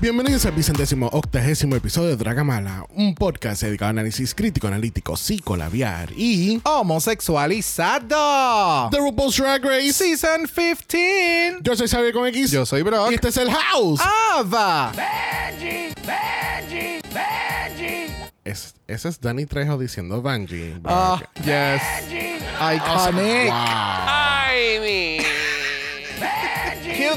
Bienvenidos 0.00 0.46
al 0.46 0.52
vicentésimo 0.52 1.08
octagésimo 1.08 1.74
episodio 1.74 2.10
de 2.10 2.16
Dragamala, 2.16 2.86
un 2.94 3.16
podcast 3.16 3.62
dedicado 3.62 3.88
a 3.88 3.90
análisis 3.90 4.32
crítico, 4.32 4.68
analítico, 4.68 5.16
psicolabiar 5.16 6.10
y 6.16 6.60
homosexualizado. 6.64 8.90
The 8.92 8.98
RuPaul's 8.98 9.36
Drag 9.36 9.60
Race 9.64 9.94
Season 9.94 10.46
15. 10.46 11.56
Yo 11.62 11.74
soy 11.74 11.88
Xavier 11.88 12.12
con 12.12 12.28
X. 12.28 12.52
Yo 12.52 12.64
soy 12.64 12.82
Brock. 12.82 13.10
Y 13.10 13.14
este 13.14 13.28
es 13.30 13.36
el 13.38 13.50
House. 13.50 14.00
Ava. 14.36 14.92
Benji, 14.94 15.92
Benji, 16.06 17.00
Benji, 17.12 18.12
Es- 18.44 18.76
ese 18.86 19.08
es 19.08 19.20
Danny 19.20 19.46
Trejo 19.46 19.76
diciendo 19.78 20.22
Bungie. 20.22 20.76
Ah, 20.84 21.20
yes. 21.44 21.82
Benji, 22.08 22.36
Iconic. 22.76 23.50
Wow. 23.50 23.58
I 23.58 24.78
mean, 24.80 24.82
Benji. 24.82 24.84
Cue 24.84 25.07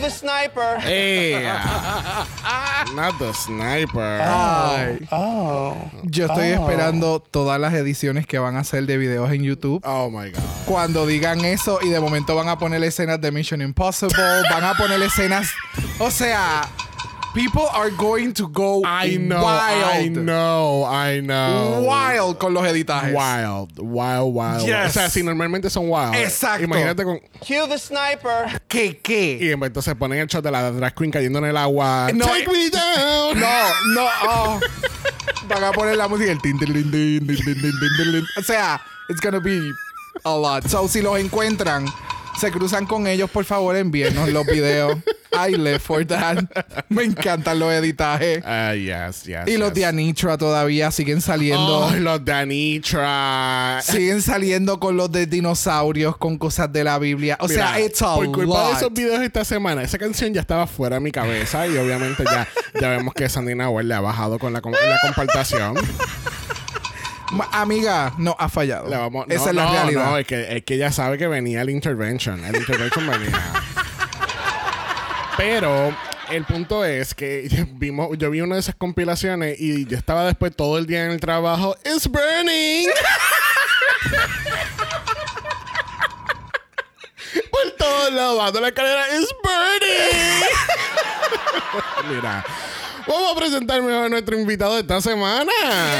the 0.02 0.10
sniper. 0.10 0.80
Hey, 0.80 1.44
not 2.96 3.18
the 3.20 3.34
sniper. 3.34 4.20
Ay. 4.22 5.00
Yo 6.04 6.26
estoy 6.26 6.48
esperando 6.48 7.20
todas 7.20 7.60
las 7.60 7.74
ediciones 7.74 8.26
que 8.26 8.40
van 8.40 8.56
a 8.56 8.62
hacer 8.62 8.86
de 8.86 8.98
videos 8.98 9.32
en 9.32 9.44
YouTube. 9.44 9.82
Oh 9.86 10.10
my 10.10 10.32
God. 10.32 10.42
Cuando 10.66 11.06
digan 11.06 11.46
eso 11.46 11.80
y 11.82 11.90
de 11.90 12.00
momento 12.00 12.36
van 12.36 12.50
a 12.50 12.58
poner 12.58 12.84
escenas 12.84 13.22
de 13.22 13.32
Mission 13.32 13.62
Impossible, 13.62 14.42
van 14.50 14.64
a 14.64 14.74
poner 14.74 15.02
escenas. 15.02 15.52
O 16.00 16.10
sea, 16.10 16.68
people 17.34 17.68
are 17.74 17.90
going 17.92 18.34
to 18.34 18.48
go 18.48 18.84
I 18.86 19.18
know, 19.18 19.42
wild. 19.44 19.84
I 19.84 20.08
know, 20.08 20.84
I 20.84 21.20
know. 21.22 21.84
Wild 21.88 22.40
con 22.40 22.54
los 22.54 22.64
editajes. 22.64 23.14
Wild, 23.14 23.80
wild, 23.80 24.34
wild. 24.34 24.68
Yes. 24.68 24.90
O 24.90 25.00
sea, 25.00 25.10
si 25.10 25.24
normalmente 25.24 25.70
son 25.70 25.90
wild. 25.90 26.16
Exacto. 26.16 26.64
Imagínate 26.64 27.04
con. 27.04 27.20
Cue 27.40 27.68
the 27.68 27.78
sniper. 27.78 28.62
¿Qué 28.68 29.00
qué? 29.02 29.38
Y 29.42 29.52
entonces 29.52 29.96
ponen 29.96 30.20
el 30.20 30.28
shot 30.28 30.44
de 30.44 30.52
la 30.52 30.72
drag 30.72 30.96
queen 30.96 31.12
cayendo 31.12 31.40
en 31.40 31.46
el 31.46 31.58
agua. 31.58 32.10
No, 32.14 32.26
Take 32.26 32.48
me 32.48 32.70
down. 32.70 33.40
No, 33.40 33.70
no. 33.94 34.08
oh. 34.24 34.60
Van 35.48 35.64
a 35.64 35.72
poner 35.72 35.98
la 35.98 36.08
música. 36.08 36.32
El 36.32 36.42
tin, 36.42 36.58
tin, 36.58 36.74
tin, 36.74 36.92
tin, 36.92 37.28
tin, 37.28 37.36
tin, 37.36 37.46
tin, 37.46 37.72
tin, 37.72 38.12
tin. 38.12 38.24
O 38.38 38.42
sea, 38.44 38.82
it's 39.10 39.22
gonna 39.22 39.40
be 39.40 39.60
a 40.24 40.36
lot. 40.36 40.64
So, 40.70 40.88
si 40.88 41.02
los 41.02 41.20
encuentran, 41.20 41.88
se 42.40 42.52
cruzan 42.52 42.86
con 42.86 43.08
ellos, 43.08 43.30
por 43.30 43.46
favor, 43.46 43.76
envíenos 43.76 44.30
los 44.30 44.46
videos. 44.46 44.98
I 45.34 45.52
live 45.56 45.80
for 45.80 46.06
that. 46.08 46.44
Me 46.90 47.04
encantan 47.04 47.58
los 47.60 47.72
editajes. 47.72 48.44
Ah, 48.46 48.74
yes, 48.76 49.24
yes. 49.24 49.48
Y 49.48 49.56
los 49.58 49.70
yes. 49.70 49.76
de 49.76 49.86
Anitra 49.86 50.38
todavía 50.38 50.92
siguen 50.92 51.22
saliendo. 51.22 51.86
Oh, 51.88 51.92
los 51.96 52.24
de 52.26 52.34
Anitra. 52.34 53.80
Siguen 53.82 54.22
saliendo 54.22 54.80
con 54.80 54.98
los 54.98 55.10
de 55.12 55.26
dinosaurios, 55.28 56.18
con 56.18 56.38
cosas 56.38 56.72
de 56.74 56.84
la 56.84 57.00
Biblia. 57.00 57.38
O 57.40 57.48
sea, 57.48 57.74
Mira, 57.76 57.80
it's 57.86 58.02
a 58.02 58.16
por 58.16 58.26
culpa 58.32 58.46
lot. 58.46 58.72
de 58.72 58.78
esos 58.78 58.94
videos 58.94 59.22
esta 59.22 59.46
semana, 59.46 59.84
esa 59.84 59.98
canción 59.98 60.34
ya 60.34 60.42
estaba 60.42 60.68
fuera 60.68 60.98
de 60.98 61.00
mi 61.00 61.12
cabeza 61.12 61.66
y 61.68 61.78
obviamente 61.78 62.24
ya, 62.26 62.48
ya 62.80 62.90
vemos 62.90 63.14
que 63.14 63.30
Sandy 63.30 63.56
Nahuel 63.56 63.88
le 63.88 63.94
ha 63.96 64.02
bajado 64.02 64.38
con 64.38 64.52
la, 64.52 64.60
com- 64.62 64.74
la 64.74 65.00
compartación. 65.02 65.76
Amiga, 67.52 68.14
no, 68.18 68.36
ha 68.38 68.50
fallado. 68.50 68.90
Le 68.90 68.98
vamos- 68.98 69.28
no, 69.28 69.34
Esa 69.34 69.50
es 69.50 69.56
la 69.56 69.66
no, 69.66 69.72
realidad. 69.74 70.06
No, 70.06 70.18
es 70.18 70.28
que, 70.28 70.58
es 70.58 70.64
que 70.66 70.78
ya 70.78 70.92
sabe 70.92 71.18
que 71.18 71.28
venía 71.28 71.62
el 71.62 71.70
intervention. 71.70 72.44
El 72.44 72.56
intervention 72.58 73.08
venía. 73.08 73.42
Pero 75.38 75.96
el 76.30 76.44
punto 76.46 76.84
es 76.86 77.14
que 77.14 77.68
vimos, 77.74 78.18
yo 78.18 78.30
vi 78.30 78.42
una 78.42 78.56
de 78.56 78.62
esas 78.62 78.76
compilaciones 78.76 79.60
y 79.60 79.86
yo 79.86 79.98
estaba 79.98 80.26
después 80.26 80.56
todo 80.56 80.78
el 80.78 80.86
día 80.86 81.06
en 81.06 81.12
el 81.12 81.20
trabajo. 81.20 81.76
It's 81.86 82.08
burning. 82.08 82.90
Por 87.52 87.72
todos 87.78 88.12
lados, 88.14 88.62
la 88.62 88.68
escalera. 88.68 89.06
It's 89.18 89.34
burning. 89.44 90.44
Mira. 92.16 92.44
Vamos 93.12 93.32
a 93.34 93.36
presentar 93.36 93.82
mejor 93.82 94.06
a 94.06 94.10
nuestro 94.10 94.40
invitado 94.40 94.76
de 94.76 94.82
esta 94.82 95.02
semana. 95.02 95.52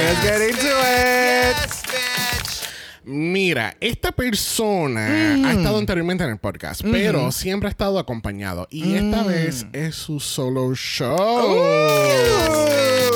Let's 0.02 0.22
get 0.24 0.50
into 0.50 0.68
it. 0.68 1.56
Yes, 1.58 1.82
bitch. 1.84 2.70
Mira, 3.04 3.76
esta 3.82 4.12
persona 4.14 5.36
Mm. 5.38 5.46
ha 5.46 5.52
estado 5.52 5.78
anteriormente 5.78 6.24
en 6.24 6.30
el 6.30 6.38
podcast, 6.38 6.82
pero 6.90 7.32
siempre 7.34 7.68
ha 7.68 7.72
estado 7.72 8.00
acompañado. 8.00 8.66
Y 8.72 8.94
esta 8.96 9.24
Mm. 9.24 9.28
vez 9.28 9.66
es 9.74 9.96
su 9.96 10.20
solo 10.22 10.74
show. 10.74 11.18
Oh. 11.20 13.08
I 13.08 13.11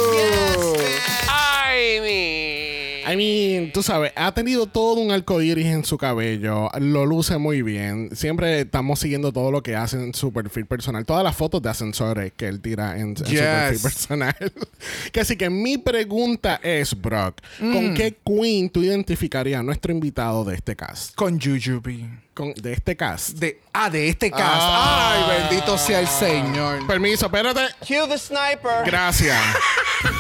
I 3.16 3.18
mean, 3.18 3.72
tú 3.72 3.82
sabes, 3.82 4.12
ha 4.16 4.34
tenido 4.34 4.66
todo 4.68 5.00
un 5.00 5.12
arco 5.12 5.42
iris 5.42 5.68
en 5.68 5.86
su 5.86 5.98
cabello. 5.98 6.70
Lo 6.80 7.06
luce 7.06 7.38
muy 7.38 7.62
bien. 7.62 8.10
Siempre 8.14 8.62
estamos 8.62 9.00
siguiendo 9.00 9.32
todo 9.32 9.52
lo 9.52 9.64
que 9.64 9.76
hace 9.76 9.96
en 9.98 10.14
su 10.14 10.34
perfil 10.34 10.66
personal. 10.66 11.06
Todas 11.06 11.24
las 11.24 11.36
fotos 11.36 11.62
de 11.62 11.70
ascensores 11.70 12.34
que 12.36 12.48
él 12.48 12.60
tira 12.62 12.98
en, 12.98 13.10
en 13.10 13.18
su 13.18 13.24
perfil 13.24 13.80
personal. 13.82 14.36
que 15.14 15.20
así 15.22 15.38
que 15.38 15.50
mi 15.50 15.78
pregunta 15.78 16.60
es, 16.62 17.00
Brock, 17.00 17.38
¿con 17.60 17.92
Mm. 17.92 17.94
qué 17.94 18.18
queen 18.26 18.70
tú 18.70 18.84
identificarías 18.84 19.60
a 19.60 19.64
nuestro 19.64 19.92
invitado 19.94 20.44
de 20.44 20.56
este 20.56 20.76
cast? 20.76 21.16
Con 21.16 21.40
Jujubee. 21.40 22.10
Con- 22.34 22.54
de 22.54 22.74
este 22.74 22.98
cast. 22.98 23.38
De, 23.38 23.62
ah, 23.72 23.90
de 23.90 24.10
este 24.10 24.30
cast. 24.30 24.44
Ah. 24.46 25.14
Ay, 25.30 25.48
bendito 25.50 25.78
sea 25.78 26.02
el 26.02 26.08
Señor. 26.08 26.86
Permiso, 26.86 27.28
espérate. 27.28 27.62
cue 27.88 28.08
the 28.10 28.18
sniper. 28.18 28.84
Gracias. 28.86 29.38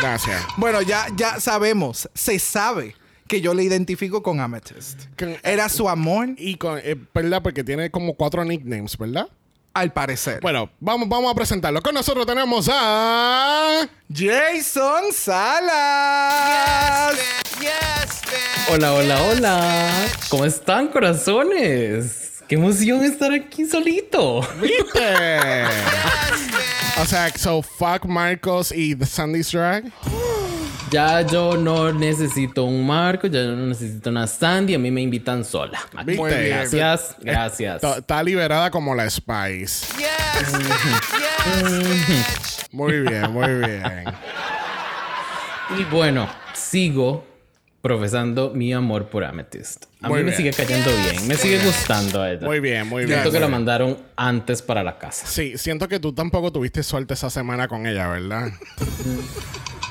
Gracias. 0.00 0.42
Bueno, 0.56 0.82
ya, 0.82 1.06
ya 1.16 1.40
sabemos, 1.40 2.08
se 2.14 2.38
sabe 2.38 2.94
que 3.28 3.40
yo 3.40 3.54
le 3.54 3.62
identifico 3.62 4.22
con 4.22 4.40
Amethyst. 4.40 5.02
Con- 5.18 5.36
Era 5.42 5.68
su 5.68 5.88
amor, 5.88 6.28
Y 6.36 6.56
con, 6.56 6.78
eh, 6.82 6.96
¿verdad? 7.14 7.42
Porque 7.42 7.62
tiene 7.64 7.90
como 7.90 8.14
cuatro 8.14 8.44
nicknames, 8.44 8.96
¿verdad? 8.96 9.28
al 9.72 9.92
parecer. 9.92 10.40
Bueno, 10.42 10.68
vamos, 10.80 11.08
vamos 11.08 11.30
a 11.30 11.34
presentarlo. 11.36 11.80
Con 11.80 11.94
nosotros 11.94 12.26
tenemos 12.26 12.68
a. 12.72 13.88
Jason 14.12 15.12
Salas. 15.14 17.14
Yes, 17.60 18.20
bitch. 18.22 18.74
Hola, 18.74 18.92
hola, 18.94 19.22
hola. 19.22 20.08
¿Cómo 20.28 20.44
están, 20.44 20.88
corazones? 20.88 22.42
Qué 22.48 22.56
emoción 22.56 23.04
estar 23.04 23.32
aquí 23.32 23.64
solito. 23.64 24.40
¿Viste? 24.60 25.14
o 27.00 27.06
sea, 27.06 27.30
so 27.36 27.62
fuck 27.62 28.04
Marcos 28.04 28.72
y 28.72 28.94
The 28.94 29.06
Sandy's 29.06 29.50
Drag. 29.52 29.84
Ya 30.90 31.20
yo 31.22 31.56
no 31.56 31.92
necesito 31.92 32.64
un 32.64 32.84
marco, 32.84 33.28
ya 33.28 33.42
yo 33.44 33.54
no 33.54 33.66
necesito 33.66 34.10
una 34.10 34.26
Sandy, 34.26 34.74
a 34.74 34.78
mí 34.78 34.90
me 34.90 35.00
invitan 35.00 35.44
sola. 35.44 35.78
¿Viste? 36.04 36.16
Muy 36.20 36.30
bien. 36.30 36.48
Gracias, 36.48 37.14
gracias. 37.20 37.76
Está- 37.76 37.98
Está 37.98 38.22
liberada 38.22 38.70
como 38.70 38.94
la 38.94 39.08
Spice. 39.08 39.86
Yes, 39.96 40.52
yes, 40.58 42.08
bitch. 42.08 42.72
Muy 42.72 43.00
bien, 43.00 43.30
muy 43.32 43.54
bien. 43.54 44.04
Y 45.78 45.84
bueno, 45.84 46.28
sigo 46.54 47.24
profesando 47.82 48.52
mi 48.54 48.72
amor 48.72 49.06
por 49.08 49.24
Amethyst. 49.24 49.86
A 50.02 50.08
Muy 50.08 50.20
mí 50.20 50.30
me 50.30 50.36
sigue 50.36 50.52
cayendo 50.52 50.90
bien, 50.90 51.26
me 51.26 51.34
sigue 51.34 51.58
gustando 51.64 52.22
a 52.22 52.32
ella. 52.32 52.46
Muy 52.46 52.60
bien, 52.60 52.86
muy 52.86 53.04
bien. 53.04 53.20
Siento 53.20 53.32
que 53.32 53.40
la 53.40 53.48
mandaron 53.48 53.98
antes 54.16 54.62
para 54.62 54.82
la 54.82 54.98
casa. 54.98 55.26
Sí, 55.26 55.56
siento 55.56 55.88
que 55.88 55.98
tú 55.98 56.12
tampoco 56.12 56.52
tuviste 56.52 56.82
suerte 56.82 57.14
esa 57.14 57.30
semana 57.30 57.68
con 57.68 57.86
ella, 57.86 58.08
¿verdad? 58.08 58.50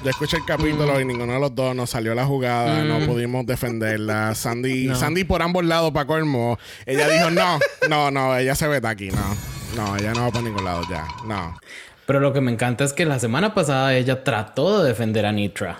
Yo 0.03 0.09
escuché 0.09 0.37
el 0.37 0.45
capítulo 0.45 1.01
y 1.01 1.03
ninguno 1.03 1.33
de 1.33 1.39
los 1.41 1.53
dos 1.53 1.75
nos 1.75 1.89
salió 1.89 2.15
la 2.15 2.25
jugada, 2.25 2.83
no 2.85 3.05
pudimos 3.05 3.45
defenderla. 3.45 4.33
Sandy, 4.35 4.95
Sandy 4.95 5.25
por 5.25 5.41
ambos 5.41 5.65
lados 5.65 5.91
para 5.91 6.05
colmo. 6.05 6.57
Ella 6.85 7.09
dijo, 7.09 7.29
no, 7.31 7.59
no, 7.89 8.09
no, 8.09 8.37
ella 8.37 8.55
se 8.55 8.67
vete 8.67 8.87
aquí, 8.87 9.09
no. 9.09 9.35
No, 9.75 9.97
ella 9.97 10.13
no 10.13 10.21
va 10.21 10.31
por 10.31 10.41
ningún 10.41 10.63
lado 10.63 10.83
ya, 10.89 11.05
no. 11.25 11.59
Pero 12.05 12.21
lo 12.21 12.31
que 12.31 12.39
me 12.39 12.51
encanta 12.51 12.85
es 12.85 12.93
que 12.93 13.05
la 13.05 13.19
semana 13.19 13.53
pasada 13.53 13.93
ella 13.93 14.23
trató 14.23 14.81
de 14.81 14.87
defender 14.89 15.25
a 15.25 15.31
Nitra. 15.33 15.79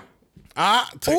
Ah, 0.56 0.88
sí. 1.02 1.16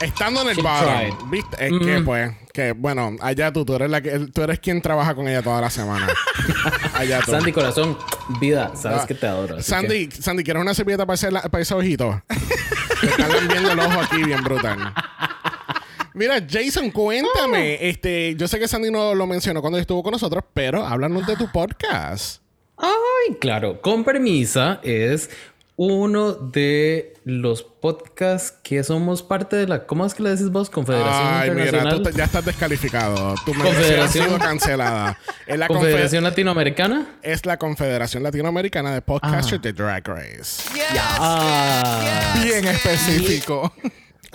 Estando 0.00 0.42
en 0.42 0.48
el 0.50 0.62
bar. 0.62 1.08
¿viste? 1.30 1.56
Es 1.66 1.72
que, 1.84 2.00
pues, 2.04 2.32
que, 2.52 2.72
bueno, 2.72 3.16
allá 3.20 3.52
tú, 3.52 3.64
tú 3.64 3.74
eres, 3.74 3.88
la 3.90 4.00
que, 4.02 4.18
tú 4.32 4.42
eres 4.42 4.60
quien 4.60 4.82
trabaja 4.82 5.14
con 5.14 5.26
ella 5.28 5.42
toda 5.42 5.60
la 5.60 5.70
semana. 5.70 6.06
allá 6.94 7.20
tú. 7.24 7.30
Sandy, 7.32 7.52
corazón, 7.52 7.96
vida, 8.40 8.72
sabes 8.76 9.02
Ah, 9.02 9.06
que 9.06 9.14
te 9.14 9.26
adoro. 9.26 9.56
que- 9.56 9.62
Sandy, 9.62 10.10
Sandy, 10.10 10.44
¿quieres 10.44 10.60
una 10.62 10.74
servilleta 10.74 11.06
para 11.06 11.14
ese, 11.14 11.30
para 11.30 11.60
ese 11.62 11.74
ojito? 11.74 12.22
Te 13.00 13.06
están 13.06 13.48
viendo 13.48 13.70
el 13.72 13.78
ojo 13.78 14.00
aquí 14.00 14.22
bien 14.22 14.42
brutal. 14.44 14.92
Mira, 16.14 16.36
Jason, 16.48 16.90
cuéntame. 16.90 17.88
Este, 17.88 18.34
yo 18.36 18.48
sé 18.48 18.58
que 18.58 18.68
Sandy 18.68 18.90
no 18.90 19.14
lo 19.14 19.26
mencionó 19.26 19.60
cuando 19.60 19.78
estuvo 19.78 20.02
con 20.02 20.12
nosotros, 20.12 20.44
pero 20.54 20.84
háblanos 20.86 21.26
de 21.26 21.36
tu 21.36 21.50
podcast. 21.52 22.40
Ay, 22.78 23.34
claro. 23.40 23.80
Con 23.82 24.02
permisa 24.04 24.80
es 24.82 25.28
uno 25.76 26.32
de 26.32 27.12
los 27.28 27.64
podcasts 27.64 28.56
que 28.62 28.84
somos 28.84 29.20
parte 29.24 29.56
de 29.56 29.66
la. 29.66 29.84
¿Cómo 29.86 30.06
es 30.06 30.14
que 30.14 30.22
le 30.22 30.30
decís 30.30 30.48
vos? 30.50 30.70
Confederación 30.70 31.26
Ay, 31.28 31.50
mira, 31.50 31.88
tú 31.90 32.00
te- 32.04 32.12
ya 32.12 32.22
estás 32.22 32.44
descalificado. 32.44 33.34
Tu 33.44 33.52
ha 33.52 33.64
Confederación. 33.64 34.26
sido 34.26 34.38
cancelada. 34.38 35.18
Es 35.44 35.58
la, 35.58 35.66
Confederación 35.66 36.22
Confe- 36.22 36.28
Latinoamericana. 36.28 37.18
es 37.24 37.44
la 37.44 37.56
Confederación 37.56 38.22
Latinoamericana 38.22 38.92
de 38.92 38.98
Ah. 38.98 39.00
Podcasters 39.00 39.60
de 39.60 39.72
Drag 39.72 40.06
Race. 40.06 40.62
Ah. 41.18 42.38
Bien 42.44 42.64
específico. 42.68 43.72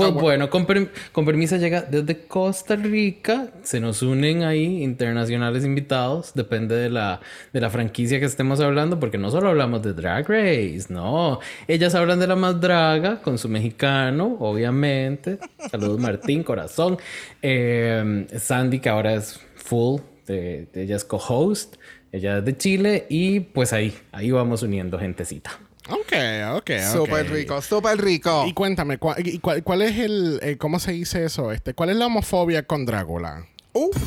Pues 0.09 0.21
bueno, 0.21 0.49
con, 0.49 0.65
per- 0.65 0.89
con 1.11 1.25
permisa 1.25 1.57
llega 1.57 1.81
desde 1.81 2.25
Costa 2.27 2.75
Rica. 2.75 3.49
Se 3.63 3.79
nos 3.79 4.01
unen 4.01 4.43
ahí 4.43 4.81
internacionales 4.83 5.63
invitados. 5.65 6.33
Depende 6.33 6.75
de 6.75 6.89
la, 6.89 7.19
de 7.53 7.61
la 7.61 7.69
franquicia 7.69 8.19
que 8.19 8.25
estemos 8.25 8.59
hablando, 8.59 8.99
porque 8.99 9.17
no 9.17 9.29
solo 9.31 9.49
hablamos 9.49 9.81
de 9.83 9.93
Drag 9.93 10.27
Race, 10.27 10.85
no. 10.89 11.39
Ellas 11.67 11.95
hablan 11.95 12.19
de 12.19 12.27
la 12.27 12.35
más 12.35 12.59
draga 12.61 13.21
con 13.21 13.37
su 13.37 13.49
mexicano, 13.49 14.37
obviamente. 14.39 15.39
Saludos, 15.69 15.99
Martín, 15.99 16.43
corazón. 16.43 16.97
Eh, 17.41 18.25
Sandy, 18.37 18.79
que 18.79 18.89
ahora 18.89 19.13
es 19.15 19.39
full, 19.55 19.99
de- 20.27 20.67
de- 20.73 20.83
ella 20.83 20.95
es 20.95 21.03
co-host. 21.05 21.75
Ella 22.13 22.39
es 22.39 22.45
de 22.45 22.57
Chile 22.57 23.05
y 23.09 23.39
pues 23.39 23.71
ahí, 23.71 23.93
ahí 24.11 24.31
vamos 24.31 24.63
uniendo 24.63 24.99
gentecita. 24.99 25.51
Ok, 25.89 26.13
ok, 26.55 26.57
ok. 26.57 26.71
Súper 26.93 27.29
rico, 27.31 27.61
súper 27.61 28.01
rico. 28.01 28.45
Y 28.47 28.53
cuéntame, 28.53 28.97
¿cuál, 28.97 29.25
y 29.25 29.39
cuál, 29.39 29.63
cuál 29.63 29.81
es 29.81 29.97
el, 29.97 30.39
eh, 30.41 30.57
cómo 30.57 30.79
se 30.79 30.91
dice 30.91 31.25
eso? 31.25 31.51
Este, 31.51 31.73
¿cuál 31.73 31.89
es 31.89 31.95
la 31.95 32.05
homofobia 32.05 32.63
con 32.63 32.85
Drácula? 32.85 33.45
Uh, 33.73 33.89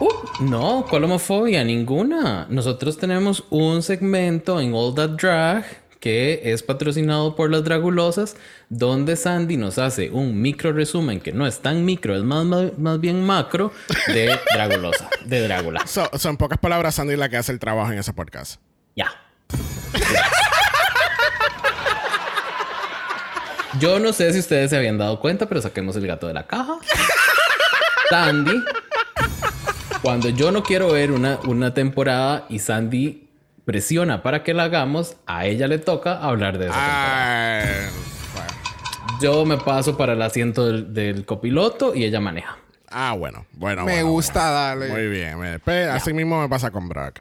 Uh, 0.00 0.08
no, 0.44 0.86
¿cuál 0.88 1.04
homofobia? 1.04 1.62
Ninguna. 1.62 2.46
Nosotros 2.48 2.96
tenemos 2.96 3.44
un 3.50 3.82
segmento 3.82 4.58
en 4.58 4.72
All 4.72 4.94
That 4.94 5.10
Drag 5.10 5.64
que 6.00 6.40
es 6.44 6.62
patrocinado 6.62 7.36
por 7.36 7.50
las 7.50 7.62
Dragulosas, 7.62 8.36
donde 8.70 9.16
Sandy 9.16 9.58
nos 9.58 9.78
hace 9.78 10.10
un 10.10 10.40
micro 10.40 10.72
resumen 10.72 11.20
que 11.20 11.32
no 11.32 11.46
es 11.46 11.60
tan 11.60 11.84
micro, 11.84 12.16
es 12.16 12.22
más, 12.22 12.46
más, 12.46 12.78
más 12.78 12.98
bien 12.98 13.22
macro 13.22 13.70
de 14.06 14.34
Dragulosa, 14.54 15.10
de 15.26 15.42
Drácula. 15.42 15.82
So, 15.86 16.08
so, 16.16 16.30
en 16.30 16.38
pocas 16.38 16.58
palabras, 16.58 16.94
Sandy 16.94 17.12
es 17.12 17.18
la 17.18 17.28
que 17.28 17.36
hace 17.36 17.52
el 17.52 17.58
trabajo 17.58 17.92
en 17.92 17.98
ese 17.98 18.14
podcast. 18.14 18.60
Ya. 18.96 19.10
Yo 23.78 23.98
no 23.98 24.12
sé 24.12 24.32
si 24.32 24.40
ustedes 24.40 24.70
se 24.70 24.76
habían 24.76 24.98
dado 24.98 25.20
cuenta, 25.20 25.46
pero 25.46 25.62
saquemos 25.62 25.96
el 25.96 26.06
gato 26.06 26.26
de 26.26 26.34
la 26.34 26.46
caja. 26.46 26.74
Sandy, 28.10 28.62
cuando 30.02 30.28
yo 30.28 30.50
no 30.50 30.62
quiero 30.62 30.90
ver 30.92 31.12
una, 31.12 31.38
una 31.44 31.72
temporada 31.72 32.46
y 32.48 32.58
Sandy 32.58 33.28
presiona 33.64 34.22
para 34.22 34.42
que 34.42 34.52
la 34.54 34.64
hagamos, 34.64 35.16
a 35.26 35.46
ella 35.46 35.68
le 35.68 35.78
toca 35.78 36.18
hablar 36.18 36.58
de 36.58 36.66
esa 36.66 36.74
temporada. 36.74 37.90
Bueno. 38.34 39.20
Yo 39.20 39.44
me 39.46 39.56
paso 39.58 39.96
para 39.96 40.14
el 40.14 40.22
asiento 40.22 40.66
del, 40.66 40.92
del 40.92 41.24
copiloto 41.24 41.94
y 41.94 42.04
ella 42.04 42.20
maneja. 42.20 42.58
Ah, 42.90 43.14
bueno, 43.16 43.46
bueno. 43.52 43.84
me 43.84 43.92
bueno, 43.92 44.08
gusta 44.08 44.50
darle. 44.50 44.88
bueno. 44.88 45.04
Muy 45.08 45.16
bien. 45.16 45.38
me- 45.38 45.84
así 45.84 46.12
mismo 46.12 46.40
me 46.42 46.48
pasa 46.48 46.72
con 46.72 46.88
Brock. 46.88 47.20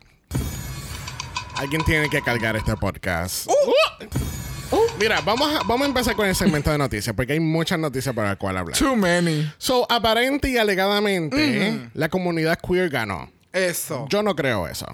Alguien 1.59 1.83
tiene 1.83 2.09
que 2.09 2.21
cargar 2.21 2.56
este 2.56 2.75
podcast. 2.77 3.47
Uh. 3.47 4.77
Mira, 5.00 5.19
vamos 5.21 5.50
a, 5.56 5.59
vamos 5.63 5.81
a 5.81 5.85
empezar 5.88 6.15
con 6.15 6.27
el 6.27 6.35
segmento 6.35 6.71
de 6.71 6.77
noticias, 6.77 7.15
porque 7.15 7.33
hay 7.33 7.39
muchas 7.39 7.77
noticias 7.79 8.13
para 8.15 8.29
las 8.29 8.38
cuales 8.38 8.61
hablar. 8.61 8.77
Too 8.77 8.95
many. 8.95 9.51
So, 9.57 9.85
aparente 9.91 10.50
y 10.50 10.57
alegadamente, 10.57 11.89
la 11.94 12.07
comunidad 12.09 12.57
queer 12.59 12.89
ganó. 12.89 13.29
Eso. 13.51 14.06
Yo 14.09 14.21
no 14.23 14.35
creo 14.35 14.67
eso. 14.67 14.85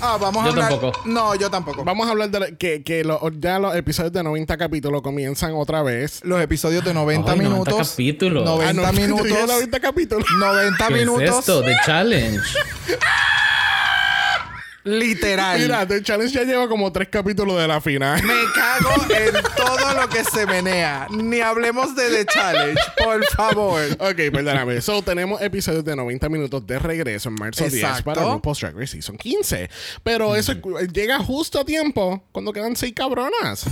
Ah, 0.00 0.18
vamos 0.20 0.42
a 0.42 0.46
Yo 0.46 0.50
hablar. 0.52 0.68
tampoco. 0.70 1.00
No, 1.06 1.34
yo 1.36 1.50
tampoco. 1.50 1.84
Vamos 1.84 2.06
a 2.06 2.10
hablar 2.10 2.30
de 2.30 2.40
la- 2.40 2.50
que, 2.52 2.82
que 2.82 3.02
lo- 3.04 3.20
ya 3.38 3.58
los 3.58 3.74
episodios 3.76 4.12
de 4.12 4.22
90 4.22 4.56
capítulos 4.56 5.02
comienzan 5.02 5.52
otra 5.54 5.82
vez. 5.82 6.20
Los 6.24 6.40
episodios 6.42 6.84
de 6.84 6.92
90 6.94 7.32
Ay, 7.32 7.38
90 7.38 7.54
minutos. 7.70 7.90
capítulos. 7.90 8.44
90 8.44 8.68
Ah, 8.88 8.92
no, 8.92 8.92
minutos. 9.00 9.26
90 9.48 9.80
capítulos. 9.80 10.26
90 10.38 10.88
¿Qué 10.88 10.94
minutos. 10.94 11.22
es 11.22 11.38
esto? 11.38 11.62
The 11.62 11.76
Challenge. 11.86 12.40
Literal. 14.86 15.58
Mira, 15.60 15.84
The 15.86 16.00
Challenge 16.00 16.32
ya 16.32 16.44
lleva 16.44 16.68
como 16.68 16.92
tres 16.92 17.08
capítulos 17.08 17.58
de 17.58 17.66
la 17.66 17.80
final. 17.80 18.22
Me 18.22 18.34
cago 18.54 18.90
en 19.10 19.32
todo 19.56 19.94
lo 20.00 20.08
que 20.08 20.22
se 20.24 20.46
menea. 20.46 21.08
Ni 21.10 21.40
hablemos 21.40 21.96
de 21.96 22.08
The 22.08 22.24
Challenge, 22.26 22.80
por 22.96 23.24
favor. 23.26 23.82
Ok, 23.98 24.16
perdóname. 24.32 24.80
So, 24.80 25.02
tenemos 25.02 25.42
episodios 25.42 25.84
de 25.84 25.96
90 25.96 26.28
minutos 26.28 26.64
de 26.66 26.78
regreso 26.78 27.28
en 27.30 27.34
marzo 27.34 27.64
10 27.64 27.74
Exacto. 27.82 28.04
para 28.04 28.22
RuPaul's 28.32 28.60
Drag 28.60 28.74
Race 28.76 28.92
Season 28.92 29.16
15. 29.16 29.68
Pero 30.04 30.36
eso 30.36 30.52
es- 30.52 30.92
llega 30.92 31.18
justo 31.18 31.58
a 31.58 31.64
tiempo 31.64 32.22
cuando 32.30 32.52
quedan 32.52 32.76
seis 32.76 32.92
cabronas. 32.94 33.64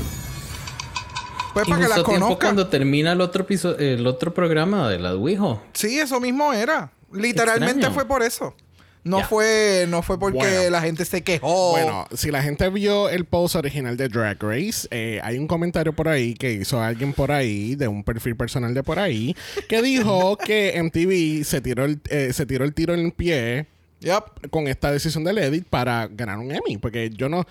Pues 1.53 1.69
Y 1.69 1.71
para 1.71 1.81
que 1.83 1.87
justo 1.87 1.89
la 1.89 2.03
a 2.03 2.05
tiempo 2.05 2.27
conozcan. 2.27 2.37
cuando 2.49 2.67
termina 2.67 3.13
el 3.13 3.21
otro 3.21 3.43
episodio, 3.45 3.79
el 3.79 4.05
otro 4.09 4.35
programa 4.35 4.89
de 4.89 4.99
la 4.99 5.15
Wijo. 5.15 5.63
Sí, 5.75 6.01
eso 6.01 6.19
mismo 6.19 6.53
era. 6.53 6.91
Literalmente 7.13 7.73
Extraño. 7.87 7.95
fue 7.95 8.05
por 8.07 8.25
eso. 8.25 8.57
No 9.05 9.21
fue, 9.23 9.85
no 9.89 10.03
fue 10.03 10.19
porque 10.19 10.39
Bueno. 10.39 10.71
la 10.71 10.81
gente 10.81 11.05
se 11.05 11.23
quejó. 11.23 11.73
Bueno, 11.73 12.07
si 12.15 12.31
la 12.31 12.43
gente 12.43 12.69
vio 12.71 13.09
el 13.11 13.27
post 13.27 13.55
original 13.55 13.97
de 13.99 14.09
Drag 14.09 14.43
Race, 14.43 14.89
eh, 14.91 15.21
hay 15.23 15.37
un 15.39 15.47
comentario 15.47 15.93
por 15.93 16.09
ahí 16.09 16.33
que 16.35 16.53
hizo 16.53 16.81
alguien 16.81 17.13
por 17.13 17.31
ahí, 17.31 17.75
de 17.75 17.87
un 17.87 18.03
perfil 18.03 18.35
personal 18.35 18.73
de 18.73 18.83
por 18.83 18.99
ahí, 18.99 19.37
que 19.69 19.83
dijo 19.83 20.37
que 20.45 20.81
MTV 20.83 21.45
se 21.45 21.61
tiró 21.61 21.85
el, 21.85 22.01
eh, 22.09 22.33
se 22.33 22.47
tiró 22.47 22.65
el 22.65 22.73
tiro 22.73 22.95
en 22.95 23.01
el 23.01 23.13
pie 23.13 23.67
Yep. 24.01 24.51
con 24.51 24.69
esta 24.69 24.91
decisión 24.93 25.25
del 25.25 25.39
edit 25.39 25.67
para 25.67 26.09
ganar 26.09 26.37
un 26.39 26.51
Emmy. 26.53 26.77
Porque 26.77 27.09
yo 27.11 27.29
no. 27.31 27.47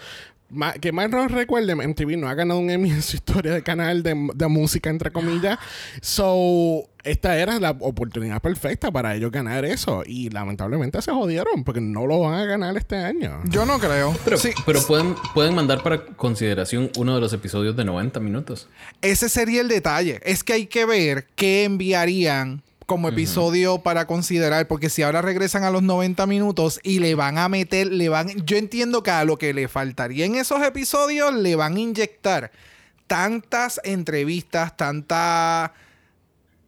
Ma- 0.53 0.73
que 0.73 0.91
más 0.91 1.09
no 1.09 1.27
recuerde, 1.27 1.75
MTV 1.75 2.17
no 2.17 2.29
ha 2.29 2.33
ganado 2.33 2.59
un 2.59 2.69
Emmy 2.69 2.91
en 2.91 3.01
su 3.01 3.15
historia 3.17 3.53
de 3.53 3.63
canal 3.63 4.03
de, 4.03 4.29
de 4.35 4.47
música, 4.47 4.89
entre 4.89 5.11
comillas. 5.11 5.57
So, 6.01 6.87
esta 7.03 7.37
era 7.37 7.59
la 7.59 7.71
oportunidad 7.71 8.41
perfecta 8.41 8.91
para 8.91 9.15
ellos 9.15 9.31
ganar 9.31 9.65
eso. 9.65 10.03
Y 10.05 10.29
lamentablemente 10.29 11.01
se 11.01 11.11
jodieron 11.11 11.63
porque 11.63 11.81
no 11.81 12.05
lo 12.05 12.19
van 12.21 12.35
a 12.35 12.45
ganar 12.45 12.77
este 12.77 12.95
año. 12.97 13.41
Yo 13.49 13.65
no 13.65 13.79
creo. 13.79 14.15
Pero, 14.23 14.37
Sí, 14.37 14.51
pero 14.65 14.81
pueden, 14.85 15.15
pueden 15.33 15.55
mandar 15.55 15.81
para 15.83 16.05
consideración 16.05 16.91
uno 16.97 17.15
de 17.15 17.21
los 17.21 17.33
episodios 17.33 17.75
de 17.75 17.83
90 17.85 18.19
minutos. 18.19 18.69
ese 19.01 19.27
sería 19.29 19.61
el 19.61 19.67
detalle. 19.67 20.19
Es 20.23 20.43
que 20.43 20.53
hay 20.53 20.67
que 20.67 20.85
ver 20.85 21.27
qué 21.35 21.63
enviarían 21.65 22.61
como 22.93 23.09
episodio 23.09 23.79
para 23.79 24.05
considerar, 24.05 24.67
porque 24.67 24.87
si 24.87 25.01
ahora 25.01 25.23
regresan 25.23 25.63
a 25.63 25.71
los 25.71 25.81
90 25.81 26.27
minutos 26.27 26.79
y 26.83 26.99
le 26.99 27.15
van 27.15 27.39
a 27.39 27.49
meter, 27.49 27.87
le 27.87 28.07
van, 28.07 28.45
yo 28.45 28.55
entiendo 28.55 29.01
que 29.01 29.09
a 29.09 29.25
lo 29.25 29.39
que 29.39 29.51
le 29.51 29.67
faltaría 29.67 30.25
en 30.25 30.35
esos 30.35 30.61
episodios 30.61 31.33
le 31.33 31.55
van 31.55 31.75
a 31.75 31.79
inyectar 31.79 32.51
tantas 33.07 33.81
entrevistas, 33.83 34.77
tanta, 34.77 35.73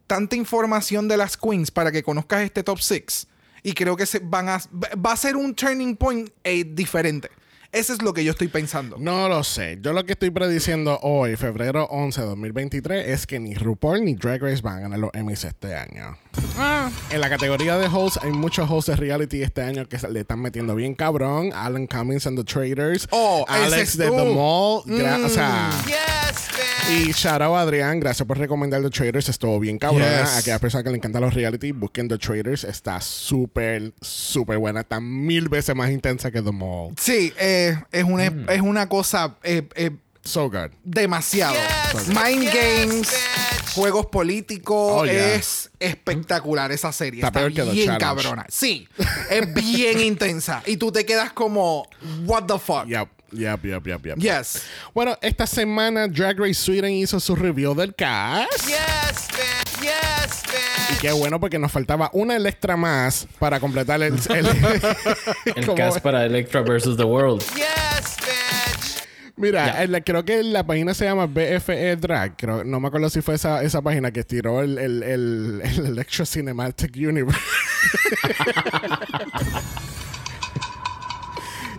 tanta 0.07 0.35
información 0.35 1.07
de 1.07 1.17
las 1.17 1.37
queens 1.37 1.69
para 1.69 1.91
que 1.91 2.01
conozcas 2.01 2.41
este 2.41 2.63
top 2.63 2.79
6 2.79 3.27
y 3.61 3.73
creo 3.73 3.95
que 3.95 4.07
se 4.07 4.17
van 4.17 4.49
a, 4.49 4.59
va 4.95 5.11
a 5.11 5.17
ser 5.17 5.35
un 5.35 5.53
turning 5.53 5.95
point 5.95 6.31
eh, 6.43 6.63
diferente. 6.67 7.29
Eso 7.75 7.91
es 7.93 8.01
lo 8.01 8.13
que 8.13 8.23
yo 8.23 8.31
estoy 8.31 8.47
pensando. 8.47 8.95
No 8.99 9.27
lo 9.27 9.43
sé. 9.43 9.77
Yo 9.81 9.91
lo 9.91 10.05
que 10.05 10.13
estoy 10.13 10.29
prediciendo 10.31 10.97
hoy, 11.01 11.35
febrero 11.35 11.85
11 11.91 12.21
de 12.21 12.27
2023, 12.27 13.07
es 13.09 13.27
que 13.27 13.37
ni 13.39 13.53
RuPaul 13.53 14.05
ni 14.05 14.15
Drag 14.15 14.41
Race 14.41 14.61
van 14.61 14.77
a 14.77 14.79
ganar 14.81 14.99
los 14.99 15.09
Emmys 15.13 15.43
este 15.43 15.75
año. 15.75 16.17
Ah, 16.57 16.89
En 17.09 17.19
la 17.19 17.29
categoría 17.29 17.77
de 17.77 17.87
hosts, 17.87 18.17
hay 18.23 18.31
muchos 18.31 18.69
hosts 18.71 18.91
de 18.91 18.95
reality 18.95 19.41
este 19.43 19.61
año 19.61 19.87
que 19.89 19.97
le 20.09 20.21
están 20.21 20.39
metiendo 20.41 20.73
bien 20.73 20.95
cabrón. 20.95 21.51
Alan 21.53 21.85
Cummings 21.87 22.25
and 22.27 22.37
the 22.37 22.45
Traders. 22.45 23.07
Oh, 23.11 23.43
Alex 23.47 23.97
de. 23.97 24.05
The 24.09 24.11
Mall. 24.33 24.83
gra- 24.85 25.25
O 25.25 25.29
sea, 25.29 25.69
Yes. 25.85 26.47
Y 26.89 27.11
shout 27.13 27.41
out 27.41 27.55
a 27.55 27.61
Adrián, 27.61 27.99
gracias 27.99 28.27
por 28.27 28.37
recomendar 28.37 28.81
The 28.81 28.89
Traders. 28.91 29.27
Estuvo 29.29 29.59
bien 29.59 29.79
cabrón. 29.79 30.03
Yes. 30.03 30.29
A 30.29 30.37
aquellas 30.37 30.59
personas 30.59 30.83
que 30.83 30.91
le 30.91 30.97
encantan 30.97 31.21
los 31.23 31.33
reality, 31.33 31.71
busquen 31.71 32.07
The 32.07 32.17
Traders. 32.19 32.63
Está 32.63 33.01
súper, 33.01 33.91
súper 34.01 34.59
buena. 34.59 34.81
Está 34.81 34.99
mil 34.99 35.49
veces 35.49 35.75
más 35.75 35.89
intensa 35.89 36.29
que 36.31 36.41
The 36.43 36.51
Mall. 36.51 36.93
Sí, 36.99 37.33
eh, 37.39 37.75
es, 37.91 38.03
una, 38.03 38.25
es 38.25 38.61
una 38.61 38.87
cosa 38.87 39.35
eh, 39.43 39.67
eh, 39.75 39.91
So 40.23 40.49
good. 40.49 40.71
demasiado. 40.83 41.55
Yes, 41.93 42.07
Mind 42.09 42.43
yes, 42.43 42.53
games, 42.53 43.09
bitch. 43.11 43.73
juegos 43.73 44.05
políticos. 44.05 44.91
Oh, 45.01 45.05
yeah. 45.05 45.33
Es 45.35 45.71
espectacular 45.79 46.71
esa 46.71 46.91
serie. 46.91 47.19
Está 47.21 47.27
Está, 47.29 47.39
peor 47.39 47.53
que 47.53 47.63
The 47.63 47.71
bien 47.71 47.85
Challenge. 47.87 47.99
cabrona. 48.05 48.45
Sí, 48.49 48.87
es 49.31 49.53
bien 49.55 49.99
intensa. 50.01 50.61
Y 50.67 50.77
tú 50.77 50.91
te 50.91 51.03
quedas 51.03 51.33
como, 51.33 51.87
what 52.25 52.43
the 52.45 52.59
fuck. 52.59 52.85
Yep, 52.85 53.07
yep, 53.37 53.63
yep, 53.63 53.85
yep, 53.87 54.05
yep. 54.05 54.17
Yes. 54.17 54.63
Bueno, 54.93 55.17
esta 55.21 55.47
semana 55.47 56.07
Drag 56.07 56.37
Race 56.39 56.53
Sweden 56.55 56.91
hizo 56.91 57.19
su 57.19 57.35
review 57.35 57.73
del 57.75 57.93
cast. 57.95 58.67
Yes, 58.67 59.27
bitch. 59.29 59.81
Yes, 59.81 60.43
Y 60.89 60.93
bitch. 60.93 61.01
qué 61.01 61.11
bueno 61.11 61.39
porque 61.39 61.59
nos 61.59 61.71
faltaba 61.71 62.09
una 62.13 62.35
Electra 62.35 62.75
más 62.77 63.27
para 63.39 63.59
completar 63.59 64.01
el... 64.01 64.13
el- 64.29 64.47
El 65.55 65.73
cast 65.75 65.99
para 65.99 66.25
Electra 66.25 66.61
versus 66.61 66.97
The 66.97 67.03
World. 67.03 67.41
Yes, 67.55 68.15
bitch. 68.17 69.03
Mira, 69.37 69.83
en 69.83 69.91
la- 69.91 70.01
creo 70.01 70.23
que 70.23 70.41
la 70.43 70.65
página 70.65 70.93
se 70.93 71.05
llama 71.05 71.25
BFE 71.27 71.95
Drag. 71.97 72.35
Creo, 72.37 72.63
no 72.63 72.79
me 72.79 72.87
acuerdo 72.87 73.09
si 73.09 73.21
fue 73.21 73.35
esa, 73.35 73.61
esa 73.63 73.81
página 73.81 74.11
que 74.11 74.23
tiró 74.23 74.61
el, 74.61 74.77
el, 74.77 75.03
el, 75.03 75.61
el 75.63 75.85
Electro 75.87 76.25
Cinematic 76.25 76.95
Universe. 76.95 77.39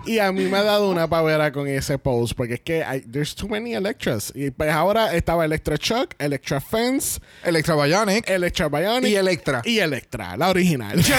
y 0.06 0.18
a 0.18 0.32
mí 0.32 0.44
me 0.44 0.58
ha 0.58 0.62
dado 0.62 0.88
una 0.90 1.08
pavera 1.08 1.52
con 1.52 1.66
ese 1.68 1.98
post 1.98 2.34
porque 2.36 2.54
es 2.54 2.60
que 2.60 2.84
hay, 2.84 3.00
there's 3.00 3.34
too 3.34 3.48
many 3.48 3.74
Electras. 3.74 4.32
Y 4.34 4.50
pues 4.50 4.70
ahora 4.70 5.14
estaba 5.14 5.44
Electra 5.44 5.76
Chuck, 5.76 6.14
Electra 6.18 6.60
Fence, 6.60 7.20
Electra 7.44 7.74
Bionic. 7.74 8.28
Electra 8.28 8.68
Bionic 8.68 9.10
Y 9.10 9.16
Electra. 9.16 9.62
Y 9.64 9.78
Electra, 9.78 10.36
la 10.36 10.50
original. 10.50 10.96
Just, 10.96 11.10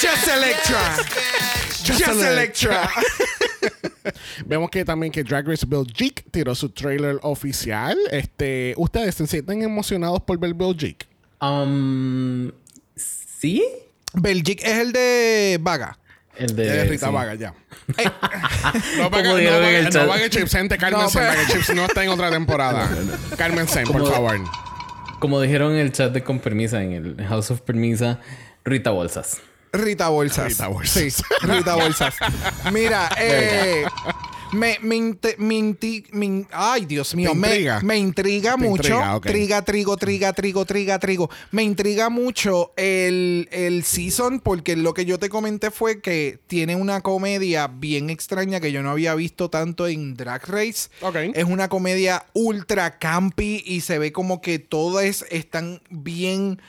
just 0.00 0.28
Electra. 0.28 0.96
Just, 1.84 2.22
Electra. 2.22 2.90
Vemos 4.46 4.70
que 4.70 4.84
también 4.84 5.12
que 5.12 5.22
Drag 5.22 5.46
Race 5.46 5.66
Belgique 5.66 6.24
tiró 6.30 6.54
su 6.54 6.70
trailer 6.70 7.18
oficial. 7.22 7.96
Este, 8.10 8.74
¿Ustedes 8.76 9.14
se 9.14 9.26
sienten 9.26 9.62
emocionados 9.62 10.22
por 10.22 10.38
ver 10.38 10.54
Belgique? 10.54 11.06
Um, 11.40 12.50
¿Sí? 12.96 13.62
Belgic 14.14 14.62
es 14.62 14.78
el 14.78 14.92
de 14.92 15.58
Vaga. 15.60 15.98
El 16.38 16.54
de... 16.54 16.68
Eh, 16.68 16.84
Rita 16.84 17.06
sí. 17.06 17.12
Vaga, 17.12 17.34
ya. 17.34 17.54
no 18.96 19.10
Vaga, 19.10 19.28
no 19.32 19.90
no 19.90 20.06
Vaga 20.06 20.30
Chips, 20.30 20.52
gente, 20.52 20.78
cálmense. 20.78 21.20
No, 21.20 21.26
pero- 21.30 21.46
Chips 21.52 21.74
no 21.74 21.84
está 21.86 22.04
en 22.04 22.10
otra 22.10 22.30
temporada. 22.30 22.88
Cálmense, 23.36 23.82
por 23.84 24.10
favor. 24.10 24.38
Como 25.18 25.40
dijeron 25.40 25.72
en 25.72 25.80
el 25.80 25.92
chat 25.92 26.12
de 26.12 26.22
Con 26.22 26.38
Permisa, 26.38 26.82
en 26.82 26.92
el 26.92 27.26
House 27.26 27.50
of 27.50 27.60
Permisa, 27.62 28.20
Rita 28.64 28.90
Bolsas. 28.90 29.38
Rita 29.72 30.08
Bolsas. 30.08 30.48
Rita 30.48 30.68
Bolsas. 30.68 31.12
Sí, 31.12 31.22
Rita 31.42 31.74
Bolsas. 31.74 32.14
Mira, 32.72 33.10
eh, 33.18 33.84
me, 34.52 34.78
me, 34.80 34.96
inte- 34.96 35.36
me 35.38 35.54
inti- 35.56 36.06
me 36.12 36.26
in- 36.26 36.48
ay, 36.52 36.86
Dios 36.86 37.14
mío, 37.14 37.34
me, 37.34 37.48
intriga? 37.48 37.80
me 37.82 37.98
intriga 37.98 38.50
Te 38.56 38.64
mucho. 38.68 38.82
intriga. 38.82 39.20
Triga, 39.20 39.62
trigo, 39.62 39.96
triga, 39.96 40.32
trigo, 40.32 40.64
triga, 40.64 40.98
trigo. 40.98 41.30
Me 41.50 41.62
intriga 41.62 42.08
mucho 42.08 42.72
el, 42.76 43.48
el 43.52 43.84
season 43.84 44.40
porque 44.40 44.76
lo 44.76 44.94
que 44.94 45.04
yo 45.04 45.18
te 45.18 45.28
comenté 45.28 45.70
fue 45.70 46.00
que 46.00 46.38
tiene 46.46 46.76
una 46.76 47.00
comedia 47.02 47.66
bien 47.68 48.10
extraña 48.10 48.60
que 48.60 48.72
yo 48.72 48.82
no 48.82 48.90
había 48.90 49.14
visto 49.14 49.50
tanto 49.50 49.86
en 49.86 50.14
Drag 50.14 50.46
Race. 50.48 50.88
Es 51.34 51.44
una 51.44 51.68
comedia 51.68 52.24
ultra 52.32 52.98
campy 52.98 53.62
y 53.66 53.82
se 53.82 53.98
ve 53.98 54.12
como 54.12 54.40
que 54.40 54.58
todas 54.58 55.24
están 55.30 55.80
bien 55.90 56.60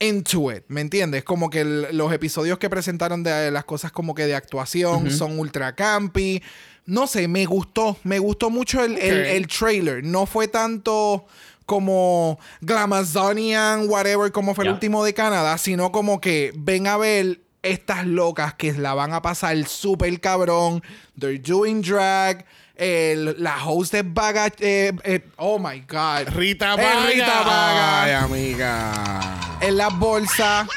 into 0.00 0.50
it, 0.52 0.64
¿me 0.68 0.80
entiendes? 0.80 1.22
Como 1.24 1.50
que 1.50 1.60
el- 1.60 1.86
los 1.96 2.12
episodios 2.12 2.58
que 2.58 2.68
presentaron 2.68 3.22
de 3.22 3.50
las 3.50 3.64
cosas 3.64 3.92
como 3.92 4.14
que 4.14 4.26
de 4.26 4.34
actuación 4.34 5.10
son 5.10 5.38
ultra 5.38 5.74
campy. 5.74 6.42
No 6.86 7.06
sé, 7.06 7.28
me 7.28 7.46
gustó, 7.46 7.96
me 8.04 8.18
gustó 8.18 8.50
mucho 8.50 8.82
el, 8.84 8.98
el- 8.98 9.24
el 9.26 9.46
trailer. 9.46 10.04
No 10.04 10.26
fue 10.26 10.48
tanto 10.48 11.26
como 11.66 12.38
Glamazonian, 12.60 13.88
whatever, 13.88 14.30
como 14.32 14.54
fue 14.54 14.64
el 14.66 14.72
último 14.72 15.02
de 15.04 15.14
Canadá, 15.14 15.56
sino 15.58 15.90
como 15.92 16.20
que 16.20 16.52
ven 16.56 16.86
a 16.86 16.96
ver 16.98 17.40
estas 17.62 18.06
locas 18.06 18.52
que 18.54 18.72
la 18.74 18.92
van 18.92 19.12
a 19.14 19.22
pasar 19.22 19.56
súper 19.66 20.20
cabrón. 20.20 20.82
They're 21.18 21.38
doing 21.38 21.80
drag. 21.80 22.44
El- 22.76 23.36
la 23.42 23.64
host 23.64 23.94
es 23.94 24.02
Vaga. 24.04 24.48
eh, 24.58 24.92
eh, 25.04 25.20
oh 25.36 25.58
my 25.58 25.80
God. 25.88 26.28
Rita 26.34 26.76
Vaga. 26.76 27.06
Rita 27.06 27.42
Vaga 27.44 28.02
Ay, 28.02 28.12
amiga. 28.12 29.58
en 29.60 29.76
las 29.76 29.96
bolsas. 29.98 30.68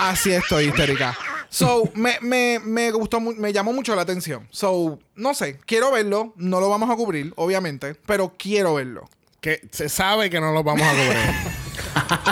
Así 0.00 0.32
estoy 0.32 0.64
histérica. 0.68 1.16
So, 1.50 1.90
me, 1.94 2.16
me, 2.20 2.58
me 2.62 2.90
gustó, 2.90 3.20
me 3.20 3.52
llamó 3.52 3.72
mucho 3.72 3.94
la 3.96 4.02
atención. 4.02 4.46
So, 4.50 4.98
no 5.16 5.34
sé, 5.34 5.58
quiero 5.66 5.90
verlo. 5.92 6.32
No 6.36 6.60
lo 6.60 6.68
vamos 6.68 6.90
a 6.90 6.96
cubrir, 6.96 7.32
obviamente, 7.36 7.94
pero 8.06 8.34
quiero 8.38 8.74
verlo. 8.74 9.08
Que 9.40 9.60
se 9.70 9.88
sabe 9.88 10.30
que 10.30 10.40
no 10.40 10.52
lo 10.52 10.62
vamos 10.62 10.86
a 10.86 10.90
cubrir. 10.92 12.28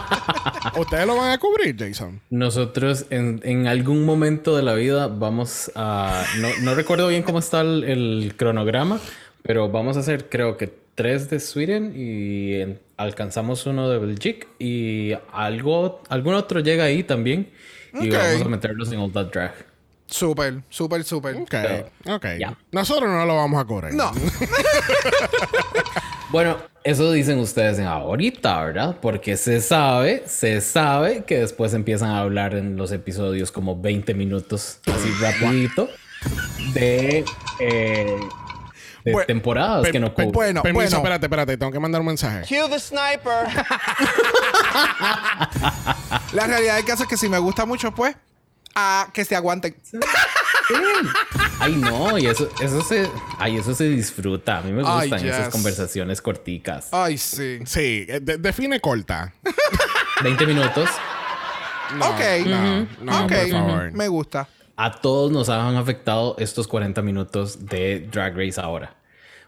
¿Ustedes 0.79 1.07
lo 1.07 1.17
van 1.17 1.31
a 1.33 1.39
cubrir, 1.39 1.77
Jason? 1.79 2.21
Nosotros 2.31 3.07
en, 3.11 3.41
en 3.45 3.67
algún 3.67 4.05
momento 4.05 4.57
de 4.57 4.63
la 4.63 4.75
vida 4.75 5.09
vamos 5.09 5.71
a... 5.75 6.25
No, 6.39 6.49
no 6.63 6.75
recuerdo 6.75 7.09
bien 7.09 7.23
cómo 7.23 7.39
está 7.39 7.61
el, 7.63 7.85
el 7.85 8.35
cronograma, 8.37 9.01
pero 9.43 9.71
vamos 9.71 9.97
a 9.97 10.01
hacer 10.01 10.29
creo 10.29 10.57
que 10.57 10.73
tres 10.95 11.31
de 11.31 11.41
Sweden 11.41 11.93
y 11.97 12.55
en- 12.55 12.81
alcanzamos 12.97 13.67
uno 13.67 13.89
de 13.89 13.99
Belgique 13.99 14.47
y 14.59 15.13
algo, 15.33 16.03
algún 16.09 16.35
otro 16.35 16.61
llega 16.61 16.85
ahí 16.85 17.03
también 17.03 17.51
y 18.01 18.11
Ok. 18.11 18.17
vamos 18.19 18.43
a 18.43 18.49
meterlos 18.49 18.93
en 18.93 18.99
All 19.01 19.13
That 19.13 19.27
Drag. 19.27 19.55
Súper, 20.09 20.63
súper, 20.71 21.03
súper. 21.05 21.35
Ok, 21.37 21.55
ok. 22.07 22.27
Ya. 22.39 22.57
Nosotros 22.71 23.11
no 23.11 23.27
lo 23.27 23.35
vamos 23.37 23.61
a 23.61 23.65
cubrir. 23.65 23.93
No, 23.95 24.13
Bueno, 26.31 26.57
eso 26.85 27.13
dicen 27.13 27.39
ustedes 27.39 27.79
en 27.79 27.87
ahorita, 27.87 28.65
¿verdad? 28.65 28.97
Porque 29.01 29.37
se 29.37 29.61
sabe, 29.61 30.25
se 30.27 30.61
sabe 30.61 31.25
que 31.25 31.39
después 31.39 31.73
empiezan 31.73 32.11
a 32.11 32.21
hablar 32.21 32.55
en 32.55 32.77
los 32.77 32.93
episodios 32.93 33.53
como 33.53 33.81
20 33.81 34.13
minutos, 34.15 34.81
así 34.87 35.09
rapidito, 35.21 35.89
de, 36.75 37.25
eh, 37.61 38.17
de 39.07 39.13
Bueno, 39.13 39.27
temporadas 39.27 39.83
Per- 39.85 39.93
que 39.93 40.01
no 40.01 40.13
cubren. 40.13 40.33
bueno, 40.33 40.63
Permiso, 40.63 40.85
bueno. 40.85 40.97
espérate, 40.99 41.27
espérate. 41.27 41.57
Tengo 41.57 41.71
que 41.71 41.79
mandar 41.79 42.01
un 42.01 42.09
mensaje. 42.09 42.45
Cue 42.49 42.69
the 42.69 42.81
sniper. 42.81 43.47
la 46.33 46.47
realidad 46.47 46.77
del 46.77 46.85
caso 46.85 47.05
es 47.05 47.09
que 47.09 47.17
si 47.17 47.29
me 47.29 47.39
gusta 47.39 47.65
mucho, 47.67 47.93
pues, 47.93 48.17
a 48.75 49.09
que 49.13 49.25
se 49.25 49.37
aguanten. 49.37 49.77
Ay, 51.61 51.77
no, 51.77 52.19
y 52.19 52.27
eso, 52.27 52.49
eso 52.61 52.83
se, 52.83 53.09
ay, 53.39 53.59
eso 53.59 53.75
se 53.75 53.85
disfruta. 53.85 54.59
A 54.59 54.63
mí 54.63 54.73
me 54.73 54.83
Ay, 54.85 55.09
gustan 55.11 55.29
esas 55.29 55.49
conversaciones 55.51 56.21
corticas. 56.21 56.89
Ay, 56.93 57.17
sí. 57.17 57.61
Sí, 57.65 58.07
eh, 58.09 58.19
de- 58.21 58.39
define 58.39 58.81
corta. 58.81 59.33
20 60.25 60.47
minutos. 60.47 60.91
No, 61.97 62.09
ok. 62.11 62.21
No, 62.47 62.87
no, 63.03 63.25
ok, 63.25 63.33
por 63.33 63.51
favor. 63.51 63.93
me 63.93 64.09
gusta. 64.09 64.49
A 64.79 64.91
todos 65.01 65.31
nos 65.31 65.49
han 65.49 65.77
afectado 65.77 66.35
estos 66.39 66.67
40 66.67 67.01
minutos 67.01 67.65
de 67.67 68.01
Drag 68.13 68.37
Race 68.37 68.61
ahora. 68.61 68.96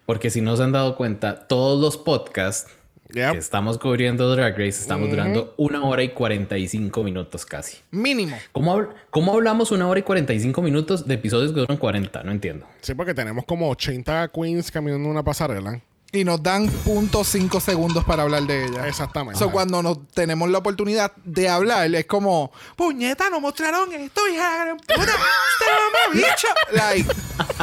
Porque 0.09 0.31
si 0.31 0.41
no 0.41 0.57
se 0.57 0.63
han 0.63 0.73
dado 0.73 0.97
cuenta, 0.97 1.47
todos 1.47 1.79
los 1.79 1.99
podcasts 1.99 2.73
Yep. 3.13 3.33
que 3.33 3.39
estamos 3.39 3.77
cubriendo 3.79 4.31
Drag 4.35 4.53
Race 4.53 4.69
estamos 4.81 5.09
durando 5.11 5.53
una 5.59 5.83
hora 5.85 6.03
y 6.03 6.11
45 6.11 7.03
minutos 7.05 7.45
casi. 7.45 7.77
Mínimo. 7.91 8.35
¿Cómo, 8.53 8.75
habl- 8.75 8.89
cómo 9.11 9.35
hablamos 9.35 9.71
una 9.71 9.87
hora 9.87 10.01
y 10.01 10.03
45 10.03 10.63
minutos 10.63 11.07
de 11.07 11.15
episodios 11.15 11.53
que 11.53 11.61
duran 11.61 11.77
40? 11.77 12.23
No 12.23 12.33
entiendo. 12.33 12.67
Sí, 12.81 12.95
porque 12.95 13.13
tenemos 13.13 13.45
como 13.45 13.69
80 13.71 14.29
queens 14.29 14.71
caminando 14.71 15.09
una 15.11 15.23
pasarela. 15.23 15.81
Y 16.11 16.25
nos 16.25 16.43
dan 16.43 16.69
punto 16.69 17.23
cinco 17.23 17.61
segundos 17.61 18.03
para 18.05 18.23
hablar 18.23 18.45
de 18.45 18.65
ella. 18.65 18.89
Exactamente. 18.89 19.39
So, 19.39 19.51
cuando 19.51 19.83
nos 19.83 20.09
tenemos 20.09 20.49
la 20.49 20.59
oportunidad 20.59 21.13
de 21.25 21.49
hablar, 21.51 21.95
es 21.95 22.07
como, 22.07 22.51
puñeta, 22.77 23.29
nos 23.29 23.43
mostraron 23.43 23.93
esto, 23.93 24.27
hija 24.27 24.51
de 24.53 24.59
gran 24.65 24.77
puta, 24.79 24.95
este 24.95 25.67
mamá 25.71 26.15
bicho. 26.15 26.49
Like, 26.73 27.15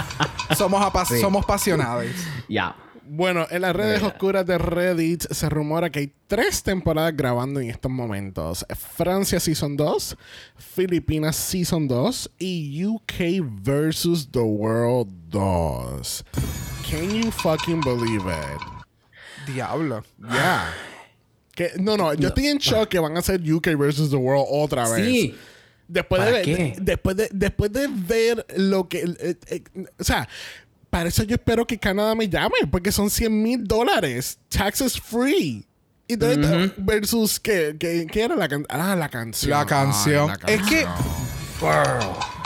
somos, 0.55 1.07
Sí. 1.07 1.19
somos 1.19 1.43
pasionados. 1.45 2.05
Ya. 2.47 2.75
Bueno, 3.07 3.45
en 3.49 3.61
las 3.61 3.75
redes 3.75 4.01
oscuras 4.03 4.45
de 4.45 4.57
Reddit 4.57 5.23
se 5.31 5.47
rumora 5.49 5.91
que 5.91 5.99
hay 5.99 6.13
tres 6.27 6.63
temporadas 6.63 7.15
grabando 7.15 7.59
en 7.59 7.69
estos 7.69 7.91
momentos. 7.91 8.65
Francia 8.95 9.39
Season 9.39 9.75
2, 9.77 10.17
Filipinas 10.57 11.35
Season 11.35 11.87
2 11.87 12.31
y 12.39 12.83
UK 12.85 13.41
versus 13.63 14.31
the 14.31 14.39
World 14.39 15.07
2. 15.29 16.25
Can 16.89 17.09
you 17.13 17.31
fucking 17.31 17.81
believe 17.81 18.25
it? 18.27 18.61
Diablo. 19.47 20.03
Yeah. 20.19 20.73
Que, 21.55 21.71
no, 21.79 21.95
no, 21.97 22.13
yo 22.13 22.27
estoy 22.29 22.47
en 22.47 22.57
shock 22.57 22.89
que 22.89 22.99
van 22.99 23.15
a 23.15 23.19
hacer 23.19 23.39
UK 23.41 23.75
versus 23.77 24.09
the 24.09 24.17
World 24.17 24.45
otra 24.49 24.87
vez. 24.89 25.05
Sí. 25.05 25.35
Después 25.87 26.19
¿Para 26.19 26.37
de, 26.37 26.41
qué? 26.43 26.55
de- 26.55 26.75
después 26.81 27.15
de 27.15 27.29
después 27.31 27.71
de 27.71 27.87
ver 27.87 28.45
lo 28.57 28.87
que 28.89 29.03
eh, 29.19 29.35
eh, 29.47 29.63
o 29.99 30.03
sea, 30.03 30.27
para 30.89 31.09
eso 31.09 31.23
yo 31.23 31.35
espero 31.35 31.65
que 31.67 31.77
Canadá 31.77 32.15
me 32.15 32.27
llame, 32.27 32.55
porque 32.71 32.91
son 32.91 33.09
100 33.09 33.41
mil 33.43 33.63
dólares. 33.63 34.39
Taxes 34.49 34.99
free. 34.99 35.65
Y 36.07 36.13
entonces, 36.13 36.71
versus 36.77 37.39
que, 37.39 37.75
que, 37.79 38.05
¿qué 38.11 38.23
era 38.23 38.35
la 38.35 38.47
canción? 38.47 38.67
Ah, 38.69 38.95
la 38.95 39.09
canción. 39.09 39.51
La 39.51 39.65
canción. 39.65 40.29
Ay, 40.31 40.37
la 40.47 40.53
Es 40.53 40.61
que- 40.69 40.85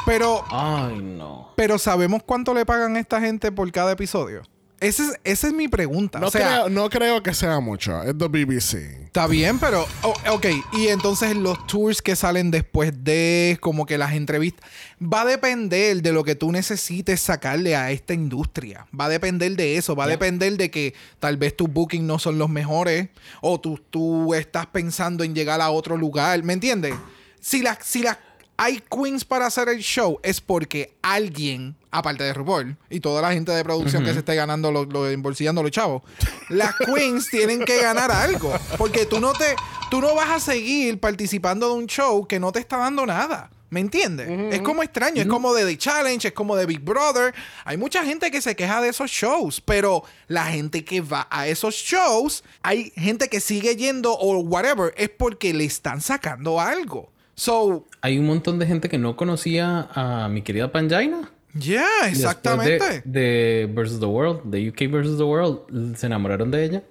Pero, 0.06 0.44
Ay, 0.50 1.00
no. 1.02 1.54
pero 1.56 1.78
¿sabemos 1.78 2.24
cuánto 2.24 2.54
le 2.54 2.66
pagan 2.66 2.96
a 2.96 3.00
esta 3.00 3.20
gente 3.20 3.52
por 3.52 3.72
cada 3.72 3.92
episodio? 3.92 4.44
Ese 4.82 5.04
es, 5.04 5.20
esa 5.26 5.48
es 5.48 5.54
mi 5.54 5.68
pregunta. 5.68 6.20
No, 6.20 6.28
o 6.28 6.32
sea, 6.32 6.48
creo, 6.48 6.70
no 6.70 6.90
creo 6.90 7.22
que 7.22 7.34
sea 7.34 7.60
mucho. 7.60 8.02
Es 8.02 8.18
de 8.18 8.28
BBC. 8.30 8.76
Está 9.08 9.28
bien, 9.28 9.60
pero. 9.60 9.86
oh, 10.04 10.14
ok, 10.32 10.46
y 10.72 10.88
entonces 10.88 11.36
los 11.36 11.68
tours 11.68 12.02
que 12.02 12.16
salen 12.16 12.50
después 12.50 12.94
de, 13.04 13.58
como 13.60 13.86
que 13.86 13.98
las 13.98 14.14
entrevistas. 14.14 14.70
Va 15.02 15.22
a 15.22 15.26
depender 15.26 16.02
de 16.02 16.14
lo 16.14 16.24
que 16.24 16.36
tú 16.36 16.52
necesites 16.54 17.20
sacarle 17.20 17.76
a 17.76 17.92
esta 17.92 18.14
industria. 18.14 18.88
Va 18.98 19.06
a 19.06 19.10
depender 19.10 19.54
de 19.58 19.76
eso. 19.76 19.98
Va 19.98 20.06
a 20.06 20.08
depender 20.08 20.56
de 20.56 20.72
que 20.72 20.94
tal 21.20 21.36
vez 21.36 21.58
tus 21.58 21.70
bookings 21.70 22.06
no 22.06 22.18
son 22.18 22.38
los 22.38 22.50
mejores. 22.50 23.10
O 23.42 23.60
tú, 23.60 23.82
tú 23.90 24.34
estás 24.34 24.66
pensando 24.68 25.26
en 25.26 25.36
llegar 25.36 25.60
a 25.60 25.72
otro 25.72 25.98
lugar. 25.98 26.42
¿Me 26.44 26.54
entiendes? 26.54 26.96
Si 27.42 27.62
las. 27.62 27.80
Si 27.82 28.02
las 28.02 28.18
hay 28.62 28.84
queens 28.92 29.24
para 29.24 29.46
hacer 29.46 29.70
el 29.70 29.80
show 29.80 30.20
es 30.22 30.42
porque 30.42 30.94
alguien, 31.02 31.76
aparte 31.92 32.24
de 32.26 32.34
RuPaul 32.34 32.76
y 32.90 33.00
toda 33.00 33.22
la 33.22 33.32
gente 33.32 33.52
de 33.54 33.64
producción 33.64 34.04
que 34.04 34.12
se 34.14 34.20
esté 34.20 34.36
ganando, 34.36 34.72
lo, 34.72 34.84
lo- 34.86 35.10
embolsillando 35.10 35.64
los 35.64 35.72
chavos, 35.72 36.04
las 36.50 36.76
queens 36.76 37.30
tienen 37.30 37.64
que 37.64 37.82
ganar 37.82 38.12
algo. 38.12 38.54
Porque 38.78 39.06
tú 39.06 39.20
no 39.22 39.32
te, 39.34 39.56
tú 39.90 40.02
no 40.02 40.14
vas 40.14 40.30
a 40.30 40.40
seguir 40.40 41.00
participando 41.00 41.70
de 41.70 41.74
un 41.76 41.88
show 41.88 42.28
que 42.28 42.40
no 42.40 42.52
te 42.52 42.60
está 42.60 42.78
dando 42.78 43.06
nada. 43.06 43.50
¿Me 43.72 43.80
entiendes? 43.82 44.28
Es 44.52 44.62
como 44.62 44.82
extraño, 44.82 45.22
es 45.22 45.28
como 45.28 45.54
de 45.54 45.64
The 45.64 45.78
Challenge, 45.78 46.28
es 46.28 46.34
como 46.34 46.56
de 46.56 46.66
Big 46.66 46.80
Brother. 46.82 47.36
Hay 47.66 47.78
mucha 47.78 48.04
gente 48.04 48.32
que 48.32 48.42
se 48.42 48.56
queja 48.56 48.82
de 48.82 48.90
esos 48.90 49.12
shows, 49.12 49.62
pero 49.62 50.04
la 50.28 50.46
gente 50.48 50.84
que 50.84 51.02
va 51.02 51.28
a 51.30 51.48
esos 51.48 51.76
shows, 51.76 52.44
hay 52.64 52.92
gente 52.96 53.28
que 53.30 53.40
sigue 53.40 53.76
yendo 53.76 54.12
o 54.14 54.40
whatever, 54.40 54.92
es 54.98 55.10
porque 55.10 55.54
le 55.54 55.66
están 55.66 56.02
sacando 56.02 56.60
algo. 56.60 57.12
So, 57.40 57.86
Hay 58.02 58.18
un 58.20 58.26
montón 58.26 58.60
de 58.60 58.66
gente 58.68 58.90
que 58.90 58.98
no 58.98 59.16
conocía 59.16 59.88
a 59.94 60.28
mi 60.30 60.42
querida 60.42 60.72
Panjaina. 60.74 61.32
yeah, 61.58 61.86
exactamente. 62.08 63.02
De, 63.06 63.62
de 63.66 63.66
Versus 63.74 64.00
the 64.02 64.06
World, 64.06 64.42
de 64.44 64.68
UK 64.70 64.92
Versus 64.92 65.18
the 65.18 65.24
World, 65.24 65.96
se 65.96 66.08
enamoraron 66.08 66.52
de 66.52 66.66
ella. 66.66 66.84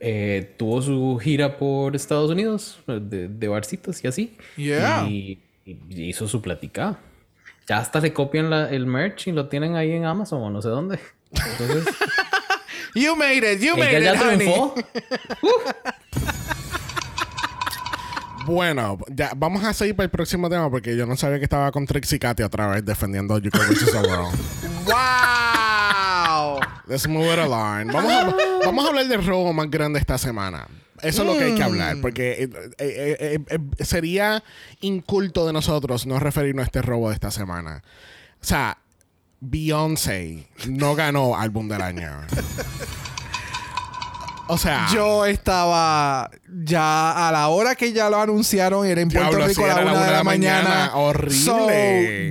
Eh, 0.00 0.54
tuvo 0.58 0.80
su 0.80 1.18
gira 1.20 1.58
por 1.58 1.96
Estados 1.96 2.30
Unidos, 2.30 2.78
de, 2.86 3.26
de 3.28 3.48
barcitos 3.48 4.02
y 4.04 4.06
así. 4.06 4.36
Yeah. 4.56 5.06
Y, 5.08 5.40
y 5.66 6.04
hizo 6.04 6.28
su 6.28 6.40
platica. 6.40 6.98
Ya 7.68 7.78
hasta 7.78 8.00
le 8.00 8.12
copian 8.12 8.48
la- 8.48 8.70
el 8.70 8.86
merch 8.86 9.26
y 9.26 9.32
lo 9.32 9.48
tienen 9.48 9.74
ahí 9.76 9.90
en 9.92 10.04
Amazon 10.04 10.40
o 10.42 10.50
no 10.50 10.62
sé 10.62 10.68
dónde. 10.68 10.98
Entonces, 11.32 11.92
You 12.94 13.14
made 13.16 13.38
it, 13.52 13.60
you 13.60 13.76
made 13.76 13.96
ella 13.96 14.14
it, 14.14 14.20
ya 14.20 14.26
honey. 14.26 14.36
triunfó. 14.38 14.74
Bueno, 18.50 18.98
ya 19.06 19.32
vamos 19.36 19.62
a 19.62 19.72
seguir 19.72 19.94
para 19.94 20.06
el 20.06 20.10
próximo 20.10 20.50
tema 20.50 20.68
porque 20.68 20.96
yo 20.96 21.06
no 21.06 21.16
sabía 21.16 21.38
que 21.38 21.44
estaba 21.44 21.70
con 21.70 21.86
Trixie 21.86 22.18
Cathy 22.18 22.42
otra 22.42 22.66
vez 22.66 22.84
defendiendo 22.84 23.36
UK 23.36 23.44
vs. 23.44 23.94
World. 23.94 24.36
Wow. 24.86 26.58
Let's 26.88 27.06
move 27.06 27.32
it 27.32 27.38
along. 27.38 27.92
Vamos 27.92 28.12
a, 28.12 28.34
vamos 28.64 28.84
a 28.84 28.88
hablar 28.88 29.06
del 29.06 29.24
robo 29.24 29.52
más 29.52 29.70
grande 29.70 30.00
esta 30.00 30.18
semana. 30.18 30.66
Eso 31.00 31.22
es 31.22 31.28
lo 31.28 31.38
que 31.38 31.44
hay 31.44 31.54
que 31.54 31.62
hablar, 31.62 31.98
porque 32.02 32.42
eh, 32.42 32.50
eh, 32.52 32.74
eh, 32.78 33.38
eh, 33.48 33.58
eh, 33.78 33.84
sería 33.84 34.42
inculto 34.80 35.46
de 35.46 35.52
nosotros 35.52 36.04
no 36.06 36.18
referirnos 36.18 36.64
a 36.64 36.66
este 36.66 36.82
robo 36.82 37.08
de 37.08 37.14
esta 37.14 37.30
semana. 37.30 37.84
O 38.42 38.44
sea, 38.44 38.78
Beyoncé 39.38 40.48
no 40.68 40.96
ganó 40.96 41.36
álbum 41.36 41.68
del 41.68 41.82
año. 41.82 42.20
O 44.52 44.58
sea, 44.58 44.88
Yo 44.92 45.24
estaba 45.26 46.30
ya 46.64 47.28
a 47.28 47.32
la 47.32 47.48
hora 47.48 47.74
que 47.74 47.92
ya 47.92 48.10
lo 48.10 48.20
anunciaron, 48.20 48.84
era 48.86 49.00
en 49.00 49.08
Puerto 49.08 49.28
Diablo, 49.36 49.46
Rico 49.46 49.64
a 49.64 49.68
la 49.68 49.92
una 49.92 50.04
de 50.06 50.10
la 50.12 50.24
mañana. 50.24 50.90
Horrible. 50.94 51.34
So, 51.38 51.68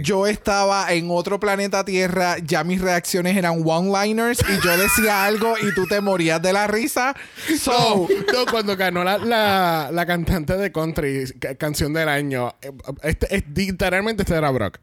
yo 0.03 0.27
estaba 0.27 0.91
en 0.93 1.07
otro 1.09 1.39
planeta 1.39 1.85
Tierra, 1.85 2.37
ya 2.43 2.63
mis 2.63 2.81
reacciones 2.81 3.37
eran 3.37 3.61
one-liners 3.65 4.39
y 4.47 4.59
yo 4.65 4.77
decía 4.77 5.23
algo 5.29 5.55
y 5.57 5.73
tú 5.73 5.85
te 5.87 6.01
morías 6.01 6.41
de 6.41 6.51
la 6.53 6.67
risa. 6.67 7.15
So, 7.59 8.07
no, 8.33 8.45
cuando 8.51 8.75
ganó 8.75 9.03
la, 9.03 9.17
la, 9.17 9.89
la 9.91 10.05
cantante 10.05 10.57
de 10.57 10.71
country, 10.71 11.25
ca- 11.39 11.55
canción 11.55 11.93
del 11.93 12.09
año, 12.09 12.53
eh, 12.61 12.71
este, 13.03 13.33
es- 13.35 13.43
literalmente 13.55 14.23
este 14.23 14.35
era 14.35 14.51
Brock. 14.51 14.77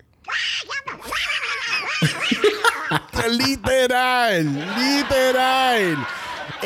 literal, 3.31 4.45
literal. 4.79 6.07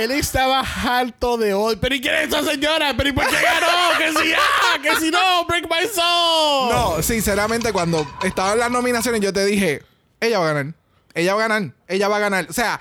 Él 0.05 0.13
estaba 0.13 0.61
harto 0.61 1.37
de 1.37 1.53
hoy. 1.53 1.77
¿Pero 1.77 1.95
y 1.95 2.01
quién 2.01 2.15
es 2.15 2.29
esa 2.29 2.43
señora? 2.43 2.95
¿Pero 2.97 3.11
y 3.11 3.13
por 3.13 3.27
qué 3.27 3.37
ganó? 3.37 3.99
¡Que 3.99 4.23
si 4.23 4.33
ah! 4.33 4.79
¡Que 4.83 4.97
si 4.97 5.11
no! 5.11 5.45
¡Break 5.47 5.65
my 5.65 5.87
soul! 5.95 6.71
no, 6.71 7.03
sinceramente, 7.03 7.71
cuando 7.73 8.07
estaban 8.23 8.59
las 8.59 8.71
nominaciones, 8.71 9.21
yo 9.21 9.33
te 9.33 9.45
dije, 9.45 9.83
ella 10.21 10.39
va 10.39 10.51
a 10.51 10.55
ganar. 10.55 10.75
Ella 11.13 11.35
va 11.35 11.45
a 11.45 11.49
ganar. 11.49 11.73
Ella 11.87 12.09
va 12.09 12.17
a 12.17 12.21
ganar. 12.21 12.47
O 12.49 12.53
sea, 12.53 12.81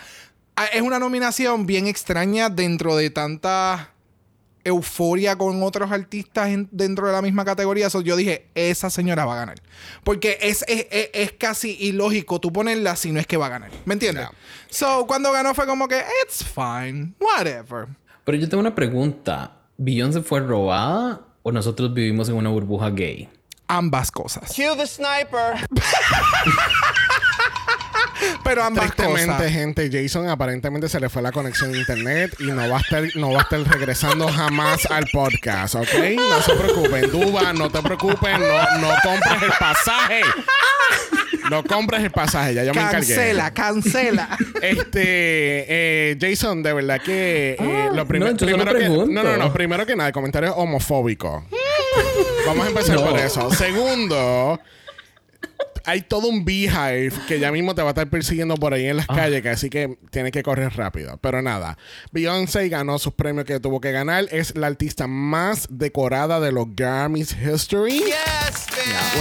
es 0.72 0.82
una 0.82 0.98
nominación 0.98 1.66
bien 1.66 1.88
extraña 1.88 2.50
dentro 2.50 2.96
de 2.96 3.10
tanta 3.10 3.90
euforia 4.70 5.36
con 5.38 5.62
otros 5.64 5.92
artistas 5.92 6.48
en- 6.50 6.68
dentro 6.72 7.06
de 7.08 7.14
la 7.14 7.22
misma 7.22 7.44
categoría. 7.46 7.90
So, 7.90 8.02
yo 8.02 8.16
dije, 8.16 8.48
esa 8.56 8.90
señora 8.90 9.26
va 9.26 9.34
a 9.34 9.38
ganar. 9.38 9.62
Porque 10.04 10.38
es, 10.42 10.64
es, 10.68 10.88
es- 10.92 11.10
es 11.14 11.32
casi 11.34 11.76
ilógico 11.80 12.40
tú 12.40 12.52
ponerla 12.54 12.96
si 12.96 13.12
no 13.12 13.20
es 13.20 13.28
que 13.28 13.38
va 13.38 13.48
a 13.48 13.50
ganar. 13.50 13.72
¿Me 13.86 13.94
entiendes? 13.94 14.28
Yeah. 14.30 14.38
So, 14.70 15.06
cuando 15.08 15.32
ganó 15.32 15.54
fue 15.54 15.66
como 15.66 15.88
que, 15.88 16.02
it's 16.26 16.44
fine, 16.44 17.14
whatever. 17.20 17.88
Pero 18.24 18.38
yo 18.38 18.48
tengo 18.50 18.62
una 18.62 18.74
pregunta. 18.76 19.58
¿Beyoncé 19.78 20.22
fue 20.22 20.40
robada 20.42 21.22
o 21.44 21.52
nosotros 21.52 21.94
vivimos 21.94 22.28
en 22.30 22.36
una 22.36 22.50
burbuja 22.50 22.90
gay? 22.90 23.30
Ambas 23.68 24.12
cosas. 24.12 24.52
Cue 24.56 24.76
the 24.76 24.86
sniper. 24.88 25.68
Pero 28.44 28.64
ambas 28.64 28.92
cosas. 28.94 29.52
gente, 29.52 29.90
Jason 29.92 30.28
aparentemente 30.30 30.90
se 30.90 31.00
le 31.00 31.10
fue 31.10 31.22
la 31.22 31.32
conexión 31.32 31.74
a 31.74 31.78
internet 31.78 32.36
y 32.40 32.46
no 32.46 32.68
va 32.70 32.78
a 32.78 32.82
estar, 32.82 33.04
no 33.16 33.32
va 33.32 33.40
a 33.40 33.44
estar 33.44 33.60
regresando 33.62 34.28
jamás 34.28 34.86
al 34.90 35.06
podcast, 35.12 35.76
¿ok? 35.76 35.88
No 36.16 36.42
se 36.42 36.54
preocupen, 36.56 37.12
Duba, 37.12 37.54
no 37.54 37.70
te 37.70 37.82
preocupes, 37.82 38.40
no, 38.40 38.80
no 38.80 38.90
compres 39.04 39.44
el 39.44 39.52
pasaje. 39.60 40.22
No 41.50 41.64
compres 41.64 42.04
el 42.04 42.12
pasaje, 42.12 42.54
ya 42.54 42.64
yo 42.64 42.74
me 42.76 42.82
encargué. 42.82 43.00
Cancela, 43.16 43.54
cancela. 43.54 44.38
Este, 44.62 45.02
eh, 46.14 46.18
Jason, 46.22 46.62
de 46.62 46.74
verdad 46.74 47.02
que 47.02 47.56
eh, 47.60 47.90
lo 47.94 48.06
prim- 48.08 48.24
no, 48.24 48.36
primero 48.38 48.76
que 48.76 48.88
no, 48.90 49.06
no, 49.24 49.38
no, 49.38 49.54
primero 49.54 49.86
que 49.86 49.96
nada, 49.96 50.08
el 50.10 50.14
comentario 50.14 50.50
es 50.50 50.56
homofóbico. 50.56 51.46
Vamos 52.46 52.66
a 52.66 52.70
empezar 52.70 52.96
No. 52.98 53.06
por 53.10 53.20
eso. 53.20 53.52
Segundo, 53.52 54.60
hay 55.90 56.02
todo 56.02 56.28
un 56.28 56.46
beehive 56.46 57.12
que 57.28 57.40
ya 57.40 57.52
mismo 57.52 57.74
te 57.74 57.82
va 57.82 57.90
a 57.90 57.92
estar 57.92 58.08
persiguiendo 58.10 58.56
por 58.56 58.76
ahí 58.76 58.86
en 58.86 58.98
las 58.98 59.08
calles, 59.08 59.42
que 59.42 59.50
así 59.50 59.70
que 59.72 59.98
tienes 60.12 60.32
que 60.32 60.44
correr 60.44 60.72
rápido. 60.76 61.18
Pero 61.20 61.42
nada, 61.42 61.80
Beyoncé 62.12 62.70
ganó 62.70 63.00
sus 63.00 63.14
premios 63.14 63.46
que 63.46 63.60
tuvo 63.60 63.82
que 63.82 63.92
ganar. 63.92 64.28
Es 64.32 64.56
la 64.56 64.68
artista 64.68 65.08
más 65.08 65.68
decorada 65.72 66.40
de 66.40 66.52
los 66.52 66.68
Grammys 66.76 67.36
History. 67.42 68.00
Yes, 68.00 68.69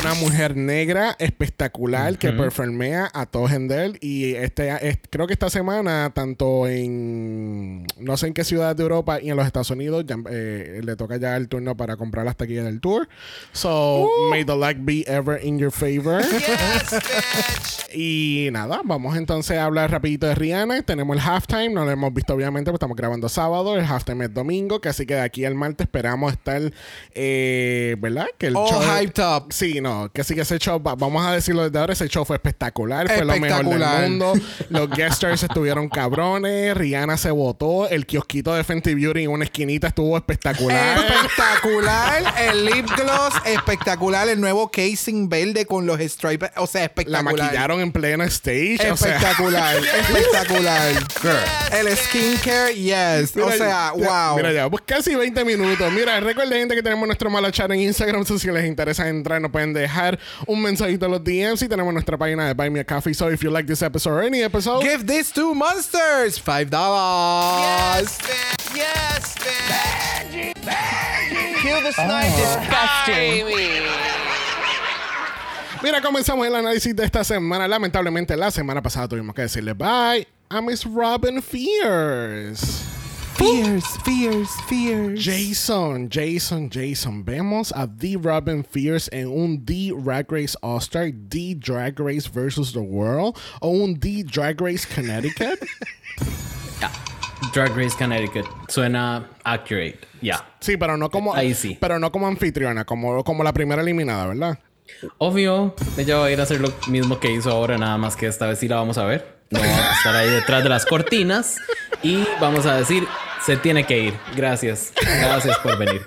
Una 0.00 0.14
mujer 0.14 0.56
negra 0.56 1.16
espectacular 1.18 2.18
que 2.18 2.32
performea 2.32 3.10
a 3.12 3.26
todo 3.26 3.48
gender. 3.48 3.98
Y 4.00 4.34
este, 4.34 4.88
es- 4.88 4.98
creo 5.10 5.26
que 5.26 5.32
esta 5.32 5.50
semana, 5.50 6.10
tanto 6.14 6.66
en 6.68 7.86
no 7.98 8.16
sé 8.16 8.28
en 8.28 8.34
qué 8.34 8.44
ciudad 8.44 8.76
de 8.76 8.82
Europa 8.82 9.20
y 9.20 9.30
en 9.30 9.36
los 9.36 9.46
Estados 9.46 9.70
Unidos, 9.70 10.04
ya, 10.06 10.16
eh, 10.30 10.80
le 10.82 10.96
toca 10.96 11.16
ya 11.16 11.36
el 11.36 11.48
turno 11.48 11.76
para 11.76 11.96
comprar 11.96 12.24
las 12.24 12.36
taquillas 12.36 12.64
del 12.64 12.80
tour. 12.80 13.08
So, 13.52 14.08
may 14.30 14.44
the 14.44 14.54
luck 14.56 14.76
be 14.80 15.04
ever 15.06 15.42
in 15.44 15.58
your 15.58 15.72
favor. 15.72 16.22
Yes. 16.22 16.94
Y 17.90 18.50
nada, 18.52 18.82
vamos 18.84 19.16
entonces 19.16 19.56
a 19.56 19.64
hablar 19.64 19.90
rapidito 19.90 20.26
de 20.26 20.34
Rihanna. 20.34 20.82
Tenemos 20.82 21.16
el 21.16 21.22
halftime, 21.22 21.70
no 21.70 21.86
lo 21.86 21.90
hemos 21.90 22.12
visto 22.12 22.34
obviamente, 22.34 22.70
porque 22.70 22.76
estamos 22.76 22.96
grabando 22.98 23.30
sábado. 23.30 23.76
El 23.78 23.84
halftime 23.86 24.26
es 24.26 24.34
domingo, 24.34 24.78
que 24.82 24.90
así 24.90 25.06
que 25.06 25.14
de 25.14 25.22
aquí 25.22 25.46
al 25.46 25.54
martes 25.54 25.86
esperamos 25.86 26.32
estar, 26.32 26.60
eh, 27.14 27.96
¿verdad? 27.98 28.26
Que 28.36 28.48
el 28.48 28.56
All 28.56 28.68
show... 28.68 28.82
hyped 28.82 29.22
up. 29.24 29.52
Sí, 29.58 29.80
no, 29.80 30.08
que 30.12 30.22
sí 30.22 30.34
que 30.36 30.42
ese 30.42 30.58
show, 30.58 30.80
va- 30.80 30.94
vamos 30.94 31.26
a 31.26 31.32
decirlo 31.32 31.64
desde 31.64 31.78
ahora, 31.80 31.92
ese 31.94 32.06
show 32.08 32.24
fue 32.24 32.36
espectacular, 32.36 33.08
fue 33.08 33.24
lo 33.24 33.36
mejor 33.38 33.64
del 33.64 34.10
mundo. 34.10 34.32
Los 34.70 34.88
guest 34.90 35.14
stars 35.14 35.42
estuvieron 35.42 35.88
cabrones, 35.88 36.76
Rihanna 36.76 37.16
se 37.16 37.30
votó, 37.32 37.88
el 37.88 38.06
kiosquito 38.06 38.54
de 38.54 38.62
Fenty 38.62 38.94
Beauty 38.94 39.24
en 39.24 39.30
una 39.30 39.44
esquinita 39.44 39.88
estuvo 39.88 40.16
espectacular. 40.16 40.98
Espectacular. 40.98 42.34
El 42.38 42.66
lip 42.66 42.86
gloss, 42.96 43.34
espectacular. 43.46 44.28
El 44.28 44.40
nuevo 44.40 44.70
casing 44.70 45.28
verde 45.28 45.66
con 45.66 45.86
los 45.86 45.98
stripes. 46.00 46.50
O 46.56 46.66
sea, 46.66 46.82
La 46.82 46.86
espectacular. 46.86 47.24
maquillaron 47.46 47.80
en 47.80 47.90
plena 47.92 48.24
stage. 48.26 48.78
o 48.90 48.96
sea- 48.96 49.16
Espectacular, 49.16 49.76
espectacular. 50.00 50.92
El 51.72 51.96
skincare, 51.96 52.74
yes. 52.74 53.36
o 53.36 53.50
sea, 53.50 53.92
wow. 53.96 54.36
Mira, 54.36 54.52
ya, 54.52 54.70
pues 54.70 54.82
casi 54.86 55.14
20 55.14 55.44
minutos. 55.44 55.90
Mira, 55.92 56.20
recuerden, 56.20 56.60
gente, 56.60 56.74
que 56.74 56.82
tenemos 56.82 57.06
nuestro 57.06 57.30
mala 57.30 57.50
chat 57.50 57.70
en 57.70 57.80
Instagram. 57.80 58.24
Si 58.24 58.46
les 58.50 58.66
interesa 58.66 59.08
entrar 59.08 59.37
nos 59.40 59.50
pueden 59.50 59.72
dejar 59.72 60.18
un 60.46 60.60
mensajito 60.62 61.06
en 61.06 61.12
los 61.12 61.24
DMs 61.24 61.62
y 61.62 61.68
tenemos 61.68 61.92
nuestra 61.92 62.16
página 62.16 62.46
de 62.46 62.54
Buy 62.54 62.70
Me 62.70 62.80
a 62.80 62.84
Coffee. 62.84 63.14
So 63.14 63.30
if 63.30 63.42
you 63.42 63.50
like 63.50 63.66
this 63.66 63.82
episode 63.82 64.12
or 64.12 64.22
any 64.22 64.42
episode, 64.42 64.82
Give 64.82 65.04
this 65.06 65.32
to 65.32 65.54
monsters. 65.54 66.38
Five 66.38 66.70
dollars. 66.70 68.18
Yes, 68.74 69.34
man. 69.40 70.54
Kill 71.62 71.82
the 71.82 71.92
sniper. 71.92 72.36
Disgusting. 72.36 73.46
Mira, 75.82 76.00
comenzamos 76.00 76.46
el 76.46 76.54
análisis 76.54 76.94
de 76.94 77.04
esta 77.04 77.22
semana. 77.22 77.68
Lamentablemente, 77.68 78.36
la 78.36 78.50
semana 78.50 78.82
pasada 78.82 79.08
tuvimos 79.08 79.34
que 79.34 79.42
decirle 79.42 79.74
bye 79.74 80.26
a 80.48 80.60
Miss 80.60 80.84
Robin 80.84 81.40
Fierce. 81.42 82.97
Fears, 83.38 83.86
fears, 84.04 84.50
fears. 84.68 85.24
Jason, 85.24 86.08
Jason, 86.10 86.68
Jason. 86.68 87.22
Vemos 87.24 87.72
a 87.72 87.86
The 87.86 88.16
Robin 88.16 88.64
Fierce 88.64 89.08
en 89.12 89.28
un 89.28 89.64
The 89.64 89.92
Drag 89.92 90.26
Race 90.30 90.56
All-Star, 90.60 91.12
The 91.28 91.54
Drag 91.54 91.98
Race 92.00 92.28
versus 92.28 92.72
the 92.72 92.80
World 92.80 93.36
o 93.60 93.68
un 93.70 93.98
The 94.00 94.24
Drag 94.24 94.60
Race 94.60 94.84
Connecticut. 94.92 95.60
Drag 97.54 97.76
Race 97.76 97.96
Connecticut. 97.96 98.44
Suena 98.68 99.28
accurate. 99.44 100.00
Ya. 100.20 100.44
Sí, 100.58 100.76
pero 100.76 100.96
no 100.96 101.08
como 101.08 101.32
Ahí 101.32 101.54
sí. 101.54 101.78
pero 101.80 102.00
no 102.00 102.10
como 102.10 102.26
anfitriona, 102.26 102.84
como, 102.84 103.22
como 103.22 103.44
la 103.44 103.52
primera 103.52 103.80
eliminada, 103.82 104.26
¿verdad? 104.26 104.58
Obvio, 105.18 105.76
ella 105.96 106.16
va 106.16 106.26
a 106.26 106.30
ir 106.32 106.40
a 106.40 106.42
hacer 106.42 106.60
lo 106.60 106.72
mismo 106.88 107.20
que 107.20 107.30
hizo 107.30 107.50
ahora, 107.52 107.78
nada 107.78 107.96
más 107.98 108.16
que 108.16 108.26
esta 108.26 108.46
vez 108.48 108.58
sí 108.58 108.66
la 108.66 108.76
vamos 108.76 108.98
a 108.98 109.04
ver. 109.04 109.38
No 109.50 109.60
va 109.60 109.64
a 109.66 109.92
estar 109.94 110.14
ahí 110.16 110.28
detrás 110.28 110.62
de 110.64 110.68
las 110.68 110.84
cortinas 110.84 111.56
y 112.02 112.24
vamos 112.40 112.66
a 112.66 112.76
decir, 112.76 113.06
se 113.48 113.56
tiene 113.56 113.86
que 113.86 113.98
ir. 113.98 114.20
Gracias. 114.36 114.92
Gracias 115.00 115.56
por 115.60 115.78
venir. 115.78 116.02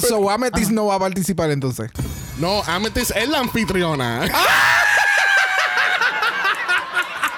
So 0.00 0.30
Amethyst 0.30 0.70
no 0.70 0.86
va 0.86 0.94
a 0.94 0.98
participar 1.00 1.50
entonces. 1.50 1.90
No, 2.38 2.62
Amethyst 2.62 3.16
es 3.16 3.28
la 3.28 3.40
anfitriona. 3.40 4.24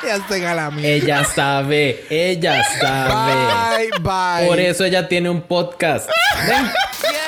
Ya 0.03 0.27
se. 0.27 0.83
Ella 0.83 1.25
sabe, 1.25 2.07
ella 2.09 2.65
sabe. 2.81 3.91
Bye, 3.91 4.01
bye. 4.01 4.49
Por 4.49 4.59
eso 4.59 4.85
ella 4.85 5.07
tiene 5.07 5.29
un 5.29 5.43
podcast. 5.43 6.09
Ven. 6.49 6.71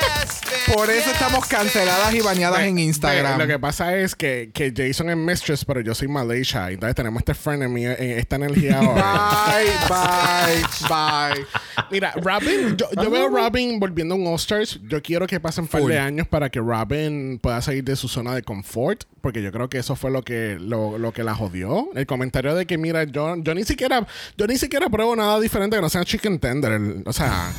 Por 0.74 0.90
eso 0.90 1.10
estamos 1.10 1.46
canceladas 1.46 2.14
y 2.14 2.20
baneadas 2.20 2.60
en 2.62 2.78
Instagram. 2.78 3.38
Lo 3.38 3.46
que 3.46 3.58
pasa 3.58 3.96
es 3.96 4.14
que, 4.14 4.50
que 4.54 4.72
Jason 4.74 5.10
es 5.10 5.16
mistress, 5.16 5.64
pero 5.64 5.80
yo 5.80 5.94
soy 5.94 6.08
Malaysia. 6.08 6.70
Entonces 6.70 6.94
tenemos 6.94 7.20
este 7.20 7.34
frenemy, 7.34 7.86
eh, 7.86 8.18
esta 8.18 8.36
energía 8.36 8.78
ahora. 8.82 9.46
Bye, 9.88 10.58
bye, 10.88 11.34
bye. 11.36 11.46
Mira, 11.90 12.12
Robin, 12.22 12.76
yo, 12.76 12.86
yo 13.02 13.10
veo 13.10 13.26
a 13.26 13.28
Robin 13.28 13.78
volviendo 13.78 14.14
a 14.14 14.18
un 14.18 14.26
All-Stars. 14.26 14.80
Yo 14.88 15.02
quiero 15.02 15.26
que 15.26 15.40
pasen 15.40 15.64
un 15.64 15.68
par 15.68 15.82
de 15.82 15.98
años 15.98 16.26
para 16.26 16.48
que 16.50 16.58
Robin 16.60 17.38
pueda 17.38 17.60
salir 17.60 17.84
de 17.84 17.94
su 17.96 18.08
zona 18.08 18.34
de 18.34 18.42
confort. 18.42 19.04
Porque 19.20 19.42
yo 19.42 19.52
creo 19.52 19.68
que 19.68 19.78
eso 19.78 19.94
fue 19.94 20.10
lo 20.10 20.22
que, 20.22 20.56
lo, 20.58 20.98
lo 20.98 21.12
que 21.12 21.22
la 21.22 21.34
jodió. 21.34 21.88
El 21.94 22.06
comentario 22.06 22.54
de 22.54 22.66
que, 22.66 22.78
mira, 22.78 23.04
yo, 23.04 23.36
yo 23.36 23.54
ni 23.54 23.64
siquiera, 23.64 24.06
yo 24.36 24.46
ni 24.46 24.56
siquiera 24.56 24.88
pruebo 24.88 25.14
nada 25.14 25.38
diferente 25.38 25.76
que 25.76 25.82
no 25.82 25.88
sea 25.90 26.04
chicken 26.04 26.38
tender. 26.38 26.80
O 27.04 27.12
sea, 27.12 27.50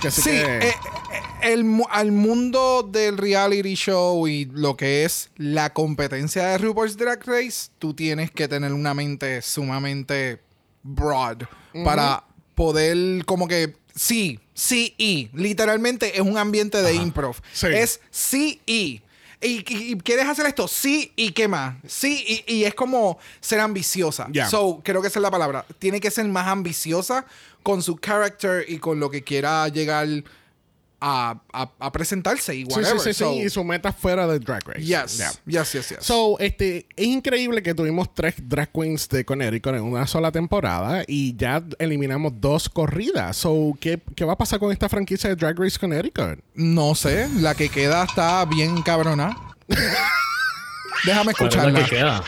que 0.00 0.08
así 0.08 0.22
Sí, 0.22 0.30
que- 0.30 0.42
eh, 0.44 0.68
eh, 0.68 0.74
el, 1.46 1.82
al 1.90 2.12
mundo 2.12 2.82
del 2.82 3.18
reality 3.18 3.74
show 3.74 4.26
y 4.26 4.46
lo 4.46 4.76
que 4.76 5.04
es 5.04 5.30
la 5.36 5.72
competencia 5.72 6.46
de 6.46 6.58
RuPaul's 6.58 6.96
Drag 6.96 7.24
Race, 7.24 7.70
tú 7.78 7.94
tienes 7.94 8.30
que 8.30 8.48
tener 8.48 8.72
una 8.72 8.94
mente 8.94 9.42
sumamente 9.42 10.40
broad 10.82 11.42
para 11.84 12.24
poder 12.54 13.24
como 13.24 13.46
que 13.46 13.76
sí, 13.94 14.40
sí 14.54 14.94
y 14.98 15.30
literalmente 15.34 16.16
es 16.16 16.22
un 16.22 16.38
ambiente 16.38 16.82
de 16.82 16.94
improv. 16.94 17.36
Sí. 17.52 17.68
Es 17.68 18.00
sí 18.10 18.60
y. 18.66 19.02
Y, 19.38 19.62
quieres 19.98 20.26
hacer 20.26 20.46
esto, 20.46 20.66
sí, 20.66 21.12
y 21.14 21.32
qué 21.32 21.46
más. 21.46 21.76
Sí, 21.86 22.42
y, 22.46 22.54
y 22.54 22.64
es 22.64 22.74
como 22.74 23.18
ser 23.38 23.60
ambiciosa. 23.60 24.26
Ya. 24.32 24.48
So, 24.48 24.80
creo 24.82 25.02
que 25.02 25.08
esa 25.08 25.18
es 25.18 25.22
la 25.22 25.30
palabra. 25.30 25.66
Tiene 25.78 26.00
que 26.00 26.10
ser 26.10 26.26
más 26.26 26.48
ambiciosa 26.48 27.26
con 27.62 27.82
su 27.82 27.96
character 27.98 28.64
y 28.66 28.78
con 28.78 28.98
lo 28.98 29.10
que 29.10 29.22
quiera 29.22 29.68
llegar 29.68 30.08
a, 31.00 31.40
a- 31.52 31.70
a 31.78 31.92
presentarse 31.92 32.54
y 32.54 32.64
sí, 32.64 32.68
whatever. 32.70 32.98
sí, 33.00 33.12
sí, 33.12 33.12
sí, 33.12 33.18
So, 33.18 33.32
y 33.34 33.50
su 33.50 33.62
meta 33.64 33.92
fuera 33.92 34.26
de 34.26 34.38
Drag 34.38 34.66
Race. 34.66 34.80
yes, 34.82 35.18
Yeah. 35.18 35.32
yes, 35.46 35.72
yes, 35.72 35.88
yes. 35.90 35.98
So, 36.00 36.38
este, 36.40 36.86
es 36.96 37.06
increíble 37.06 37.62
que 37.62 37.74
tuvimos 37.74 38.14
tres 38.14 38.34
drag 38.38 38.70
queens 38.72 39.08
de 39.08 39.24
Connecticut 39.24 39.74
en 39.74 39.82
una 39.82 40.06
sola 40.06 40.32
temporada 40.32 41.04
y 41.06 41.36
ya 41.36 41.62
eliminamos 41.78 42.32
dos 42.40 42.68
corridas. 42.68 43.36
So, 43.36 43.76
¿qué, 43.80 44.00
qué 44.14 44.24
va 44.24 44.32
a 44.32 44.38
pasar 44.38 44.58
con 44.58 44.72
esta 44.72 44.88
franquicia 44.88 45.28
de 45.30 45.36
Drag 45.36 45.58
Race 45.58 45.78
Connecticut? 45.78 46.40
no 46.54 46.94
sé, 46.94 47.28
la 47.40 47.54
que 47.54 47.68
queda 47.68 48.04
está 48.04 48.44
bien 48.46 48.80
cabrona. 48.82 49.36
Déjame 51.04 51.34
¿Cuál 51.34 51.48
es 51.48 51.56
la 51.56 51.62
escucharla. 51.68 51.84
que 51.84 51.90
queda? 51.90 52.24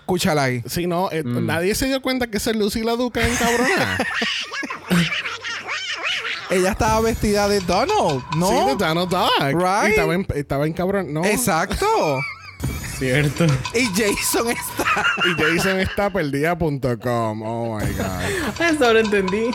Escúchala 0.00 0.44
ahí. 0.44 0.62
Si 0.66 0.86
no, 0.86 1.10
eh, 1.12 1.22
Mm. 1.22 1.44
nadie 1.46 1.74
se 1.74 1.84
dio 1.86 2.00
cuenta 2.00 2.28
que 2.28 2.38
esa 2.38 2.50
es 2.50 2.56
Lucy 2.56 2.82
la 2.82 2.92
Duca 2.96 3.20
en 3.26 3.36
cabrona. 3.36 3.98
Ella 6.50 6.70
estaba 6.70 7.00
vestida 7.00 7.46
de 7.48 7.60
Donald, 7.60 8.22
¿no? 8.36 8.48
Sí, 8.48 8.54
de 8.68 8.76
Donald 8.76 9.10
Duck. 9.10 9.30
Right. 9.52 9.88
Y 9.88 9.90
estaba 9.90 10.14
en, 10.14 10.26
estaba 10.34 10.66
en 10.66 10.72
cabrón. 10.72 11.12
No. 11.12 11.24
Exacto. 11.24 11.86
Cierto. 12.98 13.46
y 13.74 13.84
Jason 13.94 14.48
está. 14.50 15.06
Y 15.26 15.40
Jason 15.40 15.78
está 15.78 16.10
perdida.com. 16.10 17.42
Oh 17.42 17.78
my 17.78 17.86
God. 17.92 18.60
Hasta 18.60 18.86
ahora 18.86 19.00
entendí. 19.00 19.50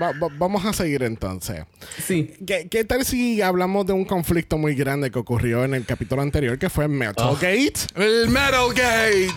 Va- 0.00 0.12
va- 0.12 0.28
vamos 0.36 0.64
a 0.64 0.72
seguir 0.72 1.02
entonces. 1.04 1.64
Sí. 2.04 2.34
¿Qué, 2.46 2.68
qué 2.70 2.84
tal 2.84 3.04
si 3.04 3.40
hablamos 3.40 3.86
de 3.86 3.92
un 3.94 4.04
conflicto 4.04 4.58
muy 4.58 4.74
grande 4.74 5.10
que 5.10 5.18
ocurrió 5.18 5.64
en 5.64 5.74
el 5.74 5.86
capítulo 5.86 6.20
anterior 6.20 6.58
que 6.58 6.68
fue 6.68 6.86
Metal 6.88 7.34
Gate? 7.34 7.74
El 7.94 8.28
Metal 8.28 8.68
Gate. 8.74 9.32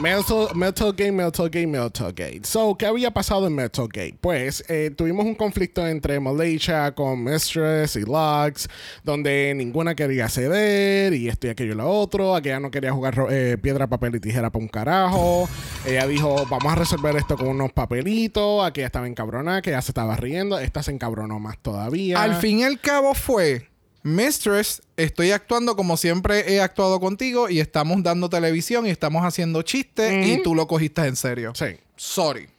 Metal, 0.00 0.48
Metal 0.54 0.92
Gate, 0.92 1.12
Metal 1.12 1.48
Gate, 1.48 1.66
Metal 1.66 2.12
Gate. 2.12 2.40
So, 2.44 2.76
¿qué 2.76 2.86
había 2.86 3.12
pasado 3.12 3.46
en 3.46 3.54
Metal 3.54 3.86
Gate? 3.86 4.16
Pues 4.20 4.64
eh, 4.68 4.90
tuvimos 4.96 5.24
un 5.24 5.34
conflicto 5.34 5.86
entre 5.86 6.18
Malaysia 6.18 6.92
con 6.94 7.22
Mistress 7.22 7.96
y 7.96 8.00
Lux, 8.00 8.68
donde 9.04 9.54
ninguna 9.54 9.94
quería 9.94 10.28
ceder 10.28 11.14
y 11.14 11.28
esto 11.28 11.46
y 11.46 11.50
aquello 11.50 11.72
y 11.72 11.76
lo 11.76 11.88
otro. 11.88 12.34
Aquella 12.34 12.58
no 12.58 12.70
quería 12.70 12.92
jugar 12.92 13.14
eh, 13.30 13.56
piedra, 13.60 13.86
papel 13.86 14.16
y 14.16 14.20
tijera 14.20 14.50
para 14.50 14.62
un 14.62 14.68
carajo. 14.68 15.48
Ella 15.86 16.06
dijo, 16.06 16.44
vamos 16.50 16.72
a 16.72 16.76
resolver 16.76 17.14
esto 17.16 17.36
con 17.36 17.48
unos 17.48 17.72
papelitos. 17.72 18.66
Aquella 18.66 18.88
estaba 18.88 19.06
encabronada, 19.06 19.62
que 19.62 19.70
ya 19.70 19.82
se 19.82 19.92
estaba 19.92 20.16
riendo. 20.16 20.58
Esta 20.58 20.82
se 20.82 20.90
encabronó 20.90 21.38
más 21.38 21.58
todavía. 21.58 22.20
Al 22.20 22.34
fin 22.36 22.60
y 22.60 22.64
al 22.64 22.80
cabo 22.80 23.14
fue, 23.14 23.68
Mistress, 24.04 24.82
estoy 24.98 25.30
actuando 25.30 25.76
como 25.76 25.96
siempre 25.96 26.52
he 26.52 26.60
actuado 26.60 27.00
contigo 27.00 27.48
y 27.48 27.58
estamos 27.58 28.02
dando 28.02 28.28
televisión 28.28 28.86
y 28.86 28.90
estamos 28.90 29.24
haciendo 29.24 29.62
chistes 29.62 30.26
y 30.26 30.42
tú 30.42 30.54
lo 30.54 30.66
cogiste 30.66 31.00
en 31.06 31.16
serio. 31.16 31.52
Sí. 31.56 31.78
Sorry. 31.96 32.50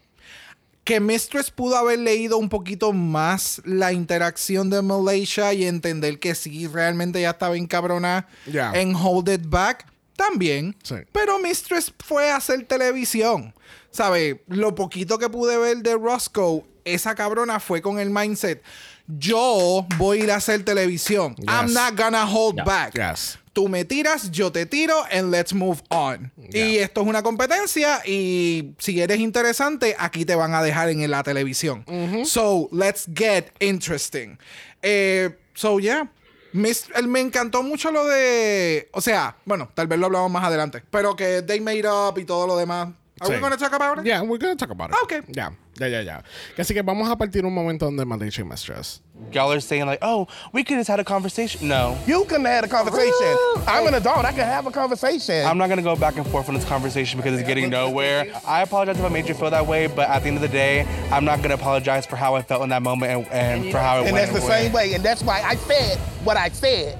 Que 0.84 1.00
Mistress 1.00 1.52
pudo 1.52 1.78
haber 1.78 2.00
leído 2.00 2.38
un 2.38 2.50
poquito 2.50 2.94
más 2.94 3.62
la 3.64 3.94
interacción 3.94 4.72
de 4.72 4.82
Malaysia 4.82 5.54
y 5.54 5.66
entender 5.66 6.18
que 6.20 6.34
sí, 6.34 6.66
realmente 6.66 7.22
ya 7.22 7.30
estaba 7.30 7.56
encabronada 7.58 8.28
Ya. 8.48 8.72
en 8.74 8.96
Hold 8.96 9.30
It 9.30 9.42
Back, 9.46 9.86
también. 10.16 10.76
Sí. 10.82 10.96
Pero 11.12 11.38
Mistress 11.38 11.94
fue 12.04 12.32
a 12.32 12.38
hacer 12.38 12.66
televisión. 12.66 13.54
¿Sabe? 13.92 14.44
Lo 14.48 14.74
poquito 14.74 15.20
que 15.20 15.30
pude 15.30 15.58
ver 15.58 15.78
de 15.78 15.94
Roscoe, 15.94 16.64
esa 16.86 17.14
cabrona 17.14 17.60
fue 17.60 17.82
con 17.84 18.00
el 18.00 18.10
mindset. 18.10 18.64
Yo 19.08 19.86
voy 19.98 20.22
a 20.22 20.24
ir 20.24 20.32
a 20.32 20.36
hacer 20.36 20.64
televisión. 20.64 21.36
I'm 21.48 21.72
not 21.74 21.96
gonna 21.96 22.26
hold 22.26 22.56
Yeah. 22.56 22.64
back. 22.66 22.94
Yes. 22.96 23.38
Tú 23.54 23.70
me 23.70 23.86
tiras, 23.86 24.32
yo 24.32 24.52
te 24.52 24.66
tiro, 24.66 25.04
and 25.12 25.32
let's 25.32 25.54
move 25.54 25.82
on. 25.90 26.32
Y 26.52 26.78
esto 26.78 27.02
es 27.02 27.08
una 27.08 27.24
competencia 27.24 28.02
y 28.06 28.74
si 28.80 29.00
eres 29.00 29.20
interesante, 29.20 29.96
aquí 29.98 30.26
te 30.26 30.36
van 30.36 30.54
a 30.54 30.62
dejar 30.62 30.90
en 30.90 31.10
la 31.10 31.24
televisión. 31.24 31.86
So, 32.26 32.68
let's 32.74 33.06
get 33.16 33.52
interesting. 33.62 34.38
Eh, 34.82 35.30
so, 35.54 35.80
yeah. 35.80 36.10
Me 36.52 37.20
encantó 37.22 37.64
mucho 37.64 37.92
lo 37.92 38.06
de... 38.06 38.90
O 38.92 39.00
sea, 39.02 39.38
bueno, 39.46 39.70
tal 39.74 39.88
vez 39.88 40.00
lo 40.00 40.08
hablamos 40.08 40.32
más 40.32 40.44
adelante. 40.44 40.84
Pero 40.90 41.16
que 41.16 41.42
they 41.42 41.60
made 41.62 41.88
up 41.88 42.18
y 42.18 42.26
todo 42.26 42.48
lo 42.48 42.58
demás. 42.58 42.90
Are 43.22 43.30
we 43.34 43.40
gonna 43.40 43.56
talk 43.58 43.74
about 43.74 44.00
it? 44.00 44.06
Yeah, 44.06 44.22
we're 44.22 44.38
gonna 44.38 44.58
talk 44.58 44.72
about 44.72 44.90
it. 44.90 44.98
Okay. 45.04 45.22
Ya, 45.30 45.54
ya, 45.80 45.88
ya, 45.88 46.02
ya. 46.02 46.24
Así 46.58 46.74
que 46.74 46.82
vamos 46.82 47.10
a 47.10 47.16
partir 47.16 47.46
un 47.46 47.54
momento 47.54 47.86
donde 47.86 48.06
Malaysia 48.06 48.42
y 48.42 48.46
Mistress. 48.46 49.02
Y'all 49.32 49.52
are 49.52 49.62
saying 49.62 49.86
like, 49.86 50.00
oh, 50.02 50.28
we 50.52 50.64
could 50.64 50.78
have 50.78 50.88
had 50.88 51.00
a 51.00 51.04
conversation. 51.04 51.68
No. 51.68 51.98
You 52.06 52.26
can 52.26 52.44
have 52.44 52.56
had 52.56 52.64
a 52.66 52.68
conversation. 52.68 53.38
I'm 53.68 53.88
an 53.88 53.94
adult. 53.94 54.26
I 54.26 54.32
can 54.32 54.46
have 54.46 54.68
a 54.68 54.72
conversation. 54.72 55.46
I'm 55.46 55.58
not 55.58 55.70
gonna 55.70 55.82
go 55.82 55.96
back 55.96 56.18
and 56.18 56.28
forth 56.28 56.50
on 56.50 56.56
this 56.56 56.66
conversation 56.66 57.18
because 57.20 57.40
it's 57.40 57.48
getting 57.48 57.70
nowhere. 57.70 58.26
I 58.46 58.62
apologize 58.62 59.00
if 59.00 59.06
I 59.06 59.10
made 59.10 59.28
you 59.28 59.34
feel 59.34 59.50
that 59.52 59.66
way, 59.66 59.88
but 59.88 60.10
at 60.10 60.20
the 60.24 60.28
end 60.28 60.38
of 60.38 60.42
the 60.42 60.50
day, 60.50 60.86
I'm 61.12 61.24
not 61.24 61.42
gonna 61.42 61.56
apologize 61.56 62.06
for 62.06 62.18
how 62.18 62.36
I 62.36 62.42
felt 62.42 62.64
in 62.64 62.70
that 62.70 62.82
moment 62.82 63.12
and, 63.12 63.28
and 63.32 63.72
for 63.72 63.78
how 63.78 64.02
it 64.02 64.08
and 64.08 64.14
went. 64.14 64.28
And 64.28 64.36
that's 64.36 64.46
the 64.46 64.52
same 64.52 64.72
way. 64.74 64.94
And 64.94 65.04
that's 65.04 65.24
why 65.24 65.42
I 65.42 65.56
said 65.56 65.98
what 66.24 66.38
I 66.38 66.50
said. 66.50 67.00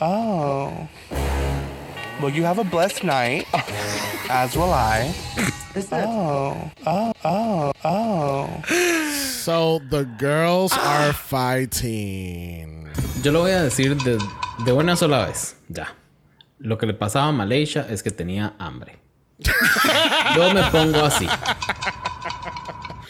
Oh. 0.00 0.88
Well, 2.22 2.30
you 2.32 2.44
have 2.44 2.58
a 2.58 2.64
blessed 2.64 3.02
night, 3.02 3.46
as 4.30 4.54
will 4.56 4.72
I. 4.72 5.12
Oh, 5.90 6.70
oh, 6.86 7.12
oh, 7.24 7.72
oh. 7.84 8.62
So 9.42 9.80
the 9.90 10.04
girls 10.18 10.72
are 10.72 11.12
fighting. 11.12 12.86
Yo 13.22 13.32
lo 13.32 13.40
voy 13.40 13.50
a 13.50 13.62
decir 13.64 13.96
de, 14.04 14.18
de 14.64 14.72
una 14.72 14.94
sola 14.96 15.26
vez. 15.26 15.56
Ya. 15.68 15.88
Lo 16.60 16.78
que 16.78 16.86
le 16.86 16.94
pasaba 16.94 17.26
a 17.28 17.32
Malaysia 17.32 17.86
es 17.90 18.02
que 18.04 18.10
tenía 18.12 18.54
hambre. 18.58 18.98
Yo 20.36 20.54
me 20.54 20.62
pongo 20.70 21.04
así. 21.04 21.26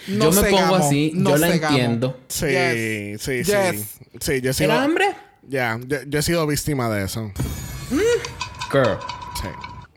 No 0.09 0.31
yo 0.31 0.33
me 0.33 0.43
cegamos, 0.49 0.71
pongo 0.71 0.77
así. 0.87 1.13
no 1.15 1.31
yo 1.31 1.37
la 1.37 1.47
cegamos. 1.49 1.79
entiendo. 1.79 2.21
Sí, 2.29 2.47
Yes. 2.47 3.23
sí, 3.23 3.45
Yes. 3.45 3.47
sí. 3.47 3.99
Sí, 4.21 4.41
yo 4.41 4.51
he 4.51 4.55
sido. 4.55 4.73
¿Era 4.73 4.83
hambre? 4.85 5.15
Ya, 5.47 5.79
yo, 5.87 5.99
yo 6.07 6.19
he 6.19 6.23
sido 6.23 6.47
víctima 6.47 6.89
de 6.89 7.05
eso. 7.05 7.31
Girl. 8.73 8.99
Sí. 9.41 9.49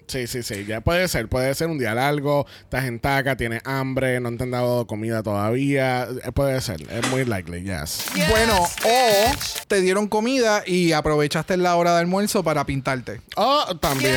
Sí, 0.08 0.28
sí, 0.28 0.44
sí. 0.44 0.66
Ya 0.66 0.82
puede 0.82 1.08
ser. 1.08 1.28
Puede 1.28 1.54
ser 1.56 1.68
un 1.68 1.80
día 1.80 1.94
largo. 1.96 2.46
Estás 2.62 2.86
en 2.86 3.00
taca, 3.00 3.36
tienes 3.36 3.62
hambre, 3.66 4.20
no 4.20 4.36
te 4.38 4.44
han 4.44 4.52
dado 4.52 4.86
comida 4.86 5.24
todavía. 5.24 6.08
Eh, 6.24 6.32
Puede 6.32 6.62
ser. 6.62 6.82
Es 6.92 7.10
muy 7.10 7.26
likely, 7.26 7.64
yes. 7.64 8.06
Bueno, 8.30 8.56
o 8.62 9.68
te 9.68 9.82
dieron 9.82 10.08
comida 10.08 10.64
y 10.66 10.92
aprovechaste 10.92 11.58
la 11.58 11.76
hora 11.76 11.94
de 11.94 12.00
almuerzo 12.02 12.44
para 12.44 12.66
pintarte. 12.66 13.22
Oh, 13.36 13.76
también. 13.80 14.16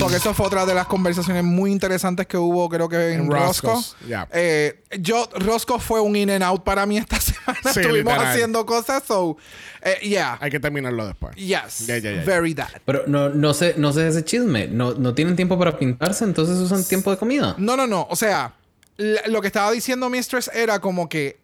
Porque 0.00 0.16
eso 0.16 0.32
fue 0.32 0.46
otra 0.46 0.64
de 0.64 0.74
las 0.74 0.86
conversaciones 0.86 1.44
muy 1.44 1.70
interesantes 1.70 2.26
que 2.26 2.38
hubo, 2.38 2.68
creo 2.68 2.88
que 2.88 3.12
en, 3.12 3.20
En 3.20 3.30
Roscoe. 3.30 3.76
Ya. 4.08 4.26
Eh, 4.32 4.82
yo, 5.00 5.28
Roscoe 5.34 5.78
fue 5.80 6.00
un 6.00 6.16
in 6.16 6.30
and 6.30 6.42
out 6.42 6.62
para 6.64 6.86
mí 6.86 6.96
esta 6.98 7.20
semana. 7.20 7.58
Sí, 7.62 7.80
Estuvimos 7.80 8.12
literal. 8.14 8.26
haciendo 8.26 8.64
cosas, 8.66 9.02
so, 9.06 9.36
eh, 9.82 9.98
yeah. 10.02 10.38
Hay 10.40 10.50
que 10.50 10.60
terminarlo 10.60 11.06
después. 11.06 11.34
Yes. 11.36 11.86
Ya. 11.86 12.00
Very 12.24 12.54
that. 12.54 12.68
Pero 12.84 13.04
no, 13.06 13.28
no 13.28 13.52
sé, 13.54 13.74
no 13.76 13.92
sé 13.92 14.08
ese 14.08 14.24
chisme. 14.24 14.66
No, 14.68 14.94
no 14.94 15.14
tienen 15.14 15.36
tiempo 15.36 15.58
para 15.58 15.78
pintarse, 15.78 16.24
entonces 16.24 16.56
usan 16.58 16.84
tiempo 16.84 17.10
de 17.10 17.16
comida. 17.18 17.54
No, 17.58 17.76
no, 17.76 17.86
no. 17.86 18.06
O 18.10 18.16
sea, 18.16 18.54
lo 18.96 19.40
que 19.40 19.46
estaba 19.46 19.70
diciendo 19.72 20.08
Mistress 20.08 20.50
era 20.54 20.78
como 20.80 21.08
que 21.08 21.38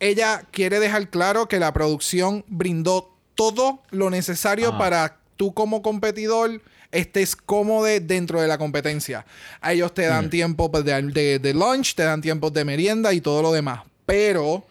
ella 0.00 0.42
quiere 0.50 0.80
dejar 0.80 1.10
claro 1.10 1.46
que 1.46 1.58
la 1.60 1.72
producción 1.72 2.44
brindó 2.48 3.14
todo 3.34 3.82
lo 3.90 4.10
necesario 4.10 4.70
Ah. 4.74 4.78
para 4.78 5.16
tú 5.36 5.54
como 5.54 5.80
competidor 5.82 6.60
estés 6.92 7.36
cómodo 7.36 7.84
dentro 7.84 8.40
de 8.40 8.48
la 8.48 8.58
competencia. 8.58 9.24
A 9.60 9.72
ellos 9.72 9.94
te 9.94 10.06
dan 10.06 10.30
tiempo 10.30 10.70
pues, 10.70 10.84
de, 10.84 11.02
de, 11.02 11.38
de 11.38 11.54
lunch, 11.54 11.94
te 11.94 12.02
dan 12.02 12.20
tiempos 12.20 12.52
de 12.52 12.64
merienda 12.64 13.12
y 13.12 13.20
todo 13.20 13.42
lo 13.42 13.52
demás. 13.52 13.82
Pero 14.06 14.66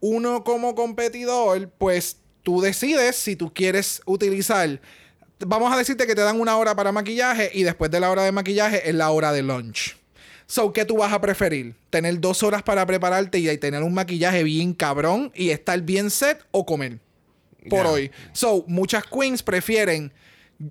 uno 0.00 0.44
como 0.44 0.74
competidor, 0.74 1.70
pues 1.78 2.18
tú 2.42 2.60
decides 2.60 3.16
si 3.16 3.36
tú 3.36 3.52
quieres 3.52 4.02
utilizar. 4.04 4.80
Vamos 5.40 5.72
a 5.72 5.78
decirte 5.78 6.06
que 6.06 6.14
te 6.14 6.20
dan 6.20 6.40
una 6.40 6.56
hora 6.56 6.76
para 6.76 6.92
maquillaje 6.92 7.50
y 7.52 7.62
después 7.64 7.90
de 7.90 8.00
la 8.00 8.10
hora 8.10 8.22
de 8.22 8.32
maquillaje 8.32 8.88
es 8.88 8.94
la 8.94 9.10
hora 9.10 9.32
de 9.32 9.42
lunch. 9.42 9.96
So, 10.46 10.72
¿qué 10.72 10.84
tú 10.84 10.98
vas 10.98 11.12
a 11.12 11.20
preferir? 11.20 11.74
¿Tener 11.88 12.20
dos 12.20 12.42
horas 12.42 12.62
para 12.62 12.84
prepararte 12.84 13.38
y 13.38 13.58
tener 13.58 13.82
un 13.82 13.94
maquillaje 13.94 14.44
bien 14.44 14.74
cabrón 14.74 15.32
y 15.34 15.50
estar 15.50 15.80
bien 15.80 16.10
set 16.10 16.44
o 16.50 16.66
comer? 16.66 16.98
Por 17.70 17.86
hoy. 17.86 18.10
So, 18.32 18.64
muchas 18.68 19.04
queens 19.04 19.42
prefieren. 19.42 20.12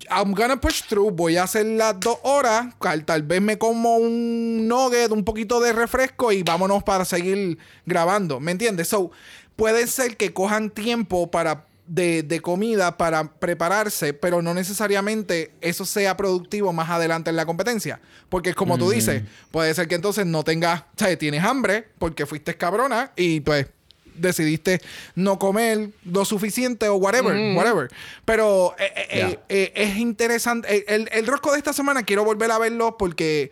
I'm 0.09 0.33
gonna 0.33 0.59
push 0.59 0.83
through. 0.83 1.11
Voy 1.11 1.37
a 1.37 1.43
hacer 1.43 1.65
las 1.65 1.99
dos 1.99 2.17
horas. 2.23 2.67
Tal, 3.05 3.23
vez 3.23 3.41
me 3.41 3.57
como 3.57 3.97
un 3.97 4.67
nugget, 4.67 5.11
un 5.11 5.23
poquito 5.23 5.59
de 5.59 5.73
refresco 5.73 6.31
y 6.31 6.43
vámonos 6.43 6.83
para 6.83 7.05
seguir 7.05 7.57
grabando. 7.85 8.39
¿Me 8.39 8.51
entiendes? 8.51 8.89
So, 8.89 9.11
puede 9.55 9.87
ser 9.87 10.17
que 10.17 10.33
cojan 10.33 10.69
tiempo 10.69 11.29
para. 11.29 11.67
De, 11.85 12.23
de 12.23 12.39
comida 12.39 12.95
para 12.95 13.33
prepararse, 13.33 14.13
pero 14.13 14.41
no 14.41 14.53
necesariamente 14.53 15.51
eso 15.59 15.83
sea 15.83 16.15
productivo 16.15 16.71
más 16.71 16.89
adelante 16.89 17.29
en 17.29 17.35
la 17.35 17.45
competencia. 17.45 17.99
Porque 18.29 18.51
es 18.51 18.55
como 18.55 18.77
tú 18.77 18.89
dices, 18.89 19.23
puede 19.51 19.73
ser 19.73 19.89
que 19.89 19.95
entonces 19.95 20.25
no 20.25 20.45
tengas, 20.45 20.79
o 20.79 20.85
sea, 20.95 21.17
tienes 21.17 21.43
hambre 21.43 21.89
porque 21.99 22.25
fuiste 22.25 22.55
cabrona 22.55 23.11
y 23.17 23.41
pues 23.41 23.67
decidiste 24.15 24.81
no 25.15 25.37
comer 25.39 25.89
lo 26.05 26.25
suficiente 26.25 26.87
o 26.87 26.95
whatever, 26.95 27.55
whatever. 27.55 27.89
Pero 28.25 28.75
eh, 28.79 28.91
eh, 28.95 29.05
eh, 29.09 29.39
eh, 29.49 29.71
es 29.75 29.97
interesante. 29.97 30.85
El, 30.93 31.09
el 31.11 31.27
rosco 31.27 31.51
de 31.51 31.57
esta 31.57 31.73
semana 31.73 32.03
quiero 32.03 32.23
volver 32.23 32.51
a 32.51 32.57
verlo 32.59 32.97
porque 32.97 33.51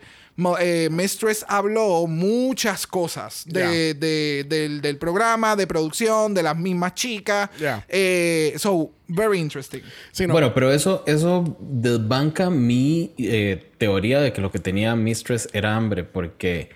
eh, 0.60 0.88
Mistress 0.90 1.44
habló 1.46 2.06
muchas 2.06 2.86
cosas 2.86 3.44
de, 3.46 3.92
de- 3.94 4.44
del, 4.48 4.80
del 4.80 4.96
programa, 4.96 5.56
de 5.56 5.66
producción, 5.66 6.32
de 6.32 6.42
las 6.42 6.56
mismas 6.56 6.94
chicas. 6.94 7.50
Eh, 7.88 8.54
so, 8.56 8.90
very 9.08 9.38
interesting. 9.38 9.82
Sí, 10.10 10.26
no. 10.26 10.32
Bueno, 10.32 10.54
pero 10.54 10.72
eso, 10.72 11.04
eso 11.06 11.56
desbanca 11.60 12.48
mi 12.48 13.12
eh, 13.18 13.72
teoría 13.76 14.20
de 14.22 14.32
que 14.32 14.40
lo 14.40 14.50
que 14.50 14.58
tenía 14.58 14.96
Mistress 14.96 15.48
era 15.52 15.76
hambre, 15.76 16.02
porque 16.04 16.70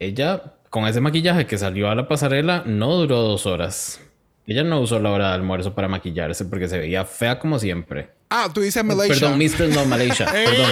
ella, 0.00 0.54
con 0.70 0.86
ese 0.86 1.00
maquillaje 1.00 1.46
que 1.46 1.58
salió 1.58 1.90
a 1.90 1.94
la 1.94 2.08
pasarela, 2.08 2.62
no 2.66 2.94
duró 2.94 3.22
dos 3.22 3.46
horas. 3.46 4.00
Ella 4.46 4.64
no 4.64 4.80
usó 4.80 4.98
la 4.98 5.10
hora 5.10 5.28
de 5.28 5.34
almuerzo 5.34 5.74
para 5.74 5.88
maquillarse 5.88 6.46
porque 6.46 6.68
se 6.68 6.78
veía 6.78 7.04
fea 7.04 7.38
como 7.38 7.58
siempre. 7.58 8.10
Ah, 8.30 8.48
tú 8.52 8.60
dices 8.60 8.82
Malaysia. 8.82 9.14
Perdón, 9.14 9.38
Mistress, 9.38 9.74
no 9.74 9.84
Malaysia. 9.84 10.26
Perdón. 10.32 10.70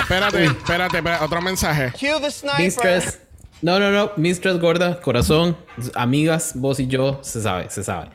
espérate, 0.00 0.44
espérate, 0.44 0.96
espérate, 0.98 1.24
otro 1.24 1.40
mensaje. 1.40 1.92
Cue 1.98 2.20
the 2.20 2.30
sniper. 2.30 2.60
Mistress. 2.60 3.18
No, 3.62 3.78
no, 3.78 3.90
no. 3.90 4.12
Mistress 4.16 4.58
gorda, 4.58 5.00
corazón, 5.00 5.56
amigas, 5.94 6.52
vos 6.54 6.80
y 6.80 6.86
yo, 6.86 7.20
se 7.22 7.40
sabe, 7.40 7.68
se 7.70 7.84
sabe. 7.84 8.10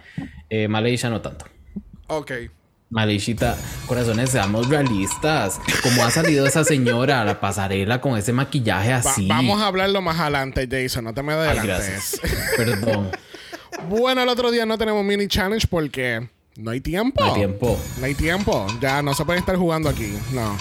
Eh, 0.50 0.68
Malaysia 0.68 1.10
no 1.10 1.22
tanto. 1.22 1.46
Ok. 2.08 2.32
Malishita, 2.90 3.58
corazones, 3.88 4.30
seamos 4.30 4.70
realistas. 4.70 5.60
¿Cómo 5.84 6.04
ha 6.06 6.12
salido 6.12 6.46
esa 6.46 6.64
señora 6.64 7.22
a 7.22 7.26
la 7.26 7.40
pasarela 7.42 8.00
con 8.00 8.18
ese 8.18 8.32
maquillaje 8.32 8.92
Va- 8.92 8.98
así? 8.98 9.28
vamos 9.28 9.62
a 9.62 9.68
hablarlo 9.68 10.02
más 10.02 10.20
adelante, 10.20 10.68
Jason. 10.70 11.04
No 11.04 11.14
te 11.14 11.24
me 11.24 11.34
Ay, 11.34 11.40
adelantes. 11.58 11.66
gracias. 11.66 12.22
Perdón. 12.58 13.12
bueno, 13.90 14.22
el 14.22 14.30
otro 14.30 14.52
día 14.52 14.66
no 14.66 14.78
tenemos 14.78 15.04
mini 15.04 15.28
challenge 15.28 15.68
porque 15.68 16.30
no 16.58 16.72
hay 16.72 16.80
tiempo. 16.80 17.22
No 17.24 17.28
hay 17.34 17.40
tiempo. 17.40 17.80
No 18.00 18.06
hay 18.06 18.16
tiempo. 18.16 18.68
Ya 18.80 19.02
no 19.02 19.14
se 19.14 19.26
puede 19.26 19.40
estar 19.40 19.56
jugando 19.58 19.90
aquí. 19.90 20.14
No. 20.32 20.56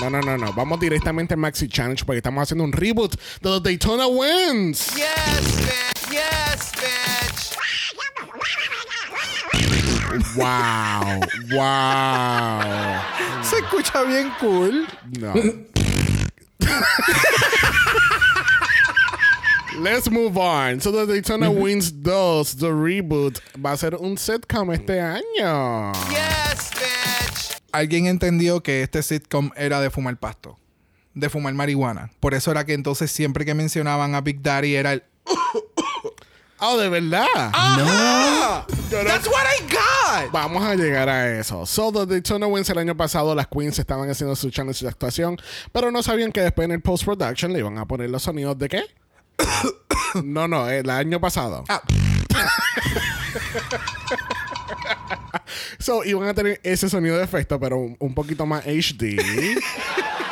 No, 0.00 0.10
no, 0.10 0.20
no, 0.20 0.36
no. 0.36 0.52
Vamos 0.54 0.80
directamente 0.80 1.34
al 1.34 1.40
Maxi 1.40 1.68
Challenge 1.68 2.04
porque 2.04 2.18
estamos 2.18 2.42
haciendo 2.42 2.64
un 2.64 2.72
reboot 2.72 3.14
de 3.40 3.48
los 3.48 3.62
Daytona 3.62 4.06
Wins. 4.06 4.88
Yes, 4.94 5.56
bitch. 5.56 6.10
Yes, 6.10 6.72
bitch. 6.72 7.56
Wow. 10.36 11.20
wow. 11.52 13.00
Se 13.42 13.58
escucha 13.58 14.02
bien 14.04 14.30
cool. 14.40 14.86
No. 15.18 15.34
Let's 19.78 20.10
move 20.10 20.38
on. 20.38 20.80
So 20.80 20.90
the 20.90 21.06
Daytona 21.06 21.50
Wins 21.50 21.92
2, 22.02 22.56
the 22.56 22.72
reboot, 22.72 23.40
va 23.62 23.72
a 23.72 23.76
ser 23.76 23.94
un 23.96 24.16
sitcom 24.16 24.72
este 24.72 25.00
año. 25.00 25.92
Yes, 26.08 26.70
bitch. 26.72 27.60
Alguien 27.72 28.06
entendió 28.06 28.62
que 28.62 28.82
este 28.82 29.02
sitcom 29.02 29.50
era 29.54 29.80
de 29.80 29.90
fumar 29.90 30.16
pasto. 30.16 30.58
De 31.12 31.28
fumar 31.28 31.52
marihuana. 31.52 32.10
Por 32.20 32.32
eso 32.32 32.50
era 32.50 32.64
que 32.64 32.72
entonces 32.72 33.10
siempre 33.12 33.44
que 33.44 33.52
mencionaban 33.54 34.14
a 34.14 34.22
Big 34.22 34.40
Daddy 34.40 34.76
era 34.76 34.94
el... 34.94 35.02
Oh, 36.58 36.78
de 36.78 36.88
verdad. 36.88 37.26
¡Ah! 37.34 38.66
That's 38.90 39.28
what 39.28 39.44
I 39.46 39.62
got. 39.70 40.32
Vamos 40.32 40.62
a 40.62 40.74
llegar 40.74 41.08
a 41.08 41.38
eso. 41.38 41.66
So, 41.66 41.92
the 41.92 42.06
Daytona 42.06 42.46
Wins 42.46 42.70
el 42.70 42.78
año 42.78 42.96
pasado, 42.96 43.34
las 43.34 43.46
Queens 43.48 43.78
estaban 43.78 44.08
haciendo 44.08 44.34
su 44.36 44.50
challenge 44.50 44.84
de 44.84 44.88
actuación, 44.88 45.36
pero 45.72 45.90
no 45.90 46.02
sabían 46.02 46.32
que 46.32 46.40
después 46.40 46.64
en 46.66 46.72
el 46.72 46.80
post-production 46.80 47.52
le 47.52 47.58
iban 47.58 47.76
a 47.78 47.86
poner 47.86 48.08
los 48.10 48.22
sonidos 48.22 48.58
de 48.58 48.68
qué? 48.68 48.84
no, 50.24 50.48
no, 50.48 50.68
el 50.68 50.88
año 50.88 51.20
pasado. 51.20 51.64
Ah. 51.68 51.82
So, 55.78 56.04
iban 56.04 56.28
a 56.28 56.34
tener 56.34 56.60
ese 56.64 56.88
sonido 56.88 57.16
de 57.18 57.24
efecto, 57.24 57.60
pero 57.60 57.76
un, 57.78 57.96
un 58.00 58.14
poquito 58.14 58.46
más 58.46 58.64
HD. 58.64 59.20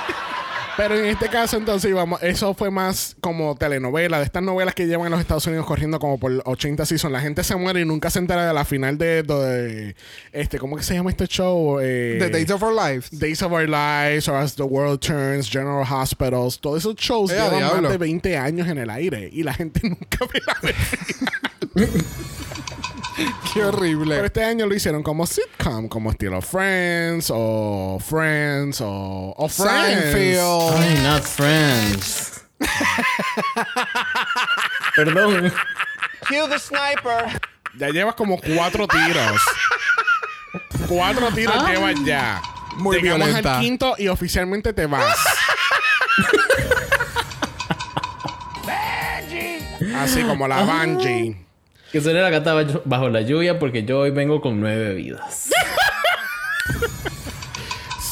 Pero 0.76 0.96
en 0.98 1.04
este 1.06 1.28
caso, 1.28 1.56
entonces, 1.56 1.88
íbamos, 1.90 2.20
eso 2.22 2.52
fue 2.54 2.70
más 2.70 3.16
como 3.20 3.54
telenovela, 3.54 4.18
de 4.18 4.24
estas 4.24 4.42
novelas 4.42 4.74
que 4.74 4.86
llevan 4.86 5.06
a 5.06 5.10
los 5.10 5.20
Estados 5.20 5.46
Unidos 5.46 5.66
corriendo 5.66 6.00
como 6.00 6.18
por 6.18 6.42
80 6.44 6.84
seasons. 6.84 7.12
La 7.12 7.20
gente 7.20 7.44
se 7.44 7.54
muere 7.54 7.80
y 7.82 7.84
nunca 7.84 8.10
se 8.10 8.18
entera 8.18 8.46
de 8.46 8.52
la 8.52 8.64
final 8.64 8.98
de, 8.98 9.22
de- 9.22 9.94
este, 10.32 10.58
¿cómo 10.58 10.76
que 10.76 10.82
se 10.82 10.94
llama 10.94 11.10
este 11.10 11.26
show? 11.28 11.78
Eh, 11.80 12.16
The 12.18 12.28
Days 12.30 12.50
of 12.50 12.62
Our 12.62 12.74
Lives. 12.74 13.16
Days 13.18 13.40
of 13.42 13.52
Our 13.52 13.68
Lives, 13.68 14.28
or 14.28 14.36
As 14.36 14.56
the 14.56 14.64
World 14.64 14.98
Turns, 15.00 15.48
General 15.48 15.84
Hospitals, 15.88 16.58
todos 16.60 16.78
esos 16.80 16.96
shows 16.96 17.30
Eh, 17.30 17.34
llevan 17.34 17.58
diablo. 17.58 17.82
más 17.82 17.90
de 17.92 17.98
20 17.98 18.36
años 18.36 18.66
en 18.68 18.78
el 18.78 18.90
aire 18.90 19.28
y 19.32 19.42
la 19.44 19.54
gente 19.54 19.80
nunca 19.88 20.18
ve 20.32 20.40
la 20.44 20.56
vez. 20.62 20.76
Qué 23.52 23.64
horrible. 23.64 24.14
Pero 24.16 24.26
este 24.26 24.44
año 24.44 24.66
lo 24.66 24.74
hicieron 24.74 25.02
como 25.02 25.26
sitcom, 25.26 25.88
como 25.88 26.10
estilo 26.10 26.40
Friends 26.42 27.30
o 27.32 27.98
Friends 28.04 28.80
o, 28.80 29.34
o 29.36 29.48
Friends. 29.48 30.12
Seinfeld. 30.12 30.74
Ay, 30.76 30.98
not 31.02 31.22
friends. 31.22 32.44
Perdón. 34.96 35.52
Cue 36.28 36.48
the 36.48 36.58
sniper. 36.58 37.40
Ya 37.78 37.88
llevas 37.90 38.14
como 38.14 38.38
cuatro 38.40 38.86
tiros. 38.88 39.40
cuatro 40.88 41.28
tiros 41.32 41.68
llevas 41.68 41.94
ya. 42.04 42.40
Muy 42.76 42.96
Llegamos 42.96 43.26
violenta. 43.26 43.56
al 43.56 43.60
quinto 43.60 43.94
y 43.98 44.08
oficialmente 44.08 44.72
te 44.72 44.86
vas. 44.86 45.16
Así 49.96 50.22
como 50.22 50.48
la 50.48 50.62
Bungie. 50.62 51.43
Que 51.94 52.00
suene 52.00 52.20
la 52.20 52.28
gata 52.30 52.54
bajo- 52.84 53.08
la 53.08 53.20
lluvia 53.20 53.60
porque 53.60 53.84
yo 53.84 54.00
hoy 54.00 54.10
vengo 54.10 54.40
con 54.40 54.58
nueve 54.60 54.88
bebidas. 54.88 55.48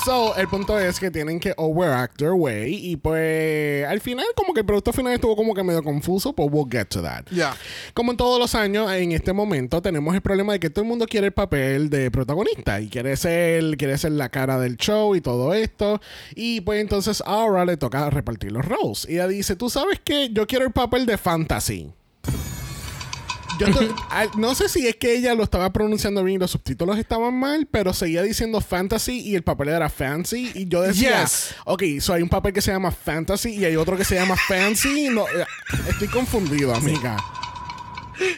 So, 0.05 0.37
el 0.37 0.47
punto 0.47 0.79
es 0.79 1.01
que 1.01 1.11
tienen 1.11 1.41
que 1.41 1.53
overact 1.57 2.17
their 2.17 2.31
way. 2.33 2.75
Y 2.75 2.97
pues, 2.97 3.85
al 3.87 4.01
final, 4.01 4.25
como 4.37 4.55
que 4.55 4.61
el 4.61 4.67
producto 4.67 4.93
final 4.93 5.13
estuvo 5.15 5.35
como 5.35 5.53
que 5.53 5.65
medio 5.65 5.83
confuso, 5.83 6.33
pues 6.33 6.49
we'll 6.53 6.69
get 6.71 6.87
to 6.91 7.03
that. 7.03 7.25
Ya. 7.33 7.57
Como 7.93 8.13
en 8.13 8.17
todos 8.17 8.39
los 8.39 8.55
años, 8.55 8.89
en 8.93 9.11
este 9.11 9.33
momento 9.33 9.83
tenemos 9.83 10.15
el 10.15 10.21
problema 10.21 10.53
de 10.53 10.61
que 10.61 10.71
todo 10.71 10.83
el 10.85 10.89
mundo 10.89 11.07
quiere 11.07 11.27
el 11.29 11.33
papel 11.33 11.91
de 11.91 12.09
protagonista 12.13 12.81
y 12.81 12.89
quiere 12.89 13.17
ser, 13.17 13.77
quiere 13.77 13.99
ser 13.99 14.13
la 14.13 14.29
cara 14.29 14.61
del 14.61 14.77
show 14.77 15.17
y 15.17 15.21
todo 15.21 15.55
esto. 15.55 16.01
Y 16.37 16.61
pues 16.61 16.81
entonces 16.81 17.21
ahora 17.27 17.65
le 17.65 17.77
toca 17.77 18.11
repartir 18.11 18.53
los 18.53 18.65
roles. 18.65 19.07
Y 19.09 19.15
ella 19.15 19.27
dice, 19.27 19.57
tú 19.57 19.69
sabes 19.71 19.99
que 20.05 20.31
yo 20.33 20.47
quiero 20.47 20.65
el 20.65 20.73
papel 20.73 21.05
de 21.05 21.19
fantasy. 21.19 21.93
Yo 23.67 24.31
no 24.39 24.55
sé 24.55 24.69
si 24.69 24.87
es 24.87 24.97
que 24.97 25.15
ella 25.17 25.35
lo 25.35 25.45
estaba 25.45 25.73
pronunciando 25.73 26.23
bien 26.25 26.37
y 26.37 26.39
los 26.39 26.51
subtítulos 26.51 26.99
estaban 26.99 27.39
mal, 27.39 27.67
pero 27.71 27.93
seguía 27.93 28.23
diciendo 28.23 28.61
fantasy 28.61 29.21
y 29.21 29.35
el 29.35 29.43
papel 29.43 29.69
era 29.69 29.89
fancy. 29.89 30.51
Y 30.55 30.67
yo 30.69 30.83
decía, 30.83 31.23
Yes. 31.23 31.55
ok, 31.65 31.83
so 32.01 32.13
hay 32.15 32.23
un 32.23 32.29
papel 32.29 32.53
que 32.53 32.61
se 32.63 32.73
llama 32.73 32.91
fantasy 32.91 33.51
y 33.57 33.65
hay 33.65 33.77
otro 33.77 33.97
que 33.97 34.05
se 34.05 34.15
llama 34.15 34.37
fancy. 34.37 35.09
No, 35.11 35.23
eh, 35.29 35.45
estoy 35.89 36.09
confundido, 36.09 36.75
amiga. 36.75 37.17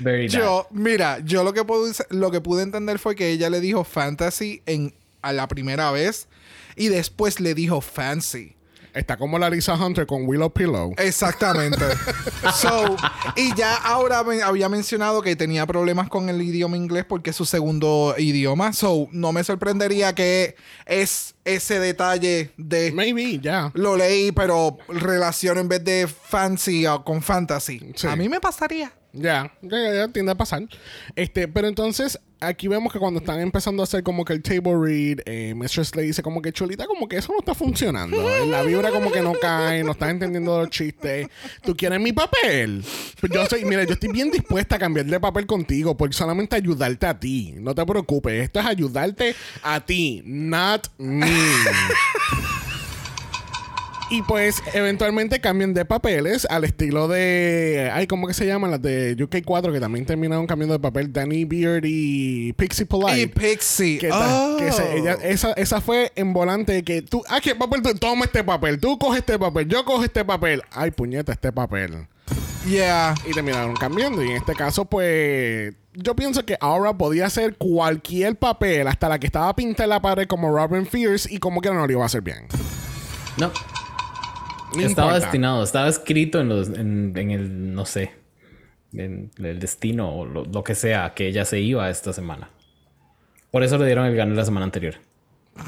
Very. 0.01 0.29
Yo, 0.29 0.67
mira, 0.71 1.19
yo 1.25 1.45
lo 1.45 1.53
que 1.53 1.65
pude, 1.65 1.93
lo 2.11 2.31
que 2.31 2.41
pude 2.41 2.63
entender 2.63 2.99
fue 2.99 3.15
que 3.15 3.31
ella 3.31 3.51
le 3.51 3.61
dijo 3.61 3.85
fantasy 3.85 4.63
en, 4.67 4.95
a 5.21 5.33
la 5.33 5.49
primera 5.49 5.91
vez 5.91 6.29
y 6.77 6.89
después 6.89 7.41
le 7.41 7.55
dijo 7.55 7.81
fancy. 7.81 8.54
Está 8.95 9.17
como 9.17 9.39
la 9.39 9.51
Lisa 9.51 9.75
Hunter 9.75 10.07
con 10.07 10.27
Willow 10.27 10.53
Pillow. 10.53 10.95
Exactamente. 10.99 11.85
so, 12.55 12.97
y 13.37 13.55
ya 13.57 13.75
ahora 13.75 14.23
me- 14.23 14.41
había 14.43 14.69
mencionado 14.69 15.21
que 15.21 15.35
tenía 15.37 15.67
problemas 15.67 16.09
con 16.09 16.29
el 16.29 16.41
idioma 16.41 16.77
inglés 16.77 17.05
porque 17.05 17.31
es 17.31 17.37
su 17.37 17.45
segundo 17.45 18.15
idioma. 18.17 18.73
So, 18.73 19.09
no 19.11 19.33
me 19.33 19.43
sorprendería 19.45 20.15
que 20.15 20.55
es 20.87 21.35
ese 21.45 21.79
detalle 21.81 22.53
de 22.57 22.93
Maybe, 22.93 23.41
ya. 23.41 23.71
lo 23.75 23.97
leí, 23.97 24.31
pero 24.33 24.79
relación 24.89 25.59
en 25.59 25.69
vez 25.69 25.83
de 25.85 26.07
fancy 26.07 26.87
o 26.87 27.05
con 27.05 27.21
fantasy. 27.23 27.81
Sí. 27.97 28.07
A 28.07 28.17
mí 28.17 28.29
me 28.29 28.41
pasaría. 28.41 28.93
Ya, 29.15 29.53
ya, 29.63 29.79
ya, 29.79 29.95
ya, 29.95 30.09
tiende 30.09 30.33
a 30.33 30.35
pasar. 30.35 30.65
Este, 31.15 31.47
pero 31.47 31.69
entonces, 31.69 32.19
aquí 32.41 32.67
vemos 32.67 32.93
que 32.93 32.99
cuando 32.99 33.21
están 33.21 33.41
empezando 33.41 33.83
a 33.83 33.85
hacer 33.85 34.03
como 34.03 34.25
que 34.25 34.33
el 34.33 34.43
table 34.43 34.75
read, 34.77 35.21
eh, 35.25 35.55
Mistress 35.55 35.95
le 35.95 36.03
dice 36.03 36.23
como 36.23 36.43
que 36.43 36.53
chulita, 36.53 36.87
como 36.87 37.09
que 37.09 37.19
eso 37.19 37.33
no 37.33 37.39
está 37.39 37.55
funcionando. 37.55 38.17
La 38.47 38.63
vibra 38.63 38.91
como 38.91 39.13
que 39.13 39.23
no 39.23 39.35
cae, 39.35 39.85
no 39.85 39.93
estás 39.93 40.11
entendiendo 40.11 40.59
los 40.59 40.71
chistes. 40.71 41.29
¿Tú 41.63 41.77
quieres 41.77 42.01
mi 42.01 42.13
papel? 42.13 42.85
Pues 43.21 43.33
yo 43.33 43.47
soy, 43.47 43.65
mira, 43.65 43.85
yo 43.85 43.93
estoy 43.93 44.11
bien 44.11 44.33
dispuesta 44.33 44.77
a 44.77 44.79
cambiar 44.81 45.07
de 45.07 45.21
papel 45.21 45.47
contigo 45.47 45.97
por 45.97 46.13
solamente 46.13 46.57
ayudarte 46.57 47.07
a 47.07 47.19
ti. 47.19 47.55
No 47.57 47.75
te 47.75 47.87
preocupes, 47.87 48.43
esto 48.43 48.59
es 48.59 48.67
ayudarte 48.67 49.35
a 49.63 49.81
ti, 49.81 50.23
not 50.25 50.89
me. 50.99 51.31
Y 54.11 54.21
pues 54.23 54.63
eventualmente 54.75 55.41
cambian 55.41 55.73
de 55.73 55.85
papeles 55.87 56.47
al 56.51 56.65
estilo 56.65 57.09
de. 57.09 57.91
Ay, 57.93 58.07
¿cómo 58.07 58.27
que 58.27 58.35
se 58.35 58.47
llaman? 58.47 58.71
Las 58.71 58.83
de 58.83 59.17
UK4 59.17 59.73
que 59.73 59.81
también 59.81 60.05
terminaron 60.05 60.47
cambiando 60.47 60.75
de 60.75 60.79
papel. 60.81 61.13
Danny 61.13 61.45
Beard 61.47 61.85
y 61.87 62.53
Pixie 62.53 62.85
Polite. 62.87 63.21
Y 63.23 63.27
Pixie. 63.27 63.99
que, 63.99 64.11
Oh. 64.13 64.57
que 64.59 64.71
se- 64.73 64.99
ella- 64.99 65.19
esa, 65.23 65.53
esa 65.55 65.81
fue 65.81 66.13
en 66.17 66.33
volante 66.35 66.73
de 66.73 66.83
que 66.85 67.01
tú. 67.03 67.23
Ah, 67.29 67.41
¿qué 67.43 67.55
papel? 67.55 67.83
tú? 67.83 67.95
Toma 67.95 68.27
este 68.27 68.45
papel. 68.45 68.79
Tú 68.79 68.99
coges 68.99 69.21
este 69.21 69.39
papel. 69.39 69.69
Yo 69.69 69.85
cojo 69.85 70.05
este 70.05 70.25
papel. 70.25 70.63
Ay, 70.71 70.91
puñeta, 70.91 71.33
este 71.33 71.51
papel. 71.51 72.07
Yeah. 72.69 73.15
Y 73.29 73.33
terminaron 73.33 73.75
cambiando. 73.75 74.23
Y 74.23 74.31
en 74.31 74.37
este 74.37 74.55
caso, 74.55 74.85
pues. 74.85 75.75
Yo 75.95 76.15
pienso 76.17 76.45
que 76.45 76.57
ahora 76.61 76.93
podía 76.93 77.27
hacer 77.27 77.57
cualquier 77.57 78.37
papel, 78.37 78.87
hasta 78.89 79.09
la 79.09 79.19
que 79.19 79.27
estaba 79.27 79.55
pintada 79.55 79.85
en 79.85 79.91
la 79.91 80.03
pared 80.03 80.27
como 80.27 80.51
Robin 80.55 80.87
Fierce, 80.87 81.33
y 81.33 81.39
como 81.39 81.61
que 81.61 81.71
no 81.71 81.87
lo 81.87 81.93
iba 81.93 82.03
a 82.03 82.07
hacer 82.07 82.21
bien. 82.21 82.47
No, 83.39 83.51
No 84.77 84.83
estaba 84.83 85.09
importa. 85.09 85.27
destinado, 85.27 85.63
estaba 85.65 85.89
escrito 85.89 86.41
en, 86.41 86.49
los, 86.49 86.69
en, 86.69 87.13
en 87.17 87.31
el, 87.31 87.75
no 87.75 87.87
sé, 87.87 88.13
en 88.93 89.31
el 89.39 89.59
destino 89.61 90.09
o 90.15 90.25
lo, 90.27 90.45
lo 90.45 90.65
que 90.65 90.75
sea 90.75 91.15
que 91.15 91.29
ella 91.29 91.45
se 91.45 91.61
iba 91.61 91.89
esta 91.91 92.13
semana. 92.13 92.51
Por 93.51 93.63
eso 93.63 93.79
le 93.79 93.87
dieron 93.87 94.07
el 94.07 94.17
gano 94.17 94.35
la 94.35 94.45
semana 94.45 94.65
anterior. 94.65 94.95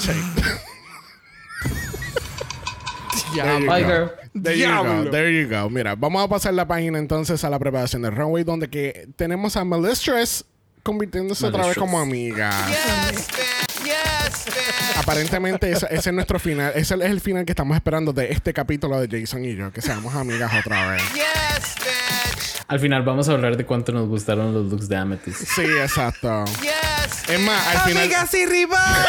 There 3.35 3.61
you 3.61 3.66
go. 3.87 4.11
There 4.35 4.57
you 4.57 4.66
go, 4.66 5.11
there 5.11 5.42
you 5.42 5.49
go. 5.49 5.69
Mira, 5.71 5.95
vamos 5.95 6.25
a 6.25 6.29
pasar 6.29 6.55
la 6.55 6.66
página 6.66 6.99
entonces 6.99 7.42
a 7.45 7.51
la 7.51 7.59
preparación 7.59 8.03
del 8.03 8.14
runway, 8.14 8.45
donde 8.45 8.69
que 8.69 9.09
tenemos 9.16 9.57
a 9.57 9.64
Melistress 9.64 10.45
convirtiéndose 10.83 11.47
otra 11.47 11.66
vez 11.66 11.77
como 11.77 11.99
amiga. 11.99 12.51
Yes, 12.69 13.27
bitch. 13.29 13.65
Yes, 13.87 14.44
bitch. 14.46 14.99
Aparentemente 14.99 15.70
ese, 15.70 15.87
ese 15.90 16.11
es 16.11 16.14
nuestro 16.14 16.38
final, 16.38 16.72
ese 16.75 16.94
es 16.94 17.01
el 17.01 17.20
final 17.20 17.44
que 17.44 17.53
estamos 17.53 17.75
esperando 17.77 18.12
de 18.12 18.33
este 18.33 18.53
capítulo 18.53 19.01
de 19.01 19.20
Jason 19.20 19.44
y 19.44 19.55
yo, 19.55 19.72
que 19.72 19.81
seamos 19.81 20.14
amigas 20.14 20.53
otra 20.59 20.90
vez. 20.90 21.03
Yes, 21.14 21.75
bitch. 21.79 22.64
Al 22.68 22.81
final 22.81 23.03
vamos 23.05 23.29
a 23.29 23.33
hablar 23.33 23.57
de 23.57 23.64
cuánto 23.64 23.92
nos 23.92 24.09
gustaron 24.09 24.53
los 24.53 24.66
looks 24.66 24.88
de 24.88 24.96
Amethyst. 24.96 25.42
Sí, 25.44 25.62
exacto. 25.62 26.44
Yes. 26.61 27.29
Es 27.29 27.40
más, 27.40 27.66
al 27.77 27.79
final, 27.88 28.03
Amigas 28.05 28.35
y 28.35 28.46
rivales. 28.46 29.07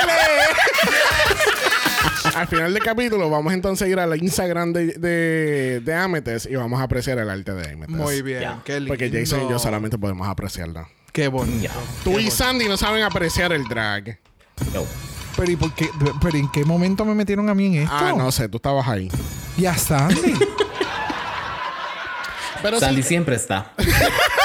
al 2.36 2.48
final 2.48 2.74
del 2.74 2.84
capítulo 2.84 3.30
vamos 3.30 3.54
entonces 3.54 3.88
a 3.88 3.90
ir 3.90 4.00
al 4.00 4.16
Instagram 4.22 4.74
de, 4.74 4.86
de, 4.94 5.82
de 5.84 5.94
Amethyst 5.96 6.46
y 6.48 6.56
vamos 6.56 6.80
a 6.80 6.84
apreciar 6.84 7.18
el 7.18 7.30
arte 7.30 7.54
de 7.54 7.72
Amethyst. 7.74 7.90
Muy 7.98 8.22
bien. 8.22 8.44
Qué 8.64 8.76
lindo. 8.80 8.90
Porque 8.90 9.10
Jason 9.10 9.46
y 9.46 9.50
yo 9.50 9.58
solamente 9.60 9.98
podemos 9.98 10.28
apreciarlo. 10.28 10.88
Qué 11.12 11.28
bonito. 11.28 11.72
Tú 12.04 12.20
y 12.20 12.30
Sandy 12.30 12.68
no 12.68 12.78
saben 12.78 13.02
apreciar 13.04 13.52
el 13.54 13.64
drag. 13.64 14.20
Yo. 14.74 14.86
Pero, 15.36 15.52
¿y 15.52 15.56
por 15.56 15.74
qué? 15.74 15.90
¿Pero 16.22 16.38
en 16.38 16.50
qué 16.52 16.66
momento 16.66 17.06
me 17.06 17.14
metieron 17.14 17.50
a 17.50 17.54
mí 17.54 17.68
en 17.68 17.84
esto? 17.84 17.96
Ah, 17.96 18.14
no 18.18 18.32
sé, 18.32 18.50
tú 18.50 18.58
estabas 18.58 18.88
ahí. 18.88 19.10
Ya 19.58 19.76
Sandy. 19.76 20.34
Pero 22.62 22.80
Sandy 22.80 23.04
sí, 23.04 23.10
siempre 23.10 23.36
está. 23.36 23.72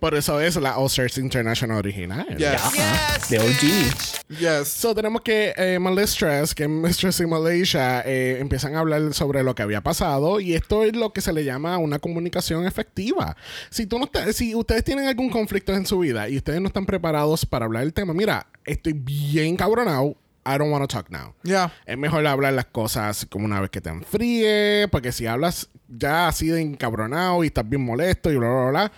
por 0.00 0.14
eso 0.14 0.40
es 0.40 0.56
la 0.56 0.76
All 0.78 0.86
Stars 0.86 1.18
International 1.18 1.76
original. 1.78 2.26
Yes. 2.36 2.60
Yes. 2.72 3.28
De 3.28 3.38
OG. 3.38 4.38
Yes. 4.40 4.68
So 4.68 4.94
tenemos 4.94 5.20
que 5.22 5.52
eh, 5.56 5.78
Malistress, 5.78 6.54
que 6.54 6.64
es 6.64 6.68
Mistress 6.68 7.20
in 7.20 7.28
Malaysia, 7.28 8.02
eh, 8.06 8.38
empiezan 8.40 8.74
a 8.76 8.80
hablar 8.80 9.12
sobre 9.14 9.42
lo 9.42 9.54
que 9.54 9.62
había 9.62 9.82
pasado 9.82 10.40
y 10.40 10.54
esto 10.54 10.84
es 10.84 10.96
lo 10.96 11.12
que 11.12 11.20
se 11.20 11.32
le 11.32 11.44
llama 11.44 11.78
una 11.78 11.98
comunicación 11.98 12.66
efectiva. 12.66 13.36
Si 13.70 13.86
tú 13.86 13.98
no 13.98 14.06
estás- 14.06 14.34
si 14.34 14.54
ustedes 14.54 14.82
tienen 14.84 15.06
algún 15.06 15.30
conflicto 15.30 15.74
en 15.74 15.84
su 15.86 15.98
vida 15.98 16.28
y 16.28 16.36
ustedes 16.38 16.60
no 16.60 16.68
están 16.68 16.86
preparados 16.86 17.44
para 17.46 17.66
hablar 17.66 17.82
del 17.84 17.92
tema, 17.92 18.14
mira, 18.14 18.46
estoy 18.64 18.94
bien 18.94 19.56
cabronado. 19.56 20.16
I 20.46 20.56
don't 20.56 20.72
want 20.72 20.82
to 20.82 20.88
talk 20.88 21.10
now. 21.10 21.34
Ya. 21.42 21.70
Es 21.84 21.98
mejor 21.98 22.26
hablar 22.26 22.54
las 22.54 22.64
cosas 22.64 23.26
como 23.28 23.44
una 23.44 23.60
vez 23.60 23.68
que 23.68 23.82
te 23.82 23.90
enfríe, 23.90 24.88
porque 24.90 25.12
si 25.12 25.26
hablas 25.26 25.68
ya 25.88 26.28
así 26.28 26.46
de 26.48 26.62
encabronado 26.62 27.44
y 27.44 27.48
estás 27.48 27.68
bien 27.68 27.84
molesto 27.84 28.30
y 28.32 28.36
bla, 28.36 28.48
bla, 28.48 28.70
bla, 28.70 28.92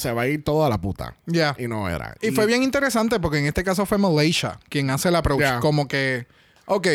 se 0.00 0.12
va 0.12 0.22
a 0.22 0.26
ir 0.28 0.42
todo 0.42 0.64
a 0.64 0.68
la 0.68 0.80
puta. 0.80 1.14
Ya. 1.26 1.54
Y 1.58 1.68
no 1.68 1.88
era. 1.88 2.16
Y 2.20 2.30
fue 2.30 2.46
bien 2.46 2.62
interesante 2.62 3.20
porque 3.20 3.38
en 3.38 3.46
este 3.46 3.62
caso 3.62 3.86
fue 3.86 3.98
Malaysia 3.98 4.58
quien 4.68 4.90
hace 4.90 5.10
la 5.10 5.18
approach. 5.18 5.40
Como 5.60 5.86
que, 5.86 6.26
ok, 6.66 6.86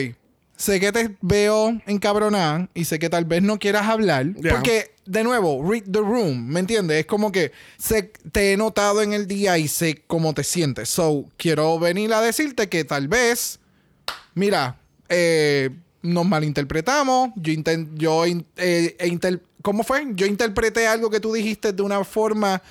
sé 0.57 0.79
que 0.79 0.91
te 0.91 1.15
veo 1.21 1.79
encabronada 1.85 2.67
y 2.73 2.85
sé 2.85 2.97
que 2.99 3.09
tal 3.09 3.25
vez 3.25 3.41
no 3.43 3.59
quieras 3.59 3.87
hablar. 3.87 4.25
Porque, 4.49 4.93
de 5.05 5.23
nuevo, 5.23 5.63
read 5.69 5.83
the 5.83 5.99
room, 5.99 6.47
¿me 6.47 6.59
entiendes? 6.61 7.01
Es 7.01 7.05
como 7.05 7.31
que 7.31 7.51
sé, 7.77 8.11
te 8.31 8.53
he 8.53 8.57
notado 8.57 9.01
en 9.01 9.13
el 9.13 9.27
día 9.27 9.57
y 9.57 9.67
sé 9.67 10.03
cómo 10.07 10.33
te 10.33 10.43
sientes. 10.43 10.89
So, 10.89 11.25
quiero 11.37 11.77
venir 11.79 12.13
a 12.13 12.21
decirte 12.21 12.69
que 12.69 12.83
tal 12.85 13.07
vez, 13.07 13.59
mira, 14.33 14.77
eh, 15.09 15.69
nos 16.01 16.25
malinterpretamos. 16.25 17.29
Yo, 17.35 17.51
inten- 17.53 17.89
yo 17.95 18.25
eh, 18.25 18.95
e 18.97 19.07
inter- 19.07 19.41
¿Cómo 19.61 19.83
fue? 19.83 20.05
Yo 20.13 20.27
interpreté 20.27 20.85
algo 20.87 21.09
que 21.09 21.19
tú 21.19 21.33
dijiste 21.33 21.73
de 21.73 21.81
una 21.81 22.03
forma 22.03 22.61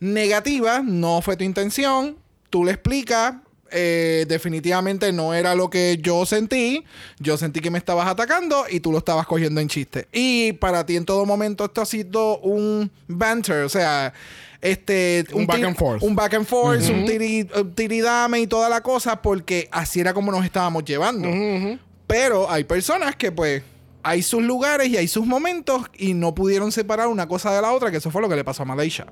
negativa, 0.00 0.82
no 0.84 1.20
fue 1.22 1.36
tu 1.36 1.44
intención. 1.44 2.16
Tú 2.50 2.64
le 2.64 2.72
explicas. 2.72 3.34
eh, 3.70 4.24
definitivamente 4.28 5.12
no 5.12 5.34
era 5.34 5.54
lo 5.54 5.68
que 5.68 5.98
yo 6.00 6.24
sentí. 6.24 6.84
Yo 7.18 7.36
sentí 7.36 7.60
que 7.60 7.70
me 7.70 7.76
estabas 7.76 8.08
atacando 8.08 8.64
y 8.70 8.80
tú 8.80 8.90
lo 8.92 8.96
estabas 8.98 9.26
cogiendo 9.26 9.60
en 9.60 9.68
chiste. 9.68 10.08
Y 10.10 10.54
para 10.54 10.86
ti 10.86 10.96
en 10.96 11.04
todo 11.04 11.26
momento 11.26 11.66
esto 11.66 11.82
ha 11.82 11.84
sido 11.86 12.38
un 12.38 12.90
banter, 13.08 13.64
o 13.64 13.68
sea, 13.68 14.14
este 14.62 15.26
Un 15.34 15.46
back 15.46 15.62
and 15.64 15.76
forth. 15.76 16.02
un 16.02 16.16
back 16.16 16.32
and 16.32 16.46
forth, 16.46 16.88
un 16.88 17.04
tiri- 17.04 17.46
un 17.60 17.74
tiridame 17.74 18.40
y 18.40 18.46
toda 18.46 18.70
la 18.70 18.80
cosa, 18.82 19.20
porque 19.20 19.68
así 19.70 20.00
era 20.00 20.14
como 20.14 20.32
nos 20.32 20.46
estábamos 20.46 20.84
llevando. 20.86 21.28
Pero 22.06 22.50
hay 22.50 22.64
personas 22.64 23.16
que 23.16 23.30
pues 23.32 23.62
hay 24.08 24.22
sus 24.22 24.42
lugares 24.42 24.88
y 24.88 24.96
hay 24.96 25.08
sus 25.08 25.26
momentos 25.26 25.82
y 25.96 26.14
no 26.14 26.34
pudieron 26.34 26.72
separar 26.72 27.08
una 27.08 27.26
cosa 27.28 27.54
de 27.54 27.60
la 27.62 27.72
otra, 27.72 27.90
que 27.90 27.98
eso 27.98 28.10
fue 28.10 28.22
lo 28.22 28.28
que 28.28 28.36
le 28.36 28.44
pasó 28.44 28.62
a 28.62 28.66
Malaysia. 28.66 29.06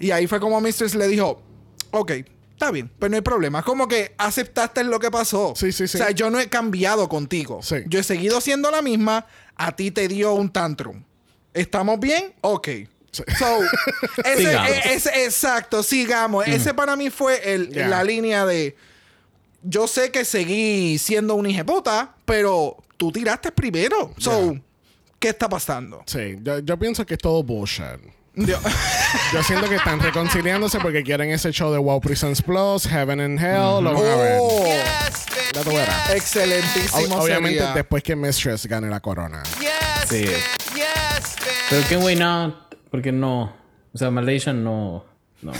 Y 0.00 0.10
ahí 0.10 0.26
fue 0.26 0.40
como 0.40 0.60
Mistress 0.60 0.94
le 0.94 1.06
dijo, 1.08 1.42
ok, 1.90 2.10
está 2.52 2.70
bien, 2.70 2.90
pero 2.98 3.10
no 3.10 3.16
hay 3.16 3.22
problema. 3.22 3.62
Como 3.62 3.86
que 3.88 4.14
aceptaste 4.18 4.82
lo 4.84 4.98
que 4.98 5.10
pasó. 5.10 5.52
Sí, 5.56 5.72
sí, 5.72 5.86
sí. 5.88 5.96
O 5.96 6.00
sea, 6.00 6.10
yo 6.10 6.30
no 6.30 6.40
he 6.40 6.48
cambiado 6.48 7.08
contigo. 7.08 7.60
Sí. 7.62 7.76
Yo 7.86 8.00
he 8.00 8.02
seguido 8.02 8.40
siendo 8.40 8.70
la 8.70 8.82
misma, 8.82 9.26
a 9.56 9.76
ti 9.76 9.90
te 9.90 10.08
dio 10.08 10.32
un 10.34 10.50
tantrum. 10.50 11.02
¿Estamos 11.54 11.98
bien? 12.00 12.34
Ok. 12.42 12.68
So, 13.10 13.24
ese, 14.24 14.36
Sigamos. 14.38 14.70
e- 14.70 14.94
ese- 14.94 15.24
exacto, 15.24 15.82
sigamos. 15.82 16.46
Ese 16.46 16.74
para 16.74 16.94
mí 16.94 17.10
fue 17.10 17.54
el, 17.54 17.70
la 17.88 18.04
línea 18.04 18.44
de. 18.46 18.76
Yo 19.62 19.88
sé 19.88 20.12
que 20.12 20.24
seguí 20.24 20.98
siendo 20.98 21.34
un 21.34 21.46
hijeputa, 21.46 22.14
pero 22.24 22.76
tú 22.98 23.10
tiraste 23.10 23.50
primero. 23.52 24.12
So, 24.18 24.54
¿qué 25.18 25.30
está 25.30 25.48
pasando? 25.48 26.02
Sí, 26.06 26.36
yo, 26.42 26.58
yo 26.58 26.78
pienso 26.78 27.06
que 27.06 27.14
es 27.14 27.20
todo 27.20 27.42
bullshit. 27.42 28.02
Yo 28.34 29.42
siento 29.42 29.68
que 29.68 29.76
están 29.76 29.98
reconciliándose 30.00 30.78
porque 30.78 31.02
quieren 31.02 31.30
ese 31.30 31.50
show 31.50 31.72
de 31.72 31.78
Wow 31.78 32.00
Presents 32.00 32.42
Plus, 32.42 32.86
Heaven 32.86 33.20
and 33.20 33.38
Hell, 33.40 33.82
lo 33.82 33.94
van 33.94 33.96
a 34.04 34.16
ver. 34.16 34.38
Oh, 34.40 34.64
tú 35.64 35.70
verás. 35.70 36.10
excelentísimo. 36.10 37.16
Ob- 37.16 37.22
obviamente 37.22 37.58
sería. 37.58 37.74
después 37.74 38.02
que 38.02 38.14
Mistress 38.14 38.66
gane 38.66 38.88
la 38.88 39.00
corona. 39.00 39.42
Sí. 40.08 40.26
Pero 41.70 41.82
qué 41.88 41.96
way. 41.96 42.18
Porque 42.90 43.10
no. 43.12 43.56
O 43.92 43.98
sea, 43.98 44.10
Malaysia 44.10 44.52
no. 44.52 45.04
No. 45.42 45.52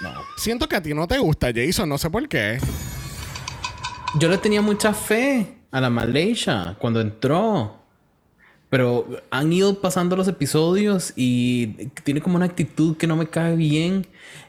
No. 0.00 0.12
Siento 0.36 0.68
que 0.68 0.76
a 0.76 0.82
ti 0.82 0.92
no 0.92 1.06
te 1.06 1.18
gusta 1.18 1.48
Jason, 1.54 1.88
no 1.88 1.96
sé 1.96 2.10
por 2.10 2.28
qué. 2.28 2.58
Yo 4.18 4.28
le 4.28 4.36
tenía 4.38 4.60
mucha 4.60 4.92
fe 4.92 5.55
a 5.70 5.80
la 5.80 5.90
Malaysia 5.90 6.76
cuando 6.78 7.00
entró. 7.00 7.76
Pero 8.68 9.06
han 9.30 9.52
ido 9.52 9.80
pasando 9.80 10.16
los 10.16 10.26
episodios 10.26 11.12
y 11.14 11.88
tiene 12.02 12.20
como 12.20 12.36
una 12.36 12.46
actitud 12.46 12.96
que 12.96 13.06
no 13.06 13.14
me 13.16 13.28
cae 13.28 13.54
bien. 13.54 14.06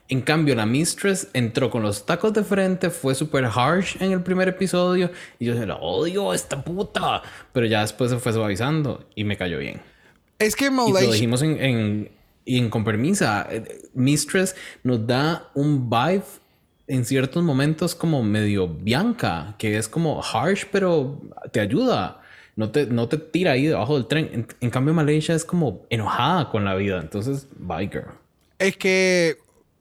En 0.09 0.21
cambio, 0.21 0.55
la 0.55 0.65
Mistress 0.65 1.27
entró 1.33 1.69
con 1.69 1.83
los 1.83 2.05
tacos 2.05 2.33
de 2.33 2.43
frente, 2.43 2.89
fue 2.89 3.13
súper 3.13 3.45
harsh 3.45 3.95
en 4.01 4.11
el 4.13 4.23
primer 4.23 4.47
episodio. 4.47 5.11
Y 5.37 5.45
yo 5.45 5.53
dije, 5.53 5.67
la 5.67 5.75
odio, 5.75 6.33
esta 6.33 6.63
puta. 6.63 7.21
Pero 7.53 7.67
ya 7.67 7.81
después 7.81 8.09
se 8.09 8.17
fue 8.17 8.33
suavizando 8.33 9.05
y 9.15 9.23
me 9.23 9.37
cayó 9.37 9.59
bien. 9.59 9.81
Es 10.39 10.55
que 10.55 10.65
Y 10.65 10.69
lo 10.69 10.87
Malaysia. 10.89 11.11
dijimos 11.13 11.41
en, 11.43 11.61
en, 11.63 12.11
y 12.43 12.57
en 12.57 12.69
Con 12.71 12.83
Permisa. 12.83 13.47
eh, 13.51 13.81
Mistress 13.93 14.55
nos 14.83 15.05
da 15.05 15.51
un 15.53 15.89
vibe 15.91 16.23
en 16.87 17.05
ciertos 17.05 17.43
momentos 17.43 17.95
como 17.95 18.23
medio 18.23 18.67
Bianca, 18.67 19.55
que 19.57 19.77
es 19.77 19.87
como 19.87 20.21
harsh, 20.23 20.65
pero 20.71 21.21
te 21.51 21.59
ayuda. 21.59 22.21
No 22.55 22.71
te, 22.71 22.87
no 22.87 23.07
te 23.07 23.17
tira 23.17 23.51
ahí 23.51 23.67
debajo 23.67 23.95
del 23.95 24.07
tren. 24.07 24.47
En, 24.61 24.69
cambio, 24.71 24.93
Malaysia 24.93 25.35
es 25.35 25.45
como 25.45 25.85
enojada 25.89 26.49
con 26.49 26.65
la 26.65 26.73
vida. 26.75 26.99
Entonces, 26.99 27.47
girl. 27.59 28.07
Es 28.57 28.77
que, 28.77 29.37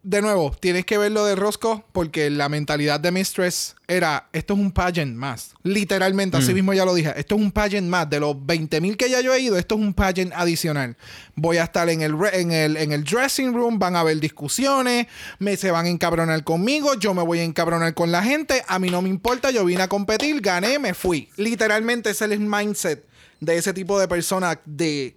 de 0.06 0.22
nuevo, 0.22 0.52
tienes 0.60 0.86
que 0.86 0.98
ver 0.98 1.10
lo 1.10 1.24
de 1.24 1.34
Roscoe 1.34 1.82
porque 1.90 2.30
la 2.30 2.48
mentalidad 2.48 3.00
de 3.00 3.10
Mistress 3.10 3.74
era, 3.88 4.28
esto 4.32 4.54
es 4.54 4.60
un 4.60 4.70
pageant 4.70 5.16
más. 5.16 5.54
Literalmente, 5.64 6.36
así 6.36 6.54
mismo 6.54 6.72
ya 6.74 6.84
lo 6.84 6.94
dije, 6.94 7.12
esto 7.16 7.34
es 7.34 7.40
un 7.40 7.50
pageant 7.50 7.88
más. 7.88 8.08
De 8.08 8.20
los 8.20 8.36
20.000 8.36 8.96
que 8.96 9.10
ya 9.10 9.20
yo 9.20 9.34
he 9.34 9.40
ido, 9.40 9.58
esto 9.58 9.74
es 9.74 9.80
un 9.80 9.92
pageant 9.94 10.32
adicional. 10.32 10.96
Voy 11.34 11.56
a 11.56 11.64
estar 11.64 11.88
en 11.88 12.02
el, 12.02 12.14
en 12.32 12.52
el, 12.52 12.76
en 12.76 12.92
el 12.92 13.02
dressing 13.02 13.52
room, 13.52 13.80
van 13.80 13.96
a 13.96 14.00
haber 14.00 14.20
discusiones, 14.20 15.08
me 15.40 15.56
se 15.56 15.72
van 15.72 15.86
a 15.86 15.88
encabronar 15.88 16.44
conmigo, 16.44 16.94
yo 16.94 17.12
me 17.12 17.24
voy 17.24 17.40
a 17.40 17.42
encabronar 17.44 17.92
con 17.94 18.12
la 18.12 18.22
gente, 18.22 18.62
a 18.68 18.78
mí 18.78 18.90
no 18.90 19.02
me 19.02 19.08
importa, 19.08 19.50
yo 19.50 19.64
vine 19.64 19.82
a 19.82 19.88
competir, 19.88 20.40
gané, 20.40 20.78
me 20.78 20.94
fui. 20.94 21.30
Literalmente 21.36 22.10
ese 22.10 22.26
es 22.26 22.30
el 22.30 22.38
mindset 22.38 23.04
de 23.40 23.56
ese 23.56 23.72
tipo 23.72 23.98
de 23.98 24.06
personas 24.06 24.58
de 24.66 25.16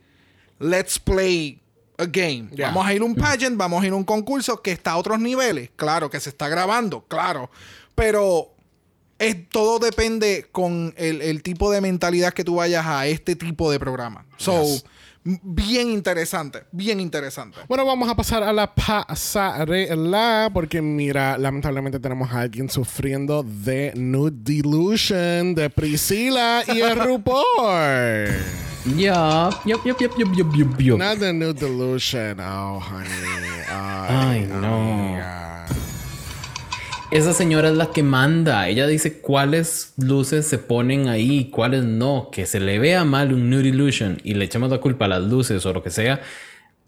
let's 0.58 0.98
play 0.98 1.59
a 2.00 2.06
game. 2.06 2.50
Vamos 2.58 2.86
a 2.86 2.94
ir 2.94 3.02
a 3.02 3.06
un 3.06 3.16
pageant, 3.16 3.58
vamos 3.58 3.84
a 3.84 3.88
ir 3.88 3.92
a 3.92 3.96
un 3.96 4.04
concurso 4.04 4.62
que 4.62 4.72
está 4.72 4.92
a 4.92 4.98
otros 4.98 5.20
niveles. 5.20 5.70
Claro, 5.76 6.10
que 6.10 6.20
se 6.20 6.30
está 6.30 6.48
grabando, 6.48 7.02
claro. 7.08 7.50
Pero 7.96 8.54
es, 9.20 9.50
todo 9.50 9.80
depende 9.80 10.48
con 10.52 10.94
el, 10.98 11.22
el 11.22 11.44
tipo 11.44 11.70
de 11.72 11.82
mentalidad 11.82 12.34
que 12.34 12.44
tú 12.44 12.56
vayas 12.56 12.86
a 12.86 13.06
este 13.08 13.36
tipo 13.36 13.70
de 13.70 13.80
programa. 13.80 14.26
So, 14.38 14.64
Yes. 14.64 14.86
bien 15.26 15.90
interesante, 15.92 16.64
bien 16.72 17.02
interesante. 17.02 17.58
Bueno, 17.68 17.86
vamos 17.86 18.10
a 18.10 18.16
pasar 18.16 18.42
a 18.42 18.54
la 18.54 18.74
pasarela 18.74 20.50
porque 20.54 20.82
mira, 20.82 21.38
lamentablemente 21.38 22.00
tenemos 22.00 22.32
a 22.32 22.40
alguien 22.42 22.70
sufriendo 22.70 23.44
de 23.44 23.92
nude 23.96 24.32
delusion 24.34 25.54
de 25.54 25.70
Priscila 25.70 26.64
y 26.68 26.80
el 26.80 26.98
RuPaul. 27.06 28.30
Yup, 28.86 29.54
yup, 29.66 29.86
yup, 29.86 30.00
yup, 30.00 30.14
yup, 30.18 30.34
yup, 30.36 30.56
yup, 30.56 30.80
yup. 30.82 31.00
Not 31.00 31.20
the 31.20 31.34
nude 31.34 31.60
delusion. 31.60 32.40
Oh, 32.40 32.80
honey. 32.80 33.10
Ay, 33.70 34.46
no. 34.48 34.58
amiga. 34.66 35.66
Esa 37.12 37.34
señora 37.34 37.70
es 37.70 37.76
la 37.76 37.92
que 37.92 38.04
manda. 38.04 38.68
Ella 38.70 38.88
dice 38.88 39.20
cuáles 39.20 39.94
luces 39.98 40.48
se 40.48 40.58
ponen 40.60 41.08
ahí, 41.10 41.50
cuáles 41.50 41.84
no. 41.84 42.30
Que 42.32 42.46
se 42.46 42.60
le 42.60 42.80
vea 42.80 43.04
mal 43.04 43.34
un 43.34 43.50
nude 43.50 43.68
illusion 43.70 44.20
y 44.24 44.36
le 44.36 44.46
echamos 44.46 44.70
la 44.70 44.78
culpa 44.80 45.06
a 45.06 45.10
las 45.10 45.24
luces 45.24 45.66
o 45.66 45.74
lo 45.74 45.84
que 45.84 45.90
sea, 45.90 46.22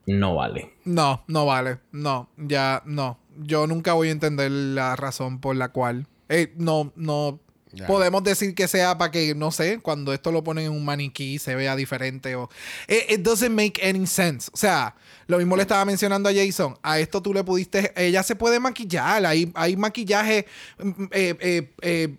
no 0.06 0.36
vale. 0.36 0.74
No, 0.86 1.24
no 1.28 1.46
vale. 1.46 1.80
No, 1.92 2.30
ya 2.38 2.84
no. 2.86 3.18
Yo 3.38 3.68
nunca 3.68 3.94
voy 3.94 4.10
a 4.10 4.12
entender 4.12 4.50
la 4.52 4.96
razón 4.96 5.40
por 5.40 5.56
la 5.56 5.70
cual. 5.70 6.08
eh, 6.30 6.54
no, 6.58 6.94
no. 6.96 7.40
Podemos 7.88 8.24
decir 8.24 8.54
que 8.54 8.68
sea 8.68 8.98
para 8.98 9.12
que, 9.12 9.34
no 9.36 9.52
sé, 9.52 9.80
cuando 9.80 10.14
esto 10.14 10.32
lo 10.32 10.44
ponen 10.44 10.66
en 10.66 10.72
un 10.72 10.84
maniquí 10.84 11.40
se 11.40 11.56
vea 11.56 11.76
diferente 11.76 12.36
o... 12.36 12.50
It, 12.88 13.10
it 13.10 13.22
doesn't 13.22 13.52
make 13.52 13.82
any 13.88 14.06
sense. 14.08 14.50
O 14.54 14.58
sea, 14.58 14.96
lo 15.28 15.38
mismo 15.38 15.56
le 15.56 15.62
estaba 15.62 15.86
mencionando 15.86 16.30
a 16.30 16.34
Jason. 16.34 16.78
A 16.84 17.00
esto 17.00 17.22
tú 17.22 17.34
le 17.34 17.44
pudiste... 17.44 17.94
Ella 17.96 18.24
se 18.24 18.36
puede 18.36 18.60
maquillar. 18.60 19.26
Hay, 19.26 19.52
hay 19.56 19.78
maquillaje... 19.78 20.46
mm, 20.80 21.04
eh, 21.12 21.36
eh, 21.40 21.72
eh, 21.82 22.16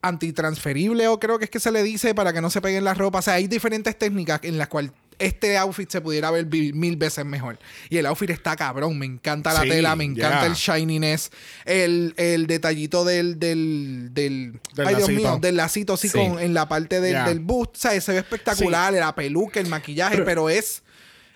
antitransferible 0.00 1.08
o 1.08 1.18
creo 1.18 1.38
que 1.38 1.46
es 1.46 1.50
que 1.50 1.60
se 1.60 1.72
le 1.72 1.82
dice 1.82 2.14
para 2.14 2.32
que 2.32 2.40
no 2.40 2.50
se 2.50 2.60
peguen 2.60 2.84
las 2.84 2.98
ropas. 2.98 3.24
O 3.24 3.26
sea, 3.26 3.34
hay 3.34 3.48
diferentes 3.48 3.98
técnicas 3.98 4.40
en 4.44 4.56
las 4.58 4.68
cuales 4.68 4.92
este 5.18 5.56
outfit 5.58 5.90
se 5.90 6.00
pudiera 6.00 6.30
ver 6.30 6.46
mil 6.46 6.96
veces 6.96 7.24
mejor. 7.24 7.58
Y 7.90 7.96
el 7.98 8.06
outfit 8.06 8.30
está 8.30 8.54
cabrón. 8.56 8.98
Me 8.98 9.06
encanta 9.06 9.52
la 9.52 9.62
Sí, 9.62 9.68
tela, 9.68 9.96
me 9.96 10.04
encanta 10.04 10.40
yeah. 10.40 10.46
el 10.46 10.54
shininess, 10.54 11.30
el, 11.64 12.14
el 12.16 12.46
detallito 12.46 13.04
del... 13.04 13.38
del, 13.38 14.10
del, 14.12 14.60
Del 14.74 14.86
ay, 14.86 14.94
Dios 14.96 15.08
lacito. 15.08 15.28
mío, 15.30 15.38
del 15.40 15.56
lacito 15.56 15.92
así 15.94 16.08
Sí. 16.08 16.18
con, 16.18 16.38
en 16.38 16.54
la 16.54 16.68
parte 16.68 17.00
del, 17.00 17.12
Yeah. 17.12 17.28
del 17.28 17.40
bust. 17.40 17.76
O 17.76 17.78
sea, 17.78 18.00
se 18.00 18.12
ve 18.12 18.18
espectacular, 18.18 18.92
la 18.92 19.14
peluca, 19.14 19.58
el 19.60 19.66
maquillaje, 19.68 20.18
pero, 20.22 20.48
es 20.48 20.82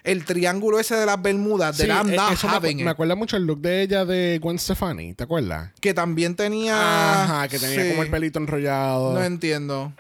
el 0.05 0.25
triángulo 0.25 0.81
ese 0.81 0.97
de 0.97 1.07
las 1.07 1.21
bermudas, 1.23 1.79
de 1.79 1.85
Sí, 1.85 1.91
eso 1.91 2.05
me, 2.05 2.17
having 2.57 2.77
acu- 2.77 2.81
it. 2.81 2.85
me 2.85 2.91
acuerda 2.91 3.15
mucho 3.15 3.37
el 3.37 3.45
look 3.45 3.61
de 3.61 3.83
ella 3.83 4.05
de 4.05 4.41
Gwen 4.43 4.59
Stefani, 4.59 5.15
¿te 5.15 5.23
acuerdas? 5.25 5.71
Que 5.81 5.95
también 5.95 6.35
tenía... 6.35 7.23
Ajá, 7.23 7.47
que 7.49 7.59
tenía 7.59 7.83
Sí. 7.85 7.91
como 7.91 8.03
el 8.03 8.11
pelito 8.11 8.39
enrollado. 8.41 9.15
No 9.15 9.23
entiendo. 9.23 9.93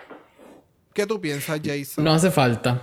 ¿Qué 0.92 1.06
tú 1.06 1.20
piensas, 1.20 1.60
Jason? 1.64 2.04
No 2.04 2.12
hace 2.12 2.30
falta. 2.30 2.82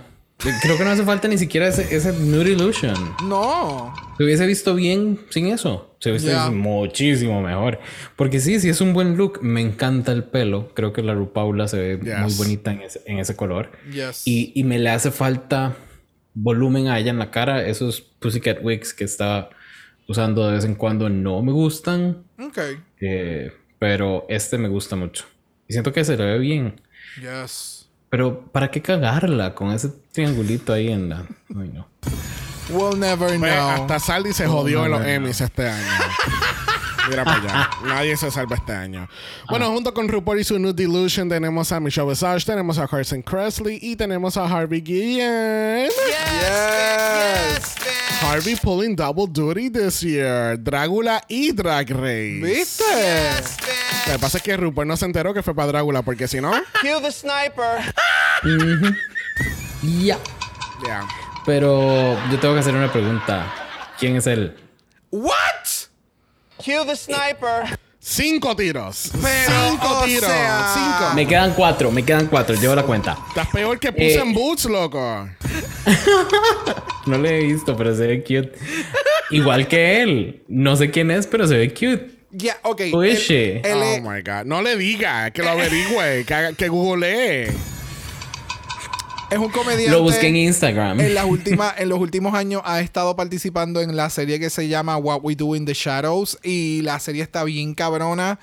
Creo 0.62 0.78
que 0.78 0.84
no 0.84 0.90
hace 0.90 1.04
falta 1.04 1.28
ni 1.28 1.36
siquiera 1.36 1.68
ese, 1.68 1.94
ese 1.94 2.12
nude 2.14 2.52
illusion. 2.52 2.94
No. 3.24 3.92
Se 4.16 4.24
hubiese 4.24 4.46
visto 4.46 4.74
bien 4.74 5.20
sin 5.28 5.46
eso. 5.48 5.94
Se 6.00 6.10
hubiese 6.10 6.28
visto 6.28 6.52
muchísimo 6.52 7.42
mejor. 7.42 7.78
Porque 8.16 8.40
sí, 8.40 8.58
sí 8.58 8.68
es 8.70 8.80
un 8.80 8.94
buen 8.94 9.16
look. 9.18 9.40
Me 9.42 9.60
encanta 9.60 10.12
el 10.12 10.24
pelo. 10.24 10.72
Creo 10.74 10.92
que 10.94 11.02
la 11.02 11.12
Rupaula 11.14 11.68
se 11.68 11.78
ve 11.78 12.00
Yes. 12.02 12.18
muy 12.22 12.34
bonita 12.34 12.72
en 12.72 12.80
ese, 12.82 13.02
en 13.04 13.18
ese 13.18 13.36
color. 13.36 13.70
Yes. 13.92 14.22
Y, 14.26 14.52
y 14.54 14.64
me 14.64 14.78
le 14.78 14.88
hace 14.90 15.10
falta 15.10 15.76
volumen 16.32 16.88
a 16.88 16.98
ella 16.98 17.10
en 17.10 17.18
la 17.18 17.30
cara. 17.30 17.66
Esos 17.66 18.00
Pussycat 18.00 18.58
Wigs 18.62 18.94
que 18.94 19.04
está 19.04 19.50
usando 20.08 20.46
de 20.46 20.54
vez 20.54 20.64
en 20.64 20.74
cuando 20.74 21.10
no 21.10 21.42
me 21.42 21.52
gustan. 21.52 22.24
Ok. 22.38 22.58
eh, 23.00 23.52
pero 23.78 24.24
este 24.30 24.56
me 24.58 24.68
gusta 24.68 24.96
mucho. 24.96 25.24
Y 25.68 25.72
siento 25.74 25.92
que 25.92 26.02
se 26.04 26.16
le 26.16 26.24
ve 26.24 26.38
bien. 26.38 26.80
Yes. 27.20 27.79
Pero 28.10 28.40
¿para 28.52 28.70
qué 28.70 28.82
cagarla 28.82 29.54
con 29.54 29.70
ese 29.72 29.88
triangulito 30.12 30.72
ahí 30.72 30.90
en 30.90 31.08
la... 31.08 31.24
Ay, 31.56 31.70
no. 31.72 31.86
We'll 32.70 32.98
never 32.98 33.38
Pues, 33.38 33.52
know. 33.54 33.70
hasta 33.70 33.98
Saldi 33.98 34.32
se 34.32 34.46
jodió 34.46 34.84
en 34.84 34.90
los. 34.92 35.04
Emmys 35.06 35.40
este 35.40 35.68
año. 35.68 35.86
Mira 37.08 37.24
para 37.24 37.36
allá. 37.36 37.70
Nadie 37.84 38.16
se 38.16 38.30
salva 38.30 38.56
este 38.56 38.72
año. 38.72 39.08
Bueno, 39.48 39.70
junto 39.70 39.92
con 39.94 40.08
RuPaul 40.08 40.40
y 40.40 40.44
su 40.44 40.58
Nude 40.58 40.74
Delusion 40.74 41.28
tenemos 41.28 41.72
a 41.72 41.80
Michelle 41.80 42.08
Visage, 42.08 42.44
tenemos 42.44 42.78
a 42.78 42.86
Carson 42.86 43.22
Kressley 43.22 43.78
y 43.80 43.96
tenemos 43.96 44.36
a 44.36 44.44
Harvey 44.44 44.80
Guillen. 44.80 45.90
Yes. 46.40 47.74
Harvey 48.22 48.54
pulling 48.56 48.94
double 48.94 49.26
duty 49.26 49.70
this 49.70 50.00
year. 50.02 50.56
Drácula 50.58 51.22
y 51.28 51.52
Drag 51.52 51.90
Race. 51.90 52.40
¿Viste? 52.42 52.84
Lo 54.06 54.12
que 54.12 54.18
pasa 54.18 54.38
es 54.38 54.42
que 54.42 54.56
RuPaul 54.56 54.86
no 54.86 54.96
se 54.96 55.06
enteró 55.06 55.32
que 55.32 55.42
fue 55.42 55.54
para 55.54 55.68
Drácula, 55.68 56.02
porque 56.02 56.28
si 56.28 56.40
no... 56.40 56.50
Cue 56.80 57.00
the 57.00 57.10
sniper. 57.10 57.94
Ya. 59.82 60.18
Ya. 60.86 61.06
Pero 61.46 62.16
yo 62.30 62.38
tengo 62.38 62.54
que 62.54 62.60
hacer 62.60 62.74
una 62.74 62.92
pregunta. 62.92 63.52
¿Quién 63.98 64.16
es 64.16 64.26
él? 64.26 64.56
What? 65.10 65.79
Cue 66.64 66.84
the 66.86 66.96
sniper. 66.96 67.78
Cinco 68.02 68.56
tiros. 68.56 69.10
Pero, 69.20 69.52
Cinco 69.68 70.02
tiros. 70.06 70.24
sea- 70.30 70.72
Cinco. 70.74 71.14
Me 71.14 71.26
quedan 71.26 71.52
cuatro, 71.54 71.90
me 71.90 72.02
quedan 72.02 72.26
cuatro, 72.28 72.54
llevo 72.56 72.74
la 72.74 72.82
cuenta. 72.84 73.18
Estás 73.28 73.48
peor 73.48 73.78
que 73.78 73.92
puse 73.92 74.14
Eh. 74.14 74.20
en 74.20 74.32
Boots, 74.32 74.64
loco. 74.66 75.28
No 77.06 77.18
le 77.18 77.38
he 77.40 77.42
visto, 77.44 77.76
pero 77.76 77.94
se 77.94 78.06
ve 78.06 78.22
cute. 78.22 78.52
Igual 79.30 79.68
que 79.68 80.02
él. 80.02 80.42
No 80.48 80.76
sé 80.76 80.90
quién 80.90 81.10
es, 81.10 81.26
pero 81.26 81.46
se 81.46 81.56
ve 81.56 81.72
cute. 81.74 82.10
Ya, 82.30 82.56
ok. 82.62 82.82
Who 82.92 83.04
is 83.04 83.18
Él- 83.18 83.24
she? 83.26 83.56
él 83.64 83.78
oh 83.82 84.00
my 84.10 84.22
God. 84.22 84.44
No 84.44 84.62
le 84.62 84.76
diga, 84.76 85.30
que 85.32 85.42
lo 85.42 85.50
averigüe, 85.50 86.24
que 86.56 86.68
googlee. 86.68 87.50
Es 89.30 89.38
un 89.38 89.48
comediante. 89.50 89.90
Lo 89.90 90.02
busqué 90.02 90.28
en 90.28 90.36
Instagram. 90.36 91.00
En, 91.00 91.14
las 91.14 91.24
últimas, 91.24 91.74
en 91.78 91.88
los 91.88 91.98
últimos 92.00 92.34
años 92.34 92.62
ha 92.64 92.80
estado 92.80 93.14
participando 93.14 93.80
en 93.80 93.96
la 93.96 94.10
serie 94.10 94.40
que 94.40 94.50
se 94.50 94.68
llama 94.68 94.96
What 94.96 95.20
We 95.22 95.36
Do 95.36 95.54
in 95.54 95.64
the 95.64 95.74
Shadows. 95.74 96.38
Y 96.42 96.82
la 96.82 96.98
serie 96.98 97.22
está 97.22 97.44
bien 97.44 97.74
cabrona. 97.74 98.38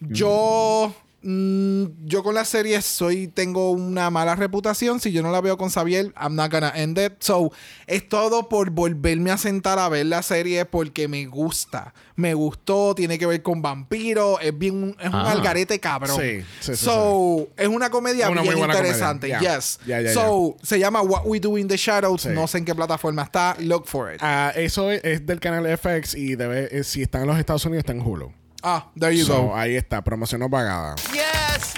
Yo. 0.00 0.92
mm, 0.96 1.11
yo 1.22 2.22
con 2.22 2.34
la 2.34 2.44
serie 2.44 2.80
soy. 2.82 3.28
Tengo 3.28 3.70
una 3.70 4.10
mala 4.10 4.34
reputación. 4.34 5.00
Si 5.00 5.12
yo 5.12 5.22
no 5.22 5.30
la 5.30 5.40
veo 5.40 5.56
con 5.56 5.70
Xavier, 5.70 6.12
I'm 6.20 6.34
not 6.34 6.50
gonna 6.50 6.72
end 6.74 6.98
it. 6.98 7.12
So, 7.20 7.52
es 7.86 8.08
todo 8.08 8.48
por 8.48 8.70
volverme 8.70 9.30
a 9.30 9.38
sentar 9.38 9.78
a 9.78 9.88
ver 9.88 10.06
la 10.06 10.22
serie 10.22 10.64
porque 10.64 11.08
me 11.08 11.26
gusta. 11.26 11.94
Me 12.16 12.34
gustó, 12.34 12.94
tiene 12.94 13.18
que 13.18 13.26
ver 13.26 13.42
con 13.42 13.62
vampiros. 13.62 14.38
Es 14.42 14.56
bien. 14.56 14.96
Es 15.00 15.08
un 15.08 15.14
Ah. 15.14 15.32
algarete 15.32 15.78
cabrón. 15.80 16.18
Sí, 16.20 16.40
sí, 16.60 16.76
sí, 16.76 16.84
so, 16.84 17.48
es 17.56 17.68
una 17.68 17.90
comedia 17.90 18.28
Una 18.30 18.42
muy 18.42 18.54
bien 18.54 18.64
interesante. 18.68 19.28
comedia. 19.30 19.58
Ya. 19.86 20.00
Yes. 20.02 20.14
So, 20.14 20.56
se 20.62 20.78
llama 20.78 21.02
What 21.02 21.22
We 21.24 21.40
Do 21.40 21.56
in 21.58 21.68
the 21.68 21.76
Shadows. 21.76 22.26
No 22.26 22.46
sé 22.46 22.58
en 22.58 22.64
qué 22.64 22.74
plataforma 22.74 23.22
está. 23.22 23.56
Look 23.60 23.86
for 23.86 24.12
it. 24.12 24.18
Ah, 24.22 24.52
eso 24.54 24.90
es, 24.90 25.02
es 25.04 25.24
del 25.26 25.40
canal 25.40 25.66
FX 25.66 26.14
y 26.14 26.34
debe, 26.36 26.68
eh, 26.76 26.84
si 26.84 27.02
está 27.02 27.20
en 27.20 27.26
los 27.28 27.38
Estados 27.38 27.64
Unidos, 27.64 27.80
está 27.80 27.92
en 27.92 28.00
Hulu. 28.00 28.32
Ah, 28.62 28.90
there 28.98 29.14
you 29.16 29.24
So, 29.24 29.42
go. 29.48 29.56
ahí 29.56 29.76
está, 29.76 30.02
promoción 30.02 30.40
no 30.40 30.48
pagada. 30.48 30.94
Yes, 31.12 31.74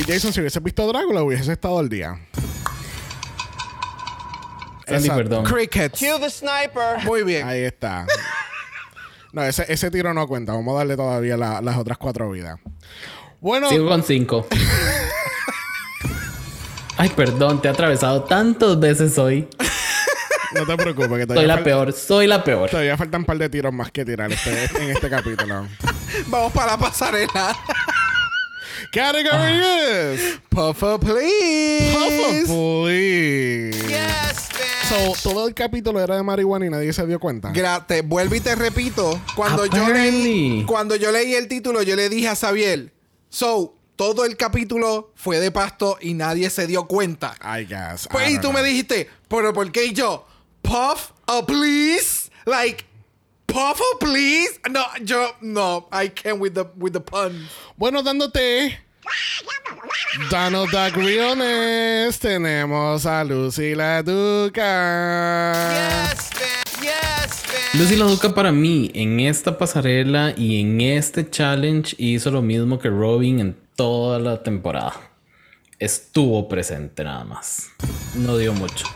Y 0.00 0.12
Jason, 0.12 0.32
si 0.32 0.40
hubiese 0.40 0.60
visto 0.60 0.86
Drácula, 0.86 1.22
hubiese 1.22 1.52
estado 1.52 1.78
al 1.78 1.88
día. 1.88 2.18
Sandy, 4.86 5.06
Exacto. 5.08 5.16
perdón. 5.16 5.44
Crickets. 5.44 5.98
Cue 5.98 6.18
the 6.20 6.30
sniper. 6.30 7.02
Muy 7.04 7.22
bien. 7.22 7.46
Ahí 7.48 7.62
está. 7.62 8.06
No, 9.32 9.42
ese, 9.42 9.64
ese 9.72 9.90
tiro 9.90 10.12
no 10.12 10.26
cuenta. 10.28 10.52
Vamos 10.52 10.74
a 10.74 10.78
darle 10.78 10.96
todavía 10.96 11.36
la- 11.36 11.60
las 11.62 11.76
otras 11.76 11.96
cuatro 11.98 12.30
vidas. 12.30 12.58
Bueno, 13.40 13.68
Sigo 13.70 13.88
con 13.88 14.02
cinco. 14.02 14.46
Ay, 16.96 17.08
perdón, 17.10 17.60
te 17.60 17.68
he 17.68 17.70
atravesado 17.70 18.24
tantas 18.24 18.78
veces 18.78 19.18
hoy. 19.18 19.48
No 20.54 20.66
te 20.66 20.76
preocupes, 20.76 21.26
que 21.26 21.34
Soy 21.34 21.46
la 21.46 21.62
peor, 21.62 21.92
soy 21.92 22.26
la 22.26 22.42
peor. 22.44 22.70
todavía 22.70 22.96
faltan 22.96 23.22
un 23.22 23.24
par 23.26 23.38
de 23.38 23.48
tiros 23.48 23.72
más 23.72 23.90
que 23.90 24.04
tirar 24.04 24.30
este- 24.32 24.68
en 24.82 24.90
este 24.90 25.08
capítulo. 25.10 25.66
Vamos 26.28 26.52
para 26.52 26.72
la 26.72 26.78
pasarela. 26.78 27.56
Category 28.92 30.14
is 30.14 30.40
Puffer, 30.48 30.98
please. 30.98 31.92
Papa 31.94 32.44
Please. 32.46 33.88
Yes, 33.88 34.48
bitch. 34.50 34.88
So, 35.22 35.30
todo 35.30 35.48
el 35.48 35.54
capítulo 35.54 36.00
era 36.00 36.16
de 36.16 36.22
marihuana 36.22 36.66
y 36.66 36.70
nadie 36.70 36.92
se 36.92 37.06
dio 37.06 37.18
cuenta. 37.18 37.52
Gra- 37.52 37.84
te 37.86 38.02
vuelvo 38.02 38.34
y 38.36 38.40
te 38.40 38.54
repito. 38.54 39.20
Cuando 39.34 39.66
yo, 39.66 39.88
leí, 39.88 40.64
cuando 40.66 40.94
yo 40.96 41.10
leí 41.10 41.34
el 41.34 41.48
título, 41.48 41.82
yo 41.82 41.96
le 41.96 42.08
dije 42.08 42.28
a 42.28 42.36
Xavier, 42.36 42.92
so, 43.28 43.74
todo 43.96 44.24
el 44.24 44.36
capítulo 44.36 45.12
fue 45.16 45.38
de 45.40 45.50
pasto 45.50 45.98
y 46.00 46.14
nadie 46.14 46.50
se 46.50 46.66
dio 46.66 46.86
cuenta. 46.86 47.34
I 47.42 47.64
guess. 47.64 48.06
Pues, 48.10 48.28
I 48.30 48.34
y 48.34 48.38
tú 48.38 48.52
me 48.52 48.62
dijiste, 48.62 49.08
pero 49.28 49.52
¿por 49.52 49.70
qué? 49.72 49.86
Y 49.86 49.92
yo, 49.92 50.26
Puff, 50.64 51.12
oh, 51.28 51.44
please. 51.46 52.30
Like, 52.46 52.84
Puff, 53.46 53.78
oh, 53.80 53.96
please. 54.00 54.58
No, 54.68 54.84
yo, 55.04 55.30
no, 55.40 55.86
I 55.92 56.08
can't 56.08 56.40
with 56.40 56.54
the, 56.54 56.66
with 56.76 56.94
the 56.94 57.00
pun. 57.00 57.46
Bueno, 57.78 58.02
dándote. 58.02 58.74
Donald 60.30 60.70
Duck 60.70 60.96
Realness. 60.96 62.18
Tenemos 62.18 63.06
a 63.06 63.22
Lucy 63.22 63.74
la 63.74 64.02
Duca. 64.02 65.52
Yes. 66.80 67.44
Lucy 67.74 67.96
Laduca 67.96 68.32
para 68.32 68.52
mí 68.52 68.90
en 68.94 69.18
esta 69.18 69.58
pasarela 69.58 70.32
y 70.36 70.60
en 70.60 70.80
este 70.80 71.28
challenge 71.28 71.96
hizo 71.98 72.30
lo 72.30 72.40
mismo 72.40 72.78
que 72.78 72.88
Robin 72.88 73.40
en 73.40 73.56
toda 73.74 74.20
la 74.20 74.42
temporada. 74.42 74.94
Estuvo 75.80 76.48
presente 76.48 77.02
nada 77.02 77.24
más. 77.24 77.70
No 78.14 78.38
dio 78.38 78.52
mucho. 78.52 78.86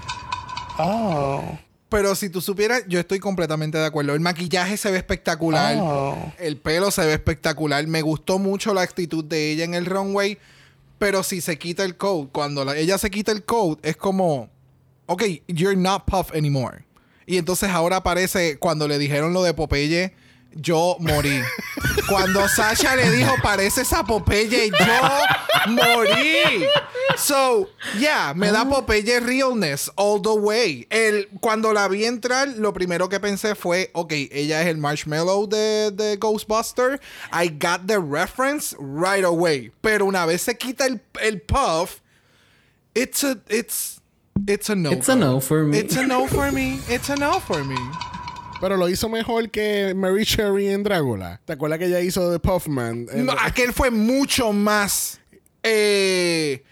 Oh. 0.78 1.58
Pero 1.88 2.14
si 2.14 2.28
tú 2.28 2.40
supieras, 2.40 2.82
yo 2.86 3.00
estoy 3.00 3.18
completamente 3.18 3.78
de 3.78 3.86
acuerdo. 3.86 4.14
El 4.14 4.20
maquillaje 4.20 4.76
se 4.76 4.90
ve 4.90 4.98
espectacular. 4.98 5.76
Oh. 5.80 6.32
El 6.38 6.58
pelo 6.58 6.90
se 6.90 7.04
ve 7.06 7.14
espectacular. 7.14 7.86
Me 7.86 8.02
gustó 8.02 8.38
mucho 8.38 8.74
la 8.74 8.82
actitud 8.82 9.24
de 9.24 9.52
ella 9.52 9.64
en 9.64 9.74
el 9.74 9.86
runway. 9.86 10.38
Pero 10.98 11.22
si 11.22 11.40
se 11.40 11.58
quita 11.58 11.84
el 11.84 11.96
coat, 11.96 12.28
cuando 12.32 12.64
la- 12.64 12.76
ella 12.76 12.98
se 12.98 13.10
quita 13.10 13.32
el 13.32 13.44
coat, 13.44 13.78
es 13.82 13.96
como, 13.96 14.50
ok, 15.06 15.22
you're 15.46 15.76
not 15.76 16.04
Puff 16.04 16.34
anymore. 16.34 16.84
Y 17.24 17.36
entonces 17.38 17.70
ahora 17.70 17.96
aparece, 17.96 18.58
cuando 18.58 18.88
le 18.88 18.98
dijeron 18.98 19.32
lo 19.32 19.42
de 19.42 19.54
Popeye, 19.54 20.12
yo 20.54 20.96
morí. 21.00 21.42
cuando 22.08 22.48
Sasha 22.48 22.96
le 22.96 23.10
dijo, 23.10 23.34
parece 23.42 23.82
esa 23.82 24.02
Popeye, 24.04 24.70
yo 24.70 25.72
morí. 25.72 26.66
So, 27.16 27.68
yeah, 27.98 28.32
me 28.34 28.50
da 28.50 28.64
Popeye 28.64 29.20
realness 29.20 29.90
all 29.96 30.20
the 30.20 30.34
way. 30.34 30.86
El, 30.90 31.26
cuando 31.40 31.72
la 31.72 31.88
vi 31.88 32.04
entrar, 32.04 32.48
lo 32.56 32.72
primero 32.72 33.08
que 33.08 33.20
pensé 33.20 33.54
fue, 33.54 33.90
ok, 33.94 34.12
ella 34.30 34.62
es 34.62 34.68
el 34.68 34.78
marshmallow 34.78 35.46
de, 35.46 35.90
de 35.90 36.16
Ghostbuster. 36.16 37.00
I 37.32 37.48
got 37.48 37.86
the 37.86 38.00
reference 38.00 38.74
right 38.78 39.24
away. 39.24 39.70
Pero 39.82 40.06
una 40.06 40.26
vez 40.26 40.42
se 40.42 40.54
quita 40.54 40.86
el, 40.86 41.00
el 41.20 41.40
puff, 41.40 42.00
it's 42.94 43.22
a, 43.22 43.38
it's, 43.48 44.00
it's 44.46 44.70
a 44.70 44.74
no. 44.74 44.90
It's 44.90 45.08
a 45.08 45.16
no 45.16 45.40
for 45.40 45.64
me. 45.64 45.78
It's 45.78 45.96
a 45.96 46.06
no 46.06 46.26
for 46.26 46.50
me. 46.50 46.80
It's 46.88 47.08
a 47.10 47.16
no 47.16 47.40
for 47.40 47.64
me. 47.64 47.76
Pero 48.60 48.76
lo 48.76 48.88
hizo 48.88 49.08
mejor 49.08 49.50
que 49.50 49.94
Mary 49.94 50.24
Cherry 50.26 50.68
en 50.68 50.82
Drácula. 50.82 51.40
¿Te 51.44 51.52
acuerdas 51.52 51.78
que 51.78 51.86
ella 51.86 52.00
hizo 52.00 52.30
de 52.30 52.38
Puffman? 52.40 53.06
No, 53.14 53.32
aquel 53.40 53.72
fue 53.72 53.90
mucho 53.90 54.52
más 54.52 55.20
eh, 55.62 56.64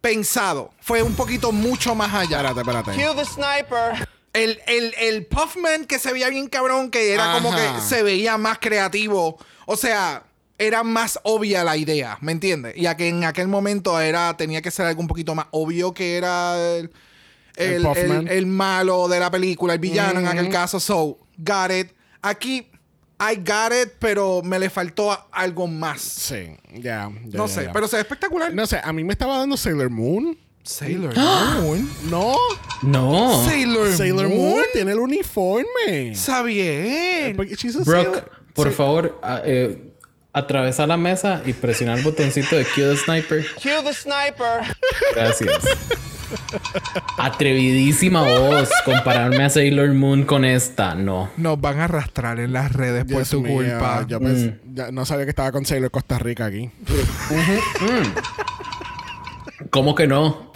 pensado. 0.00 0.72
Fue 0.80 1.02
un 1.02 1.14
poquito 1.14 1.52
mucho 1.52 1.94
más 1.94 2.12
allá. 2.14 2.38
Espérate, 2.38 2.60
espérate. 2.60 2.92
Cue 2.92 3.14
the 3.14 3.24
sniper. 3.24 4.08
El, 4.32 4.60
el, 4.66 4.94
el 5.00 5.26
Puffman 5.26 5.84
que 5.84 5.98
se 5.98 6.12
veía 6.12 6.28
bien 6.28 6.48
cabrón, 6.48 6.90
que 6.90 7.12
era 7.12 7.34
como 7.34 7.54
que 7.54 7.80
se 7.86 8.02
veía 8.02 8.36
más 8.36 8.58
creativo. 8.58 9.38
O 9.66 9.76
sea, 9.76 10.24
era 10.58 10.82
más 10.82 11.18
obvia 11.24 11.62
la 11.62 11.76
idea, 11.76 12.18
¿me 12.20 12.32
entiendes? 12.32 12.76
Y 12.76 12.86
a 12.86 12.96
que 12.96 13.08
en 13.08 13.24
aquel 13.24 13.48
momento 13.48 14.00
era, 14.00 14.36
tenía 14.36 14.60
que 14.62 14.70
ser 14.70 14.86
algo 14.86 15.00
un 15.00 15.06
poquito 15.08 15.34
más 15.34 15.46
obvio 15.52 15.94
que 15.94 16.16
era 16.16 16.56
el, 16.76 16.90
El 17.56 17.72
el, 17.74 17.82
Puffman. 17.82 18.26
el- 18.26 18.28
el 18.38 18.46
malo 18.46 19.08
de 19.08 19.20
la 19.20 19.30
película, 19.30 19.74
el 19.74 19.78
villano 19.78 20.18
en 20.20 20.26
aquel 20.26 20.48
caso. 20.48 20.80
So, 20.80 21.18
got 21.38 21.70
it. 21.70 21.90
Aquí, 22.22 22.66
I 23.20 23.36
got 23.36 23.72
it, 23.72 23.92
pero 23.98 24.42
me 24.42 24.58
le 24.58 24.68
faltó 24.70 25.16
algo 25.32 25.66
más. 25.66 26.00
Sí, 26.00 26.56
ya. 26.74 27.10
ya, 27.26 27.38
No 27.38 27.48
sé, 27.48 27.68
pero 27.72 27.86
se 27.88 27.96
ve 27.96 28.02
espectacular. 28.02 28.52
No 28.52 28.66
sé, 28.66 28.80
a 28.82 28.92
mí 28.92 29.04
me 29.04 29.12
estaba 29.12 29.38
dando 29.38 29.56
Sailor 29.56 29.90
Moon. 29.90 30.36
Sailor 30.62 31.14
Moon. 31.60 31.90
No. 32.10 32.36
No. 32.82 33.44
Sailor, 33.46 33.92
Sailor 33.92 34.28
Moon. 34.28 34.40
Moon 34.50 34.64
tiene 34.72 34.92
el 34.92 34.98
uniforme. 34.98 36.14
She's 36.14 36.28
a 36.28 36.42
Brooke, 36.42 37.84
sailor- 37.84 38.30
por 38.54 38.72
favor, 38.72 39.20
eh, 39.44 39.92
atravesa 40.32 40.86
la 40.86 40.96
mesa 40.96 41.42
y 41.44 41.52
presiona 41.52 41.94
el 41.94 42.02
botoncito 42.02 42.56
de 42.56 42.64
Cue 42.64 42.84
the 42.84 42.96
Sniper. 42.96 43.44
Cue 43.62 43.82
the 43.82 43.92
sniper. 43.92 44.74
Gracias. 45.14 45.64
Atrevidísima 47.18 48.22
voz 48.22 48.68
compararme 48.84 49.44
a 49.44 49.50
Sailor 49.50 49.92
Moon 49.94 50.24
con 50.24 50.44
esta. 50.44 50.94
No. 50.94 51.30
Nos 51.36 51.60
van 51.60 51.80
a 51.80 51.84
arrastrar 51.84 52.40
en 52.40 52.52
las 52.52 52.72
redes 52.72 53.04
por 53.04 53.14
Dios 53.16 53.28
tu 53.30 53.40
mío, 53.40 53.54
culpa. 53.56 54.04
Yo 54.06 54.20
pensé- 54.20 54.58
ya 54.72 54.90
no 54.92 55.04
sabía 55.04 55.24
que 55.24 55.30
estaba 55.30 55.52
con 55.52 55.64
Sailor 55.64 55.90
Costa 55.90 56.18
Rica 56.18 56.46
aquí. 56.46 56.70
¿Cómo 59.70 59.94
que 59.94 60.06
no? 60.06 60.52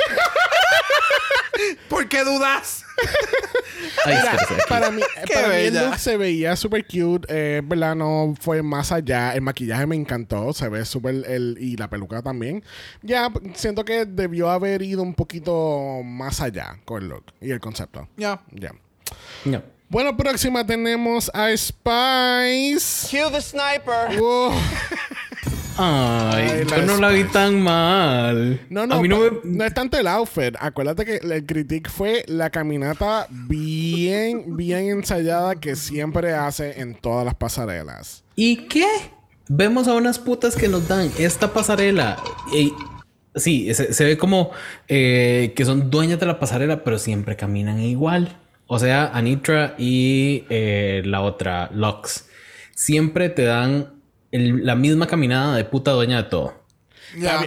¿Por 1.88 2.08
qué 2.08 2.24
dudas? 2.24 2.84
Ay, 4.04 4.14
aquí. 4.14 4.54
Para 4.68 4.90
mí, 4.90 5.02
Qué 5.26 5.34
para 5.34 5.48
mí 5.48 5.54
el 5.54 5.74
look 5.74 5.98
se 5.98 6.16
veía 6.16 6.56
súper 6.56 6.86
cute. 6.86 7.26
Eh, 7.28 7.62
¿Verdad? 7.64 7.94
No 7.94 8.34
fue 8.40 8.62
más 8.62 8.92
allá. 8.92 9.34
El 9.34 9.42
maquillaje 9.42 9.86
me 9.86 9.96
encantó. 9.96 10.52
Se 10.52 10.68
ve 10.68 10.84
súper... 10.84 11.24
El, 11.26 11.56
y 11.60 11.76
la 11.76 11.88
peluca 11.88 12.22
también. 12.22 12.64
Ya, 13.02 13.30
siento 13.54 13.84
que 13.84 14.04
debió 14.04 14.50
haber 14.50 14.82
ido 14.82 15.02
un 15.02 15.14
poquito 15.14 16.02
más 16.04 16.40
allá 16.40 16.78
con 16.84 17.02
el 17.02 17.08
look 17.08 17.24
y 17.40 17.50
el 17.50 17.60
concepto. 17.60 18.08
Ya. 18.16 18.40
Ya. 18.52 18.72
No. 19.44 19.62
Bueno, 19.90 20.14
próxima 20.16 20.66
tenemos 20.66 21.30
a 21.32 21.48
Spice. 21.56 23.08
Cue 23.10 23.30
the 23.30 23.40
sniper. 23.40 24.20
Uh, 24.20 24.52
Ay, 25.78 26.46
Ay, 26.50 26.66
yo 26.68 26.82
no 26.86 26.96
la 26.98 27.08
vi 27.10 27.24
tan 27.24 27.60
mal. 27.62 28.60
no, 28.68 28.86
no, 28.86 28.96
A 28.96 29.00
mí 29.02 29.08
no 29.08 29.16
pa- 29.18 29.30
me... 29.44 29.56
no 29.56 29.64
es 29.64 29.72
tanto 29.74 29.96
el 29.98 30.06
outfit. 30.08 30.54
Acuérdate 30.58 31.04
que 31.04 31.16
el 31.16 31.46
critique 31.46 31.88
fue 31.88 32.24
la 32.26 32.50
caminata 32.50 33.26
bien, 33.30 34.56
bien 34.56 34.90
ensayada 34.90 35.54
que 35.56 35.76
siempre 35.76 36.34
hace 36.34 36.80
en 36.80 36.94
todas 36.94 37.24
las 37.24 37.34
pasarelas. 37.36 38.24
¿Y 38.34 38.66
qué? 38.68 38.86
Vemos 39.48 39.88
a 39.88 39.94
unas 39.94 40.18
putas 40.18 40.56
que 40.56 40.68
nos 40.68 40.88
dan 40.88 41.10
esta 41.18 41.52
pasarela. 41.52 42.18
Y, 42.52 42.72
sí, 43.34 43.72
se, 43.74 43.92
se 43.94 44.04
ve 44.04 44.18
como 44.18 44.50
eh, 44.88 45.52
que 45.56 45.64
son 45.64 45.90
dueñas 45.90 46.18
de 46.20 46.26
la 46.26 46.38
pasarela, 46.38 46.82
pero 46.84 46.98
siempre 46.98 47.36
caminan 47.36 47.78
igual. 47.80 48.36
O 48.66 48.78
sea, 48.78 49.06
Anitra 49.14 49.74
y 49.78 50.44
eh, 50.50 51.02
la 51.06 51.22
otra, 51.22 51.70
Lux, 51.72 52.26
siempre 52.74 53.28
te 53.30 53.44
dan 53.44 53.94
el- 54.32 54.64
la 54.64 54.74
misma 54.74 55.06
caminada 55.06 55.56
de 55.56 55.64
puta 55.64 55.92
dueña 55.92 56.22
de 56.22 56.28
todo. 56.28 56.54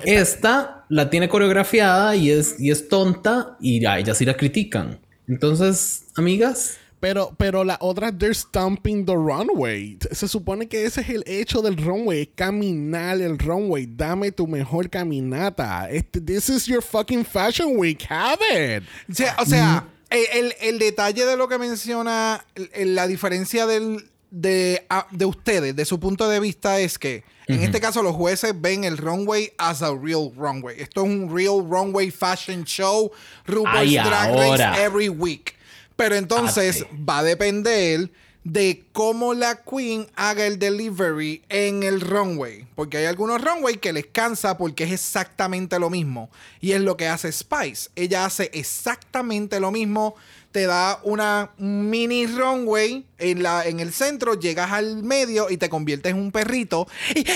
Esta 0.03 0.85
la 0.89 1.09
tiene 1.09 1.29
coreografiada 1.29 2.15
y 2.15 2.31
es, 2.31 2.55
y 2.59 2.71
es 2.71 2.87
tonta 2.89 3.57
y 3.59 3.85
a 3.85 3.99
ella 3.99 4.13
sí 4.15 4.25
la 4.25 4.35
critican. 4.35 4.99
Entonces, 5.27 6.05
amigas, 6.15 6.77
Pero, 6.99 7.33
pero 7.35 7.63
la 7.63 7.77
otra, 7.79 8.11
they're 8.15 8.31
stomping 8.35 9.05
the 9.07 9.13
runway. 9.15 9.97
Se 10.11 10.27
supone 10.27 10.67
que 10.67 10.85
ese 10.85 11.01
es 11.01 11.09
el 11.09 11.23
hecho 11.25 11.61
del 11.63 11.75
runway, 11.77 12.27
caminar 12.27 13.19
el 13.19 13.39
runway. 13.39 13.87
Dame 13.87 14.31
tu 14.31 14.45
mejor 14.45 14.87
caminata. 14.87 15.89
Este, 15.89 16.21
this 16.21 16.47
is 16.49 16.67
your 16.67 16.83
fucking 16.83 17.25
fashion 17.25 17.73
week. 17.75 18.05
Have 18.07 18.39
it. 18.53 18.83
O 19.09 19.13
sea, 19.15 19.35
o 19.39 19.45
sea, 19.45 19.87
el, 20.11 20.25
el- 20.45 20.53
el 20.61 20.77
detalle 20.79 21.25
de 21.25 21.37
lo 21.37 21.47
que 21.47 21.57
menciona, 21.57 22.45
el- 22.73 22.93
la 22.93 23.07
diferencia 23.07 23.65
del, 23.65 24.10
de, 24.31 24.87
de 25.11 25.25
ustedes, 25.25 25.75
de 25.75 25.85
su 25.85 25.99
punto 25.99 26.27
de 26.27 26.39
vista, 26.39 26.79
es 26.79 26.97
que 26.97 27.23
en 27.47 27.61
este 27.61 27.81
caso 27.81 28.01
los 28.01 28.15
jueces 28.15 28.53
ven 28.59 28.85
el 28.85 28.97
runway 28.97 29.51
as 29.57 29.81
a 29.81 29.93
real 29.93 30.31
runway. 30.35 30.79
Esto 30.79 31.03
es 31.03 31.09
un 31.09 31.35
real 31.35 31.63
runway 31.69 32.09
fashion 32.09 32.63
show, 32.63 33.11
RuPaul's 33.45 33.93
Drag. 33.93 34.33
Race 34.33 34.83
every 34.83 35.09
week. 35.09 35.55
Pero 35.97 36.15
entonces 36.15 36.81
Ate. 36.81 36.97
va 36.97 37.19
a 37.19 37.23
depender 37.23 38.09
de 38.43 38.85
cómo 38.91 39.33
la 39.33 39.61
queen 39.63 40.07
haga 40.15 40.47
el 40.47 40.57
delivery 40.57 41.43
en 41.49 41.83
el 41.83 42.01
runway. 42.01 42.65
Porque 42.75 42.97
hay 42.97 43.05
algunos 43.05 43.43
runway 43.43 43.77
que 43.77 43.93
les 43.93 44.07
cansa 44.07 44.57
porque 44.57 44.85
es 44.85 44.91
exactamente 44.93 45.77
lo 45.77 45.89
mismo. 45.89 46.31
Y 46.59 46.71
es 46.71 46.81
lo 46.81 46.97
que 46.97 47.07
hace 47.07 47.31
Spice. 47.31 47.89
Ella 47.95 48.25
hace 48.25 48.49
exactamente 48.53 49.59
lo 49.59 49.71
mismo. 49.71 50.15
Te 50.51 50.65
da 50.67 50.99
una 51.03 51.51
mini 51.57 52.27
runway 52.27 53.05
en, 53.17 53.43
la, 53.43 53.65
en 53.65 53.79
el 53.79 53.93
centro, 53.93 54.33
llegas 54.39 54.71
al 54.71 55.03
medio 55.03 55.49
y 55.49 55.57
te 55.57 55.69
conviertes 55.69 56.11
en 56.11 56.19
un 56.19 56.31
perrito. 56.31 56.87
Y, 57.15 57.25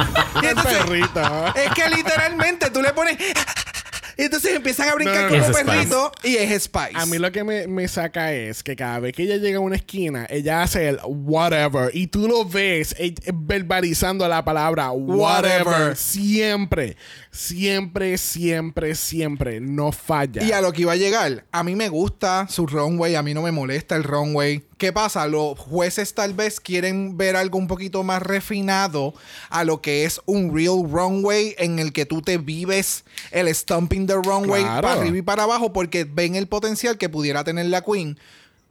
entonces, 0.42 0.78
Perrita. 0.84 1.52
es 1.54 1.72
que 1.72 1.88
literalmente 1.88 2.70
tú 2.70 2.82
le 2.82 2.92
pones... 2.92 3.16
Entonces 4.24 4.54
empiezan 4.54 4.88
a 4.88 4.94
brincar 4.94 5.30
No, 5.30 5.38
no, 5.38 5.44
como 5.44 5.52
perrito 5.52 6.12
y 6.22 6.36
es 6.36 6.62
Spice. 6.64 6.90
A 6.94 7.06
mí 7.06 7.18
lo 7.18 7.32
que 7.32 7.42
me, 7.44 7.66
me 7.66 7.88
saca 7.88 8.32
es 8.32 8.62
que 8.62 8.76
cada 8.76 9.00
vez 9.00 9.14
que 9.14 9.22
ella 9.22 9.36
llega 9.36 9.58
a 9.58 9.60
una 9.60 9.76
esquina, 9.76 10.26
ella 10.28 10.62
hace 10.62 10.88
el 10.88 10.98
whatever. 11.04 11.90
Y 11.94 12.08
tú 12.08 12.28
lo 12.28 12.44
ves 12.44 12.94
eh, 12.98 13.14
verbalizando 13.32 14.26
la 14.28 14.44
palabra 14.44 14.90
whatever. 14.90 15.66
Whatever. 15.66 15.96
Siempre, 15.96 16.96
siempre, 17.30 18.18
siempre, 18.18 18.94
siempre. 18.94 19.60
No 19.60 19.92
falla. 19.92 20.42
Y 20.42 20.52
a 20.52 20.60
lo 20.60 20.72
que 20.72 20.82
iba 20.82 20.92
a 20.92 20.96
llegar, 20.96 21.44
a 21.50 21.62
mí 21.62 21.74
me 21.74 21.88
gusta 21.88 22.46
su 22.48 22.66
runway, 22.66 23.14
a 23.14 23.22
mí 23.22 23.34
no 23.34 23.42
me 23.42 23.52
molesta 23.52 23.96
el 23.96 24.04
runway. 24.04 24.62
¿Qué 24.80 24.94
pasa? 24.94 25.26
Los 25.26 25.58
jueces 25.58 26.14
tal 26.14 26.32
vez 26.32 26.58
quieren 26.58 27.18
ver 27.18 27.36
algo 27.36 27.58
un 27.58 27.66
poquito 27.66 28.02
más 28.02 28.22
refinado 28.22 29.12
a 29.50 29.62
lo 29.62 29.82
que 29.82 30.06
es 30.06 30.22
un 30.24 30.56
real 30.56 30.90
runway 30.90 31.54
en 31.58 31.78
el 31.78 31.92
que 31.92 32.06
tú 32.06 32.22
te 32.22 32.38
vives 32.38 33.04
el 33.30 33.54
stomping 33.54 34.06
the 34.06 34.14
runway 34.14 34.62
Claro. 34.62 34.80
para 34.88 35.00
arriba 35.02 35.18
y 35.18 35.22
para 35.22 35.42
abajo 35.42 35.74
porque 35.74 36.04
ven 36.04 36.34
el 36.34 36.48
potencial 36.48 36.96
que 36.96 37.10
pudiera 37.10 37.44
tener 37.44 37.66
la 37.66 37.82
queen 37.82 38.18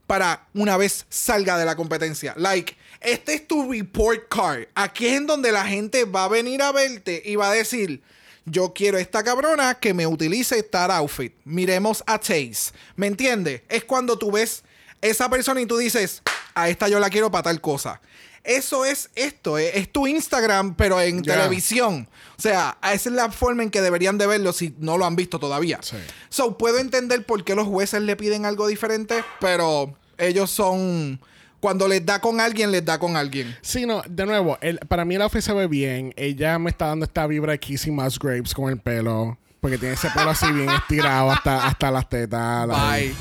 para 0.08 0.48
una 0.56 0.78
vez 0.78 1.06
salga 1.10 1.60
de 1.60 1.66
la 1.66 1.76
competencia. 1.76 2.34
Like, 2.38 2.76
este 3.02 3.36
es 3.36 3.48
tu 3.48 3.72
report 3.72 4.28
card. 4.30 4.64
Aquí 4.74 5.06
es 5.06 5.14
en 5.14 5.28
donde 5.28 5.52
la 5.52 5.64
gente 5.68 6.06
va 6.06 6.24
a 6.24 6.28
venir 6.28 6.64
a 6.64 6.72
verte 6.72 7.22
y 7.24 7.36
va 7.36 7.52
a 7.52 7.54
decir, 7.54 8.02
yo 8.46 8.74
quiero 8.74 8.98
esta 8.98 9.24
cabrona 9.24 9.76
que 9.76 9.94
me 9.94 10.08
utilice 10.08 10.64
tal 10.64 10.90
outfit. 10.90 11.36
Miremos 11.46 12.04
a 12.08 12.20
Chase. 12.20 12.72
¿Me 12.96 13.06
entiendes? 13.06 13.62
Es 13.70 13.84
cuando 13.84 14.18
tú 14.18 14.32
ves 14.32 14.64
esa 15.02 15.30
persona 15.30 15.62
y 15.62 15.66
tú 15.66 15.78
dices, 15.78 16.22
a 16.56 16.70
esta 16.70 16.88
yo 16.88 17.00
la 17.00 17.10
quiero 17.10 17.32
para 17.32 17.44
tal 17.44 17.62
cosa. 17.62 18.02
Eso 18.44 18.86
es 18.86 19.10
esto, 19.16 19.58
es, 19.58 19.76
es 19.76 19.92
tu 19.92 20.08
Instagram, 20.08 20.76
pero 20.76 21.00
en 21.02 21.22
televisión. 21.24 22.08
O 22.38 22.42
sea, 22.42 22.78
esa 22.84 23.10
es 23.10 23.16
la 23.16 23.32
forma 23.32 23.64
en 23.64 23.70
que 23.70 23.82
deberían 23.82 24.18
de 24.18 24.28
verlo 24.28 24.54
si 24.54 24.74
no 24.80 24.98
lo 24.98 25.06
han 25.06 25.16
visto 25.18 25.40
todavía. 25.40 25.80
Sí. 25.82 25.98
So, 26.30 26.58
puedo 26.58 26.80
entender 26.80 27.26
por 27.26 27.44
qué 27.44 27.54
los 27.54 27.68
jueces 27.68 28.02
le 28.02 28.16
piden 28.16 28.46
algo 28.46 28.66
diferente, 28.68 29.24
pero 29.40 29.94
ellos 30.18 30.50
son. 30.50 31.20
Cuando 31.60 31.90
les 31.90 32.06
da 32.06 32.22
con 32.22 32.40
alguien, 32.40 32.72
les 32.72 32.86
da 32.86 32.98
con 32.98 33.18
alguien. 33.18 33.54
Sí, 33.62 33.86
no, 33.86 34.02
de 34.08 34.26
nuevo, 34.26 34.58
el- 34.62 34.80
para 34.88 35.04
mí 35.04 35.16
el 35.16 35.22
outfit 35.22 35.42
se 35.42 35.52
ve 35.52 35.68
bien. 35.68 36.14
Ella 36.16 36.58
me 36.58 36.70
está 36.70 36.88
dando 36.88 37.04
esta 37.04 37.28
vibra 37.28 37.52
de 37.52 37.60
Kissy 37.60 37.92
Musgraves 37.92 38.54
con 38.54 38.70
el 38.72 38.80
pelo. 38.80 39.38
Porque 39.60 39.78
tiene 39.78 39.96
ese 39.96 40.10
pelo 40.12 40.30
así 40.30 40.50
bien 40.54 40.70
estirado 40.70 41.30
hasta, 41.30 41.68
hasta 41.68 41.92
las 41.92 42.08
tetas. 42.08 42.66
la- 42.66 42.92
Bye. 42.94 43.14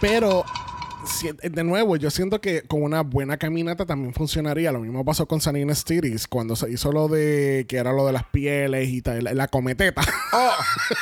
Pero, 0.00 0.46
si- 1.08 1.30
de 1.48 1.64
nuevo, 1.64 1.96
yo 1.96 2.10
siento 2.10 2.40
que 2.40 2.62
con 2.62 2.82
una 2.82 3.02
buena 3.02 3.36
caminata 3.36 3.86
también 3.86 4.12
funcionaría. 4.14 4.72
Lo 4.72 4.80
mismo 4.80 5.04
pasó 5.04 5.26
con 5.26 5.40
Sanina 5.40 5.74
Stiris 5.74 6.26
cuando 6.28 6.56
se 6.56 6.70
hizo 6.70 6.92
lo 6.92 7.08
de 7.08 7.66
que 7.68 7.76
era 7.76 7.92
lo 7.92 8.06
de 8.06 8.12
las 8.12 8.24
pieles 8.24 8.88
y 8.88 9.02
tal, 9.02 9.24
la, 9.24 9.34
la 9.34 9.48
cometeta. 9.48 10.02
Oh, 10.32 10.50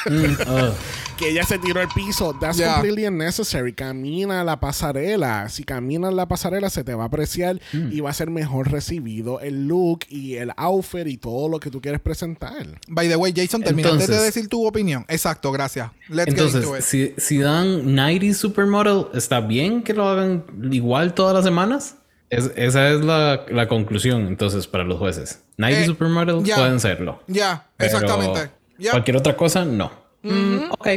mm, 0.10 0.24
ugh. 0.50 0.74
que 1.18 1.30
ella 1.30 1.44
se 1.44 1.58
tiró 1.58 1.80
al 1.80 1.88
piso. 1.88 2.34
That's 2.40 2.56
Yeah. 2.58 2.74
completely 2.74 3.06
unnecessary. 3.06 3.72
Camina 3.72 4.44
la 4.44 4.58
pasarela. 4.60 5.48
Si 5.48 5.64
caminas 5.64 6.12
la 6.14 6.26
pasarela, 6.26 6.70
se 6.70 6.84
te 6.84 6.94
va 6.94 7.04
a 7.04 7.06
apreciar 7.06 7.60
Mm. 7.72 7.92
y 7.92 8.00
va 8.00 8.10
a 8.10 8.14
ser 8.14 8.30
mejor 8.30 8.70
recibido 8.70 9.40
el 9.40 9.66
look 9.66 10.00
y 10.08 10.34
el 10.36 10.52
outfit 10.56 11.06
y 11.06 11.16
todo 11.16 11.48
lo 11.48 11.58
que 11.60 11.70
tú 11.70 11.80
quieres 11.80 12.00
presentar. 12.00 12.66
by 12.88 13.08
the 13.08 13.16
way, 13.16 13.32
Jason, 13.34 13.62
terminaste 13.62 13.98
de 13.98 14.04
Entonces- 14.04 14.24
decir 14.34 14.48
tu 14.48 14.66
opinión. 14.66 15.04
Exacto, 15.08 15.50
gracias. 15.52 15.90
Let's 16.08 16.26
get 16.26 16.28
Entonces, 16.38 16.64
into 16.64 16.76
it. 16.76 16.82
si, 16.82 17.14
si 17.18 17.38
dan 17.38 17.94
90 17.94 18.34
Supermodel, 18.34 19.06
¿está 19.14 19.40
bien 19.40 19.82
que 19.82 19.92
lo 19.96 20.08
hagan 20.08 20.44
igual 20.70 21.14
todas 21.14 21.34
las 21.34 21.44
semanas? 21.44 21.96
Es- 22.30 22.50
esa 22.56 22.90
es 22.90 23.00
la, 23.04 23.44
la 23.48 23.68
conclusión, 23.68 24.26
entonces, 24.26 24.66
para 24.66 24.84
los 24.84 24.98
jueces. 24.98 25.42
90 25.58 25.80
Eh, 25.82 25.86
Supermodel 25.86 26.42
ya. 26.44 26.56
pueden 26.56 26.80
serlo. 26.80 27.22
Ya, 27.26 27.66
exactamente. 27.78 28.50
Cualquier 28.90 29.16
otra 29.16 29.36
cosa, 29.36 29.64
no. 29.64 29.90
Mm, 30.22 30.70
ok, 30.70 30.88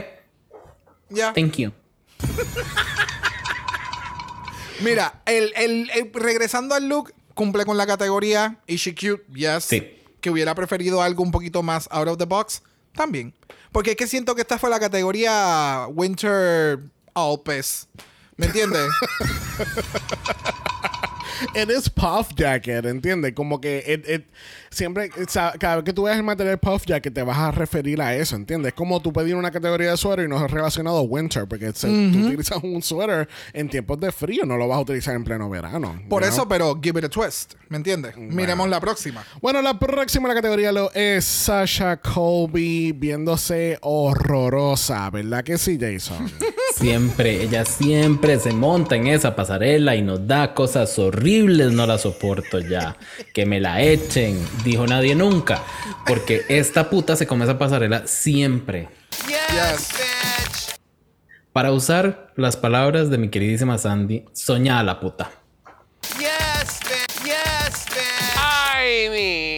ya. 1.09 1.33
thank 1.33 1.53
you. 1.57 1.71
Mira, 4.81 5.21
el, 5.25 5.51
el- 5.55 5.89
el- 5.91 6.11
regresando 6.13 6.73
al 6.75 6.87
look, 6.87 7.13
cumple 7.33 7.65
con 7.65 7.77
la 7.77 7.85
categoría 7.85 8.57
Is 8.67 8.81
she 8.81 8.93
cute? 8.95 9.23
Yes. 9.33 9.65
Sí. 9.65 9.95
Que 10.21 10.29
hubiera 10.29 10.55
preferido 10.55 11.01
algo 11.01 11.23
un 11.23 11.31
poquito 11.31 11.63
más 11.63 11.87
out 11.91 12.07
of 12.07 12.17
the 12.17 12.25
box, 12.25 12.63
también. 12.93 13.33
Porque 13.71 13.91
es 13.91 13.97
que 13.97 14.07
siento 14.07 14.35
que 14.35 14.41
esta 14.41 14.57
fue 14.57 14.69
la 14.69 14.79
categoría 14.79 15.85
Winter 15.89 16.79
Alpes. 17.13 17.87
¿Me 18.39 18.45
entiendes? 18.47 18.87
It 21.55 21.69
is 21.69 21.89
puff 21.89 22.33
jacket, 22.35 22.85
¿entiendes? 22.85 23.31
Como 23.33 23.61
que 23.61 23.81
it- 23.87 24.09
it- 24.09 24.27
siempre, 24.69 25.09
cada 25.57 25.77
vez 25.77 25.85
que 25.85 25.93
tú 25.93 26.03
veas 26.03 26.17
el 26.17 26.23
material 26.23 26.57
puff 26.59 26.83
jacket, 26.85 27.13
te 27.13 27.23
vas 27.23 27.37
a 27.37 27.49
referir 27.51 28.01
a 28.01 28.13
eso, 28.13 28.35
¿entiendes? 28.35 28.73
Es 28.73 28.73
como 28.75 29.01
tú 29.01 29.13
pedir 29.13 29.35
una 29.35 29.49
categoría 29.49 29.91
de 29.91 29.97
suéter 29.97 30.25
y 30.25 30.27
no 30.27 30.43
es 30.43 30.51
relacionado 30.51 30.97
a 30.97 31.01
winter, 31.01 31.47
porque 31.47 31.71
se- 31.73 31.87
tú 31.87 32.27
utilizas 32.27 32.61
un 32.61 32.81
suéter 32.83 33.29
en 33.53 33.69
tiempos 33.69 33.97
de 34.01 34.11
frío, 34.11 34.45
no 34.45 34.57
lo 34.57 34.67
vas 34.67 34.79
a 34.79 34.81
utilizar 34.81 35.15
en 35.15 35.23
pleno 35.23 35.49
verano. 35.49 36.01
Por 36.09 36.23
eso, 36.23 36.41
know? 36.43 36.47
pero 36.49 36.79
give 36.83 36.99
it 36.99 37.05
a 37.05 37.09
twist. 37.09 37.53
¿Me 37.69 37.77
entiendes? 37.77 38.17
Miremos 38.17 38.67
la 38.67 38.81
próxima. 38.81 39.23
Bueno, 39.41 39.61
la 39.61 39.79
próxima 39.79 40.27
la 40.27 40.33
categoría 40.35 40.73
lo 40.73 40.91
es 40.93 41.23
Sasha 41.23 41.97
Colby 42.01 42.91
viéndose 42.91 43.77
horrorosa, 43.81 45.09
¿verdad 45.09 45.41
que 45.45 45.57
sí, 45.57 45.77
Jason? 45.79 46.29
Siempre, 46.79 47.43
ella 47.43 47.65
siempre 47.65 48.39
se 48.39 48.53
monta 48.53 48.95
en 48.95 49.07
esa 49.07 49.35
pasarela 49.35 49.97
y 49.97 50.01
nos 50.01 50.25
da 50.25 50.53
cosas 50.53 50.97
horribles, 50.97 51.73
no 51.73 51.85
la 51.85 51.97
soporto 51.97 52.59
ya. 52.59 52.95
Que 53.33 53.45
me 53.45 53.59
la 53.59 53.81
echen, 53.81 54.39
dijo 54.63 54.87
nadie 54.87 55.13
nunca. 55.13 55.61
Porque 56.07 56.43
esta 56.47 56.89
puta 56.89 57.17
se 57.17 57.27
come 57.27 57.43
esa 57.43 57.57
pasarela 57.57 58.07
siempre. 58.07 58.87
Yes. 59.27 59.89
Para 61.51 61.73
usar 61.73 62.31
las 62.37 62.55
palabras 62.55 63.09
de 63.09 63.17
mi 63.17 63.27
queridísima 63.27 63.77
Sandy, 63.77 64.23
soña 64.31 64.79
a 64.79 64.83
la 64.83 65.01
puta. 65.01 65.31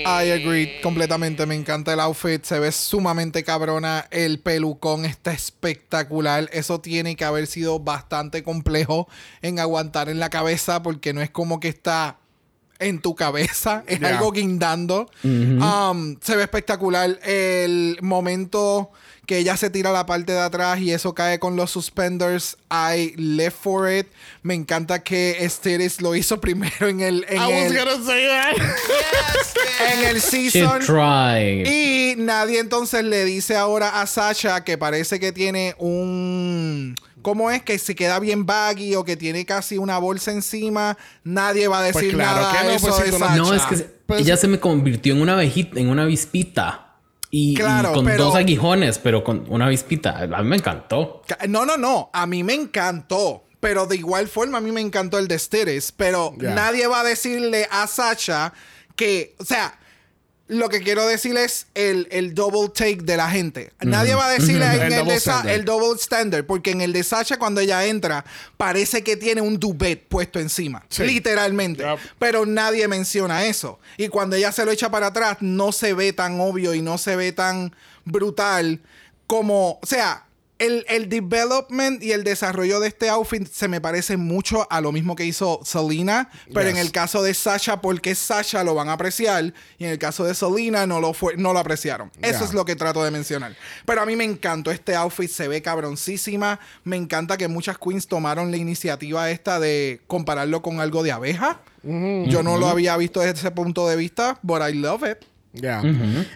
I 0.05 0.31
agree 0.31 0.81
completamente. 0.81 1.45
Me 1.45 1.55
encanta 1.55 1.93
el 1.93 1.99
outfit. 1.99 2.43
Se 2.43 2.59
ve 2.59 2.71
sumamente 2.71 3.43
cabrona. 3.43 4.07
El 4.11 4.39
pelucón 4.39 5.05
está 5.05 5.31
espectacular. 5.31 6.49
Eso 6.53 6.79
tiene 6.81 7.15
que 7.15 7.25
haber 7.25 7.47
sido 7.47 7.79
bastante 7.79 8.43
complejo 8.43 9.07
en 9.41 9.59
aguantar 9.59 10.09
en 10.09 10.19
la 10.19 10.29
cabeza 10.29 10.81
porque 10.83 11.13
no 11.13 11.21
es 11.21 11.29
como 11.29 11.59
que 11.59 11.67
está 11.69 12.17
en 12.79 12.99
tu 12.99 13.15
cabeza. 13.15 13.83
Es 13.87 13.99
Yeah. 13.99 14.09
algo 14.17 14.31
guindando. 14.31 15.09
Um, 15.23 16.17
se 16.21 16.35
ve 16.35 16.43
espectacular. 16.43 17.19
El 17.23 17.97
momento 18.01 18.91
que 19.25 19.37
ella 19.37 19.55
se 19.55 19.69
tira 19.69 19.91
a 19.91 19.93
la 19.93 20.05
parte 20.05 20.33
de 20.33 20.39
atrás 20.39 20.79
y 20.79 20.91
eso 20.91 21.13
cae 21.13 21.39
con 21.39 21.55
los 21.55 21.71
suspenders. 21.71 22.57
I 22.71 23.13
live 23.15 23.51
for 23.51 23.89
it. 23.91 24.07
Me 24.43 24.53
encanta 24.55 25.03
que 25.03 25.37
Estiris 25.45 26.01
lo 26.01 26.15
hizo 26.15 26.41
primero 26.41 26.87
en 26.87 27.01
el, 27.01 27.25
en 27.29 27.37
I 27.37 27.39
was 27.39 27.71
el, 27.71 27.77
gonna 27.77 28.05
say 28.05 28.27
that. 28.27 28.55
Yes, 28.55 29.53
en 29.93 30.05
el 30.05 30.21
season. 30.21 30.81
Y 31.65 32.15
nadie 32.17 32.59
entonces 32.59 33.03
le 33.03 33.23
dice 33.25 33.55
ahora 33.55 34.01
a 34.01 34.07
Sasha 34.07 34.63
que 34.63 34.77
parece 34.77 35.19
que 35.19 35.31
tiene 35.31 35.75
un. 35.77 36.95
¿Cómo 37.21 37.51
es 37.51 37.61
que 37.61 37.77
se 37.77 37.93
queda 37.93 38.19
bien 38.19 38.47
baggy 38.47 38.95
o 38.95 39.05
que 39.05 39.15
tiene 39.15 39.45
casi 39.45 39.77
una 39.77 39.99
bolsa 39.99 40.31
encima? 40.31 40.97
Nadie 41.23 41.67
va 41.67 41.79
a 41.79 41.83
decir 41.83 42.01
Pues 42.01 42.15
claro 42.15 42.41
nada 42.41 42.57
que 42.57 42.63
no, 42.67 42.71
eso 42.71 42.87
pues 42.87 42.95
si 42.95 43.03
de 43.03 43.11
tú 43.11 43.19
no- 43.19 43.53
es 43.53 43.61
que 43.63 43.75
Pues- 44.07 44.21
ella 44.21 44.35
se 44.37 44.47
me 44.47 44.59
convirtió 44.59 45.13
en 45.13 45.21
una 45.21 45.33
abejita, 45.33 45.79
en 45.79 45.89
una 45.89 46.01
avispita. 46.01 46.90
Y, 47.33 47.55
con 47.55 48.05
pero- 48.05 48.25
dos 48.25 48.35
aguijones, 48.35 48.99
pero 48.99 49.23
con 49.23 49.45
una 49.47 49.65
avispita. 49.67 50.19
A 50.19 50.43
mí 50.43 50.49
me 50.49 50.57
encantó. 50.57 51.21
Ca- 51.25 51.39
No, 51.47 51.65
no, 51.65 51.77
no. 51.77 52.09
A 52.13 52.27
mí 52.27 52.43
me 52.43 52.53
encantó. 52.53 53.45
Pero 53.61 53.85
de 53.85 53.95
igual 53.95 54.27
forma, 54.27 54.57
a 54.57 54.61
mí 54.61 54.71
me 54.71 54.81
encantó 54.81 55.17
el 55.17 55.27
de 55.27 55.39
Steres. 55.39 55.91
Pero 55.91 56.33
nadie 56.37 56.87
va 56.87 57.01
a 57.01 57.03
decirle 57.03 57.67
a 57.71 57.87
Sasha 57.87 58.53
que, 58.95 59.35
o 59.39 59.45
sea, 59.45 59.79
lo 60.51 60.67
que 60.67 60.81
quiero 60.81 61.07
decir 61.07 61.37
es 61.37 61.67
el, 61.75 62.09
el 62.11 62.35
double 62.35 62.67
take 62.73 62.97
de 63.03 63.15
la 63.15 63.29
gente. 63.29 63.71
Nadie 63.79 64.15
va 64.15 64.25
a 64.25 64.31
decirle 64.31 64.65
en 64.65 64.81
El 64.81 64.81
el, 64.81 64.99
double 64.99 65.15
standard. 65.15 65.55
el 65.55 65.65
double 65.65 65.97
standard, 65.97 66.45
porque 66.45 66.71
en 66.71 66.81
el 66.81 66.91
de 66.91 67.03
Sasha, 67.03 67.37
cuando 67.37 67.61
ella 67.61 67.85
entra, 67.85 68.25
parece 68.57 69.01
que 69.01 69.15
tiene 69.15 69.39
un 69.39 69.57
duvet 69.57 70.05
puesto 70.09 70.39
encima. 70.39 70.83
Sí. 70.89 71.03
Literalmente. 71.03 71.83
Yep. 71.83 71.99
Pero 72.19 72.45
nadie 72.45 72.85
menciona 72.89 73.45
eso. 73.45 73.79
Y 73.95 74.09
cuando 74.09 74.35
ella 74.35 74.51
se 74.51 74.65
lo 74.65 74.71
echa 74.71 74.91
para 74.91 75.07
atrás, 75.07 75.37
no 75.39 75.71
se 75.71 75.93
ve 75.93 76.11
tan 76.11 76.41
obvio 76.41 76.73
y 76.73 76.81
no 76.81 76.97
se 76.97 77.15
ve 77.15 77.31
tan 77.31 77.73
brutal 78.03 78.81
como, 79.27 79.79
o 79.81 79.85
sea, 79.85 80.25
el, 80.61 80.85
el 80.87 81.09
development 81.09 82.03
y 82.03 82.11
el 82.11 82.23
desarrollo 82.23 82.79
de 82.79 82.87
este 82.89 83.09
outfit 83.09 83.47
se 83.47 83.67
me 83.67 83.81
parece 83.81 84.15
mucho 84.17 84.67
a 84.69 84.79
lo 84.81 84.91
mismo 84.91 85.15
que 85.15 85.25
hizo 85.25 85.59
Selena, 85.63 86.29
pero 86.53 86.69
Yes. 86.69 86.71
en 86.71 86.77
el 86.77 86.91
caso 86.91 87.23
de 87.23 87.33
Sasha, 87.33 87.81
porque 87.81 88.13
Sasha 88.15 88.63
lo 88.63 88.75
van 88.75 88.89
a 88.89 88.93
apreciar 88.93 89.53
y 89.77 89.85
en 89.85 89.89
el 89.91 89.97
caso 89.97 90.23
de 90.23 90.33
Selena 90.35 90.85
no 90.85 90.99
lo 91.01 91.13
fue, 91.13 91.35
no 91.37 91.51
lo 91.53 91.59
apreciaron. 91.59 92.11
Eso 92.21 92.43
es 92.45 92.53
lo 92.53 92.63
que 92.65 92.75
trato 92.75 93.03
de 93.03 93.11
mencionar. 93.11 93.55
Pero 93.85 94.01
a 94.01 94.05
mí 94.05 94.15
me 94.15 94.23
encantó 94.23 94.71
este 94.71 94.95
outfit, 94.95 95.29
se 95.29 95.47
ve 95.47 95.61
cabroncísima. 95.61 96.59
Me 96.83 96.95
encanta 96.95 97.37
que 97.37 97.47
muchas 97.47 97.77
queens 97.77 98.07
tomaron 98.07 98.51
la 98.51 98.57
iniciativa 98.57 99.29
esta 99.31 99.59
de 99.59 100.01
compararlo 100.07 100.61
con 100.61 100.79
algo 100.79 101.03
de 101.03 101.11
abeja. 101.11 101.59
Yo 101.83 102.43
no 102.43 102.57
lo 102.57 102.67
había 102.67 102.95
visto 102.97 103.21
desde 103.21 103.39
ese 103.39 103.51
punto 103.51 103.87
de 103.87 103.95
vista, 103.95 104.37
but 104.43 104.61
I 104.61 104.73
love 104.73 105.01
it. 105.03 105.17
Ya. 105.53 105.83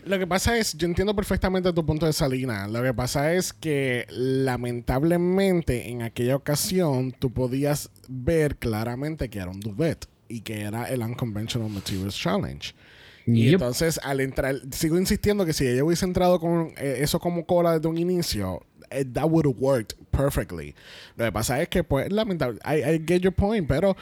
Lo 0.05 0.19
que 0.19 0.27
pasa 0.27 0.57
es, 0.57 0.77
yo 0.77 0.87
entiendo 0.87 1.15
perfectamente 1.15 1.71
tu 1.71 1.85
punto 1.85 2.05
de 2.05 2.11
Salina. 2.13 2.67
Lo 2.67 2.83
que 2.83 2.93
pasa 2.93 3.33
es 3.33 3.53
que 3.53 4.05
lamentablemente 4.09 5.89
en 5.89 6.01
aquella 6.01 6.35
ocasión 6.35 7.13
tú 7.17 7.31
podías 7.31 7.89
ver 8.09 8.57
claramente 8.57 9.29
que 9.29 9.39
era 9.39 9.49
un 9.49 9.59
duvet 9.59 10.05
y 10.27 10.41
que 10.41 10.61
era 10.61 10.85
el 10.89 11.01
Unconventional 11.01 11.69
Materials 11.69 12.15
Challenge. 12.15 12.73
Y 13.27 13.45
Yep. 13.45 13.53
entonces 13.53 13.99
al 14.03 14.19
entrar, 14.19 14.55
sigo 14.71 14.97
insistiendo 14.99 15.45
que 15.45 15.53
si 15.53 15.65
ella 15.67 15.83
hubiese 15.83 16.05
entrado 16.05 16.39
con 16.39 16.73
eh, 16.77 16.97
eso 16.99 17.19
como 17.19 17.45
cola 17.45 17.73
desde 17.73 17.87
un 17.87 17.97
inicio, 17.97 18.63
eh, 18.91 19.03
that 19.05 19.25
would 19.25 19.45
have 19.47 19.55
worked 19.59 19.95
perfectly. 20.11 20.75
Lo 21.15 21.25
que 21.25 21.31
pasa 21.31 21.59
es 21.61 21.69
que, 21.69 21.83
pues, 21.83 22.11
lamentable, 22.11 22.59
I, 22.63 22.83
I 22.83 23.03
get 23.05 23.21
your 23.21 23.33
point, 23.33 23.67
pero 23.67 23.97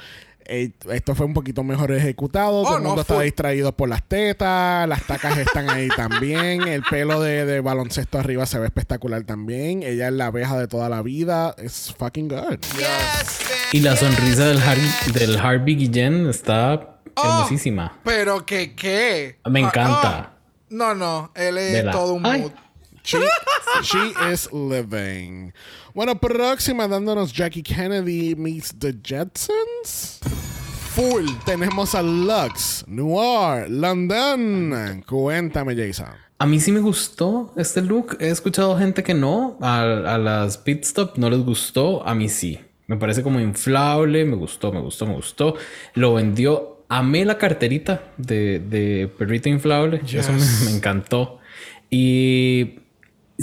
eh, 0.48 0.72
esto 0.92 1.16
fue 1.16 1.26
un 1.26 1.34
poquito 1.34 1.64
mejor 1.64 1.92
ejecutado. 1.92 2.62
Oh, 2.62 2.64
Todo 2.64 2.78
el 2.78 2.84
no, 2.84 2.90
mundo 2.90 3.02
está 3.02 3.20
distraído 3.22 3.76
por 3.76 3.90
las 3.90 4.04
tetas, 4.08 4.88
las 4.88 5.04
tacas 5.06 5.38
están 5.38 5.70
ahí 5.70 5.88
también, 5.96 6.68
el 6.68 6.84
pelo 6.84 7.22
de, 7.22 7.46
de 7.46 7.62
baloncesto 7.62 8.20
arriba 8.20 8.46
se 8.46 8.60
ve 8.60 8.66
espectacular 8.66 9.24
también. 9.24 9.84
Ella 9.84 10.08
es 10.08 10.14
la 10.14 10.28
abeja 10.28 10.58
de 10.58 10.68
toda 10.68 10.90
la 10.90 11.02
vida. 11.02 11.56
Es 11.58 11.94
fucking 11.98 12.28
good. 12.28 12.60
Y 13.72 13.80
la 13.80 13.96
sonrisa 13.96 14.46
del, 14.46 14.62
Har 14.62 14.78
del 15.14 15.38
Harvey 15.38 15.76
Guillén 15.76 16.28
está 16.30 16.90
Oh. 17.16 17.24
hermosísima. 17.26 18.00
Pero 18.04 18.44
que 18.44 18.74
qué. 18.76 19.38
Me 19.48 19.60
Ah, 19.64 19.68
encanta. 19.68 20.02
ah. 20.18 20.30
No, 20.70 20.96
no, 20.96 21.32
él 21.36 21.60
es 21.60 21.92
todo 21.92 22.14
un 22.16 22.26
Ay. 22.26 22.42
mood. 22.42 22.52
She, 23.04 23.18
she 23.84 24.14
is 24.32 24.50
living. 24.54 25.52
Bueno, 25.94 26.16
próxima 26.16 26.88
dándonos 26.88 27.34
Jackie 27.34 27.62
Kennedy 27.62 28.34
meets 28.36 28.74
the 28.80 28.94
Jetsons. 28.94 30.20
Full. 30.96 31.26
Tenemos 31.46 31.96
a 31.96 32.02
Lux, 32.02 32.86
Noir, 32.88 33.70
London. 33.70 35.04
Cuéntame, 35.08 35.76
Jason. 35.76 36.08
A 36.40 36.46
mí 36.46 36.60
sí 36.60 36.72
me 36.72 36.80
gustó 36.80 37.52
este 37.58 37.82
look. 37.82 38.18
He 38.20 38.30
escuchado 38.30 38.78
gente 38.78 39.04
que 39.04 39.14
no. 39.14 39.58
A, 39.62 39.82
a 39.82 40.18
las 40.18 40.58
pit 40.58 40.84
stop 40.84 41.18
no 41.18 41.30
les 41.30 41.40
gustó. 41.40 42.08
A 42.08 42.14
mí 42.14 42.30
sí. 42.30 42.60
Me 42.88 42.98
parece 42.98 43.24
como 43.24 43.40
inflable. 43.40 44.24
Me 44.24 44.36
gustó, 44.36 44.72
me 44.72 44.80
gustó, 44.80 45.08
me 45.08 45.16
gustó. 45.16 45.56
Lo 45.94 46.14
vendió. 46.14 46.86
Amé 46.90 47.26
la 47.26 47.38
carterita 47.38 48.12
de, 48.18 48.60
de 48.60 49.10
perrito 49.18 49.50
inflable. 49.50 50.02
Eso 50.06 50.32
me, 50.32 50.40
me 50.66 50.78
encantó. 50.78 51.40
Y 51.90 52.83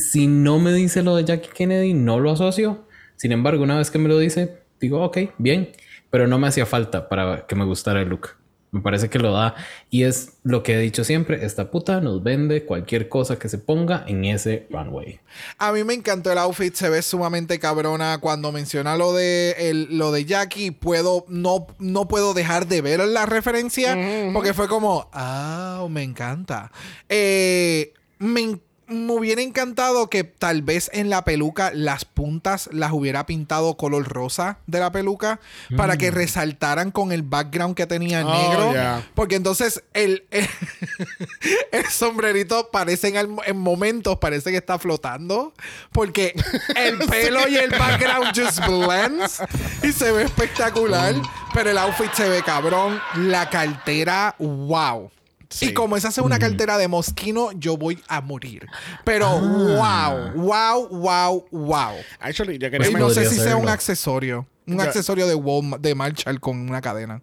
si 0.01 0.26
no 0.26 0.59
me 0.59 0.72
dice 0.72 1.03
lo 1.03 1.14
de 1.16 1.24
Jackie 1.24 1.51
Kennedy, 1.55 1.94
no 1.94 2.18
lo 2.18 2.32
asocio. 2.32 2.86
Sin 3.16 3.32
embargo, 3.32 3.62
una 3.62 3.78
vez 3.78 3.90
que 3.90 3.98
me 3.98 4.09
lo 4.09 4.18
dice, 4.18 4.59
digo, 4.80 5.03
ok, 5.05 5.18
bien. 5.38 5.70
Pero 6.11 6.26
no 6.26 6.38
me 6.38 6.48
hacía 6.48 6.66
falta 6.66 7.09
para 7.09 7.46
que 7.46 7.55
me 7.55 7.64
gustara 7.64 8.03
el 8.03 8.09
look. 8.09 8.30
Me 8.72 8.80
parece 8.82 9.11
que 9.11 9.18
lo 9.18 9.32
da. 9.32 9.57
Y 9.90 10.05
es 10.05 10.34
lo 10.44 10.62
que 10.62 10.74
he 10.74 10.78
dicho 10.78 11.03
siempre. 11.03 11.44
Esta 11.44 11.72
puta 11.72 12.01
nos 12.01 12.22
vende 12.22 12.64
cualquier 12.64 13.09
cosa 13.09 13.36
que 13.38 13.48
se 13.48 13.59
ponga 13.59 14.05
en 14.07 14.24
ese 14.24 14.68
runway. 14.70 15.18
A 15.59 15.72
mí 15.72 15.82
me 15.82 15.92
encantó 15.94 16.30
el 16.30 16.38
outfit, 16.38 16.72
se 16.74 16.88
ve 16.88 17.03
sumamente 17.03 17.59
cabrona. 17.59 18.18
Cuando 18.18 18.53
menciona 18.53 18.96
lo 18.96 19.12
de 19.12 19.57
el- 19.59 19.98
lo 19.98 20.12
de 20.12 20.24
Jackie, 20.24 20.70
puedo, 20.70 21.24
no, 21.28 21.66
no 21.80 22.07
puedo 22.07 22.32
dejar 22.32 22.66
de 22.68 22.80
ver 22.80 23.01
la 23.01 23.26
referencia. 23.26 23.96
Porque 24.32 24.55
fue 24.55 24.68
como, 24.68 25.09
ah, 25.12 25.84
me 25.90 26.05
encanta. 26.05 26.70
Eh, 27.09 27.92
me, 28.20 28.40
en- 28.40 28.62
me 28.91 29.12
hubiera 29.12 29.41
encantado 29.41 30.11
que 30.11 30.24
tal 30.24 30.62
vez 30.62 30.91
en 30.93 31.09
la 31.11 31.24
peluca 31.24 31.70
las 31.72 32.05
puntas 32.05 32.68
las 32.72 32.93
hubiera 32.93 33.24
pintado 33.26 33.76
color 33.76 34.09
rosa 34.09 34.59
de 34.66 34.80
la 34.80 34.93
peluca 34.93 35.41
para 35.76 35.97
que 35.97 36.11
resaltaran 36.11 36.91
con 36.91 37.12
el 37.12 37.22
background 37.22 37.74
que 37.74 37.86
tenía 37.86 38.26
Oh, 38.26 38.32
negro. 38.32 38.72
yeah. 38.72 39.07
Porque 39.14 39.36
entonces 39.36 39.82
el, 39.95 40.26
el, 40.30 40.49
el 41.72 41.86
sombrerito 41.86 42.70
parece 42.70 43.16
en, 43.18 43.57
momentos 43.57 44.18
parece 44.18 44.51
que 44.51 44.57
está 44.59 44.78
flotando. 44.78 45.55
Porque 45.93 46.34
el 46.76 46.99
pelo 47.09 47.49
y 47.49 47.57
el 47.57 47.70
background 47.70 48.32
just 48.34 48.61
blends 48.66 49.43
y 49.82 49.93
se 49.93 50.12
ve 50.12 50.24
espectacular. 50.24 51.14
Pero 51.55 51.70
el 51.70 51.78
outfit 51.78 52.12
se 52.12 52.28
ve 52.28 52.43
cabrón. 52.43 53.01
La 53.16 53.49
cartera, 53.51 54.34
wow. 54.38 55.11
Y 55.61 55.72
como 55.74 55.96
esa 55.96 56.09
es 56.09 56.18
una 56.18 56.38
cartera 56.38 56.78
de 56.78 56.86
mosquino, 56.88 57.51
yo 57.53 57.76
voy 57.76 58.01
a 58.09 58.20
morir. 58.20 58.66
Pero 59.05 59.28
wow, 59.40 60.32
wow, 60.36 60.88
wow, 60.88 61.46
wow. 61.51 61.94
Actually, 62.20 62.59
yo 62.59 62.70
quería, 62.70 62.88
Y 62.88 62.92
men- 62.92 63.03
no 63.03 63.11
sé 63.11 63.28
si 63.28 63.36
sea 63.36 63.57
un 63.57 63.68
accesorio. 63.68 64.46
Un 64.66 64.80
accesorio 64.80 65.26
de 65.26 65.34
Walmart, 65.34 65.82
de 65.82 65.94
Marshall 65.96 66.38
con 66.40 66.57
una 66.68 66.80
cadena. 66.80 67.20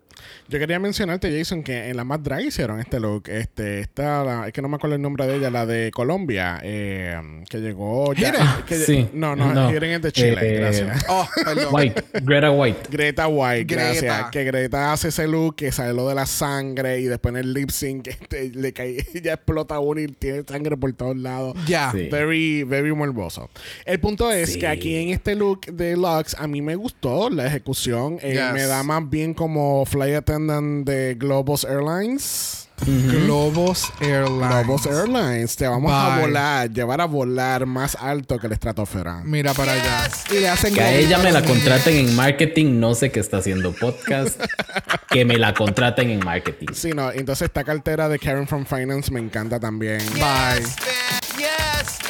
Yo 0.48 0.60
quería 0.60 0.80
mencionarte, 0.80 1.36
Jason, 1.38 1.64
que 1.64 1.90
en 1.90 1.98
la 1.98 2.04
más 2.04 2.22
drag 2.24 2.42
hicieron 2.46 2.80
este 2.80 3.00
look. 3.00 3.28
Este, 3.30 3.80
esta, 3.80 4.24
la- 4.24 4.48
es 4.48 4.54
que 4.54 4.62
no 4.62 4.70
me 4.70 4.76
acuerdo 4.76 4.96
el 4.96 5.02
nombre 5.02 5.26
de 5.28 5.36
ella, 5.38 5.50
la 5.50 5.66
de 5.66 5.92
Colombia, 5.92 6.60
eh, 6.64 7.20
que 7.50 7.58
llegó 7.60 8.14
ya. 8.14 8.64
Que- 8.66 8.78
Sí. 8.78 9.10
No, 9.14 9.36
no, 9.36 9.54
No. 9.54 9.72
Hiren 9.72 9.92
es 9.92 10.02
de 10.02 10.12
Chile, 10.12 10.38
Eh, 10.42 10.60
gracias. 10.60 11.06
Oh, 11.10 11.28
perdón. 11.44 11.68
White, 11.72 12.04
Greta 12.22 12.52
White. 12.52 12.80
Greta 12.90 13.28
White, 13.28 13.64
Greta. 13.66 13.84
gracias. 13.92 14.32
Que 14.32 14.44
Greta 14.44 14.94
hace 14.94 15.10
ese 15.10 15.28
look 15.28 15.56
que 15.56 15.72
sale 15.72 15.94
lo 15.94 16.08
de 16.08 16.16
la 16.16 16.26
sangre 16.26 17.00
y 17.00 17.06
después 17.06 17.34
en 17.34 17.40
el 17.40 17.54
lip 17.54 17.70
sync 17.72 18.08
este, 18.08 18.50
le 18.50 18.74
cae, 18.74 19.06
ella 19.14 19.34
explota 19.34 19.80
uno 19.80 20.00
y 20.02 20.08
tiene 20.08 20.44
sangre 20.48 20.78
por 20.78 20.94
todos 20.94 21.18
lados. 21.18 21.58
Ya. 21.68 21.92
Sí. 21.92 22.08
Very, 22.10 22.64
very 22.64 22.94
morboso. 22.94 23.50
El 23.86 24.00
punto 24.00 24.32
es 24.32 24.54
Sí. 24.54 24.60
que 24.60 24.68
aquí 24.68 24.96
en 24.96 25.10
este 25.10 25.36
look 25.36 25.66
de 25.66 25.98
Lux, 25.98 26.36
a 26.40 26.48
mí 26.48 26.62
me 26.62 26.76
gustó 26.76 27.30
la 27.30 27.48
ejecución. 27.48 28.20
Eh, 28.22 28.34
Yes. 28.38 28.54
Me 28.54 28.64
da 28.64 28.84
más 28.84 29.10
bien 29.10 29.34
como 29.34 29.84
flight 30.08 30.16
attendant 30.16 30.86
de 30.86 31.16
Globos 31.16 31.66
Airlines. 31.66 32.68
Globos 32.86 33.92
Airlines. 34.00 34.50
Globos 34.50 34.86
Airlines. 34.86 35.56
Te 35.56 35.68
vamos 35.68 35.92
a 35.92 36.20
volar, 36.20 36.72
llevar 36.72 37.02
a 37.02 37.06
volar 37.06 37.66
más 37.66 37.96
alto 38.00 38.38
que 38.38 38.48
la 38.48 38.54
estratosfera. 38.54 39.22
Mira 39.26 39.54
para 39.54 39.74
allá. 39.74 40.08
Y 40.32 40.40
le 40.40 40.48
hacen 40.48 40.74
Que 40.74 40.82
a 40.82 40.94
ella 40.94 41.18
me 41.18 41.32
la 41.32 41.44
contraten 41.44 41.96
en 41.96 42.16
marketing. 42.16 42.80
No 42.80 42.94
sé 42.94 43.12
qué 43.12 43.20
está 43.20 43.38
haciendo 43.38 43.74
podcast. 43.74 44.40
que 45.10 45.26
me 45.26 45.38
la 45.38 45.54
contraten 45.54 46.12
en 46.12 46.20
marketing. 46.20 46.68
Sí, 46.74 46.92
no. 46.92 47.12
Entonces 47.12 47.48
esta 47.48 47.64
cartera 47.64 48.08
de 48.10 48.20
Karen 48.20 48.48
from 48.48 48.66
Finance 48.66 49.12
me 49.12 49.20
encanta 49.20 49.60
también. 49.60 50.00
Bye. 50.14 51.27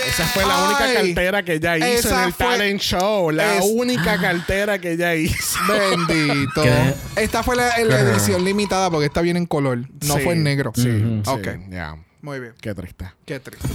Esa 0.07 0.25
fue 0.28 0.45
la 0.45 0.63
única 0.65 0.84
Ay, 0.86 0.93
cartera 1.13 1.43
que 1.43 1.53
ella 1.55 1.78
hizo 1.78 2.09
en 2.17 2.23
el 2.25 2.34
fue- 2.34 2.45
talent 2.45 2.82
show. 2.82 3.32
La 3.32 3.57
es- 3.57 3.65
única 3.65 4.19
cartera 4.19 4.80
que 4.80 4.91
ella 4.93 5.15
hizo. 5.15 5.59
Bendito. 5.67 6.63
¿Qué? 6.63 6.93
Esta 7.17 7.43
fue 7.43 7.55
la, 7.55 7.78
la 7.80 7.99
edición 7.99 8.43
limitada 8.45 8.89
porque 8.89 9.05
está 9.07 9.21
bien 9.21 9.38
en 9.38 9.45
color. 9.45 9.80
No 10.05 10.15
Sí, 10.17 10.21
fue 10.23 10.34
en 10.34 10.43
negro. 10.43 10.71
Sí, 10.75 10.84
sí, 10.84 11.21
Ok. 11.25 11.47
ya. 11.69 11.97
Muy 12.21 12.39
bien. 12.39 12.53
Qué 12.61 12.73
triste. 12.73 13.11
Qué 13.25 13.39
triste. 13.39 13.67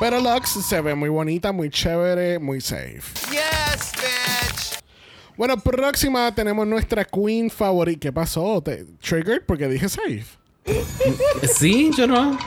Pero 0.00 0.20
Lux 0.20 0.48
se 0.66 0.80
ve 0.80 0.94
muy 0.94 1.08
bonita, 1.08 1.52
muy 1.52 1.70
chévere, 1.70 2.38
muy 2.38 2.60
safe. 2.60 3.02
Bueno, 5.36 5.56
próxima 5.58 6.34
tenemos 6.34 6.66
nuestra 6.66 7.04
queen 7.04 7.50
favorita. 7.50 8.00
¿Qué 8.00 8.12
pasó? 8.12 8.60
¿Te 8.62 8.84
triggered? 9.00 9.42
Porque 9.46 9.66
dije 9.68 9.88
safe. 9.88 10.24
Sí, 11.54 11.90
yo 11.96 12.06
no. 12.06 12.38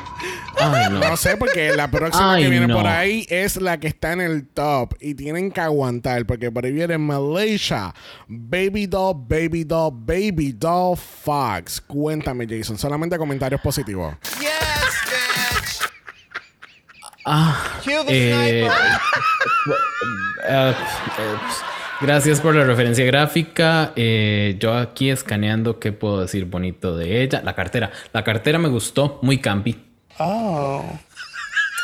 Ay, 0.58 0.86
no. 0.90 1.00
No 1.00 1.18
sé, 1.18 1.36
porque 1.36 1.74
la 1.76 1.90
próxima 1.92 2.36
Ay, 2.36 2.44
que 2.44 2.50
viene 2.50 2.68
no. 2.68 2.76
por 2.78 2.88
ahí 2.88 3.26
es 3.30 3.58
la 3.58 3.78
que 3.80 3.88
está 3.88 4.14
en 4.14 4.22
el 4.22 4.48
top. 4.48 4.94
Y 5.02 5.14
tienen 5.16 5.52
que 5.52 5.60
aguantar, 5.62 6.26
porque 6.26 6.50
por 6.52 6.66
ahí 6.66 6.72
viene 6.72 6.98
Malaysia. 6.98 7.94
Baby 8.28 8.88
Doll, 8.88 9.16
Baby 9.28 9.66
Doll, 9.66 9.92
Baby 9.94 10.54
Doll 10.54 10.98
Fox. 10.98 11.82
Cuéntame, 11.82 12.48
Jason. 12.50 12.78
Solamente 12.78 13.18
comentarios 13.18 13.60
positivos. 13.62 14.16
Yes, 14.40 14.50
bitch. 15.10 15.90
Ah, 17.26 17.80
Cue 17.84 18.04
the 18.06 18.32
eh, 18.32 18.70
sniper. 18.70 18.78
eh, 20.48 20.76
eh, 21.20 21.36
gracias 22.02 22.42
por 22.42 22.56
la 22.56 22.64
referencia 22.64 23.06
gráfica. 23.06 23.94
Eh, 23.96 24.58
yo 24.60 24.74
aquí 24.74 25.10
escaneando 25.10 25.80
qué 25.80 25.92
puedo 25.92 26.22
decir 26.22 26.46
bonito 26.46 26.96
de 26.98 27.24
ella. 27.24 27.42
La 27.44 27.56
cartera. 27.56 27.92
La 28.14 28.24
cartera 28.24 28.60
me 28.60 28.70
gustó. 28.70 29.20
Muy 29.22 29.40
campi. 29.40 29.76
Oh. 30.18 30.84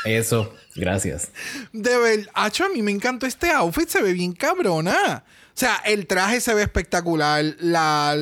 Eso. 0.05 0.53
Gracias. 0.75 1.31
De 1.73 1.97
ver, 1.97 2.29
Acho, 2.33 2.65
a 2.65 2.69
mí 2.69 2.81
me 2.81 2.91
encantó 2.91 3.25
este 3.25 3.51
outfit, 3.51 3.89
se 3.89 4.01
ve 4.01 4.13
bien 4.13 4.31
cabrona. 4.33 5.23
O 5.53 5.59
sea, 5.61 5.81
el 5.85 6.07
traje 6.07 6.41
se 6.41 6.53
ve 6.53 6.63
espectacular, 6.63 7.43
la, 7.59 8.17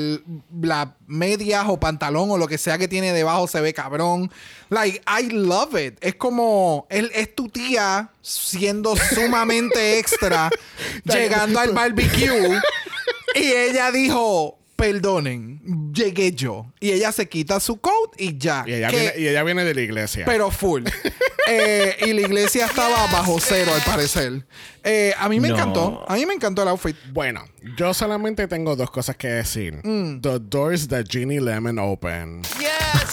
la 0.61 0.95
medias 1.07 1.65
o 1.67 1.79
pantalón 1.79 2.31
o 2.31 2.37
lo 2.37 2.47
que 2.47 2.57
sea 2.57 2.77
que 2.77 2.87
tiene 2.87 3.13
debajo 3.13 3.47
se 3.47 3.61
ve 3.61 3.73
cabrón. 3.73 4.31
Like, 4.69 5.01
I 5.07 5.29
love 5.29 5.75
it. 5.75 5.97
Es 6.01 6.15
como, 6.15 6.85
él 6.89 7.11
es 7.13 7.33
tu 7.35 7.47
tía 7.49 8.11
siendo 8.21 8.95
sumamente 8.95 9.99
extra, 9.99 10.49
llegando 11.05 11.59
al 11.59 11.71
barbecue 11.71 12.59
y 13.35 13.51
ella 13.51 13.91
dijo, 13.91 14.58
perdonen, 14.79 15.91
llegué 15.93 16.31
yo. 16.31 16.71
Y 16.79 16.91
ella 16.91 17.11
se 17.11 17.27
quita 17.27 17.59
su 17.59 17.77
coat 17.79 18.13
y 18.17 18.37
ya. 18.37 18.63
Y 18.65 18.73
ella, 18.73 18.89
Que- 18.89 18.97
viene, 18.99 19.13
y 19.19 19.27
ella 19.27 19.43
viene 19.43 19.63
de 19.65 19.73
la 19.75 19.81
iglesia. 19.81 20.25
pero 20.25 20.49
full. 20.51 20.83
Eh, 21.51 22.05
y 22.05 22.13
la 22.13 22.21
iglesia 22.21 22.67
estaba 22.67 23.07
bajo 23.07 23.39
cero, 23.39 23.71
al 23.73 23.81
parecer. 23.81 24.45
Eh, 24.83 25.15
a 25.17 25.27
mí 25.27 25.39
me 25.39 25.47
No. 25.47 25.55
encantó. 25.55 26.05
A 26.07 26.13
mí 26.13 26.23
me 26.27 26.35
encantó 26.35 26.61
el 26.61 26.67
outfit. 26.67 26.95
Bueno, 27.11 27.43
yo 27.75 27.91
solamente 27.95 28.47
tengo 28.47 28.75
dos 28.75 28.91
cosas 28.91 29.15
que 29.17 29.29
decir. 29.29 29.79
Mm. 29.83 30.21
The 30.21 30.37
doors 30.41 30.87
that 30.89 31.05
Ginny 31.09 31.39
Lemon 31.39 31.79
open. 31.79 32.43
Yes. 32.59 33.08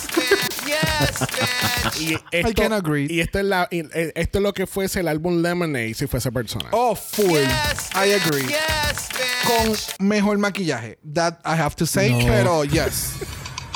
Y 2.00 2.14
esto, 2.30 2.52
can 2.54 2.72
agree. 2.72 3.06
Y 3.08 3.20
esto 3.20 3.38
es, 3.38 3.44
la, 3.44 3.68
y, 3.70 3.80
eh, 3.80 4.12
esto 4.14 4.38
es 4.38 4.42
lo 4.42 4.52
que 4.52 4.66
fuese 4.66 5.00
el 5.00 5.08
álbum 5.08 5.42
Lemonade 5.42 5.94
si 5.94 6.06
fuese 6.06 6.30
persona. 6.30 6.68
Oh, 6.72 6.94
full. 6.94 7.30
Yes, 7.30 7.90
I 7.94 8.12
agree. 8.12 8.42
Yes, 8.42 9.08
bitch. 9.10 9.96
Con 9.98 10.06
mejor 10.06 10.38
maquillaje. 10.38 10.98
That 11.14 11.38
I 11.44 11.58
have 11.60 11.74
to 11.76 11.86
say. 11.86 12.10
No. 12.10 12.26
Pero 12.26 12.64
yes. 12.64 13.14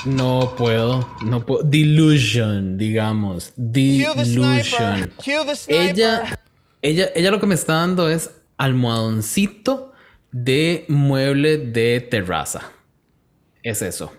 No 0.05 0.55
puedo. 0.57 1.09
No 1.23 1.45
puedo. 1.45 1.63
Delusion, 1.63 2.79
digamos. 2.79 3.53
Delusion. 3.57 4.65
sniper. 4.65 5.11
Cue 5.17 5.45
the 5.47 5.57
sniper. 5.57 5.91
Ella, 5.91 6.41
ella, 6.83 7.11
ella 7.15 7.31
lo 7.31 7.41
que 7.41 7.47
me 7.47 7.55
está 7.55 7.75
dando 7.75 8.09
es 8.09 8.31
almohadoncito 8.57 9.93
de 10.33 10.85
mueble 10.89 11.59
de 11.59 12.01
terraza. 12.01 12.63
Es 13.63 13.83
eso. 13.83 14.13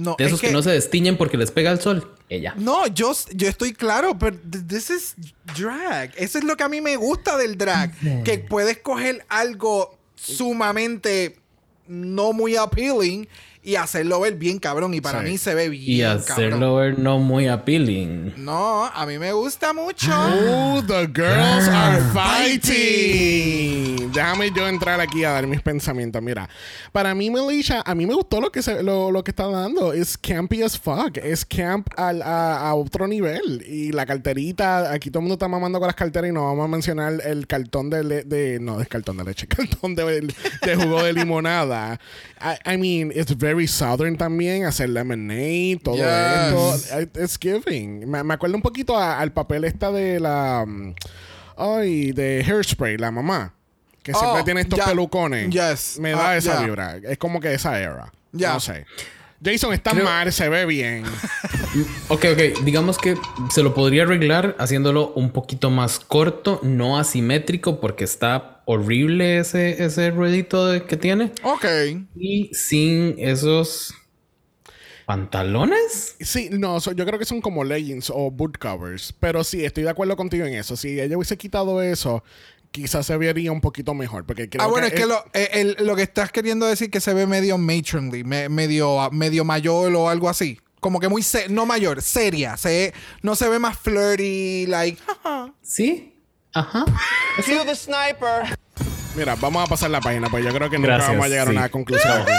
No, 0.00 0.16
De 0.18 0.24
es 0.24 0.28
esos 0.28 0.40
que, 0.40 0.50
no 0.50 0.62
se 0.62 0.70
destiñen 0.70 1.16
porque 1.16 1.36
les 1.36 1.50
pega 1.50 1.70
el 1.70 1.80
sol. 1.80 2.16
Ella. 2.28 2.54
No, 2.56 2.86
yo, 2.86 3.12
yo 3.34 3.48
estoy 3.48 3.72
claro, 3.72 4.18
pero 4.18 4.36
th- 4.38 4.66
this 4.66 4.90
is 4.90 5.14
drag. 5.56 6.12
Eso 6.16 6.38
es 6.38 6.44
lo 6.44 6.56
que 6.56 6.62
a 6.64 6.68
mí 6.68 6.80
me 6.80 6.96
gusta 6.96 7.36
del 7.36 7.58
drag. 7.58 7.92
Que 8.24 8.38
puedes 8.38 8.78
coger 8.78 9.24
algo 9.28 9.98
sumamente 10.14 11.36
no 11.86 12.32
muy 12.32 12.56
appealing 12.56 13.28
y 13.62 13.76
hacerlo 13.76 14.20
ver 14.20 14.34
bien 14.36 14.58
cabrón. 14.58 14.94
Y 14.94 15.00
para 15.00 15.20
Sí. 15.22 15.30
mí 15.30 15.38
se 15.38 15.54
ve 15.54 15.68
bien 15.68 15.84
Y 15.98 16.00
cabrón. 16.02 16.22
hacerlo 16.32 16.76
ver 16.76 16.98
no 16.98 17.18
muy 17.18 17.46
appealing. 17.48 18.32
No, 18.36 18.86
a 18.86 19.06
mí 19.06 19.18
me 19.18 19.32
gusta 19.32 19.72
mucho. 19.72 20.10
Oh, 20.12 20.82
the 20.86 21.06
girls 21.06 21.68
are 21.68 22.00
fighting. 23.10 24.10
Déjame 24.12 24.50
yo 24.50 24.66
entrar 24.66 25.00
aquí 25.00 25.24
a 25.24 25.30
dar 25.32 25.46
mis 25.46 25.60
pensamientos. 25.62 26.20
Mira, 26.22 26.48
para 26.92 27.14
mí, 27.14 27.30
Melissa, 27.30 27.82
a 27.84 27.94
mí 27.94 28.06
me 28.06 28.14
gustó 28.14 28.40
lo 28.40 28.50
que 28.50 28.62
se, 28.62 28.82
lo, 28.82 29.10
lo 29.12 29.22
que 29.22 29.30
está 29.30 29.46
dando. 29.46 29.92
Es 29.92 30.18
campy 30.18 30.62
as 30.62 30.78
fuck. 30.78 31.16
Es 31.18 31.44
camp 31.44 31.88
al- 31.96 32.22
a, 32.22 32.68
a 32.68 32.74
otro 32.74 33.06
nivel. 33.06 33.64
Y 33.68 33.92
la 33.92 34.06
carterita, 34.06 34.92
aquí 34.92 35.10
todo 35.10 35.20
el 35.20 35.24
mundo 35.24 35.34
está 35.34 35.48
mamando 35.48 35.78
con 35.78 35.86
las 35.86 35.94
carteras 35.96 36.30
y 36.30 36.32
no 36.32 36.44
vamos 36.46 36.64
a 36.64 36.68
mencionar 36.68 37.14
el 37.24 37.46
cartón 37.46 37.90
de, 37.90 38.04
le- 38.04 38.24
de 38.24 38.58
no, 38.60 38.80
es 38.80 38.88
cartón 38.88 39.16
de 39.18 39.24
leche, 39.24 39.46
cartón 39.48 39.94
de, 39.94 40.20
de 40.62 40.76
jugo 40.76 41.02
de 41.04 41.12
limonada. 41.12 42.00
I, 42.40 42.74
I 42.74 42.76
mean, 42.78 43.12
it's 43.14 43.36
very 43.36 43.49
southern 43.68 44.16
también, 44.16 44.64
hacer 44.64 44.88
lemonade, 44.90 45.78
todo 45.82 45.96
Yes. 45.96 46.84
esto. 46.84 47.00
It- 47.00 47.16
It's 47.16 47.38
giving. 47.40 48.08
Me, 48.10 48.22
me 48.24 48.34
acuerdo 48.34 48.56
un 48.56 48.62
poquito 48.62 48.96
a- 48.96 49.18
al 49.20 49.32
papel 49.32 49.64
esta 49.64 49.90
de 49.90 50.20
la. 50.20 50.64
mm, 50.66 50.94
Ay, 51.56 52.12
de 52.12 52.42
Hairspray, 52.46 52.96
la 52.96 53.10
mamá. 53.10 53.52
Que 54.02 54.14
siempre 54.14 54.40
Oh, 54.40 54.44
tiene 54.44 54.62
estos 54.62 54.80
pelucones. 54.80 55.50
Yes. 55.50 55.98
Me 56.00 56.12
da 56.12 56.30
Ah, 56.30 56.36
esa 56.36 56.54
ya. 56.54 56.64
vibra. 56.66 56.96
Es 56.96 57.18
como 57.18 57.38
que 57.38 57.52
esa 57.52 57.78
era. 57.78 58.10
Ya. 58.32 58.54
No 58.54 58.60
sé. 58.60 58.86
Jason 59.44 59.72
está 59.74 59.90
Creo- 59.92 60.04
mal, 60.04 60.32
se 60.32 60.48
ve 60.48 60.64
bien. 60.66 61.04
Ok, 62.08 62.24
ok. 62.32 62.64
Digamos 62.64 62.98
que 62.98 63.16
se 63.50 63.62
lo 63.62 63.74
podría 63.74 64.02
arreglar 64.02 64.56
haciéndolo 64.58 65.12
un 65.14 65.30
poquito 65.30 65.70
más 65.70 66.00
corto, 66.00 66.60
no 66.62 66.98
asimétrico, 66.98 67.80
porque 67.80 68.04
está 68.04 68.59
horrible 68.72 69.38
ese, 69.38 69.82
ese 69.84 70.10
ruedito 70.10 70.66
de- 70.66 70.84
que 70.84 70.96
tiene. 70.96 71.32
Ok. 71.42 71.64
Y 72.16 72.50
sin 72.54 73.16
esos 73.18 73.94
pantalones. 75.06 76.16
Sí, 76.20 76.48
no, 76.52 76.80
so- 76.80 76.92
yo 76.92 77.04
creo 77.06 77.18
que 77.18 77.24
son 77.24 77.40
como 77.40 77.64
leggings 77.64 78.10
o 78.14 78.30
boot 78.30 78.58
covers. 78.58 79.12
Pero 79.18 79.42
sí, 79.44 79.64
estoy 79.64 79.84
de 79.84 79.90
acuerdo 79.90 80.16
contigo 80.16 80.44
en 80.46 80.54
eso. 80.54 80.76
Si 80.76 81.00
ella 81.00 81.16
hubiese 81.16 81.36
quitado 81.36 81.82
eso, 81.82 82.22
quizás 82.70 83.06
se 83.06 83.16
vería 83.16 83.50
un 83.50 83.60
poquito 83.60 83.92
mejor. 83.94 84.24
Porque 84.24 84.48
creo 84.48 84.62
Ah, 84.64 84.68
bueno, 84.68 84.86
es 84.86 84.92
que 84.94 85.06
lo, 85.06 85.24
eh, 85.32 85.48
el- 85.54 85.76
lo 85.86 85.96
que 85.96 86.02
estás 86.02 86.30
queriendo 86.30 86.66
decir 86.66 86.90
que 86.90 87.00
se 87.00 87.12
ve 87.14 87.26
medio 87.26 87.58
matronly, 87.58 88.22
me- 88.24 88.48
medio, 88.48 89.10
medio 89.10 89.44
mayor 89.44 89.92
o 89.96 90.08
algo 90.08 90.28
así. 90.28 90.60
Como 90.78 91.00
que 91.00 91.08
muy, 91.08 91.22
se- 91.22 91.48
no 91.48 91.66
mayor, 91.66 92.00
seria. 92.02 92.56
Se, 92.56 92.94
no 93.22 93.34
se 93.34 93.48
ve 93.48 93.58
más 93.58 93.78
flirty, 93.78 94.66
like. 94.66 94.98
Sí. 95.62 96.14
Ajá. 96.54 96.84
Cue 97.44 97.64
the 97.64 97.74
sniper. 97.74 98.56
Mira, 99.16 99.34
vamos 99.36 99.64
a 99.64 99.66
pasar 99.66 99.90
la 99.90 100.00
página, 100.00 100.28
pues 100.28 100.44
yo 100.44 100.52
creo 100.52 100.70
que 100.70 100.76
nunca 100.78 100.94
Gracias, 100.94 101.08
vamos 101.10 101.26
a 101.26 101.28
llegar 101.28 101.48
sí. 101.48 101.56
a 101.56 101.58
una 101.58 101.68
conclusión 101.68 102.12
aquí. 102.22 102.32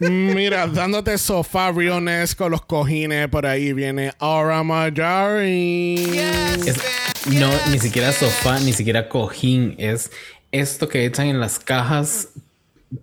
Mira, 0.10 0.66
dándote 0.66 1.18
sofá 1.18 1.70
Riones 1.72 2.34
con 2.34 2.50
los 2.50 2.62
cojines, 2.64 3.28
por 3.28 3.44
ahí 3.46 3.72
viene 3.74 4.12
Aura 4.18 4.62
Majari. 4.62 6.18
Es- 6.66 6.80
no, 7.26 7.50
ni 7.70 7.78
siquiera 7.78 8.10
sofá, 8.12 8.58
ni 8.60 8.72
siquiera 8.72 9.08
cojín. 9.10 9.74
Es 9.78 10.10
esto 10.52 10.88
que 10.88 11.04
echan 11.04 11.26
en 11.26 11.38
las 11.38 11.58
cajas 11.58 12.28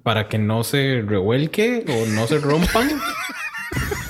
para 0.02 0.28
que 0.28 0.40
no 0.40 0.64
se 0.64 1.04
revuelque 1.06 1.86
o 1.88 2.08
no 2.08 2.26
se 2.28 2.40
rompan. 2.40 3.00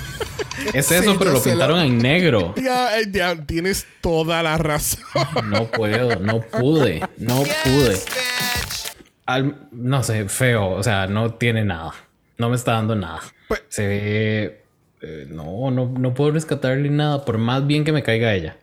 es 0.74 0.92
eso, 0.92 1.12
Sí, 1.12 1.16
pero 1.20 1.32
lo 1.34 1.42
pintaron 1.44 1.80
en 1.80 1.98
negro. 2.00 2.54
Ya, 2.62 3.00
eh, 3.00 3.08
ya 3.12 3.36
tienes 3.46 3.86
toda 4.02 4.42
la 4.44 4.58
razón. 4.58 5.04
No 5.50 5.66
puedo, 5.72 6.16
no 6.20 6.42
pude, 6.42 7.02
no 7.18 7.44
pude. 7.64 7.94
Yes. 7.94 8.96
Al- 9.26 9.68
no 9.72 10.04
sé, 10.04 10.28
feo, 10.30 10.70
o 10.72 10.84
sea, 10.84 11.08
no 11.08 11.34
tiene 11.36 11.64
nada. 11.66 11.94
No 12.38 12.50
me 12.50 12.56
está 12.56 12.74
dando 12.74 12.96
nada. 12.96 13.22
Pues- 13.48 13.64
Se 13.70 13.88
ve. 13.88 14.64
eh, 15.02 15.28
no, 15.30 15.70
no, 15.72 15.86
no 15.98 16.14
puedo 16.14 16.32
rescatarle 16.32 16.90
nada, 16.90 17.24
por 17.26 17.38
más 17.38 17.66
bien 17.68 17.84
que 17.84 17.92
me 17.92 18.04
caiga 18.04 18.34
ella. 18.34 18.58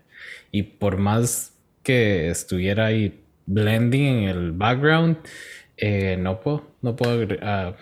Y 0.51 0.62
por 0.62 0.97
más 0.99 1.53
que 1.82 2.30
estuviera 2.30 2.86
ahí 2.86 3.20
blending 3.47 4.05
en 4.24 4.28
el 4.28 4.53
background, 4.53 5.18
eh, 5.76 6.16
no 6.18 6.40
puedo, 6.40 6.70
no 6.82 6.97
puedo. 6.97 7.26
ah, 7.42 7.74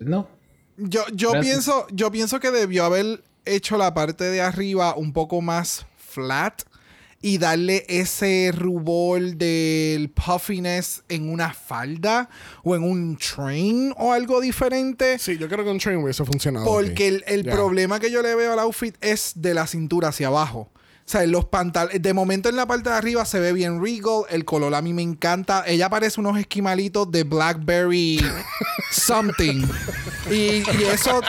no. 0.00 0.28
Yo, 0.76 1.04
yo 1.12 1.32
Gracias. 1.32 1.52
pienso, 1.54 1.86
yo 1.92 2.10
pienso 2.10 2.40
que 2.40 2.50
debió 2.50 2.84
haber 2.84 3.20
hecho 3.44 3.76
la 3.76 3.94
parte 3.94 4.24
de 4.24 4.40
arriba 4.40 4.94
un 4.94 5.12
poco 5.12 5.40
más 5.40 5.86
flat 5.96 6.62
y 7.22 7.38
darle 7.38 7.86
ese 7.88 8.50
rubor 8.52 9.36
del 9.36 10.10
puffiness 10.10 11.04
en 11.08 11.30
una 11.30 11.54
falda 11.54 12.28
o 12.64 12.74
en 12.74 12.82
un 12.82 13.16
train 13.16 13.94
o 13.96 14.12
algo 14.12 14.40
diferente. 14.40 15.18
Sí, 15.20 15.38
yo 15.38 15.48
creo 15.48 15.64
que 15.64 15.70
un 15.70 15.78
train 15.78 15.98
hubiese 15.98 16.24
funcionado. 16.24 16.66
Porque 16.66 16.90
aquí. 16.92 17.04
el, 17.04 17.24
el 17.26 17.44
problema 17.44 18.00
que 18.00 18.10
yo 18.10 18.22
le 18.22 18.34
veo 18.34 18.52
al 18.52 18.58
outfit 18.58 18.96
es 19.00 19.32
de 19.36 19.54
la 19.54 19.68
cintura 19.68 20.08
hacia 20.08 20.26
abajo. 20.26 20.71
O 21.04 21.10
sea, 21.12 21.26
los 21.26 21.44
pantalones. 21.46 22.00
De 22.00 22.14
momento 22.14 22.48
en 22.48 22.56
la 22.56 22.66
parte 22.66 22.90
de 22.90 22.96
arriba 22.96 23.24
se 23.24 23.40
ve 23.40 23.52
bien 23.52 23.82
regal. 23.82 23.92
El 24.30 24.44
color 24.44 24.74
a 24.74 24.82
mí 24.82 24.92
me 24.92 25.02
encanta. 25.02 25.64
Ella 25.66 25.90
parece 25.90 26.20
unos 26.20 26.38
esquimalitos 26.38 27.10
de 27.10 27.24
Blackberry 27.24 28.24
something. 28.90 29.66
Y, 30.30 30.34
y 30.34 30.84
eso. 30.92 31.20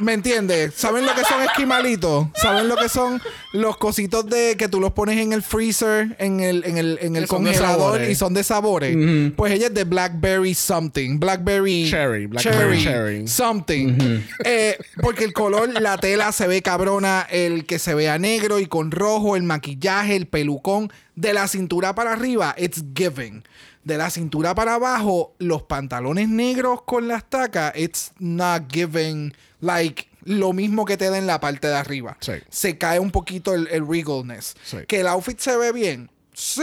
¿Me 0.00 0.14
entiendes? 0.14 0.74
¿Saben 0.74 1.06
lo 1.06 1.14
que 1.14 1.22
son 1.22 1.42
esquimalitos? 1.42 2.26
¿Saben 2.34 2.66
lo 2.68 2.76
que 2.76 2.88
son 2.88 3.22
los 3.52 3.76
cositos 3.76 4.26
de 4.26 4.56
que 4.56 4.66
tú 4.66 4.80
los 4.80 4.92
pones 4.92 5.18
en 5.18 5.32
el 5.32 5.42
freezer, 5.42 6.16
en 6.18 6.40
el, 6.40 6.64
en 6.64 6.78
el, 6.78 6.98
en 7.02 7.14
el 7.14 7.28
congelador 7.28 8.02
y 8.02 8.14
son 8.16 8.34
de 8.34 8.42
sabores? 8.42 8.96
Pues 9.36 9.52
ella 9.52 9.68
es 9.68 9.74
de 9.74 9.84
Blackberry 9.84 10.54
something. 10.54 11.20
Blackberry. 11.20 11.88
Cherry, 11.88 12.26
Blackberry 12.26 12.82
cherry. 12.82 13.28
Something. 13.28 14.22
Eh, 14.44 14.76
porque 15.00 15.24
el 15.24 15.32
color, 15.32 15.80
la 15.80 15.96
tela 15.98 16.32
se 16.32 16.48
ve 16.48 16.62
cabrona, 16.62 17.26
el 17.30 17.64
que 17.64 17.78
se 17.78 17.94
vea 17.94 18.18
negro 18.18 18.58
y 18.58 18.66
con 18.66 18.81
rojo, 18.90 19.36
el 19.36 19.42
maquillaje, 19.42 20.16
el 20.16 20.26
pelucón. 20.26 20.92
De 21.14 21.32
la 21.32 21.46
cintura 21.48 21.94
para 21.94 22.12
arriba, 22.12 22.54
it's 22.58 22.82
giving. 22.94 23.44
De 23.84 23.98
la 23.98 24.10
cintura 24.10 24.54
para 24.54 24.74
abajo, 24.74 25.34
los 25.38 25.62
pantalones 25.64 26.28
negros 26.28 26.82
con 26.82 27.08
las 27.08 27.28
tacas, 27.28 27.76
it's 27.76 28.12
not 28.18 28.72
giving 28.72 29.34
like 29.60 30.08
lo 30.24 30.52
mismo 30.52 30.84
que 30.84 30.96
te 30.96 31.10
da 31.10 31.18
en 31.18 31.26
la 31.26 31.40
parte 31.40 31.66
de 31.66 31.74
arriba. 31.74 32.16
Sí. 32.20 32.32
Se 32.48 32.78
cae 32.78 33.00
un 33.00 33.10
poquito 33.10 33.54
el, 33.54 33.68
el 33.68 33.86
regalness. 33.86 34.54
Sí. 34.64 34.78
Que 34.86 35.00
el 35.00 35.08
outfit 35.08 35.38
se 35.38 35.56
ve 35.56 35.72
bien. 35.72 36.10
Sí, 36.32 36.62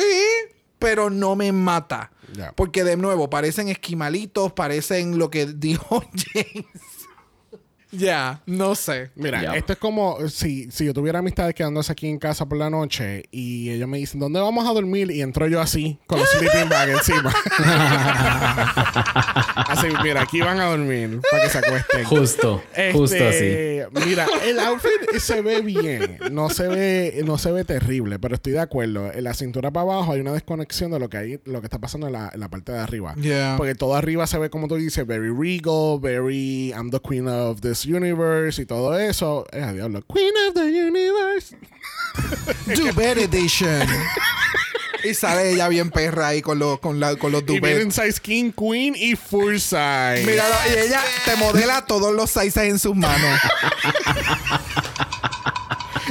pero 0.79 1.09
no 1.09 1.35
me 1.35 1.51
mata. 1.51 2.11
Porque 2.55 2.83
de 2.83 2.95
nuevo, 2.95 3.29
parecen 3.29 3.69
esquimalitos, 3.69 4.53
parecen 4.53 5.17
lo 5.17 5.29
que 5.29 5.45
dijo 5.55 6.03
James. 6.33 6.65
Ya, 7.91 8.41
no 8.45 8.75
sé. 8.75 9.09
Mira, 9.15 9.41
Ya. 9.41 9.55
esto 9.55 9.73
es 9.73 9.79
como 9.79 10.27
si, 10.29 10.69
si 10.71 10.85
yo 10.85 10.93
tuviera 10.93 11.19
amistades 11.19 11.55
quedándose 11.55 11.91
aquí 11.91 12.07
en 12.07 12.19
casa 12.19 12.47
por 12.47 12.57
la 12.57 12.69
noche 12.69 13.23
y 13.31 13.69
ellos 13.71 13.87
me 13.87 13.97
dicen, 13.97 14.19
¿dónde 14.19 14.39
vamos 14.39 14.67
a 14.67 14.73
dormir? 14.73 15.09
Y 15.11 15.21
entro 15.21 15.47
yo 15.47 15.59
así, 15.61 15.99
con 16.07 16.19
los 16.19 16.29
sleeping 16.29 16.69
bag 16.69 16.89
encima. 16.89 17.33
así, 19.67 19.87
mira, 20.03 20.21
aquí 20.21 20.41
van 20.41 20.59
a 20.59 20.65
dormir 20.65 21.19
para 21.29 21.43
que 21.43 21.49
se 21.49 21.57
acuesten. 21.59 22.03
Justo, 22.05 22.61
justo 22.93 23.15
así. 23.27 23.45
Este, 23.45 23.87
Mira, 24.05 24.27
el 24.45 24.59
outfit 24.59 25.19
se 25.19 25.41
ve 25.41 25.61
bien, 25.61 26.19
no 26.31 26.49
se 26.49 26.67
ve, 26.67 27.21
no 27.25 27.37
se 27.37 27.51
ve 27.51 27.63
terrible, 27.65 28.19
pero 28.19 28.35
estoy 28.35 28.53
de 28.53 28.59
acuerdo. 28.59 29.11
En 29.11 29.23
la 29.23 29.33
cintura 29.33 29.71
para 29.71 29.83
abajo 29.83 30.13
hay 30.13 30.21
una 30.21 30.33
desconexión 30.33 30.91
de 30.91 30.99
lo 30.99 31.09
que 31.09 31.17
hay, 31.17 31.39
lo 31.45 31.61
que 31.61 31.67
está 31.67 31.79
pasando 31.79 32.07
en 32.07 32.13
la, 32.13 32.29
en 32.33 32.39
la 32.39 32.49
parte 32.49 32.71
de 32.71 32.79
arriba. 32.79 33.15
Yeah. 33.15 33.55
Porque 33.57 33.75
todo 33.75 33.95
arriba 33.95 34.27
se 34.27 34.37
ve 34.37 34.49
como 34.49 34.67
tú 34.67 34.75
dices, 34.75 35.05
very 35.07 35.29
regal, 35.31 35.99
very 35.99 36.71
I'm 36.75 36.91
the 36.91 36.99
queen 36.99 37.27
of 37.27 37.61
this 37.61 37.78
universe 37.85 38.61
y 38.61 38.65
todo 38.65 38.97
eso. 38.97 39.45
Eh, 39.51 39.61
a 39.61 39.73
diablo, 39.73 40.03
queen 40.13 40.33
of 40.47 40.53
the 40.55 40.61
universe. 40.87 41.55
Duvet 42.75 43.17
Edition. 43.17 43.87
y 45.03 45.13
sale 45.13 45.51
ella 45.53 45.67
bien 45.69 45.89
perra 45.91 46.27
ahí 46.29 46.41
con 46.41 46.59
los, 46.59 46.79
con 46.79 46.99
la, 46.99 47.15
con 47.15 47.31
los 47.31 47.43
Y 47.47 47.91
size 47.91 48.19
king, 48.21 48.51
queen 48.51 48.95
y 48.97 49.15
full 49.15 49.55
size. 49.57 50.23
Míralo, 50.25 50.55
y 50.69 50.79
ella 50.79 51.01
te 51.25 51.35
modela 51.37 51.85
todos 51.85 52.13
los 52.13 52.29
sizes 52.29 52.57
en 52.69 52.79
sus 52.79 52.95
manos. 52.95 53.39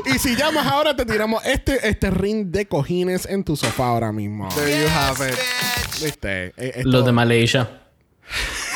Y 0.06 0.18
si 0.18 0.36
llamas 0.36 0.66
ahora 0.66 0.96
te 0.96 1.04
tiramos 1.04 1.44
este, 1.44 1.86
este 1.86 2.10
ring 2.10 2.46
de 2.46 2.66
cojines 2.66 3.26
en 3.26 3.44
tu 3.44 3.56
sofá 3.56 3.88
ahora 3.88 4.10
mismo. 4.10 4.48
There 4.54 4.80
you 4.82 4.88
have 4.88 5.28
it. 5.28 5.36
¿Viste? 6.02 6.46
Eh, 6.56 6.72
esto- 6.76 6.88
Los 6.88 7.04
de 7.04 7.12
Malaysia. 7.12 7.68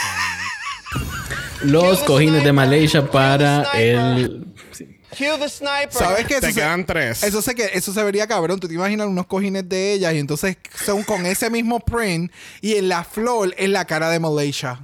Los 1.64 2.00
cojines 2.00 2.44
de 2.44 2.52
Malaysia 2.52 3.10
para 3.10 3.62
el. 3.74 4.46
Cue 5.16 5.38
the 5.38 5.48
sniper. 5.48 5.92
¿Sabes 5.92 6.26
qué? 6.26 6.40
Te 6.40 6.46
Eso 6.46 6.54
se, 6.54 6.54
quedan 6.54 6.86
tres. 6.86 7.22
eso, 7.22 7.42
se, 7.42 7.54
que, 7.54 7.70
eso 7.74 7.92
se 7.92 8.02
vería 8.02 8.26
cabrón. 8.26 8.58
Tú 8.58 8.66
te 8.66 8.74
imaginas 8.74 9.06
unos 9.06 9.26
cojines 9.26 9.68
de 9.68 9.92
ella 9.92 10.12
y 10.12 10.18
entonces 10.18 10.56
son 10.84 11.02
con 11.02 11.26
ese 11.26 11.50
mismo 11.50 11.80
print 11.80 12.32
y 12.62 12.76
en 12.76 12.88
la 12.88 13.04
flor 13.04 13.54
es 13.58 13.68
la 13.68 13.84
cara 13.84 14.08
de 14.08 14.18
Malaysia. 14.20 14.80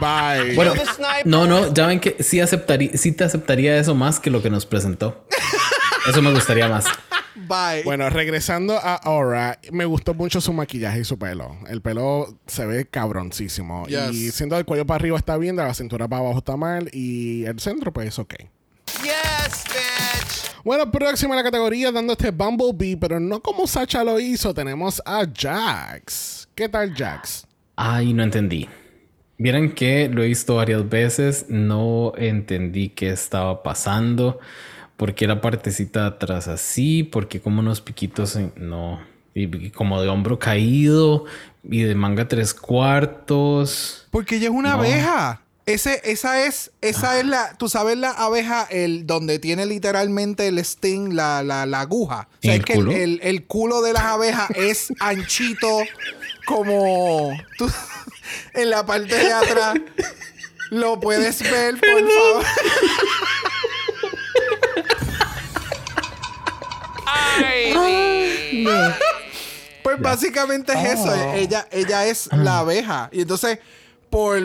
Bye. 0.00 0.54
Bueno, 0.54 0.72
the 0.72 0.86
sniper. 0.86 1.26
no, 1.26 1.46
no, 1.46 1.72
ya 1.72 1.86
ven 1.86 2.00
que 2.00 2.16
sí 2.22 2.40
aceptaría, 2.40 2.90
sí 2.96 3.12
te 3.12 3.24
aceptaría 3.24 3.76
eso 3.76 3.94
más 3.94 4.20
que 4.20 4.30
lo 4.30 4.42
que 4.42 4.50
nos 4.50 4.66
presentó. 4.66 5.26
Eso 6.08 6.22
me 6.22 6.32
gustaría 6.32 6.68
más. 6.68 6.86
Bye. 7.34 7.82
Bueno, 7.84 8.08
regresando 8.10 8.78
a 8.78 8.94
Aura, 8.94 9.58
me 9.70 9.84
gustó 9.84 10.14
mucho 10.14 10.40
su 10.40 10.52
maquillaje 10.52 11.00
y 11.00 11.04
su 11.04 11.18
pelo. 11.18 11.56
El 11.68 11.80
pelo 11.80 12.38
se 12.46 12.66
ve 12.66 12.86
cabroncísimo. 12.86 13.86
Yes. 13.86 14.12
Y 14.12 14.30
siendo 14.30 14.56
del 14.56 14.64
cuello 14.64 14.86
para 14.86 14.96
arriba 14.96 15.16
está 15.16 15.36
bien, 15.36 15.56
de 15.56 15.62
la 15.62 15.74
cintura 15.74 16.08
para 16.08 16.20
abajo 16.20 16.38
está 16.38 16.56
mal 16.56 16.88
y 16.92 17.44
el 17.44 17.58
centro 17.60 17.92
pues 17.92 18.18
ok. 18.18 18.34
Yes, 19.02 19.64
bitch. 19.64 20.52
Bueno, 20.64 20.90
próxima 20.90 21.34
a 21.34 21.38
la 21.38 21.42
categoría 21.42 21.90
dando 21.90 22.12
este 22.12 22.30
Bumblebee, 22.30 22.96
pero 22.96 23.18
no 23.18 23.40
como 23.40 23.66
Sacha 23.66 24.04
lo 24.04 24.20
hizo, 24.20 24.54
tenemos 24.54 25.02
a 25.04 25.26
Jax. 25.26 26.48
¿Qué 26.54 26.68
tal 26.68 26.94
Jax? 26.94 27.46
Ay, 27.74 28.12
no 28.12 28.22
entendí. 28.22 28.68
Vieran 29.38 29.72
que 29.72 30.08
lo 30.08 30.22
he 30.22 30.28
visto 30.28 30.54
varias 30.54 30.88
veces, 30.88 31.46
no 31.48 32.12
entendí 32.16 32.90
qué 32.90 33.10
estaba 33.10 33.62
pasando. 33.64 34.38
¿Por 35.02 35.16
qué 35.16 35.26
la 35.26 35.40
partecita 35.40 36.02
de 36.02 36.06
atrás 36.06 36.46
así? 36.46 37.02
¿Por 37.02 37.26
qué 37.26 37.40
como 37.40 37.58
unos 37.58 37.80
piquitos 37.80 38.36
en- 38.36 38.52
no? 38.54 39.00
Y, 39.34 39.70
como 39.70 40.00
de 40.00 40.08
hombro 40.08 40.38
caído 40.38 41.24
y 41.68 41.82
de 41.82 41.96
manga 41.96 42.28
tres 42.28 42.54
cuartos. 42.54 44.06
Porque 44.12 44.36
ella 44.36 44.44
es 44.44 44.54
una 44.54 44.74
No. 44.74 44.78
abeja. 44.78 45.42
Ese, 45.66 46.00
esa 46.04 46.44
es, 46.46 46.70
esa 46.82 47.18
es 47.18 47.26
la, 47.26 47.56
tú 47.58 47.68
sabes 47.68 47.96
la 47.96 48.10
abeja, 48.12 48.62
el 48.70 49.04
donde 49.04 49.40
tiene 49.40 49.66
literalmente 49.66 50.46
el 50.46 50.60
sting, 50.60 51.14
la, 51.14 51.42
la, 51.42 51.66
la 51.66 51.80
aguja. 51.80 52.28
O 52.34 52.38
sea, 52.40 52.54
¿En 52.54 52.60
es 52.60 52.60
el 52.60 52.64
que 52.64 52.74
culo? 52.74 52.92
el- 52.92 53.18
el 53.24 53.44
culo 53.46 53.82
de 53.82 53.94
las 53.94 54.04
abejas 54.04 54.50
es 54.54 54.92
anchito 55.00 55.80
como 56.46 57.32
tú- 57.58 57.68
en 58.54 58.70
la 58.70 58.86
parte 58.86 59.16
de 59.16 59.32
atrás. 59.32 59.74
Lo 60.70 61.00
puedes 61.00 61.42
ver, 61.42 61.74
por 61.74 61.88
favor. 61.90 62.44
Pues 69.82 70.00
básicamente 70.00 70.72
es 70.72 71.00
eso. 71.00 71.14
Ella, 71.34 71.66
ella 71.70 72.06
es 72.06 72.28
la 72.32 72.60
abeja. 72.60 73.08
Y 73.12 73.22
entonces, 73.22 73.58
por, 74.10 74.40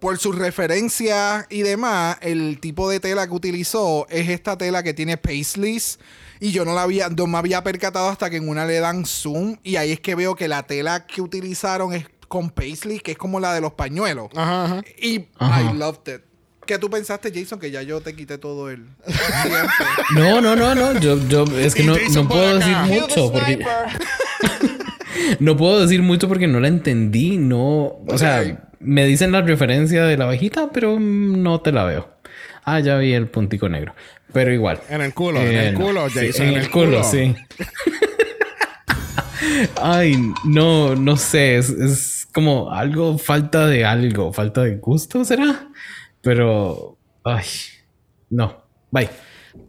por 0.00 0.18
sus 0.18 0.36
referencias 0.36 1.46
y 1.48 1.62
demás, 1.62 2.16
el 2.20 2.58
tipo 2.60 2.90
de 2.90 3.00
tela 3.00 3.26
que 3.26 3.32
utilizó 3.32 4.06
es 4.08 4.28
esta 4.28 4.58
tela 4.58 4.82
que 4.82 4.92
tiene 4.94 5.16
paisleys. 5.16 5.98
Y 6.40 6.50
yo 6.50 6.64
no 6.64 6.74
la 6.74 6.82
había, 6.82 7.08
no 7.08 7.28
me 7.28 7.38
había 7.38 7.62
percatado 7.62 8.08
hasta 8.08 8.28
que 8.28 8.38
en 8.38 8.48
una 8.48 8.66
le 8.66 8.80
dan 8.80 9.06
zoom. 9.06 9.56
Y 9.62 9.76
ahí 9.76 9.92
es 9.92 10.00
que 10.00 10.16
veo 10.16 10.34
que 10.34 10.48
la 10.48 10.64
tela 10.64 11.06
que 11.06 11.20
utilizaron 11.22 11.92
es 11.94 12.06
con 12.26 12.50
paisley, 12.50 12.98
que 12.98 13.12
es 13.12 13.18
como 13.18 13.38
la 13.38 13.54
de 13.54 13.60
los 13.60 13.74
pañuelos. 13.74 14.28
Ajá, 14.34 14.64
ajá. 14.64 14.82
Y 15.00 15.28
Ajá. 15.38 15.62
I 15.62 15.76
loved 15.76 16.12
it. 16.12 16.22
¿Qué 16.66 16.78
tú 16.78 16.88
pensaste, 16.88 17.32
Jason? 17.34 17.58
Que 17.58 17.70
ya 17.70 17.82
yo 17.82 18.00
te 18.00 18.14
quité 18.14 18.38
todo 18.38 18.70
el. 18.70 18.84
No, 20.14 20.40
no, 20.40 20.54
no, 20.54 20.74
no. 20.74 20.98
Yo, 21.00 21.18
yo, 21.28 21.44
es 21.58 21.74
que 21.74 21.82
no, 21.82 21.96
no 22.14 22.28
puedo 22.28 22.58
decir 22.58 22.76
mucho 22.76 23.32
porque 23.32 23.64
no 25.40 25.56
puedo 25.56 25.80
decir 25.80 26.02
mucho 26.02 26.28
porque 26.28 26.46
no 26.46 26.60
la 26.60 26.68
entendí. 26.68 27.36
No, 27.38 28.00
o 28.06 28.18
sea, 28.18 28.64
me 28.80 29.04
dicen 29.06 29.32
la 29.32 29.42
referencia 29.42 30.04
de 30.04 30.16
la 30.16 30.24
abejita, 30.24 30.70
pero 30.72 31.00
no 31.00 31.60
te 31.60 31.72
la 31.72 31.84
veo. 31.84 32.08
Ah, 32.64 32.78
ya 32.80 32.96
vi 32.98 33.12
el 33.12 33.26
puntico 33.28 33.68
negro, 33.68 33.94
pero 34.32 34.52
igual. 34.52 34.80
En 34.88 35.00
el 35.00 35.12
culo, 35.14 35.40
en 35.40 35.56
el 35.56 35.74
no. 35.74 35.80
culo, 35.80 36.08
Sí, 36.10 36.26
Jason. 36.28 36.46
en 36.46 36.54
el 36.54 36.70
culo, 36.70 37.02
sí. 37.02 37.34
Ay, 39.80 40.16
no, 40.44 40.94
no 40.94 41.16
sé, 41.16 41.56
es, 41.56 41.68
es 41.70 42.28
como 42.32 42.70
algo, 42.70 43.18
falta 43.18 43.66
de 43.66 43.84
algo, 43.84 44.32
falta 44.32 44.62
de 44.62 44.76
gusto, 44.76 45.24
¿será? 45.24 45.68
Pero, 46.22 46.96
ay, 47.24 47.44
no, 48.30 48.56
bye. 48.90 49.10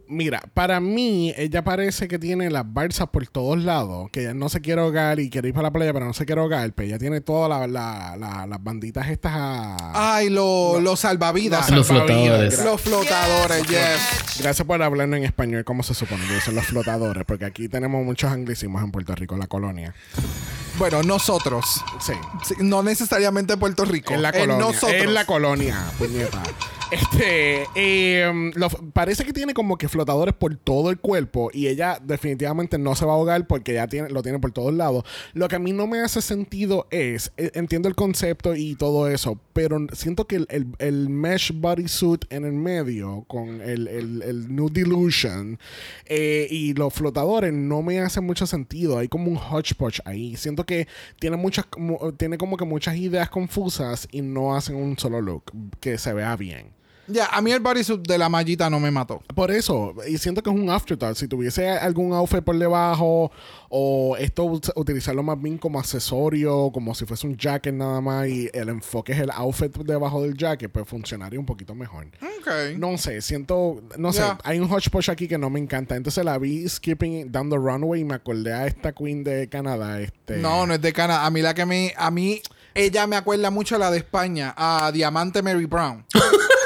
Mira, 0.08 0.40
para 0.54 0.80
mí, 0.80 1.34
ella 1.36 1.62
parece 1.62 2.08
que 2.08 2.18
tiene 2.18 2.48
las 2.50 2.64
balsas 2.72 3.08
por 3.08 3.26
todos 3.26 3.62
lados, 3.62 4.08
que 4.10 4.20
ella 4.20 4.32
no 4.32 4.48
se 4.48 4.62
quiere 4.62 4.80
ahogar 4.80 5.20
y 5.20 5.28
quiere 5.28 5.48
ir 5.48 5.54
para 5.54 5.68
la 5.68 5.72
playa, 5.72 5.92
pero 5.92 6.06
no 6.06 6.14
se 6.14 6.24
quiere 6.24 6.40
ahogar. 6.40 6.72
Pero 6.72 6.86
ella 6.88 6.98
tiene 6.98 7.20
todas 7.20 7.50
la- 7.50 7.66
la- 7.66 8.16
la- 8.16 8.46
las 8.46 8.62
banditas 8.64 9.08
estas 9.08 9.32
a... 9.34 10.14
Ay, 10.16 10.30
lo- 10.30 10.80
los 10.80 11.00
salvavidas. 11.00 11.68
Los 11.70 11.86
salvavidas. 11.88 12.54
flotadores. 12.54 12.64
Los 12.64 12.80
flotadores, 12.80 13.62
yes. 13.66 14.38
Gracias 14.40 14.66
por 14.66 14.82
hablarnos 14.82 15.18
en 15.18 15.24
español 15.24 15.64
como 15.64 15.82
se 15.82 15.92
supone 15.92 16.26
que 16.28 16.40
son 16.40 16.54
los 16.54 16.64
flotadores, 16.64 17.24
porque 17.26 17.44
aquí 17.44 17.68
tenemos 17.68 18.02
muchos 18.04 18.30
anglicismos 18.32 18.82
en 18.82 18.90
Puerto 18.90 19.14
Rico, 19.14 19.36
la 19.36 19.48
colonia. 19.48 19.94
Bueno, 20.78 21.02
nosotros. 21.02 21.82
Sí. 22.00 22.12
Sí, 22.44 22.54
no 22.58 22.82
necesariamente 22.82 23.56
Puerto 23.56 23.84
Rico. 23.84 24.12
En 24.12 24.22
la 24.22 24.30
En 24.30 24.40
colonia. 24.40 24.66
nosotros. 24.66 24.92
En 24.92 25.14
la 25.14 25.24
colonia, 25.24 25.84
puñeta. 25.98 26.42
Este, 26.94 27.66
lo- 28.54 28.68
parece 28.92 29.24
que 29.24 29.32
tiene 29.32 29.52
como 29.54 29.76
que 29.76 29.88
flotadores 29.88 30.34
por 30.34 30.54
todo 30.56 30.90
el 30.90 30.98
cuerpo 30.98 31.50
y 31.52 31.66
ella 31.66 31.98
definitivamente 32.02 32.78
no 32.78 32.94
se 32.94 33.04
va 33.04 33.12
a 33.12 33.16
ahogar 33.16 33.46
porque 33.46 33.74
ya 33.74 33.88
lo 34.08 34.22
tiene 34.22 34.38
por 34.38 34.52
todos 34.52 34.72
lados. 34.72 35.04
Lo 35.32 35.48
que 35.48 35.56
a 35.56 35.58
mí 35.58 35.72
no 35.72 35.86
me 35.86 36.00
hace 36.00 36.22
sentido 36.22 36.86
es, 36.90 37.32
eh, 37.36 37.50
entiendo 37.54 37.88
el 37.88 37.94
concepto 37.94 38.54
y 38.54 38.76
todo 38.76 39.08
eso, 39.08 39.40
pero 39.52 39.78
siento 39.92 40.26
que 40.26 40.36
el, 40.36 40.46
el, 40.50 40.66
el 40.78 41.08
mesh 41.08 41.52
bodysuit 41.52 42.24
en 42.30 42.44
el 42.44 42.52
medio 42.52 43.24
con 43.26 43.60
el, 43.60 43.88
el, 43.88 44.22
el 44.22 44.54
New 44.54 44.68
Delusion 44.70 45.58
eh, 46.06 46.46
y 46.50 46.74
los 46.74 46.92
flotadores 46.94 47.52
no 47.52 47.82
me 47.82 48.00
hacen 48.00 48.24
mucho 48.24 48.46
sentido. 48.46 48.98
Hay 48.98 49.08
como 49.08 49.30
un 49.30 49.36
hodgepodge 49.38 50.00
ahí. 50.04 50.36
Siento 50.36 50.64
que 50.64 50.86
tiene 51.18 51.36
muchas, 51.36 51.66
tiene 52.16 52.38
como 52.38 52.56
que 52.56 52.64
muchas 52.64 52.96
ideas 52.96 53.28
confusas 53.30 54.06
y 54.12 54.22
no 54.22 54.54
hacen 54.54 54.76
un 54.76 54.96
solo 54.98 55.20
look 55.20 55.44
que 55.80 55.98
se 55.98 56.12
vea 56.12 56.36
bien. 56.36 56.72
Ya, 57.06 57.26
a 57.26 57.40
mí 57.42 57.52
el 57.52 57.60
bodysuit 57.60 58.00
de 58.06 58.16
la 58.18 58.28
mallita 58.28 58.70
no 58.70 58.80
me 58.80 58.90
mató. 58.90 59.22
Por 59.34 59.50
eso, 59.50 59.94
y 60.08 60.18
siento 60.18 60.42
que 60.42 60.50
es 60.50 60.56
un 60.56 60.70
afterthought. 60.70 61.16
Si 61.16 61.28
tuviese 61.28 61.68
algún 61.68 62.12
outfit 62.12 62.42
por 62.42 62.58
debajo, 62.58 63.30
o 63.68 64.16
esto 64.18 64.44
ut- 64.44 64.72
utilizarlo 64.76 65.22
más 65.22 65.40
bien 65.40 65.58
como 65.58 65.78
accesorio, 65.78 66.70
como 66.72 66.94
si 66.94 67.04
fuese 67.04 67.26
un 67.26 67.36
jacket 67.36 67.74
nada 67.74 68.00
más, 68.00 68.28
y 68.28 68.48
el 68.54 68.68
enfoque 68.68 69.12
es 69.12 69.18
el 69.20 69.30
outfit 69.30 69.74
debajo 69.78 70.22
del 70.22 70.36
jacket, 70.36 70.70
pues 70.70 70.88
funcionaría 70.88 71.38
un 71.38 71.46
poquito 71.46 71.74
mejor. 71.74 72.06
Ok. 72.40 72.78
No 72.78 72.96
sé, 72.98 73.20
siento, 73.22 73.82
no 73.98 74.12
sé, 74.12 74.20
Ya. 74.20 74.38
hay 74.44 74.58
un 74.58 74.70
hodgepodge 74.70 75.10
aquí 75.10 75.28
que 75.28 75.38
no 75.38 75.50
me 75.50 75.60
encanta. 75.60 75.96
Entonces 75.96 76.24
la 76.24 76.38
vi 76.38 76.68
skipping 76.68 77.30
down 77.32 77.50
the 77.50 77.56
runway 77.56 78.00
y 78.00 78.04
me 78.04 78.14
acordé 78.14 78.52
a 78.52 78.66
esta 78.66 78.92
queen 78.92 79.24
de 79.24 79.48
Canadá. 79.48 80.00
Este, 80.00 80.36
No, 80.38 80.66
no 80.66 80.74
es 80.74 80.80
de 80.80 80.92
Canadá. 80.92 81.26
A 81.26 81.30
mí 81.30 81.42
la 81.42 81.54
que 81.54 81.66
me... 81.66 81.92
A 81.96 82.10
mí... 82.10 82.40
Ella 82.76 83.06
me 83.06 83.14
acuerda 83.14 83.50
mucho 83.50 83.76
a 83.76 83.78
la 83.78 83.88
de 83.92 83.98
España, 83.98 84.52
a 84.56 84.90
Diamante 84.92 85.42
Mary 85.42 85.64
Brown. 85.66 86.04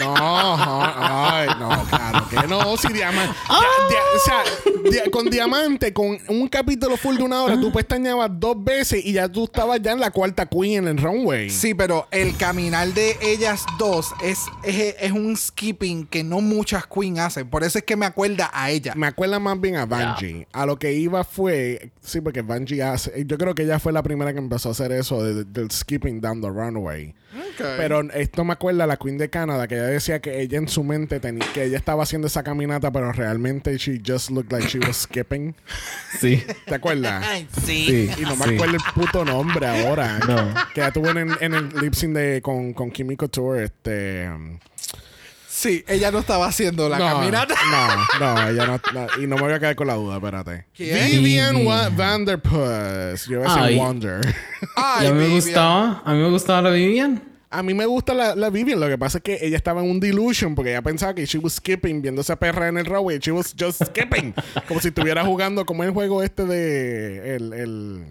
No, 0.00 0.14
ajá, 0.14 1.40
ay, 1.40 1.48
no, 1.58 1.68
claro 1.88 2.28
que 2.28 2.48
no. 2.48 2.76
Si 2.76 2.92
diamante. 2.92 3.34
o 3.48 4.18
sea, 4.24 4.42
dia- 4.90 5.10
con 5.10 5.28
diamante, 5.30 5.92
con 5.92 6.18
un 6.28 6.48
capítulo 6.48 6.96
full 6.96 7.16
de 7.16 7.22
una 7.24 7.42
hora, 7.42 7.60
tú 7.60 7.70
pestañabas 7.72 8.30
dos 8.32 8.62
veces 8.62 9.04
y 9.04 9.12
ya 9.12 9.28
tú 9.28 9.44
estabas 9.44 9.80
ya 9.82 9.92
en 9.92 10.00
la 10.00 10.10
cuarta 10.10 10.46
queen 10.46 10.84
en 10.86 10.88
el 10.88 10.98
runway. 10.98 11.50
Sí, 11.50 11.74
pero 11.74 12.06
el 12.10 12.36
caminar 12.36 12.88
de 12.94 13.16
ellas 13.22 13.64
dos 13.78 14.12
es, 14.22 14.38
es, 14.64 14.94
es 14.98 15.12
un 15.12 15.36
skipping 15.36 16.06
que 16.06 16.24
no 16.24 16.40
muchas 16.40 16.86
queen 16.86 17.18
hacen. 17.18 17.48
Por 17.48 17.62
eso 17.64 17.78
es 17.78 17.84
que 17.84 17.96
me 17.96 18.06
acuerda 18.06 18.50
a 18.52 18.70
ella. 18.70 18.94
Me 18.96 19.06
acuerda 19.06 19.38
más 19.38 19.60
bien 19.60 19.76
a 19.76 19.84
Bungie. 19.86 20.46
A 20.52 20.66
lo 20.66 20.78
que 20.78 20.92
iba 20.94 21.22
fue. 21.24 21.90
Sí, 22.00 22.20
porque 22.20 22.42
Bungie 22.42 22.82
hace. 22.82 23.24
Yo 23.26 23.36
creo 23.38 23.54
que 23.54 23.62
ella 23.62 23.78
fue 23.78 23.92
la 23.92 24.02
primera 24.02 24.32
que 24.32 24.38
empezó 24.38 24.70
a 24.70 24.72
hacer 24.72 24.92
eso 24.92 25.22
de- 25.22 25.44
del 25.44 25.70
skipping 25.70 26.20
down 26.20 26.40
the 26.40 26.48
runway. 26.48 27.14
Pero 27.58 28.02
esto 28.12 28.44
me 28.44 28.52
acuerda 28.52 28.84
a 28.84 28.86
la 28.86 28.96
Queen 28.96 29.18
de 29.18 29.30
Canadá, 29.30 29.66
que 29.68 29.74
ella 29.76 29.86
decía 29.86 30.20
que 30.20 30.40
ella 30.40 30.58
en 30.58 30.68
su 30.68 30.84
mente 30.84 31.20
tenía. 31.20 31.46
Que 31.52 31.64
ella 31.64 31.78
estaba 31.78 32.02
haciendo 32.02 32.26
esa 32.26 32.42
caminata, 32.42 32.90
pero 32.90 33.12
realmente 33.12 33.76
she 33.78 34.00
just 34.06 34.30
looked 34.30 34.52
like 34.52 34.68
she 34.68 34.78
was 34.78 34.96
skipping. 34.96 35.54
Sí. 36.20 36.42
¿Te 36.66 36.74
acuerdas? 36.74 37.24
Sí. 37.64 38.10
Y 38.18 38.22
no 38.22 38.36
me 38.36 38.44
sí. 38.44 38.54
acuerdo 38.54 38.76
el 38.76 38.82
puto 38.94 39.24
nombre 39.24 39.66
ahora. 39.66 40.18
No. 40.26 40.54
Que 40.74 40.80
ya 40.82 40.90
tuvo 40.92 41.10
en, 41.10 41.30
en 41.40 41.54
el 41.54 41.68
lip 41.80 41.94
sync 41.94 42.14
de 42.14 42.40
con, 42.42 42.72
con 42.74 42.90
Kimiko 42.90 43.28
Tour, 43.28 43.58
este. 43.62 44.28
um, 44.28 44.58
Sí, 45.62 45.84
ella 45.86 46.10
no 46.10 46.18
estaba 46.18 46.46
haciendo 46.46 46.88
la 46.88 46.98
no, 46.98 47.04
caminata. 47.06 47.54
No, 47.70 48.34
no, 48.34 48.48
ella 48.48 48.66
no, 48.66 48.80
no, 48.92 49.22
Y 49.22 49.28
no 49.28 49.36
me 49.36 49.42
voy 49.42 49.52
a 49.52 49.60
quedar 49.60 49.76
con 49.76 49.86
la 49.86 49.94
duda, 49.94 50.16
espérate. 50.16 50.66
¿Quién? 50.74 51.08
Vivian. 51.22 51.64
Wa- 51.64 51.88
Vanderpuss. 51.88 53.26
Yo 53.28 53.34
iba 53.36 53.44
a 53.44 53.48
decir 53.48 53.62
Ay. 53.62 53.76
Wonder. 53.76 54.20
Ay, 54.76 55.06
Y 55.06 55.10
a 55.10 55.12
mí 55.12 55.20
me 55.20 55.28
gustaba, 55.28 56.02
a 56.04 56.14
mí 56.14 56.20
me 56.20 56.30
gustaba 56.30 56.62
la 56.62 56.70
Vivian. 56.70 57.22
A 57.48 57.62
mí 57.62 57.74
me 57.74 57.86
gusta 57.86 58.12
la, 58.12 58.34
la 58.34 58.50
Vivian. 58.50 58.80
Lo 58.80 58.88
que 58.88 58.98
pasa 58.98 59.18
es 59.18 59.22
que 59.24 59.38
ella 59.40 59.56
estaba 59.56 59.82
en 59.82 59.88
un 59.90 60.00
delusion 60.00 60.56
porque 60.56 60.70
ella 60.72 60.82
pensaba 60.82 61.14
que 61.14 61.26
she 61.26 61.38
was 61.38 61.52
skipping 61.52 62.02
viendo 62.02 62.22
esa 62.22 62.34
perra 62.34 62.66
en 62.66 62.78
el 62.78 62.86
runway. 62.86 63.20
She 63.20 63.30
was 63.30 63.54
just 63.56 63.84
skipping. 63.84 64.34
como 64.66 64.80
si 64.80 64.88
estuviera 64.88 65.24
jugando 65.24 65.64
como 65.64 65.84
el 65.84 65.92
juego 65.92 66.24
este 66.24 66.44
de. 66.44 67.36
El. 67.36 67.52
el 67.52 68.04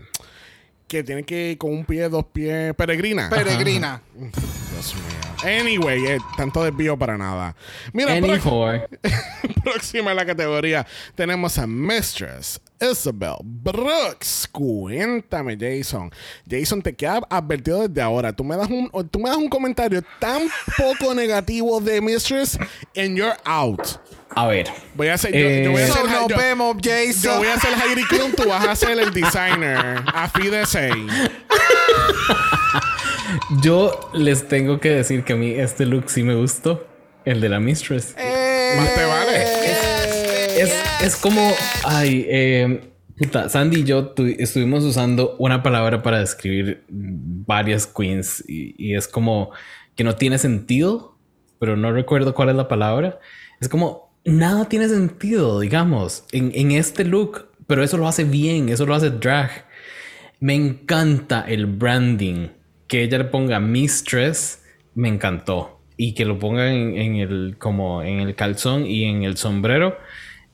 que 0.92 1.06
tiene 1.06 1.24
que 1.24 1.52
ir 1.52 1.58
con 1.58 1.72
un 1.72 1.86
pie, 1.86 2.10
dos 2.10 2.26
pies. 2.26 2.76
Peregrina. 2.76 3.30
Peregrina. 3.30 4.02
Dios 4.14 4.94
mío. 4.94 5.60
Anyway, 5.62 6.06
eh, 6.06 6.18
tanto 6.36 6.62
desvío 6.66 6.98
para 6.98 7.18
nada. 7.18 7.56
Mira, 7.94 8.14
próxima 9.64 10.12
en 10.12 10.18
la 10.18 10.26
categoría 10.26 10.86
tenemos 11.16 11.58
a 11.58 11.66
Mistress 11.66 12.60
Isabel 12.82 13.38
Brooks. 13.42 14.50
Cuéntame, 14.52 15.58
Jason. 15.58 16.12
Jason, 16.50 16.82
te 16.82 16.94
queda 16.94 17.22
advertido 17.30 17.88
desde 17.88 18.02
ahora. 18.02 18.34
Tú 18.34 18.44
me 18.44 18.58
das 18.58 18.70
un, 18.70 18.92
tú 19.10 19.20
me 19.20 19.30
das 19.30 19.38
un 19.38 19.48
comentario 19.48 20.04
tan 20.20 20.42
poco 20.78 21.16
negativo 21.16 21.80
de 21.80 22.02
Mistress 22.02 22.60
and 22.98 23.16
you're 23.16 23.38
out. 23.46 23.98
A 24.36 24.48
ver. 24.48 24.68
Voy 24.96 25.08
a 25.10 25.16
hacer. 25.16 25.32
yo- 25.34 25.40
Eh, 25.40 25.64
yo, 25.66 25.72
voy 25.72 25.82
a 25.82 25.88
So, 25.88 25.94
hacer 25.94 26.06
nos 26.12 26.28
yo- 26.28 26.38
vemos, 26.38 26.76
yo 26.80 26.92
Jason. 26.92 27.38
voy 27.40 27.48
a 27.48 27.54
hacer 27.56 27.72
Heidi 27.74 28.04
Klum, 28.06 28.32
tú 28.34 28.48
vas 28.48 28.66
a 28.68 28.76
ser 28.76 28.98
el 29.00 29.12
designer. 29.14 30.02
A 30.14 30.30
fi 30.30 30.48
de 30.50 30.66
seis. 30.66 30.96
Yo 33.62 34.10
les 34.14 34.48
tengo 34.48 34.80
que 34.80 34.90
decir 34.90 35.24
que 35.24 35.34
a 35.34 35.36
mí 35.36 35.52
este 35.52 35.86
look 35.86 36.10
sí 36.10 36.24
me 36.24 36.36
gustó. 36.36 36.88
El 37.24 37.40
de 37.40 37.50
la 37.50 37.60
Mistress. 37.60 38.16
Eh, 38.18 38.74
Más 38.78 38.96
te 38.96 39.06
vale. 39.06 40.62
Es, 40.62 40.74
es 41.04 41.16
como. 41.16 41.52
Ay, 41.86 42.26
eh, 42.28 42.82
puta, 43.18 43.48
Sandy 43.48 43.82
y 43.82 43.84
yo 43.84 44.08
tu- 44.10 44.26
estuvimos 44.26 44.84
usando 44.84 45.36
una 45.38 45.62
palabra 45.62 46.02
para 46.02 46.20
describir 46.20 46.84
varias 46.90 47.86
queens 47.88 48.44
y, 48.48 48.74
y 48.78 48.96
es 48.96 49.08
como 49.08 49.52
que 49.96 50.04
no 50.04 50.16
tiene 50.16 50.40
sentido, 50.40 51.16
pero 51.60 51.78
no 51.78 51.92
recuerdo 51.92 52.34
cuál 52.34 52.50
es 52.50 52.56
la 52.56 52.68
palabra. 52.68 53.20
Es 53.60 53.70
como 53.70 54.11
nada 54.26 54.68
tiene 54.70 54.88
sentido, 54.88 55.60
digamos, 55.60 56.26
en, 56.32 56.52
en 56.54 56.72
este 56.72 57.04
look, 57.04 57.48
pero 57.68 57.84
eso 57.84 57.98
lo 57.98 58.08
hace 58.08 58.24
bien, 58.24 58.70
eso 58.70 58.86
lo 58.86 58.96
hace 58.96 59.10
drag. 59.10 59.66
Me 60.40 60.56
encanta 60.56 61.46
el 61.48 61.66
branding. 61.66 62.50
Que 62.88 63.04
ella 63.04 63.20
le 63.20 63.26
ponga 63.26 63.60
Mistress, 63.60 64.64
me 64.96 65.08
encantó. 65.08 65.80
Y 65.96 66.14
que 66.14 66.26
lo 66.26 66.40
ponga 66.40 66.74
en, 66.74 66.98
en 66.98 67.16
el, 67.16 67.56
como 67.58 68.02
en 68.02 68.20
el 68.20 68.36
calzón 68.36 68.86
y 68.86 69.06
en 69.06 69.24
el 69.24 69.38
sombrero, 69.38 69.98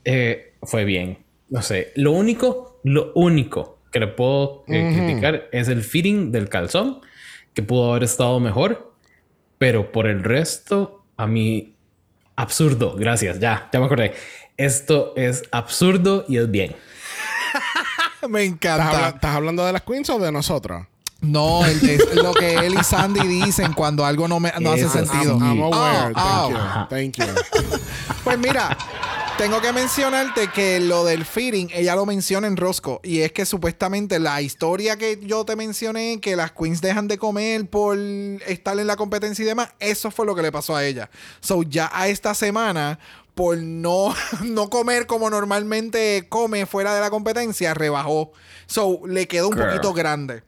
eh, 0.03 0.53
fue 0.61 0.85
bien. 0.85 1.19
No 1.49 1.61
sé, 1.61 1.93
lo 1.95 2.11
único, 2.11 2.79
lo 2.83 3.13
único 3.15 3.79
que 3.91 4.01
le 4.01 4.07
puedo 4.07 4.65
eh, 4.67 4.93
criticar 4.93 5.47
es 5.51 5.69
el 5.69 5.81
fitting 5.81 6.31
del 6.31 6.49
calzón, 6.49 6.99
que 7.53 7.63
pudo 7.63 7.91
haber 7.91 8.03
estado 8.03 8.39
mejor. 8.39 8.93
Pero 9.57 9.91
por 9.91 10.07
el 10.07 10.23
resto, 10.23 11.05
a 11.15 11.25
mí, 11.25 11.76
absurdo. 12.37 12.95
Gracias, 12.97 13.39
ya, 13.39 13.67
ya 13.73 13.79
me 13.81 13.85
acordé. 13.87 14.13
Esto 14.55 15.13
es 15.17 15.43
absurdo 15.51 16.23
y 16.29 16.37
es 16.37 16.49
bien. 16.49 16.75
Me 18.29 18.43
¿Estás, 18.43 18.71
habla- 18.79 18.85
encanta. 18.91 19.09
estás 19.15 19.35
hablando 19.35 19.65
de 19.65 19.73
las 19.73 19.81
queens 19.83 20.09
o 20.09 20.17
de 20.19 20.31
nosotros? 20.31 20.85
No, 21.21 21.65
el 21.65 21.79
de- 21.79 22.15
lo 22.15 22.33
que 22.33 22.55
él 22.55 22.75
y 22.79 22.83
Sandy 22.83 23.25
dicen 23.27 23.73
cuando 23.73 24.05
algo 24.05 24.27
no, 24.27 24.39
me, 24.39 24.51
no 24.59 24.71
hace 24.71 24.87
sentido. 24.89 25.33
I'm, 25.37 25.43
I'm 25.43 25.61
aware. 25.63 26.13
Oh, 26.15 26.51
oh. 26.53 26.87
Thank 26.89 27.17
you. 27.17 27.25
Thank 27.25 27.71
you. 27.71 27.79
Pues 28.23 28.37
mira, 28.39 28.75
tengo 29.37 29.61
que 29.61 29.71
mencionarte 29.71 30.49
que 30.49 30.79
lo 30.79 31.05
del 31.05 31.23
feeding, 31.23 31.69
ella 31.71 31.95
lo 31.95 32.05
menciona 32.07 32.47
en 32.47 32.57
Rosco. 32.57 32.99
Y 33.03 33.21
es 33.21 33.31
que 33.31 33.45
supuestamente 33.45 34.17
la 34.19 34.41
historia 34.41 34.97
que 34.97 35.19
yo 35.21 35.45
te 35.45 35.55
mencioné, 35.55 36.19
que 36.19 36.35
las 36.35 36.51
queens 36.53 36.81
dejan 36.81 37.07
de 37.07 37.19
comer 37.19 37.69
por 37.69 37.97
estar 37.97 38.79
en 38.79 38.87
la 38.87 38.95
competencia 38.95 39.43
y 39.43 39.47
demás, 39.47 39.69
eso 39.79 40.09
fue 40.09 40.25
lo 40.25 40.35
que 40.35 40.41
le 40.41 40.51
pasó 40.51 40.75
a 40.75 40.83
ella. 40.83 41.09
So 41.39 41.61
ya 41.61 41.89
a 41.93 42.07
esta 42.07 42.33
semana, 42.33 42.99
por 43.35 43.57
no, 43.57 44.15
no 44.43 44.69
comer 44.71 45.05
como 45.05 45.29
normalmente 45.29 46.25
come 46.29 46.65
fuera 46.65 46.95
de 46.95 47.01
la 47.01 47.11
competencia, 47.11 47.75
rebajó. 47.75 48.31
So 48.65 49.01
le 49.05 49.27
quedó 49.27 49.49
un 49.49 49.55
Girl. 49.55 49.67
poquito 49.67 49.93
grande. 49.93 50.43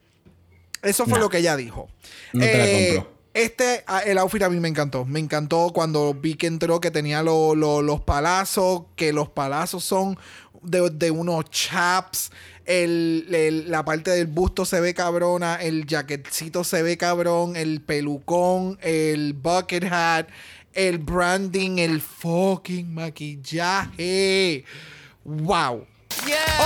Eso 0.81 1.05
fue 1.05 1.19
lo 1.19 1.29
que 1.29 1.39
ella 1.39 1.55
dijo. 1.55 1.89
No 2.33 2.39
te 2.43 2.57
la 2.57 2.65
Eh. 2.65 3.03
Este, 3.39 3.83
ah, 3.87 3.99
el 4.05 4.17
outfit 4.17 4.41
a 4.43 4.49
mí 4.49 4.59
me 4.59 4.67
encantó. 4.67 5.05
Me 5.05 5.19
encantó 5.19 5.71
cuando 5.73 6.13
vi 6.13 6.35
que 6.35 6.47
entró, 6.47 6.81
que 6.81 6.91
tenía 6.91 7.23
lo- 7.23 7.55
lo- 7.55 7.81
los 7.81 8.01
palazos, 8.01 8.83
que 8.95 9.13
los 9.13 9.29
palazos 9.29 9.83
son 9.83 10.17
de, 10.61 10.89
de 10.89 11.09
unos 11.11 11.45
chaps. 11.49 12.31
El, 12.65 13.27
el- 13.31 13.71
la 13.71 13.83
parte 13.85 14.11
del 14.11 14.27
busto 14.27 14.65
se 14.65 14.79
ve 14.81 14.93
cabrona, 14.93 15.55
el 15.55 15.85
jaquetcito 15.87 16.63
se 16.63 16.83
ve 16.83 16.97
cabrón, 16.97 17.55
el 17.55 17.81
pelucón, 17.81 18.77
el 18.81 19.33
bucket 19.33 19.85
hat, 19.91 20.27
el 20.73 20.97
branding, 20.99 21.77
el 21.79 22.01
fucking 22.01 22.93
maquillaje. 22.93 24.65
¡Wow! 25.23 25.85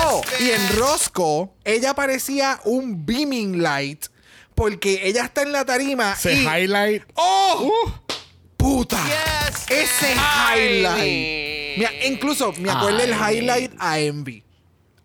Oh, 0.05 0.21
y 0.39 0.49
en 0.49 0.76
Rosco, 0.78 1.53
ella 1.63 1.93
parecía 1.93 2.59
un 2.65 3.05
beaming 3.05 3.61
light 3.61 4.05
porque 4.56 5.01
ella 5.08 5.26
está 5.26 5.41
en 5.41 5.51
la 5.51 5.66
tarima 5.66 6.16
Se 6.16 6.34
y... 6.34 6.45
highlight. 6.45 7.04
¡Oh! 7.16 7.70
Uh, 7.86 7.91
¡Puta! 8.58 8.97
Yes, 9.06 9.66
Ese 9.70 10.13
highlight. 10.16 11.78
Mira, 11.78 11.92
incluso 12.05 12.54
me 12.59 12.70
acuerdo 12.70 13.00
el 13.01 13.12
highlight 13.12 13.74
a 13.80 14.00
Envy. 14.00 14.43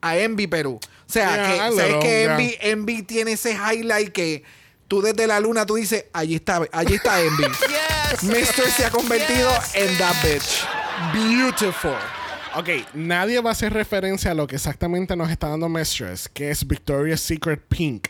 A 0.01 0.16
Envy 0.16 0.47
Perú. 0.47 0.79
O 0.83 1.12
sea, 1.12 1.35
Yeah, 1.35 1.51
que, 1.51 1.77
¿sabes 1.77 1.91
know, 1.93 2.01
que 2.01 2.23
yeah. 2.23 2.33
Envy, 2.33 2.57
Envy 2.61 3.03
tiene 3.03 3.33
ese 3.33 3.53
highlight 3.55 4.12
que 4.12 4.45
tú 4.87 5.03
desde 5.03 5.27
la 5.27 5.41
luna 5.41 5.66
tú 5.66 5.75
dices, 5.77 6.05
allí 6.12 6.35
está, 6.37 6.62
allí 6.73 6.95
está 6.95 7.20
Envy. 7.20 7.45
Mistress 8.23 8.75
se 8.75 8.85
ha 8.85 8.91
convertido 8.91 9.51
en 9.75 9.99
that 9.99 10.15
bitch. 10.23 10.66
Beautiful. 11.12 11.97
Ok, 12.55 12.69
nadie 12.95 13.41
va 13.41 13.51
a 13.51 13.53
hacer 13.53 13.73
referencia 13.73 14.31
a 14.33 14.35
lo 14.35 14.47
que 14.47 14.57
exactamente 14.57 15.16
nos 15.16 15.31
está 15.31 15.49
dando 15.49 15.69
Mistress, 15.69 16.29
que 16.29 16.51
es 16.51 16.66
Victoria's 16.66 17.20
Secret 17.20 17.62
Pink. 17.69 18.09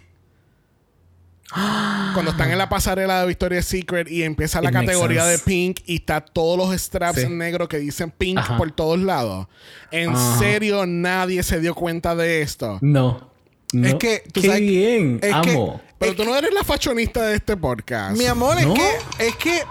Cuando 1.50 2.30
están 2.32 2.50
en 2.50 2.58
la 2.58 2.68
pasarela 2.68 3.20
de 3.22 3.26
Victoria's 3.26 3.64
Secret 3.64 4.10
y 4.10 4.22
empieza 4.22 4.60
la 4.60 4.68
It 4.68 4.74
categoría 4.74 5.24
de. 5.24 5.38
Pink 5.38 5.80
y 5.86 5.96
está 5.96 6.20
todos 6.20 6.58
los 6.58 6.78
straps 6.78 7.20
Sí. 7.22 7.28
negros 7.28 7.68
que 7.68 7.78
dicen 7.78 8.10
Pink 8.10 8.38
Ajá. 8.38 8.56
por 8.58 8.70
todos 8.72 8.98
lados. 8.98 9.46
En 9.90 10.10
Ajá. 10.10 10.38
serio, 10.38 10.84
nadie 10.86 11.42
se 11.42 11.58
dio 11.60 11.74
cuenta 11.74 12.14
de 12.14 12.42
esto. 12.42 12.78
No. 12.82 13.30
no. 13.72 13.88
Es 13.88 13.94
que, 13.94 14.22
tú 14.32 14.42
Qué 14.42 14.48
sabes- 14.48 14.60
bien. 14.60 15.20
es 15.22 15.34
que- 15.42 15.50
Amo. 15.52 15.80
Pero 15.98 16.14
tú 16.14 16.24
no 16.24 16.36
eres 16.36 16.52
la 16.54 16.62
fashionista 16.62 17.22
de 17.22 17.36
este 17.36 17.56
podcast. 17.56 18.16
Mi 18.16 18.26
amor, 18.26 18.56
es 18.58 18.66
¿No? 18.66 18.74
que, 18.74 18.88
es 19.26 19.34
que, 19.36 19.62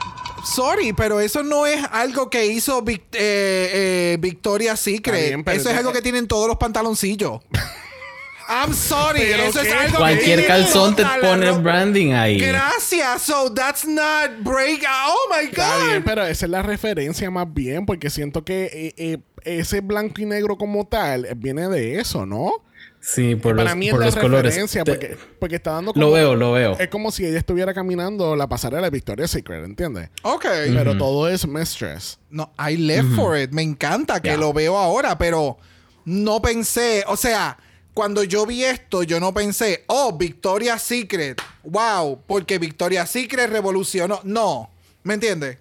sorry, 0.43 0.91
pero 0.93 1.21
eso 1.21 1.41
no 1.43 1.65
es 1.65 1.81
algo 1.91 2.29
que 2.29 2.47
hizo 2.47 2.81
Vic- 2.83 3.03
eh, 3.13 3.69
eh, 4.13 4.17
Victoria's 4.19 4.79
Secret. 4.79 5.27
Bien, 5.27 5.43
eso 5.57 5.69
es 5.69 5.77
algo 5.77 5.93
que 5.93 6.01
tienen 6.01 6.27
todos 6.27 6.47
los 6.49 6.57
pantaloncillos. 6.57 7.39
I'm 8.47 8.73
sorry, 8.73 9.21
Pero 9.29 9.43
eso 9.43 9.61
es 9.61 9.73
algo 9.73 9.97
Cualquier 9.97 10.45
calzón 10.47 10.95
te 10.95 11.03
pone 11.21 11.51
branding 11.51 12.13
ahí. 12.13 12.39
Gracias. 12.39 13.21
So 13.23 13.51
that's 13.53 13.85
not 13.85 14.41
break. 14.43 14.83
Oh 14.87 15.29
my 15.29 15.45
Está 15.49 15.77
bien, 15.85 15.97
god. 15.99 16.05
pero 16.05 16.25
esa 16.25 16.45
es 16.45 16.49
la 16.51 16.61
referencia 16.61 17.29
más 17.29 17.53
bien, 17.53 17.85
porque 17.85 18.09
siento 18.09 18.43
que 18.45 18.65
eh, 18.73 18.93
eh, 18.97 19.17
ese 19.43 19.81
blanco 19.81 20.21
y 20.21 20.25
negro 20.25 20.57
como 20.57 20.85
tal 20.87 21.25
eh, 21.25 21.33
viene 21.35 21.67
de 21.67 21.99
eso, 21.99 22.25
¿no? 22.25 22.51
Sí, 22.99 23.35
por 23.35 23.55
Para 23.55 23.69
los, 23.69 23.77
mí 23.77 23.87
es 23.87 23.91
por 23.91 23.99
la 24.01 24.05
los 24.07 24.15
colores. 24.15 24.43
referencia, 24.45 24.83
porque, 24.83 25.17
porque 25.39 25.55
está 25.57 25.71
dando 25.71 25.93
Lo 25.95 26.11
veo, 26.11 26.35
lo 26.35 26.51
veo. 26.53 26.77
Es 26.79 26.89
como 26.89 27.11
si 27.11 27.25
ella 27.25 27.37
estuviera 27.37 27.73
caminando 27.73 28.35
la 28.35 28.47
pasarela 28.47 28.83
de 28.83 28.89
Victoria's 28.89 29.31
Secret, 29.31 29.63
¿entiendes? 29.63 30.09
Ok. 30.23 30.45
Pero 30.73 30.97
todo 30.97 31.29
es 31.29 31.47
Mistress. 31.47 32.19
No, 32.29 32.51
I 32.59 32.75
live 32.75 33.15
for 33.15 33.37
it. 33.37 33.51
Me 33.51 33.61
encanta 33.61 34.21
que 34.21 34.29
Ya. 34.29 34.37
lo 34.37 34.51
veo 34.51 34.77
ahora, 34.77 35.17
pero 35.17 35.57
no 36.05 36.41
pensé, 36.41 37.03
o 37.07 37.15
sea, 37.15 37.57
cuando 37.97 38.23
yo 38.23 38.45
vi 38.45 38.63
esto, 38.63 39.01
yo 39.01 39.19
no 39.19 39.33
pensé, 39.33 39.83
oh, 39.87 40.15
Victoria's 40.15 40.83
Secret, 40.83 41.41
wow, 41.63 42.21
porque 42.27 42.59
Victoria's 42.59 43.09
Secret 43.09 43.49
revolucionó. 43.49 44.21
No, 44.23 44.69
¿me 45.01 45.15
entiendes? 45.15 45.57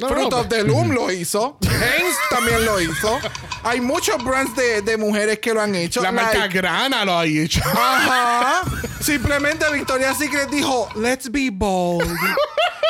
No, 0.00 0.08
Fruit 0.08 0.30
no, 0.30 0.38
of 0.38 0.48
the 0.48 0.64
Loom 0.64 0.90
lo 0.92 1.10
hizo. 1.10 1.58
Heinz 1.62 2.16
también 2.30 2.64
lo 2.64 2.80
hizo. 2.80 3.18
Hay 3.62 3.80
muchos 3.80 4.22
brands 4.24 4.54
de, 4.56 4.82
de 4.82 4.96
mujeres 4.96 5.38
que 5.38 5.52
lo 5.52 5.60
han 5.60 5.74
hecho. 5.74 6.02
La 6.02 6.12
marca 6.12 6.38
like- 6.40 6.54
Grana 6.56 7.04
lo 7.04 7.18
ha 7.18 7.26
hecho. 7.26 7.60
Ajá. 7.64 8.62
Simplemente 9.00 9.64
Victoria's 9.72 10.18
Secret 10.18 10.50
dijo, 10.50 10.88
let's 10.96 11.30
be 11.30 11.50
bold. 11.50 12.04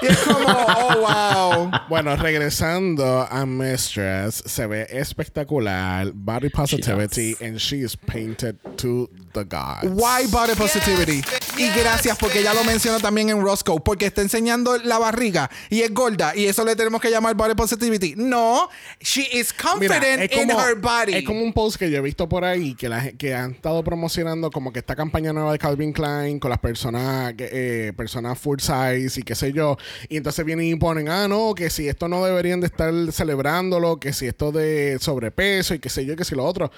y 0.03 0.07
es 0.07 0.19
como, 0.19 0.47
oh, 0.49 0.97
wow. 0.99 1.71
Bueno, 1.89 2.17
regresando 2.17 3.27
a 3.31 3.45
Mistress, 3.47 4.43
se 4.47 4.67
ve 4.67 4.87
espectacular. 4.91 6.11
Body 6.15 6.49
positivity, 6.49 7.37
and 7.41 7.59
she 7.59 7.83
is 7.85 7.97
painted 7.97 8.57
to 8.77 9.09
the 9.35 9.45
gods. 9.45 9.85
Why 9.85 10.27
body 10.31 10.55
positivity? 10.55 11.23
Y 11.59 11.69
gracias 11.79 12.17
porque 12.19 12.43
ya 12.43 12.55
lo 12.55 12.65
mencionó 12.65 12.99
también 13.01 13.29
en 13.29 13.41
Roscoe, 13.43 13.81
porque 13.81 14.07
está 14.07 14.23
enseñando 14.23 14.79
la 14.79 14.99
barriga 14.99 15.51
y 15.69 15.83
es 15.83 15.93
gorda 15.93 16.35
y 16.35 16.47
eso 16.47 16.65
le 16.65 16.75
tenemos 16.75 17.00
que 17.01 17.11
llamar 17.11 17.35
body 17.35 17.55
positivity. 17.55 18.15
No, 18.17 18.69
she 19.01 19.23
is 19.33 19.55
Mira, 19.79 19.99
confident 19.99 20.33
in 20.33 20.49
como, 20.49 20.61
her 20.61 20.75
body. 20.77 21.15
es 21.15 21.25
como 21.25 21.43
un 21.43 21.53
post 21.53 21.79
que 21.79 21.91
yo 21.91 21.99
he 21.99 22.01
visto 22.01 22.29
por 22.29 22.45
ahí 22.45 22.75
que, 22.75 22.89
la, 22.89 23.13
que 23.13 23.35
han 23.35 23.53
estado 23.53 23.83
promocionando 23.83 24.51
como 24.51 24.73
que 24.73 24.81
esta 24.81 24.95
campaña 24.95 25.33
nueva 25.33 25.53
de 25.53 25.59
Calvin 25.59 25.93
Klein 25.93 26.39
con 26.39 26.51
las 26.51 26.59
personas 26.59 27.35
eh, 27.39 27.93
personas 27.97 28.39
full 28.39 28.59
size 28.61 29.21
y 29.21 29.23
qué 29.23 29.35
sé 29.35 29.53
yo. 29.53 29.77
Y 30.09 30.17
entonces 30.17 30.45
vienen 30.45 30.67
y 30.67 30.75
ponen, 30.77 31.09
ah, 31.09 31.29
no, 31.29 31.55
que 31.55 31.71
si 31.71 31.89
esto 31.89 32.09
no 32.09 32.25
deberían 32.25 32.61
de 32.61 32.67
estar 32.67 32.93
celebrándolo, 33.13 33.99
que 33.99 34.13
si 34.13 34.27
esto 34.27 34.53
de 34.53 34.99
sobrepeso 35.01 35.75
y 35.75 35.79
qué 35.79 35.89
sé 35.89 36.05
yo, 36.05 36.17
que 36.17 36.25
si 36.25 36.35
lo 36.35 36.45
otro. 36.45 36.71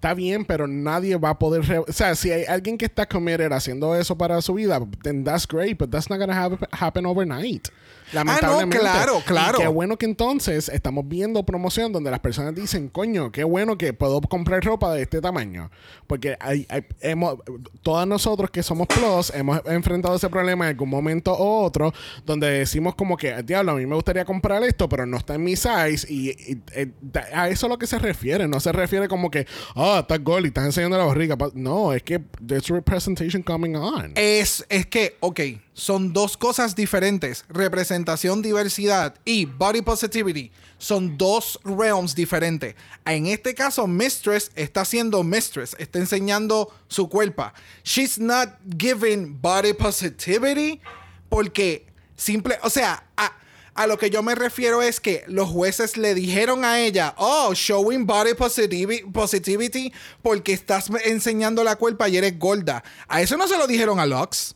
Está 0.00 0.14
bien, 0.14 0.46
pero 0.46 0.66
nadie 0.66 1.14
va 1.16 1.28
a 1.28 1.38
poder... 1.38 1.62
re- 1.66 1.78
o 1.80 1.92
sea, 1.92 2.14
si 2.14 2.30
hay 2.30 2.44
alguien 2.46 2.78
que 2.78 2.86
está 2.86 3.06
committed 3.06 3.52
haciendo 3.52 3.94
eso 3.94 4.16
para 4.16 4.40
su 4.40 4.54
vida, 4.54 4.80
then 5.02 5.22
that's 5.24 5.46
great, 5.46 5.76
but 5.78 5.90
that's 5.90 6.08
not 6.08 6.18
gonna 6.18 6.32
hap- 6.34 6.66
happen 6.72 7.04
overnight. 7.04 7.68
Lamentablemente. 8.12 8.78
claro, 8.80 9.18
Y 9.18 9.22
claro. 9.22 9.58
qué 9.58 9.68
bueno 9.68 9.96
que 9.96 10.04
entonces 10.06 10.68
estamos 10.68 11.06
viendo 11.06 11.44
promoción 11.44 11.92
donde 11.92 12.10
las 12.10 12.18
personas 12.18 12.54
dicen, 12.56 12.88
coño, 12.88 13.30
qué 13.30 13.44
bueno 13.44 13.78
que 13.78 13.92
puedo 13.92 14.20
comprar 14.22 14.64
ropa 14.64 14.92
de 14.94 15.02
este 15.02 15.20
tamaño. 15.20 15.70
Porque 16.08 16.36
hay, 16.40 16.66
hay- 16.70 16.86
hemos, 17.02 17.36
todos 17.82 18.06
nosotros 18.08 18.50
que 18.50 18.62
somos 18.64 18.88
plus 18.88 19.30
hemos 19.32 19.60
enfrentado 19.66 20.16
ese 20.16 20.28
problema 20.28 20.64
en 20.64 20.70
algún 20.70 20.88
momento 20.88 21.36
u 21.38 21.62
otro 21.64 21.92
donde 22.26 22.50
decimos 22.50 22.96
como 22.96 23.16
que, 23.16 23.42
diablo, 23.44 23.72
a 23.72 23.74
mí 23.76 23.86
me 23.86 23.94
gustaría 23.94 24.24
comprar 24.24 24.64
esto, 24.64 24.88
pero 24.88 25.06
no 25.06 25.16
está 25.18 25.34
en 25.36 25.44
mi 25.44 25.54
size. 25.54 26.06
Y, 26.08 26.30
y- 26.30 26.62
eh, 26.74 26.90
da- 27.00 27.28
a 27.32 27.48
eso 27.48 27.66
es 27.66 27.70
lo 27.70 27.78
que 27.78 27.86
se 27.86 27.98
refiere. 28.00 28.48
No 28.48 28.58
se 28.58 28.72
refiere 28.72 29.06
como 29.06 29.30
que, 29.30 29.46
ah, 29.90 30.00
estás 30.00 30.22
gol 30.22 30.44
y 30.44 30.48
estás 30.48 30.64
enseñando 30.64 30.96
la 30.96 31.04
barriga. 31.04 31.36
No, 31.54 31.92
es 31.92 32.02
que 32.02 32.20
there's 32.46 32.68
representation 32.68 33.42
coming 33.42 33.76
on. 33.76 34.12
Es, 34.14 34.64
es 34.68 34.86
que, 34.86 35.16
ok, 35.20 35.40
son 35.72 36.12
dos 36.12 36.36
cosas 36.36 36.74
diferentes. 36.74 37.44
Representación, 37.48 38.42
diversidad 38.42 39.14
y 39.24 39.44
body 39.46 39.82
positivity 39.82 40.50
son 40.80 41.16
dos 41.18 41.60
realms 41.62 42.14
diferentes. 42.14 42.74
En 43.04 43.26
este 43.26 43.54
caso, 43.54 43.86
Mistress 43.86 44.50
está 44.54 44.84
siendo 44.84 45.22
Mistress, 45.22 45.76
está 45.78 45.98
enseñando 45.98 46.72
su 46.88 47.08
cuerpo. 47.08 47.52
She's 47.84 48.18
not 48.18 48.48
giving 48.78 49.38
body 49.40 49.74
positivity 49.74 50.80
porque 51.28 51.86
simple, 52.16 52.58
o 52.62 52.70
sea, 52.70 53.04
a, 53.16 53.32
a 53.80 53.86
lo 53.86 53.96
que 53.96 54.10
yo 54.10 54.22
me 54.22 54.34
refiero 54.34 54.82
es 54.82 55.00
que 55.00 55.24
los 55.26 55.48
jueces 55.48 55.96
le 55.96 56.14
dijeron 56.14 56.66
a 56.66 56.80
ella, 56.80 57.14
oh, 57.16 57.54
showing 57.54 58.06
body 58.06 58.32
positivi- 58.32 59.10
positivity 59.10 59.90
porque 60.20 60.52
estás 60.52 60.90
enseñando 61.06 61.64
la 61.64 61.76
cuerpa 61.76 62.06
y 62.08 62.18
eres 62.18 62.38
gorda. 62.38 62.84
A 63.08 63.22
eso 63.22 63.38
no 63.38 63.48
se 63.48 63.56
lo 63.56 63.66
dijeron 63.66 63.98
a 63.98 64.04
Lux. 64.04 64.54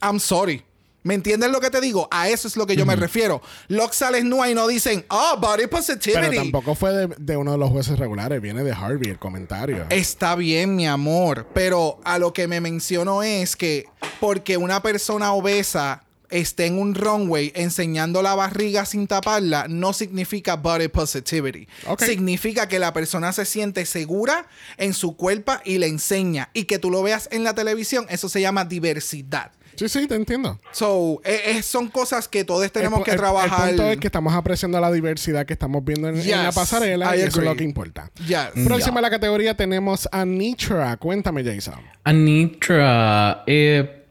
I'm 0.00 0.18
sorry. 0.18 0.64
¿Me 1.02 1.14
entiendes 1.14 1.50
lo 1.50 1.60
que 1.60 1.68
te 1.68 1.80
digo? 1.80 2.08
A 2.10 2.28
eso 2.28 2.46
es 2.48 2.56
lo 2.56 2.64
que 2.66 2.76
yo 2.76 2.86
me 2.86 2.94
refiero. 2.96 3.42
Lux 3.68 3.96
sale 3.96 4.22
nua 4.22 4.48
y 4.48 4.54
no 4.54 4.66
dicen, 4.68 5.04
oh, 5.10 5.36
body 5.38 5.66
positivity. 5.66 6.28
Pero 6.30 6.42
tampoco 6.42 6.74
fue 6.74 6.92
de, 6.92 7.14
de 7.18 7.36
uno 7.36 7.52
de 7.52 7.58
los 7.58 7.70
jueces 7.70 7.98
regulares, 7.98 8.40
viene 8.40 8.62
de 8.62 8.72
Harvey 8.72 9.10
el 9.10 9.18
comentario. 9.18 9.84
Está 9.90 10.34
bien, 10.36 10.76
mi 10.76 10.86
amor, 10.86 11.48
pero 11.52 12.00
a 12.04 12.18
lo 12.18 12.32
que 12.32 12.46
me 12.48 12.60
menciono 12.60 13.22
es 13.22 13.56
que 13.56 13.84
porque 14.20 14.56
una 14.56 14.80
persona 14.80 15.32
obesa 15.34 16.01
esté 16.32 16.66
en 16.66 16.78
un 16.78 16.94
runway 16.94 17.52
enseñando 17.54 18.22
la 18.22 18.34
barriga 18.34 18.84
sin 18.86 19.06
taparla, 19.06 19.66
no 19.68 19.92
significa 19.92 20.56
body 20.56 20.88
positivity. 20.88 21.68
Ok. 21.86 22.02
Significa 22.02 22.66
que 22.66 22.78
la 22.78 22.92
persona 22.92 23.32
se 23.32 23.44
siente 23.44 23.84
segura 23.86 24.46
en 24.78 24.94
su 24.94 25.16
cuerpo 25.16 25.52
y 25.64 25.78
le 25.78 25.86
enseña. 25.86 26.48
Y 26.54 26.64
que 26.64 26.78
tú 26.78 26.90
lo 26.90 27.02
veas 27.02 27.28
en 27.30 27.44
la 27.44 27.54
televisión, 27.54 28.06
eso 28.08 28.28
se 28.28 28.40
llama 28.40 28.64
diversidad. 28.64 29.52
Sí, 29.74 29.88
sí, 29.88 30.06
te 30.06 30.14
entiendo. 30.16 30.60
So, 30.72 31.22
eh, 31.24 31.40
eh, 31.46 31.62
son 31.62 31.88
cosas 31.88 32.28
que 32.28 32.44
todos 32.44 32.70
tenemos 32.70 32.98
El 32.98 33.04
que 33.06 33.10
el- 33.12 33.16
trabajar. 33.16 33.70
El 33.70 33.76
punto 33.76 33.90
es 33.90 33.96
que 33.98 34.06
estamos 34.08 34.34
apreciando 34.34 34.78
la 34.78 34.92
diversidad 34.92 35.46
que 35.46 35.54
estamos 35.54 35.82
viendo 35.82 36.08
en, 36.10 36.18
en 36.20 36.30
la 36.30 36.46
Yes, 36.48 36.54
pasarela 36.54 37.16
I 37.16 37.20
y 37.20 37.22
eso 37.22 37.28
es 37.28 37.34
agree. 37.36 37.48
lo 37.48 37.56
que 37.56 37.64
importa. 37.64 38.10
Yes. 38.26 38.64
Próxima 38.66 38.98
a 38.98 39.02
la 39.02 39.08
categoría 39.10 39.56
tenemos 39.56 40.06
a 40.12 40.26
Nitra. 40.26 40.98
Cuéntame, 40.98 41.42
Jason. 41.42 41.80
Anitra, 42.04 43.44
eh, 43.46 44.01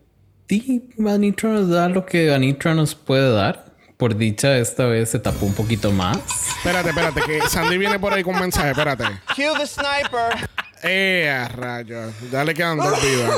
sí, 0.52 0.90
Anitra 1.08 1.50
nos 1.50 1.70
da 1.70 1.88
lo 1.88 2.06
que 2.06 2.34
Anitra 2.34 2.74
nos 2.74 2.94
puede 2.94 3.32
dar. 3.32 3.72
Por 3.96 4.18
dicha, 4.18 4.58
esta 4.58 4.86
vez 4.86 5.10
se 5.10 5.20
tapó 5.20 5.46
un 5.46 5.54
poquito 5.54 5.92
más. 5.94 6.18
Espérate, 6.58 6.90
espérate, 6.90 7.22
que 7.22 7.42
Sandy 7.48 7.78
viene 7.78 8.00
por 8.00 8.12
ahí 8.12 8.22
con 8.22 8.34
un 8.34 8.42
mensaje. 8.42 8.72
Espérate. 8.72 9.06
Cue 9.34 9.46
the 9.58 9.66
sniper. 9.66 10.50
Eh, 10.84 11.48
rayos. 11.56 12.14
Ya 12.32 12.44
le 12.44 12.54
quedan 12.54 12.80
dos 12.80 13.02
vidas. 13.02 13.32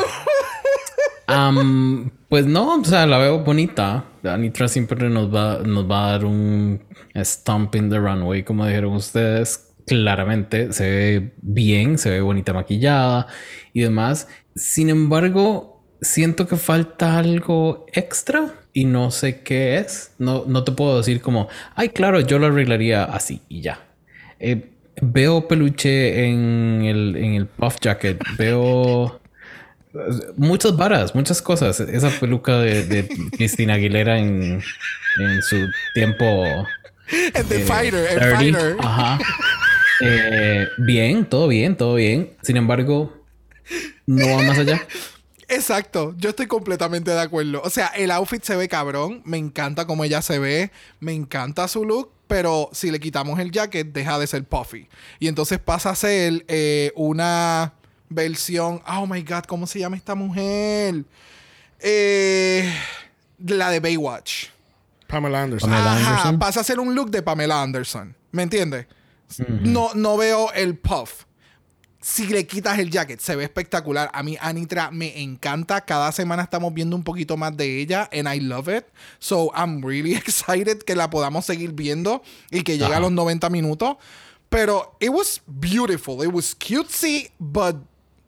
Am, 1.27 2.09
pues 2.29 2.47
no, 2.47 2.79
o 2.79 2.83
sea, 2.85 3.05
la 3.05 3.19
veo 3.19 3.39
bonita. 3.39 4.05
Anitra 4.23 4.67
siempre 4.67 5.09
nos 5.09 5.33
va, 5.33 5.59
nos 5.59 5.89
va 5.89 6.07
a 6.07 6.11
dar 6.13 6.25
un 6.25 6.81
stomp 7.13 7.75
in 7.75 7.89
the 7.89 7.99
runway, 7.99 8.43
como 8.43 8.65
dijeron 8.65 8.93
ustedes. 8.93 9.69
Claramente 9.85 10.73
se 10.73 10.89
ve 10.89 11.33
bien, 11.41 11.99
se 11.99 12.09
ve 12.09 12.21
bonita 12.21 12.53
maquillada 12.53 13.27
y 13.73 13.81
demás. 13.81 14.27
Sin 14.55 14.89
embargo, 14.89 15.72
siento 16.03 16.47
que 16.47 16.57
falta 16.57 17.17
algo 17.17 17.85
extra 17.93 18.53
y 18.73 18.85
no 18.85 19.11
sé 19.11 19.41
qué 19.41 19.77
es. 19.77 20.11
No, 20.19 20.45
no 20.47 20.63
te 20.63 20.71
puedo 20.71 20.97
decir 20.97 21.21
como, 21.21 21.47
ay, 21.75 21.89
claro, 21.89 22.19
yo 22.19 22.39
lo 22.39 22.47
arreglaría 22.47 23.03
así 23.03 23.41
y 23.49 23.61
ya. 23.61 23.85
Eh, 24.39 24.69
veo 25.01 25.47
peluche 25.47 26.27
en 26.27 26.83
el, 26.83 27.15
en 27.15 27.33
el 27.33 27.45
puff 27.47 27.77
jacket, 27.79 28.21
veo 28.37 29.19
muchas 30.35 30.75
varas, 30.75 31.15
muchas 31.15 31.41
cosas. 31.41 31.79
Esa 31.79 32.09
peluca 32.09 32.59
de, 32.59 32.85
de 32.85 33.07
Cristina 33.31 33.75
Aguilera 33.75 34.19
en, 34.19 34.61
en 35.19 35.41
su 35.41 35.67
tiempo. 35.93 36.25
El 37.33 37.47
de 37.47 37.61
eh, 37.61 37.65
Fighter, 37.65 38.19
30. 38.19 38.37
Fighter. 38.37 38.75
Ajá. 38.79 39.19
Eh, 40.01 40.67
bien, 40.79 41.25
todo 41.25 41.47
bien, 41.47 41.75
todo 41.75 41.95
bien. 41.95 42.31
Sin 42.41 42.57
embargo, 42.57 43.13
no 44.05 44.27
va 44.35 44.43
más 44.43 44.57
allá. 44.57 44.81
Exacto, 45.55 46.13
yo 46.17 46.29
estoy 46.31 46.47
completamente 46.47 47.11
de 47.11 47.21
acuerdo. 47.21 47.61
O 47.63 47.69
sea, 47.69 47.87
el 47.87 48.11
outfit 48.11 48.43
se 48.43 48.55
ve 48.55 48.67
cabrón, 48.67 49.21
me 49.25 49.37
encanta 49.37 49.85
cómo 49.85 50.03
ella 50.03 50.21
se 50.21 50.39
ve, 50.39 50.71
me 50.99 51.13
encanta 51.13 51.67
su 51.67 51.85
look, 51.85 52.11
pero 52.27 52.69
si 52.73 52.91
le 52.91 52.99
quitamos 52.99 53.39
el 53.39 53.51
jacket, 53.51 53.93
deja 53.93 54.17
de 54.17 54.27
ser 54.27 54.43
puffy. 54.43 54.87
Y 55.19 55.27
entonces 55.27 55.59
pasa 55.59 55.91
a 55.91 55.95
ser 55.95 56.45
eh, 56.47 56.91
una 56.95 57.73
versión. 58.09 58.81
Oh 58.87 59.05
my 59.05 59.21
god, 59.23 59.43
¿cómo 59.43 59.67
se 59.67 59.79
llama 59.79 59.95
esta 59.95 60.15
mujer? 60.15 61.05
Eh, 61.79 62.73
la 63.45 63.69
de 63.69 63.79
Baywatch. 63.79 64.47
Pamela 65.07 65.43
Anderson. 65.43 65.69
Pamela 65.69 65.93
Ajá, 65.93 66.09
Anderson. 66.09 66.39
pasa 66.39 66.61
a 66.61 66.63
ser 66.63 66.79
un 66.79 66.95
look 66.95 67.11
de 67.11 67.21
Pamela 67.21 67.61
Anderson. 67.61 68.15
¿Me 68.31 68.43
entiendes? 68.43 68.87
no, 69.47 69.91
no 69.93 70.17
veo 70.17 70.51
el 70.53 70.77
puff. 70.77 71.25
Si 72.03 72.27
le 72.27 72.45
quitas 72.45 72.79
el 72.79 72.91
jacket, 72.91 73.21
se 73.21 73.33
ve 73.33 73.45
espectacular. 73.45 74.11
A 74.13 74.23
mí, 74.23 74.37
Anitra 74.41 74.91
me 74.91 75.21
encanta. 75.21 75.79
Cada 75.85 76.11
semana 76.11 76.43
estamos 76.43 76.73
viendo 76.73 76.97
un 76.97 77.03
poquito 77.03 77.37
más 77.37 77.55
de 77.55 77.79
ella. 77.79 78.09
And 78.11 78.27
I 78.27 78.41
love 78.41 78.67
it. 78.67 78.85
So, 79.19 79.53
I'm 79.55 79.81
really 79.81 80.13
excited 80.15 80.79
que 80.79 80.97
la 80.97 81.09
podamos 81.09 81.45
seguir 81.45 81.71
viendo 81.71 82.21
y 82.51 82.63
que 82.63 82.77
llegue 82.77 82.93
a 82.93 82.99
los 82.99 83.13
90 83.13 83.49
minutos. 83.49 83.95
Pero, 84.49 84.97
it 84.99 85.11
was 85.11 85.41
beautiful. 85.47 86.21
It 86.21 86.33
was 86.33 86.53
cutesy, 86.53 87.31
but, 87.39 87.77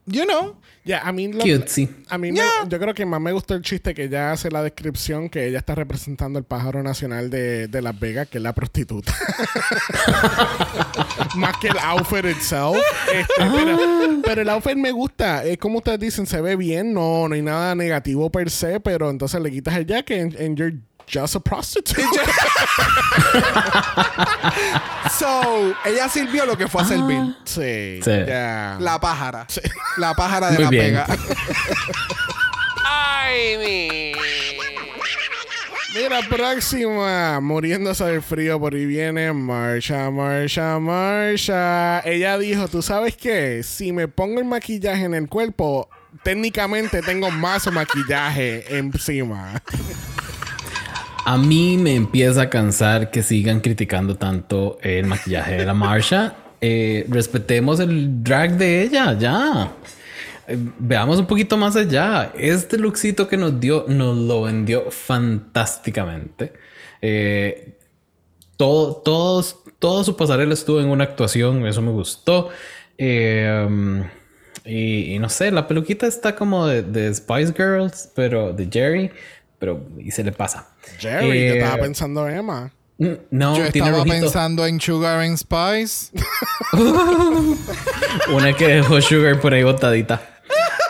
you 0.06 0.26
know. 0.26 0.56
Ya, 0.86 1.00
a 1.00 1.12
mí, 1.12 1.34
lo- 1.34 1.40
Cutesy. 1.40 1.90
a 2.10 2.18
mí 2.20 2.32
me- 2.32 2.38
Yeah. 2.38 2.68
yo 2.70 2.80
creo 2.80 2.94
que 2.94 3.08
más 3.08 3.20
me 3.20 3.32
gustó 3.32 3.56
el 3.56 3.64
chiste 3.64 3.96
que 3.96 4.04
ella 4.04 4.32
hace 4.32 4.52
la 4.52 4.62
descripción 4.62 5.30
que 5.30 5.48
ella 5.48 5.58
está 5.58 5.74
representando 5.74 6.38
el 6.38 6.46
pájaro 6.46 6.84
nacional 6.84 7.32
de, 7.32 7.68
de 7.68 7.82
Las 7.82 8.00
Vegas, 8.00 8.28
que 8.28 8.38
es 8.38 8.44
la 8.44 8.54
prostituta. 8.54 9.12
más 11.36 11.58
que 11.58 11.68
el 11.70 11.78
outfit 11.80 12.26
itself. 12.26 12.78
Este, 13.14 13.34
pero, 13.38 13.78
pero 14.24 14.42
el 14.42 14.50
outfit 14.50 14.76
me 14.78 14.92
gusta. 14.92 15.44
Es 15.44 15.58
como 15.58 15.80
ustedes 15.80 16.00
dicen, 16.00 16.26
se 16.26 16.42
ve 16.42 16.56
bien, 16.56 16.94
no, 16.94 17.28
no 17.28 17.36
hay 17.36 17.42
nada 17.42 17.76
negativo 17.76 18.30
per 18.32 18.50
se, 18.50 18.80
pero 18.80 19.10
entonces 19.10 19.42
le 19.42 19.52
quitas 19.52 19.76
el 19.76 19.86
jacket 19.86 20.22
and, 20.22 20.42
and 20.42 20.58
you're 20.58 20.78
just 21.08 21.36
a 21.36 21.40
prostitute. 21.40 22.04
So, 25.18 25.74
ella 25.86 26.10
sirvió 26.10 26.46
lo 26.46 26.58
que 26.58 26.68
fue 26.68 26.82
a 26.82 26.86
servir. 26.86 27.36
sí. 27.46 28.00
Sí. 28.04 28.12
La 28.80 28.98
pájara. 29.02 29.48
La 29.98 30.14
pájara 30.14 30.48
de 30.52 30.56
Muy 30.56 30.64
la 30.66 30.70
bien. 30.70 30.84
pega. 30.86 31.08
Ay, 32.86 33.58
mi. 33.58 34.12
Mira, 35.98 36.20
próxima. 36.30 37.40
Muriéndose 37.40 38.04
del 38.06 38.22
frío, 38.22 38.60
por 38.60 38.74
ahí 38.74 38.86
viene 38.86 39.32
Marsha, 39.32 40.10
Marsha, 40.12 40.80
Marsha. 40.80 42.02
Ella 42.02 42.38
dijo, 42.38 42.68
¿tú 42.68 42.82
sabes 42.82 43.16
qué? 43.16 43.64
Si 43.64 43.94
me 43.94 44.08
pongo 44.10 44.40
el 44.40 44.46
maquillaje 44.46 45.06
en 45.06 45.14
el 45.14 45.30
cuerpo, 45.30 45.90
técnicamente 46.24 47.02
tengo 47.02 47.32
más 47.32 47.72
maquillaje 47.72 48.78
encima. 48.78 49.62
A 51.28 51.40
mí 51.40 51.78
me 51.80 51.96
empieza 51.96 52.44
a 52.44 52.50
cansar 52.52 53.10
que 53.10 53.24
sigan 53.24 53.60
criticando 53.60 54.16
tanto 54.16 54.78
el 54.84 55.08
maquillaje 55.08 55.56
de 55.56 55.66
la 55.66 55.74
Marsha. 55.74 56.36
Eh, 56.62 57.04
respetemos 57.10 57.80
el 57.80 58.24
drag 58.24 58.60
de 58.60 58.84
ella, 58.84 59.18
ya. 59.18 59.72
Eh, 60.48 60.56
veamos 60.78 61.18
un 61.18 61.26
poquito 61.26 61.58
más 61.58 61.76
allá. 61.76 62.32
Este 62.38 62.78
lookcito 62.78 63.28
que 63.28 63.38
nos 63.38 63.60
dio, 63.60 63.86
nos 63.88 64.16
lo 64.16 64.44
vendió 64.44 64.92
fantásticamente. 64.92 66.54
Eh, 67.02 67.74
todo, 68.56 68.98
todos, 68.98 69.64
todo 69.80 70.04
su 70.04 70.16
pasarela 70.16 70.54
estuvo 70.54 70.80
en 70.80 70.90
una 70.90 71.06
actuación, 71.06 71.66
eso 71.66 71.82
me 71.82 71.90
gustó. 71.92 72.50
Y, 74.64 75.16
y 75.16 75.20
no 75.20 75.30
sé, 75.30 75.50
la 75.50 75.68
peluquita 75.68 76.06
está 76.06 76.36
como 76.36 76.68
de 76.68 77.14
Spice 77.14 77.54
Girls, 77.58 78.12
pero 78.16 78.54
de 78.54 78.70
Jerry, 78.72 79.12
pero 79.60 79.86
y 80.00 80.12
se 80.12 80.24
le 80.24 80.32
pasa. 80.32 80.68
Jerry, 81.00 81.32
Eh, 81.32 81.48
yo 81.50 81.54
estaba 81.56 81.78
pensando 81.82 82.28
Emma. 82.28 82.72
mm, 82.98 83.06
No, 83.32 83.58
Yo 83.58 83.72
tiene 83.72 83.88
estaba 83.90 84.04
rojito. 84.06 84.22
pensando 84.26 84.66
en 84.66 84.80
Sugar 84.82 85.22
and 85.22 85.38
Spice. 85.38 86.12
Una 88.34 88.54
que 88.56 88.68
dejó 88.68 89.02
Sugar 89.02 89.40
por 89.40 89.54
ahí 89.54 89.64
botadita. 89.64 90.32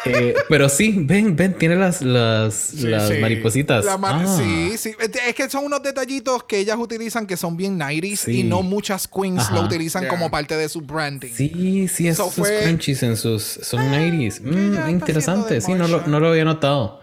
Eh, 0.07 0.35
pero 0.49 0.69
sí, 0.69 0.93
ven, 0.99 1.35
ven, 1.35 1.55
tiene 1.55 1.75
las, 1.75 2.03
las, 2.03 2.75
las 2.75 3.07
sí. 3.07 3.15
maripositas. 3.19 3.83
La 3.85 3.97
mar- 3.97 4.21
Ah. 4.23 4.37
Sí, 4.37 4.77
sí. 4.77 4.95
Es 5.27 5.33
que 5.33 5.49
son 5.49 5.65
unos 5.65 5.81
detallitos 5.81 6.43
que 6.43 6.59
ellas 6.59 6.77
utilizan 6.79 7.25
que 7.25 7.35
son 7.37 7.57
bien 7.57 7.79
90s 7.79 8.17
Sí. 8.19 8.41
y 8.41 8.43
no 8.43 8.61
muchas 8.61 9.07
queens 9.07 9.39
Ajá. 9.45 9.55
lo 9.55 9.61
utilizan 9.61 10.03
Yeah. 10.03 10.11
como 10.11 10.29
parte 10.29 10.55
de 10.57 10.69
su 10.69 10.81
branding. 10.81 11.31
Sí, 11.33 11.87
sí, 11.87 12.05
So 12.13 12.25
esos 12.25 12.35
fue- 12.35 12.59
crunchies 12.61 13.01
en 13.01 13.17
sus 13.17 13.41
son 13.63 13.81
90s. 13.91 14.41
¿qué 14.41 14.49
ella 14.49 14.57
Mm, 14.59 14.73
está 14.75 14.91
interesante, 14.91 15.61
sí, 15.61 15.73
no 15.73 15.87
lo, 15.87 16.05
no 16.05 16.19
lo 16.19 16.27
había 16.29 16.45
notado. 16.45 17.01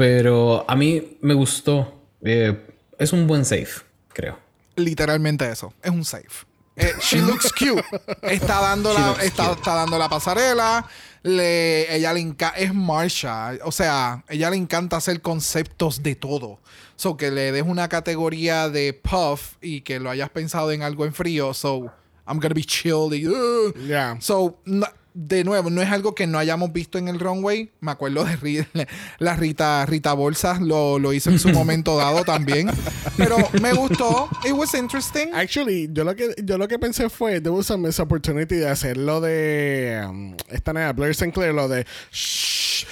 Pero 0.00 0.64
a 0.66 0.74
mí 0.76 1.18
me 1.20 1.34
gustó. 1.34 1.92
Eh, 2.24 2.58
es 2.98 3.12
un 3.12 3.26
buen 3.26 3.44
safe, 3.44 3.82
creo. 4.14 4.38
Literalmente 4.76 5.46
eso. 5.50 5.74
Es 5.82 5.90
un 5.90 6.06
safe. 6.06 6.46
Eh, 6.76 6.94
she 7.02 7.20
looks 7.20 7.52
cute. 7.52 7.84
Está 8.22 8.62
dando, 8.62 8.94
la, 8.94 9.08
looks 9.08 9.24
está, 9.24 9.48
cute. 9.48 9.58
está 9.60 9.74
dando 9.74 9.98
la 9.98 10.08
pasarela. 10.08 10.86
Le, 11.22 11.94
ella 11.94 12.14
le 12.14 12.20
encanta. 12.20 12.56
Es 12.56 12.72
Marsha. 12.72 13.58
O 13.64 13.72
sea, 13.72 14.24
ella 14.30 14.48
le 14.48 14.56
encanta 14.56 14.96
hacer 14.96 15.20
conceptos 15.20 16.02
de 16.02 16.14
todo. 16.14 16.60
So 16.96 17.18
que 17.18 17.30
le 17.30 17.52
des 17.52 17.64
una 17.66 17.90
categoría 17.90 18.70
de 18.70 18.94
puff 18.94 19.56
y 19.60 19.82
que 19.82 20.00
lo 20.00 20.08
hayas 20.08 20.30
pensado 20.30 20.72
en 20.72 20.82
algo 20.82 21.04
en 21.04 21.12
frío. 21.12 21.52
So 21.52 21.92
I'm 22.26 22.40
gonna 22.40 22.54
be 22.54 22.64
chill. 22.64 23.12
y, 23.12 23.28
"Ugh". 23.28 23.74
Ya. 23.86 24.16
So, 24.18 24.60
no- 24.64 24.86
de 25.14 25.44
nuevo, 25.44 25.70
no 25.70 25.82
es 25.82 25.90
algo 25.90 26.14
que 26.14 26.26
no 26.26 26.38
hayamos 26.38 26.72
visto 26.72 26.98
en 26.98 27.08
el 27.08 27.18
runway. 27.18 27.72
Me 27.80 27.92
acuerdo 27.92 28.24
de 28.24 28.66
la 29.18 29.36
Rita, 29.36 29.84
Rita 29.86 30.12
Bolsas, 30.12 30.60
lo, 30.60 30.98
lo 30.98 31.12
hizo 31.12 31.30
en 31.30 31.38
su 31.38 31.48
momento 31.52 31.96
dado 31.96 32.24
también. 32.24 32.70
Pero 33.16 33.36
me 33.60 33.72
gustó. 33.72 34.28
It 34.44 34.52
was 34.52 34.74
interesting. 34.74 35.32
Actually, 35.34 35.88
yo 35.92 36.04
lo 36.04 36.14
que 36.14 36.34
yo 36.42 36.58
lo 36.58 36.68
que 36.68 36.78
pensé 36.78 37.08
fue 37.10 37.40
there 37.40 37.50
was 37.50 37.70
a 37.70 37.76
miss 37.76 38.00
opportunity 38.00 38.56
de 38.56 38.68
hacer 38.68 38.96
lo 38.96 39.20
de 39.20 40.04
um, 40.08 40.36
esta 40.48 40.72
nena 40.72 40.92
Blair 40.92 41.14
Sinclair, 41.14 41.54
lo 41.54 41.68
de 41.68 41.86
shh. 42.10 42.86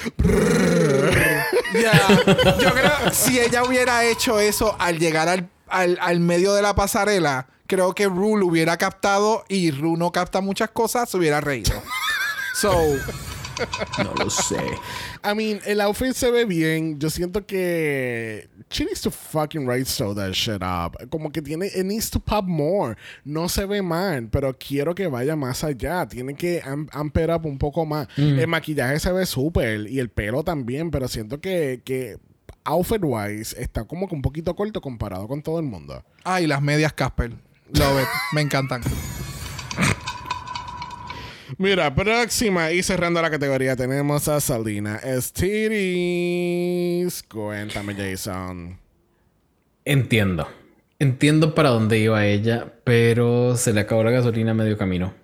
Yo 2.61 2.73
creo 2.73 3.13
si 3.13 3.39
ella 3.41 3.65
hubiera 3.65 4.05
hecho 4.05 4.39
eso 4.39 4.77
al 4.79 4.99
llegar 4.99 5.29
al, 5.29 5.49
al, 5.69 5.99
al 6.01 6.21
medio 6.21 6.53
de 6.55 6.63
la 6.63 6.75
pasarela, 6.75 7.49
creo 7.67 7.95
que 7.95 8.07
Ru 8.07 8.37
lo 8.37 8.47
hubiera 8.47 8.77
captado 8.77 9.45
y 9.49 9.71
Ru 9.71 9.97
no 9.97 10.13
capta 10.13 10.41
muchas 10.41 10.71
cosas, 10.71 11.09
se 11.09 11.17
hubiera 11.17 11.41
reído. 11.41 11.73
So, 12.61 12.97
No 14.05 14.15
lo 14.15 14.31
sé. 14.31 14.57
I 15.25 15.35
mean, 15.35 15.61
el 15.67 15.81
outfit 15.81 16.13
se 16.15 16.31
ve 16.31 16.45
bien. 16.45 16.99
Yo 17.01 17.11
siento 17.11 17.45
que 17.45 18.49
she 18.71 18.85
needs 18.85 19.01
to 19.01 19.11
fucking 19.11 19.67
right 19.69 19.85
sew 19.87 20.15
that 20.15 20.31
shit 20.33 20.63
up. 20.63 20.97
Como 21.11 21.31
que 21.33 21.43
tiene, 21.43 21.67
it 21.67 21.85
needs 21.85 22.09
to 22.11 22.21
pop 22.21 22.45
more. 22.47 22.97
No 23.25 23.49
se 23.49 23.65
ve 23.67 23.83
mal, 23.83 24.29
pero 24.31 24.57
quiero 24.57 24.95
que 24.95 25.09
vaya 25.09 25.35
más 25.35 25.65
allá. 25.65 26.07
Tiene 26.07 26.35
que 26.37 26.63
am- 26.65 26.89
amp 26.93 27.17
it 27.17 27.31
up 27.31 27.47
un 27.47 27.59
poco 27.59 27.85
más. 27.85 28.07
El 28.17 28.47
maquillaje 28.47 29.01
se 29.01 29.11
ve 29.13 29.27
súper 29.27 29.89
y 29.91 29.99
el 29.99 30.09
pelo 30.09 30.45
también, 30.45 30.91
pero 30.93 31.09
siento 31.09 31.41
que, 31.41 31.83
que 31.85 32.17
outfit 32.65 33.01
wise 33.03 33.61
está 33.61 33.85
como 33.85 34.09
que 34.09 34.15
un 34.15 34.23
poquito 34.23 34.55
corto 34.55 34.81
comparado 34.81 35.27
con 35.27 35.43
todo 35.43 35.59
el 35.59 35.65
mundo. 35.67 36.05
ay, 36.23 36.47
las 36.47 36.63
medias 36.63 36.93
Casper. 36.93 37.33
Love 37.73 38.03
it. 38.03 38.09
Me 38.33 38.41
encantan. 38.41 38.83
Mira, 41.57 41.95
próxima 41.95 42.73
y 42.73 42.83
cerrando 42.83 43.23
la 43.23 43.31
categoría 43.31 43.75
tenemos 43.75 44.29
a 44.29 44.39
Salina 44.41 44.97
Estiris. 44.97 45.63
Cuéntame, 47.23 47.95
Jason. 47.95 48.79
Entiendo. 49.85 50.47
Entiendo 50.99 51.55
para 51.55 51.71
dónde 51.71 51.99
iba 51.99 52.27
ella, 52.27 52.75
pero 52.85 53.57
se 53.57 53.73
le 53.73 53.81
acabó 53.81 54.03
la 54.05 54.11
gasolina 54.11 54.51
a 54.51 54.55
medio 54.55 54.77
camino. 54.77 55.15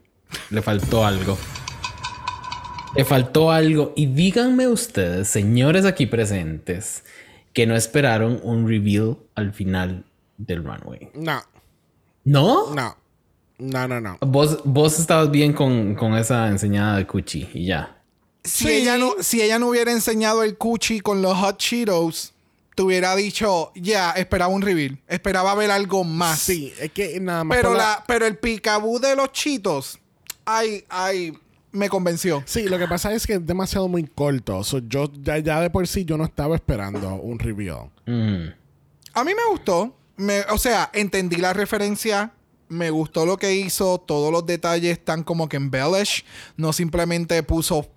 Le 0.51 0.63
faltó 0.63 1.05
algo. 1.05 1.37
Le 2.97 3.05
faltó 3.05 3.51
algo. 3.51 3.93
Y 3.97 4.07
díganme 4.07 4.67
ustedes, 4.69 5.29
señores 5.29 5.85
aquí 5.85 6.07
presentes, 6.07 7.05
que 7.53 7.67
no 7.67 7.77
esperaron 7.77 8.41
un 8.43 8.67
reveal 8.69 9.19
al 9.35 9.53
final 9.53 10.05
del 10.39 10.65
runway. 10.65 11.11
No, 11.15 11.43
¿No? 12.25 12.75
no, 12.75 12.97
no, 13.59 13.87
no, 13.89 14.01
no. 14.01 14.19
Vos, 14.21 14.61
vos 14.65 14.99
estabas 14.99 15.31
bien 15.31 15.53
con, 15.53 15.95
con 15.95 16.15
esa 16.17 16.49
enseñada 16.49 16.97
de 16.99 17.07
Cuchi 17.07 17.49
y 17.55 17.67
ya. 17.67 17.97
Si, 18.43 18.65
Sí. 18.65 18.71
ella 18.73 18.99
no, 18.99 19.15
si 19.21 19.41
ella 19.41 19.59
no 19.59 19.69
hubiera 19.69 19.91
enseñado 19.91 20.43
el 20.43 20.59
cuchi 20.59 21.01
con 21.01 21.23
los 21.23 21.35
hot 21.39 21.57
Cheetos, 21.57 22.35
te 22.75 22.83
hubiera 22.83 23.17
dicho, 23.17 23.73
ya, 23.75 24.11
esperaba 24.11 24.53
un 24.53 24.61
reveal. 24.61 24.99
Esperaba 25.09 25.55
ver 25.55 25.71
algo 25.71 26.05
más. 26.05 26.41
Sí, 26.41 26.73
es 26.79 26.91
que 26.93 27.19
nada 27.21 27.45
más. 27.45 27.57
Pero, 27.57 27.73
la, 27.73 28.05
pero 28.07 28.27
el 28.27 28.37
picabú 28.37 28.99
de 28.99 29.17
los 29.17 29.33
chitos, 29.33 29.99
ay, 30.45 30.85
ay, 30.91 31.33
me 31.73 31.89
convenció. 31.89 32.43
Sí, 32.45 32.65
lo 32.65 32.79
que 32.79 32.87
pasa 32.87 33.15
es 33.15 33.27
que 33.27 33.35
es 33.35 33.47
demasiado 33.47 33.89
muy 33.89 34.05
corto. 34.05 34.63
So, 34.63 34.79
yo 34.81 35.11
ya, 35.23 35.39
ya 35.39 35.61
de 35.61 35.71
por 35.71 35.87
sí 35.89 36.05
yo 36.05 36.19
no 36.19 36.25
estaba 36.25 36.55
esperando 36.55 37.15
un 37.15 37.39
reveal. 37.39 37.89
Mm. 38.07 38.49
A 39.15 39.25
mí 39.25 39.33
me 39.35 39.51
gustó. 39.51 39.97
Me- 40.17 40.43
o 40.51 40.59
sea, 40.59 40.91
entendí 40.93 41.37
la 41.37 41.53
referencia. 41.55 42.33
Me 42.69 42.91
gustó 42.91 43.27
lo 43.27 43.37
que 43.37 43.55
hizo. 43.55 43.99
Todos 43.99 44.33
los 44.33 44.47
detalles 44.47 44.93
están 44.93 45.23
como 45.23 45.49
que 45.49 45.57
embellish. 45.57 46.25
No 46.57 46.73
simplemente 46.73 47.43
puso 47.43 47.89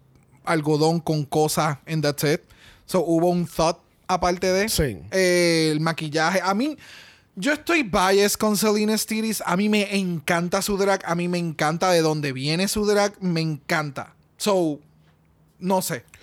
algodón 0.44 1.00
con 1.00 1.26
cosas 1.26 1.78
en 1.86 2.02
that's 2.02 2.24
it. 2.24 2.42
So, 2.86 3.04
hubo 3.06 3.30
un 3.30 3.46
thought 3.46 3.80
aparte 4.08 4.52
de. 4.52 4.70
Sí. 4.70 5.00
Eh, 5.12 5.70
el 5.72 5.80
maquillaje. 5.80 6.40
A 6.42 6.54
mí, 6.54 6.78
yo 7.36 7.54
estoy 7.54 7.84
biased 7.84 8.38
con 8.38 8.58
Selena 8.58 8.98
Stiris. 8.98 9.44
A 9.46 9.56
mí 9.58 9.70
me 9.70 9.96
encanta 9.96 10.62
su 10.62 10.78
drag. 10.78 11.02
A 11.06 11.16
mí 11.16 11.28
me 11.28 11.38
encanta 11.38 11.92
de 11.92 12.02
dónde 12.02 12.34
viene 12.34 12.68
su 12.68 12.86
drag. 12.86 13.22
Me 13.22 13.42
encanta. 13.42 14.16
So, 14.38 14.80
no 15.60 15.82
sé. 15.82 16.04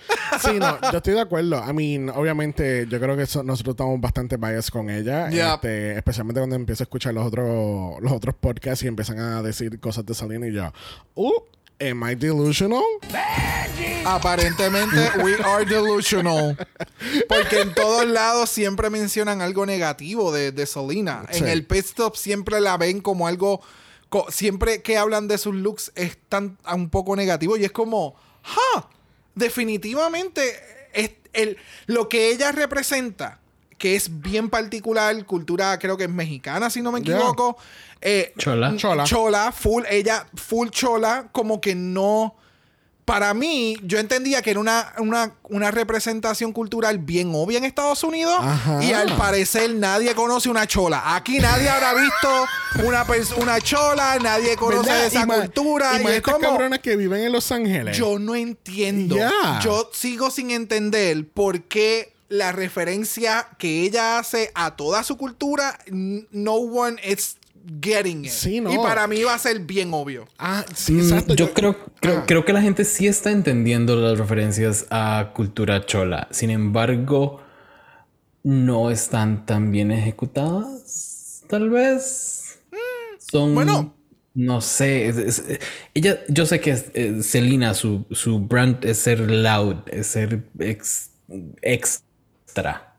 Sí, 0.40 0.59
no, 0.59 0.78
yo 0.90 0.97
estoy 0.98 1.15
de 1.15 1.20
acuerdo. 1.20 1.62
I 1.69 1.73
mean, 1.73 2.09
obviamente, 2.11 2.86
yo 2.90 2.98
creo 2.98 3.16
que 3.16 3.23
eso- 3.23 3.43
nosotros 3.44 3.74
estamos 3.74 4.01
bastante 4.01 4.36
biased 4.36 4.70
con 4.73 4.90
ella. 4.90 5.28
Yeah. 5.31 5.55
Este, 5.55 5.93
especialmente 5.97 6.40
cuando 6.40 6.56
empiezo 6.56 6.82
a 6.82 6.86
escuchar 6.86 7.15
los 7.15 7.24
otros, 7.27 8.01
los 8.02 8.12
otros 8.12 8.35
podcasts 8.35 8.82
y 8.85 8.89
empiezan 8.89 9.19
a 9.20 9.43
decir 9.43 9.78
cosas 9.78 10.05
de 10.05 10.15
Selena 10.15 10.48
y 10.48 10.52
yo, 10.52 10.73
uh, 11.15 11.32
am 11.81 12.11
I 12.11 12.15
delusional? 12.16 12.82
Aparentemente, 14.05 14.97
we 15.23 15.35
are 15.43 15.65
delusional. 15.65 16.56
Porque 17.28 17.61
en 17.61 17.74
todos 17.74 18.06
lados 18.06 18.51
siempre 18.51 18.90
mencionan 18.90 19.40
algo 19.40 19.66
negativo 19.66 20.32
de, 20.32 20.52
de 20.52 20.66
Selena. 20.66 21.24
Sí. 21.31 21.39
En 21.39 21.48
el 21.48 21.65
pit 21.66 21.85
stop 21.85 22.16
siempre 22.16 22.61
la 22.61 22.77
ven 22.77 23.01
como 23.01 23.27
algo. 23.27 23.61
co- 24.09 24.27
siempre 24.31 24.82
que 24.82 24.97
hablan 24.98 25.28
de 25.28 25.39
sus 25.39 25.55
looks 25.55 25.93
es 25.94 26.16
tan 26.28 26.59
un 26.73 26.90
poco 26.90 27.16
negativo. 27.16 27.56
Y 27.56 27.65
es 27.65 27.73
como, 27.73 28.15
¡ja! 28.43 28.89
Definitivamente, 29.35 30.43
es 30.93 31.11
el, 31.32 31.56
lo 31.86 32.09
que 32.09 32.31
ella 32.31 32.52
representa, 32.52 33.39
que 33.78 33.97
es 33.97 34.20
bien 34.20 34.51
particular, 34.51 35.24
cultura 35.27 35.78
creo 35.78 35.97
que 35.97 36.05
es 36.05 36.11
mexicana, 36.11 36.70
si 36.70 36.81
no 36.82 36.93
me 36.93 37.01
Yeah. 37.02 37.16
equivoco. 37.16 37.56
eh, 38.01 38.35
Chola. 38.39 38.77
Chola. 38.77 39.05
chola, 39.05 39.51
full, 39.52 39.85
ella, 39.89 40.27
full 40.35 40.69
chola, 40.69 41.28
como 41.32 41.61
que 41.61 41.74
no. 41.74 42.36
Para 43.05 43.35
mí, 43.35 43.76
yo 43.82 43.98
entendía 43.98 44.40
que 44.40 44.51
era 44.51 44.60
una, 44.60 44.94
una, 44.98 45.35
una 45.44 45.70
representación 45.70 46.52
cultural 46.52 46.98
bien 46.98 47.32
obvia 47.35 47.59
en 47.59 47.64
Estados 47.64 48.02
Unidos. 48.02 48.35
Ajá. 48.40 48.82
Y 48.82 48.93
al 48.93 49.14
parecer 49.16 49.74
nadie 49.74 50.14
conoce 50.14 50.48
una 50.48 50.66
chola. 50.66 51.14
Aquí 51.14 51.39
nadie 51.39 51.68
habrá 51.68 51.93
visto 51.94 52.47
una, 52.86 53.05
una 53.36 53.60
chola, 53.60 54.18
nadie 54.22 54.56
conoce 54.56 55.06
esa 55.06 55.22
Y 55.24 55.26
cultura. 55.26 55.93
Y, 55.97 56.01
Y, 56.01 56.05
más 56.05 56.12
es 56.12 56.16
estas 56.18 56.35
como. 56.35 56.48
cabronas 56.48 56.78
que 56.78 56.97
viven 56.97 57.20
en 57.20 57.32
Los 57.32 57.52
Ángeles. 57.52 57.97
Yo 57.97 58.18
no 58.18 58.35
entiendo. 58.35 59.16
Yo 59.62 59.90
sigo 59.93 60.31
sin 60.31 60.51
entender 60.51 61.28
por 61.28 61.62
qué 61.64 62.14
la 62.31 62.52
referencia 62.52 63.48
que 63.59 63.82
ella 63.82 64.18
hace 64.18 64.51
a 64.55 64.76
toda 64.76 65.05
su 65.05 65.16
cultura, 65.18 65.78
no 65.90 66.55
one 66.55 67.01
is 67.06 67.36
getting 67.81 68.24
it. 68.24 68.31
Sí, 68.31 68.61
no. 68.61 68.73
Y 68.73 68.77
para 68.78 69.07
mí 69.07 69.23
va 69.23 69.35
a 69.35 69.39
ser 69.39 69.61
bien 69.61 69.93
obvio. 69.93 70.27
Ah, 70.39 70.65
sí, 70.74 70.93
Mm, 70.93 71.01
exacto. 71.01 71.35
yo, 71.35 71.53
creo, 71.55 71.77
creo, 72.01 72.19
Ah. 72.19 72.24
creo 72.27 72.45
que 72.45 72.53
la 72.53 72.62
gente 72.62 72.85
sí 72.85 73.07
está 73.07 73.31
entendiendo 73.31 73.97
las 73.97 74.19
referencias 74.19 74.86
a 74.91 75.32
cultura 75.35 75.85
chola. 75.86 76.28
Sin 76.31 76.51
embargo, 76.51 77.41
no 78.43 78.91
están 78.91 79.47
tan 79.47 79.70
bien 79.70 79.91
ejecutadas. 79.91 81.45
Tal 81.49 81.70
vez. 81.70 82.59
Son. 83.19 83.55
bueno. 83.55 83.95
No 84.36 84.61
sé. 84.61 85.07
es- 85.07 85.16
es- 85.19 85.45
ella, 85.95 86.19
yo 86.28 86.45
sé 86.45 86.59
que 86.61 86.70
es, 86.73 86.86
eh, 86.95 87.23
Selena, 87.23 87.73
su, 87.73 88.05
su 88.11 88.41
brand 88.41 88.85
es 88.85 88.99
ser 88.99 89.20
loud, 89.31 89.77
es 89.86 90.09
ser 90.09 90.43
ex- 90.59 91.11
extra. 91.62 92.97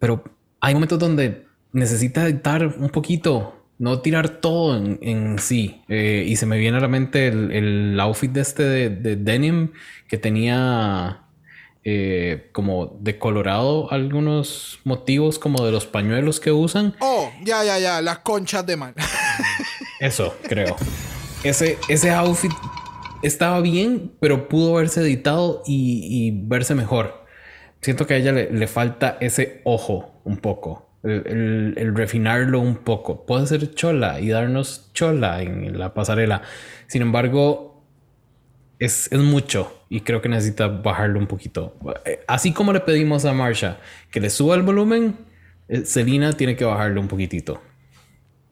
Pero 0.00 0.24
hay 0.60 0.74
momentos 0.74 0.98
donde 0.98 1.46
necesita 1.72 2.24
editar 2.24 2.66
un 2.66 2.90
poquito, 2.90 3.54
no 3.78 4.00
tirar 4.00 4.28
todo 4.40 4.76
en, 4.76 4.98
en 5.02 5.38
sí. 5.38 5.82
Eh, 5.88 6.24
y 6.26 6.36
se 6.36 6.46
me 6.46 6.58
viene 6.58 6.78
a 6.78 6.80
la 6.80 6.88
mente 6.88 7.28
el, 7.28 7.52
el 7.52 8.00
outfit 8.00 8.30
de 8.30 8.40
este 8.40 8.62
de, 8.62 8.90
de 8.90 9.16
denim 9.16 9.72
que 10.08 10.18
tenía 10.18 11.24
eh, 11.84 12.50
como 12.52 12.98
decolorado 13.00 13.90
algunos 13.92 14.80
motivos 14.84 15.38
como 15.38 15.64
de 15.64 15.72
los 15.72 15.86
pañuelos 15.86 16.40
que 16.40 16.52
usan. 16.52 16.94
Oh, 17.00 17.30
ya, 17.42 17.64
ya, 17.64 17.78
ya. 17.78 18.02
Las 18.02 18.18
conchas 18.18 18.66
de 18.66 18.76
mar. 18.76 18.94
Eso, 20.00 20.34
creo. 20.42 20.76
Ese, 21.44 21.78
ese 21.88 22.10
outfit 22.10 22.52
estaba 23.22 23.60
bien, 23.60 24.12
pero 24.20 24.48
pudo 24.48 24.76
haberse 24.76 25.00
editado 25.00 25.62
y, 25.66 26.00
y 26.10 26.30
verse 26.46 26.74
mejor. 26.74 27.24
Siento 27.80 28.06
que 28.06 28.14
a 28.14 28.16
ella 28.16 28.32
le, 28.32 28.50
le 28.50 28.66
falta 28.66 29.16
ese 29.20 29.60
ojo 29.64 30.20
un 30.24 30.38
poco. 30.38 30.87
El, 31.08 31.92
refinarlo 31.94 32.60
un 32.60 32.76
poco. 32.76 33.26
Puede 33.26 33.46
ser 33.46 33.74
chola 33.74 34.20
y 34.20 34.28
darnos 34.28 34.90
chola 34.92 35.42
en 35.42 35.78
la 35.78 35.94
pasarela. 35.94 36.42
Sin 36.86 37.02
embargo, 37.02 37.84
es, 38.78 39.10
es 39.12 39.18
mucho 39.18 39.84
y 39.88 40.00
creo 40.00 40.20
que 40.20 40.28
necesita 40.28 40.68
bajarlo 40.68 41.18
un 41.18 41.26
poquito. 41.26 41.74
Eh, 42.04 42.20
Así 42.26 42.52
como 42.52 42.72
le 42.72 42.80
pedimos 42.80 43.24
a 43.24 43.32
Marsha 43.32 43.78
que 44.10 44.20
le 44.20 44.30
suba 44.30 44.54
el 44.54 44.62
volumen, 44.62 45.16
eh, 45.68 45.84
Selena 45.84 46.32
tiene 46.32 46.56
que 46.56 46.64
bajarlo 46.64 47.00
un 47.00 47.08
poquitito. 47.08 47.60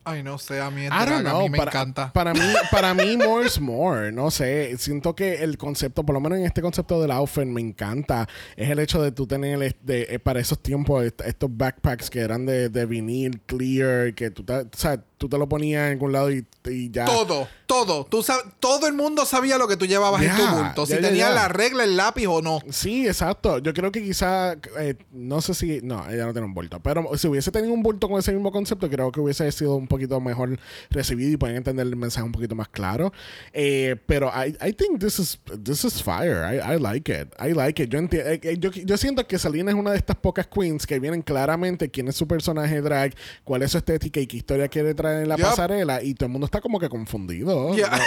Ay, 0.09 0.23
no 0.23 0.39
sé, 0.39 0.61
a 0.61 0.71
mí, 0.71 0.83
el 0.83 0.87
I 0.87 0.91
don't 0.91 1.07
drag 1.09 1.27
a 1.27 1.31
know, 1.31 1.43
mí 1.43 1.51
me 1.51 1.59
para, 1.59 1.71
encanta. 1.73 2.13
Para 2.13 2.33
mí, 2.33 2.39
para 2.71 2.95
mí, 2.95 3.17
more 3.17 3.45
is 3.45 3.61
more. 3.61 4.13
No 4.13 4.31
sé. 4.31 4.77
Siento 4.79 5.17
que 5.17 5.43
el 5.43 5.59
concepto, 5.59 6.07
por 6.07 6.15
lo 6.15 6.21
menos 6.21 6.39
en 6.39 6.45
este 6.47 6.63
concepto 6.63 7.03
del 7.03 7.11
outfit, 7.11 7.45
me 7.45 7.61
encanta. 7.61 8.29
Es 8.57 8.71
el 8.71 8.79
hecho 8.79 9.03
de 9.03 9.11
tú 9.11 9.27
tener 9.27 9.61
este- 9.65 10.15
eh, 10.15 10.19
para 10.21 10.39
esos 10.39 10.63
tiempos 10.63 11.05
est- 11.05 11.21
estos 11.23 11.51
backpacks 11.53 12.09
que 12.09 12.21
eran 12.21 12.47
de, 12.47 12.69
de 12.69 12.87
vinil, 12.87 13.41
clear, 13.47 14.15
que 14.15 14.31
tú 14.31 14.45
o 14.49 14.69
sea, 14.77 15.03
tú 15.19 15.29
te 15.29 15.39
lo 15.39 15.49
ponías 15.49 15.87
en 15.87 15.93
algún 15.93 16.13
lado 16.13 16.31
y, 16.31 16.45
y 16.67 16.91
ya. 16.91 17.05
Todo, 17.07 17.49
todo. 17.67 18.05
Tú 18.05 18.19
sab- 18.23 18.53
todo 18.61 18.87
el 18.87 18.93
mundo 18.93 19.25
sabía 19.25 19.57
lo 19.59 19.67
que 19.67 19.77
tú 19.77 19.87
llevabas 19.87 20.23
en 20.23 20.37
tu 20.37 20.47
bulto. 20.47 20.85
Si 20.87 20.93
ya, 20.93 21.01
ya, 21.01 21.09
tenías 21.09 21.35
la 21.35 21.49
regla, 21.49 21.85
el 21.85 21.97
lápiz 21.97 22.27
o 22.27 22.43
no. 22.43 22.61
Sí, 22.71 23.07
exacto. 23.07 23.59
Yo 23.59 23.73
creo 23.73 23.91
que 23.91 24.03
quizá, 24.03 24.53
eh, 24.79 24.95
no 25.13 25.41
sé 25.41 25.55
si, 25.55 25.81
no, 25.83 26.09
ella 26.11 26.27
no 26.27 26.33
tiene 26.33 26.47
un 26.47 26.55
bulto, 26.55 26.81
pero 26.81 27.17
si 27.17 27.29
hubiese 27.29 27.51
tenido 27.51 27.73
un 27.73 27.83
bulto 27.83 28.09
con 28.09 28.19
ese 28.19 28.33
mismo 28.33 28.53
concepto, 28.53 28.91
creo 28.91 29.11
que 29.11 29.21
hubiese 29.21 29.51
sido 29.53 29.77
un 29.77 29.87
poquito 29.89 30.21
mejor 30.21 30.59
recibido 30.91 31.31
y 31.33 31.37
pueden 31.39 31.57
entender 31.57 31.87
el 31.87 31.97
mensaje 31.97 32.25
un 32.27 32.33
poquito 32.33 32.55
más 32.55 32.69
claro. 32.69 33.13
Eh, 33.53 33.97
pero 34.07 34.31
I, 34.35 34.57
I 34.67 34.73
think 34.73 35.01
this 35.01 35.19
is, 35.19 35.39
this 35.65 35.85
is 35.85 36.03
fire. 36.03 36.45
I, 36.45 36.75
I 36.75 36.79
like 36.79 37.11
it. 37.11 37.29
I 37.41 37.53
like 37.55 37.83
it. 37.83 37.89
Yo, 37.91 37.99
enti- 37.99 38.19
eh, 38.23 38.41
eh, 38.43 38.57
yo, 38.59 38.71
yo 38.71 38.97
siento 38.97 39.27
que 39.27 39.39
Selena 39.39 39.71
es 39.71 39.77
una 39.77 39.93
de 39.93 39.97
estas 39.97 40.17
pocas 40.17 40.47
queens 40.47 40.87
que 40.87 41.01
vienen 41.01 41.23
claramente 41.23 41.91
quién 41.91 42.09
es 42.09 42.17
su 42.17 42.27
personaje 42.29 42.81
drag, 42.83 43.15
cuál 43.45 43.63
es 43.63 43.71
su 43.71 43.79
estética 43.79 44.21
y 44.21 44.27
qué 44.27 44.37
historia 44.37 44.69
quiere 44.69 44.93
traer 44.95 45.06
en 45.09 45.29
la 45.29 45.37
pasarela 45.37 46.03
y 46.03 46.15
todo 46.15 46.27
el 46.27 46.33
mundo 46.33 46.45
está 46.47 46.61
como 46.61 46.79
que 46.79 46.89
confundido. 46.89 47.75
Yeah. 47.75 47.91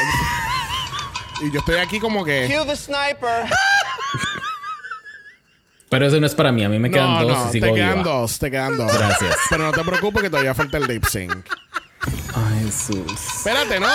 Y 1.42 1.52
yo 1.54 1.60
estoy 1.60 1.76
aquí 1.78 2.02
como 2.02 2.26
que... 2.26 2.48
Cue 2.48 2.66
the 2.66 2.76
sniper. 2.76 3.46
Pero 5.90 6.06
eso 6.06 6.20
no 6.20 6.26
es 6.28 6.36
para 6.36 6.52
mí. 6.52 6.64
A 6.66 6.70
mí 6.70 6.78
me 6.80 6.92
quedan 6.92 7.14
No, 7.14 7.24
dos 7.24 7.38
no, 7.38 7.50
y 7.50 7.52
sigo 7.54 7.68
te 7.68 7.74
quedan 7.76 8.00
viva. 8.00 8.04
dos, 8.12 8.40
te 8.40 8.52
quedan 8.52 8.78
dos. 8.78 8.92
Gracias. 8.94 9.38
Pero 9.50 9.64
no 9.64 9.72
te 9.72 9.82
preocupes 9.84 10.22
que 10.22 10.30
todavía 10.30 10.54
falta 10.54 10.78
el 10.78 10.84
lip 10.88 11.06
sync. 11.06 11.34
Ay, 12.36 12.66
Jesús. 12.66 13.06
Espérate, 13.38 13.80
no. 13.80 13.88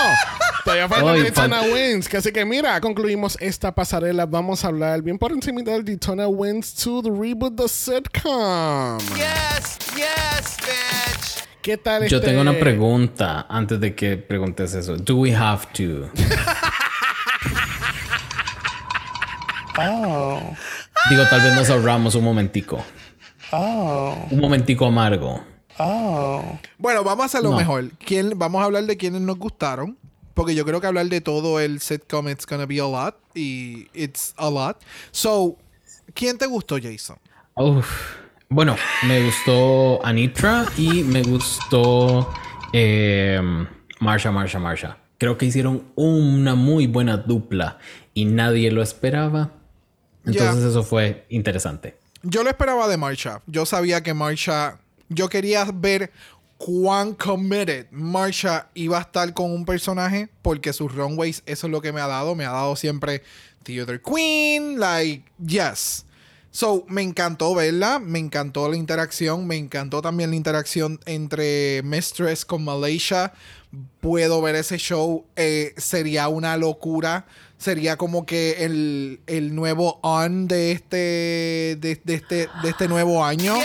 Todavía 0.65 0.89
falta 0.89 1.11
Ay, 1.13 1.19
el 1.19 1.25
Daytona 1.25 1.63
fal- 1.63 1.73
Wins. 1.73 2.09
Que 2.09 2.17
así 2.17 2.33
que 2.33 2.45
mira, 2.45 2.81
concluimos 2.81 3.37
esta 3.41 3.75
pasarela. 3.75 4.27
Vamos 4.27 4.65
a 4.65 4.69
hablar 4.69 5.03
bien 5.03 5.19
por 5.19 5.31
encima 5.31 5.61
del 5.63 5.85
Daytona 5.85 6.27
Wins 6.27 6.75
to 6.75 7.03
the 7.03 7.11
reboot 7.11 7.57
the 7.57 7.69
sitcom. 7.69 8.99
Yes, 9.17 9.79
yes, 9.95 10.57
bitch. 10.65 11.44
¿Qué 11.65 11.79
tal 11.79 12.07
Yo 12.09 12.19
este- 12.19 12.29
tengo 12.29 12.43
una 12.43 12.53
pregunta 12.61 13.47
antes 13.49 13.81
de 13.81 13.95
que 13.95 14.19
preguntes 14.19 14.75
eso. 14.75 14.99
Do 14.99 15.17
we 15.17 15.35
have 15.35 15.65
to? 15.73 16.11
Oh. 19.77 20.41
Digo, 21.11 21.25
tal 21.29 21.41
vez 21.43 21.53
nos 21.57 21.69
ahorramos 21.69 22.15
un 22.15 22.23
momentico. 22.23 22.85
Oh. 23.51 24.15
Un 24.31 24.39
momentico 24.39 24.87
amargo. 24.87 25.43
Oh. 25.79 26.57
Bueno, 26.79 27.03
vamos 27.03 27.35
a 27.35 27.41
No. 27.41 27.57
mejor. 27.57 27.91
¿Quién, 27.99 28.39
vamos 28.39 28.63
a 28.63 28.67
hablar 28.67 28.85
de 28.85 28.97
quienes 28.97 29.21
nos 29.23 29.37
gustaron. 29.37 29.99
Porque 30.35 30.55
yo 30.55 30.65
creo 30.65 30.81
que 30.81 30.87
hablar 30.87 31.07
de 31.07 31.21
todo 31.21 31.59
el 31.59 31.81
sitcom 31.81 32.29
it's 32.29 32.47
gonna 32.47 32.67
be 32.67 32.79
a 32.79 32.85
lot. 32.87 33.17
Y 33.35 33.89
it's 33.95 34.33
a 34.37 34.49
lot. 34.49 34.77
So, 35.11 35.57
¿quién 36.15 36.39
te 36.39 36.47
gustó, 36.47 36.77
Jason? 36.81 37.19
Uf. 37.57 38.15
Bueno, 38.55 38.77
me 39.09 39.21
gustó 39.21 40.07
Anitra 40.07 40.65
y 40.77 41.03
me 41.03 41.25
gustó 41.25 42.33
eh, 42.73 43.41
Marsha, 43.99 44.31
Marsha, 44.31 44.61
Marsha. 44.61 44.97
Creo 45.19 45.37
que 45.37 45.47
hicieron 45.47 45.83
una 45.97 46.55
muy 46.55 46.87
buena 46.87 47.17
dupla 47.17 47.79
y 48.15 48.27
nadie 48.27 48.71
lo 48.71 48.81
esperaba. 48.81 49.51
Entonces 50.25 50.67
eso 50.67 50.85
fue 50.85 51.27
interesante. 51.31 51.97
Yo 52.23 52.45
lo 52.45 52.51
esperaba 52.51 52.87
de 52.87 52.97
Marsha. 52.97 53.43
Yo 53.49 53.67
sabía 53.67 54.05
que 54.05 54.15
Marsha. 54.15 54.79
Yo 55.09 55.29
quería 55.29 55.67
ver 55.75 56.13
cuán 56.57 57.15
committed 57.15 57.87
Marsha 57.91 58.69
iba 58.75 58.99
a 58.99 59.01
estar 59.01 59.35
con 59.35 59.51
un 59.51 59.65
personaje. 59.65 60.29
Porque 60.43 60.73
sus 60.73 60.95
runways, 60.95 61.43
eso 61.47 61.67
es 61.67 61.73
lo 61.73 61.81
que 61.81 61.93
me 61.93 62.01
ha 62.01 62.07
dado. 62.07 62.37
Me 62.37 62.45
ha 62.45 62.53
dado 62.53 62.77
siempre 62.77 63.25
Theater 63.65 64.01
Queen. 64.01 64.79
Like, 64.79 65.25
yes. 65.45 66.07
So, 66.57 66.85
me 66.87 67.03
encantó 67.03 67.53
verla, 67.53 67.99
me 67.99 68.21
encantó 68.21 68.69
la 68.69 68.77
interacción, 68.77 69.45
me 69.45 69.57
encantó 69.57 70.01
también 70.01 70.31
la 70.31 70.37
interacción 70.37 71.01
entre 71.05 71.83
Mistress 71.83 72.45
con 72.45 72.63
Malaysia. 72.65 73.33
Puedo 74.01 74.41
ver 74.41 74.55
ese 74.55 74.77
show, 74.79 75.25
eh, 75.35 75.75
sería 75.77 76.29
una 76.29 76.57
locura. 76.57 77.27
Sería 77.59 77.97
como 77.97 78.25
que 78.25 78.65
el, 78.65 79.21
el 79.27 79.57
nuevo 79.57 79.99
on 80.03 80.47
de 80.47 80.71
este, 80.71 80.97
de, 81.81 82.01
de 82.05 82.15
este, 82.15 82.49
de 82.63 82.69
este 82.71 82.87
nuevo 82.87 83.25
año. 83.25 83.57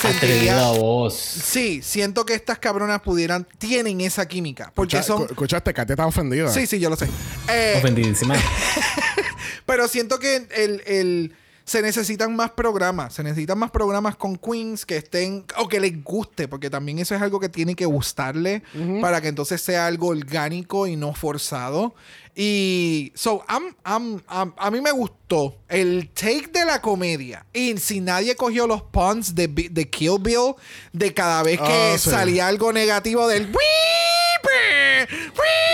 Sentiría- 0.00 0.54
Atrevida 0.54 0.70
voz. 0.72 1.14
Sí, 1.18 1.82
siento 1.82 2.24
que 2.24 2.32
estas 2.32 2.58
cabronas 2.60 3.02
pudieran, 3.02 3.46
tienen 3.58 4.00
esa 4.00 4.26
química. 4.26 4.72
Porque 4.74 4.96
Escucha- 4.96 5.06
son. 5.06 5.22
escu- 5.26 5.30
Escuchaste, 5.32 5.74
Katy 5.74 5.92
está 5.92 6.06
ofendida. 6.06 6.48
Sí, 6.50 6.66
sí, 6.66 6.78
yo 6.80 6.88
lo 6.88 6.96
sé. 6.96 7.08
Eh, 7.50 7.74
Ofendidísima. 7.76 8.36
pero 9.66 9.86
siento 9.86 10.18
que 10.18 10.46
el, 10.56 10.82
el- 10.86 11.36
se 11.64 11.82
necesitan 11.82 12.34
más 12.36 12.50
programas. 12.52 13.14
Se 13.14 13.22
necesitan 13.22 13.58
más 13.58 13.70
programas 13.70 14.16
con 14.16 14.36
queens 14.36 14.84
que 14.86 14.96
estén 14.96 15.44
o 15.58 15.68
que 15.68 15.80
les 15.80 16.02
guste, 16.02 16.48
porque 16.48 16.70
también 16.70 16.98
eso 16.98 17.14
es 17.14 17.22
algo 17.22 17.38
que 17.40 17.48
tiene 17.48 17.74
que 17.76 17.86
gustarle 17.86 18.62
para 19.00 19.20
que 19.20 19.28
entonces 19.28 19.60
sea 19.62 19.86
algo 19.86 20.08
orgánico 20.08 20.86
y 20.86 20.96
no 20.96 21.14
forzado. 21.14 21.94
Y 22.34 23.12
so, 23.14 23.44
I'm- 23.48 23.76
I'm- 23.84 24.22
I'm- 24.28 24.54
a 24.56 24.70
mí 24.70 24.80
me 24.80 24.90
gustó 24.90 25.58
el 25.68 26.08
take 26.14 26.48
de 26.52 26.64
la 26.64 26.80
comedia. 26.80 27.44
Y 27.52 27.76
si 27.78 28.00
nadie 28.00 28.34
cogió 28.36 28.66
los 28.66 28.82
puns 28.82 29.34
de, 29.34 29.48
de 29.48 29.90
Kill 29.90 30.18
Bill, 30.20 30.54
de 30.92 31.12
cada 31.12 31.42
vez 31.42 31.58
que 31.60 31.92
Ah, 31.94 31.98
sí. 31.98 32.08
salía 32.10 32.48
algo 32.48 32.72
negativo 32.72 33.28
del 33.28 33.52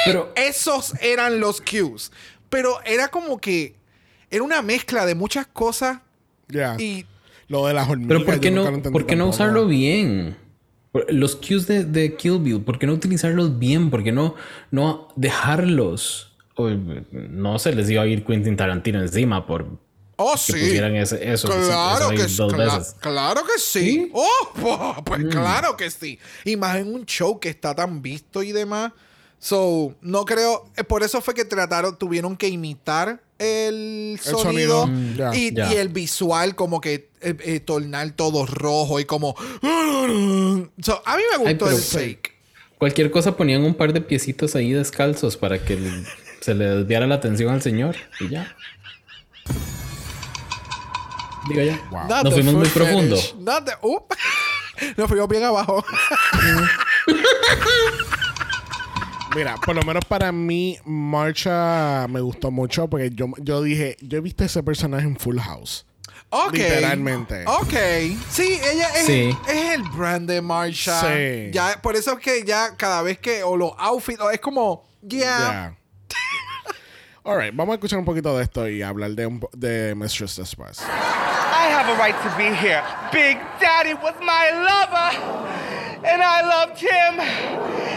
Pero- 0.05 0.33
esos 0.37 0.95
eran 1.01 1.41
los 1.41 1.61
cues. 1.61 2.11
Pero 2.49 2.81
era 2.85 3.09
como 3.09 3.39
que 3.39 3.77
era 4.31 4.43
una 4.43 4.63
mezcla 4.63 5.07
de 5.07 5.15
muchas 5.15 5.47
cosas 5.47 5.99
Ya. 6.49 6.77
y 6.79 7.07
Lo 7.49 7.67
de 7.67 7.75
las 7.75 7.89
hormigas. 7.89 8.09
Pero 8.09 8.25
¿por 8.27 8.41
qué 8.41 8.49
yo 8.51 8.57
nunca 8.57 8.71
lo 8.71 8.77
no, 8.79 8.83
¿por 8.93 9.07
qué 9.07 9.17
no 9.17 9.25
tampoco. 9.25 9.37
usarlo 9.45 9.67
bien? 9.67 10.37
Los 11.09 11.37
cues 11.37 11.67
de, 11.67 11.85
de 11.85 12.17
Kill 12.17 12.39
Bill, 12.41 12.61
¿por 12.63 12.79
qué 12.79 12.87
no 12.87 12.95
utilizarlos 12.95 13.59
bien? 13.59 13.91
¿Por 13.91 14.03
qué 14.03 14.11
no, 14.13 14.35
no 14.71 15.09
dejarlos? 15.17 16.37
O, 16.57 16.69
no 17.13 17.59
se 17.59 17.75
les 17.75 17.89
iba 17.91 18.03
a 18.03 18.07
ir 18.07 18.25
Quentin 18.25 18.57
Tarantino 18.57 19.01
encima 19.01 19.47
por 19.47 19.67
Oh, 20.21 20.33
que 20.33 20.39
sí. 20.39 20.53
pusieran 20.55 20.97
ese- 20.97 21.31
eso. 21.33 21.47
Claro 21.49 22.11
eso 22.11 22.45
ahí 22.45 22.51
que, 22.51 22.57
veces. 22.57 22.97
claro 22.99 23.43
que 23.45 23.61
sí. 23.61 24.11
Oh, 24.13 24.29
po- 24.61 24.97
pues 25.05 25.25
claro 25.27 25.77
que 25.77 25.89
sí. 25.93 26.19
Y 26.45 26.57
más 26.57 26.77
en 26.79 26.93
un 26.93 27.07
show 27.07 27.39
que 27.39 27.49
está 27.49 27.73
tan 27.73 28.03
visto 28.03 28.43
y 28.43 28.51
demás. 28.51 28.91
So, 29.39 29.95
no 30.01 30.25
creo. 30.25 30.65
eh, 30.77 30.83
Por 30.83 31.05
eso 31.05 31.21
fue 31.21 31.35
que 31.35 31.45
trataron, 31.45 31.97
tuvieron 31.97 32.37
que 32.37 32.49
imitar 32.49 33.23
el 33.39 34.19
sonido, 34.23 34.83
sonido, 34.83 34.87
mm, 34.87 35.35
y, 35.35 35.55
el 35.77 35.89
visual, 35.91 36.55
como 36.57 36.81
que 36.81 37.09
eh, 37.21 37.37
eh, 37.41 37.61
tornar 37.61 38.11
todo 38.13 38.47
rojo 38.47 38.99
y 39.01 39.05
como. 39.05 39.35
So, 40.83 41.03
a 41.05 41.17
mí 41.17 41.23
me 41.33 41.39
gustó 41.39 41.71
el 41.71 41.77
fake. 41.77 42.33
Cualquier 42.79 43.11
cosa 43.11 43.37
ponían 43.37 43.65
un 43.65 43.75
par 43.75 43.93
de 43.93 44.01
piecitos 44.01 44.55
ahí 44.55 44.73
descalzos 44.73 45.37
para 45.37 45.65
que 45.65 45.75
le- 45.77 46.05
se 46.41 46.55
le 46.55 46.65
desviara 46.65 47.07
la 47.07 47.17
atención 47.17 47.53
al 47.53 47.61
señor 47.63 47.97
y 48.21 48.29
ya. 48.29 48.55
Digo 51.49 51.63
ya. 51.63 51.81
Nos 52.23 52.35
fuimos 52.35 52.55
muy 52.55 52.69
profundo. 52.69 53.17
the- 53.17 53.73
uh. 53.83 53.99
Nos 54.97 55.09
fuimos 55.09 55.29
bien 55.29 55.43
abajo. 55.45 55.85
Mira, 59.37 59.57
por 59.57 59.75
lo 59.77 59.83
menos 59.83 60.05
para 60.07 60.33
mí, 60.33 60.79
Marcha 60.85 62.07
me 62.09 62.21
gustó 62.21 62.51
mucho 62.51 62.89
porque 62.89 63.11
yo, 63.13 63.27
yo 63.39 63.63
dije, 63.63 63.97
yo 64.01 64.19
he 64.19 64.21
visto 64.21 64.43
ese 64.45 64.63
personaje 64.63 65.05
en 65.07 65.17
Full 65.17 65.39
House. 65.39 65.85
Ok. 66.31 66.53
Literalmente. 66.55 67.45
Ok. 67.47 67.73
Sí, 68.31 68.59
ella 68.73 68.89
es, 68.97 69.07
Sí. 69.07 69.37
es 69.49 69.75
el 69.75 69.83
brand 69.83 70.29
de 70.29 70.41
Marsha. 70.43 71.01
Sí. 71.01 71.51
Ya, 71.53 71.79
por 71.83 71.95
eso 71.97 72.13
es 72.15 72.19
que 72.19 72.43
ya 72.45 72.77
cada 72.77 73.03
vez 73.03 73.19
que, 73.19 73.43
o 73.43 73.57
los 73.57 73.73
outfits, 73.79 74.21
o 74.21 74.31
es 74.31 74.41
como, 74.41 74.85
yeah. 75.07 75.21
Yeah. 75.21 75.75
Alright, 77.25 77.55
vamos 77.55 77.73
a 77.73 77.77
escuchar 77.77 77.99
un 77.99 78.05
poquito 78.05 78.37
de 78.37 78.43
esto 78.45 78.69
y 78.69 78.83
hablar 78.83 79.11
de, 79.13 79.27
un 79.27 79.41
po- 79.41 79.51
de 79.55 79.95
Mistress 79.95 80.37
después. 80.37 80.81
I 80.81 81.71
have 81.73 81.89
a 81.91 81.97
right 82.03 82.17
to 82.23 82.31
be 82.37 82.45
here. 82.55 82.83
Big 83.13 83.39
Daddy 83.61 83.93
was 83.95 84.15
my 84.21 84.51
lover, 84.53 85.88
and 86.05 86.23
I 86.23 86.43
loved 86.43 86.81
him, 86.81 87.21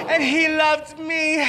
and 0.10 0.23
he 0.23 0.48
loved 0.48 0.99
me, 0.99 1.44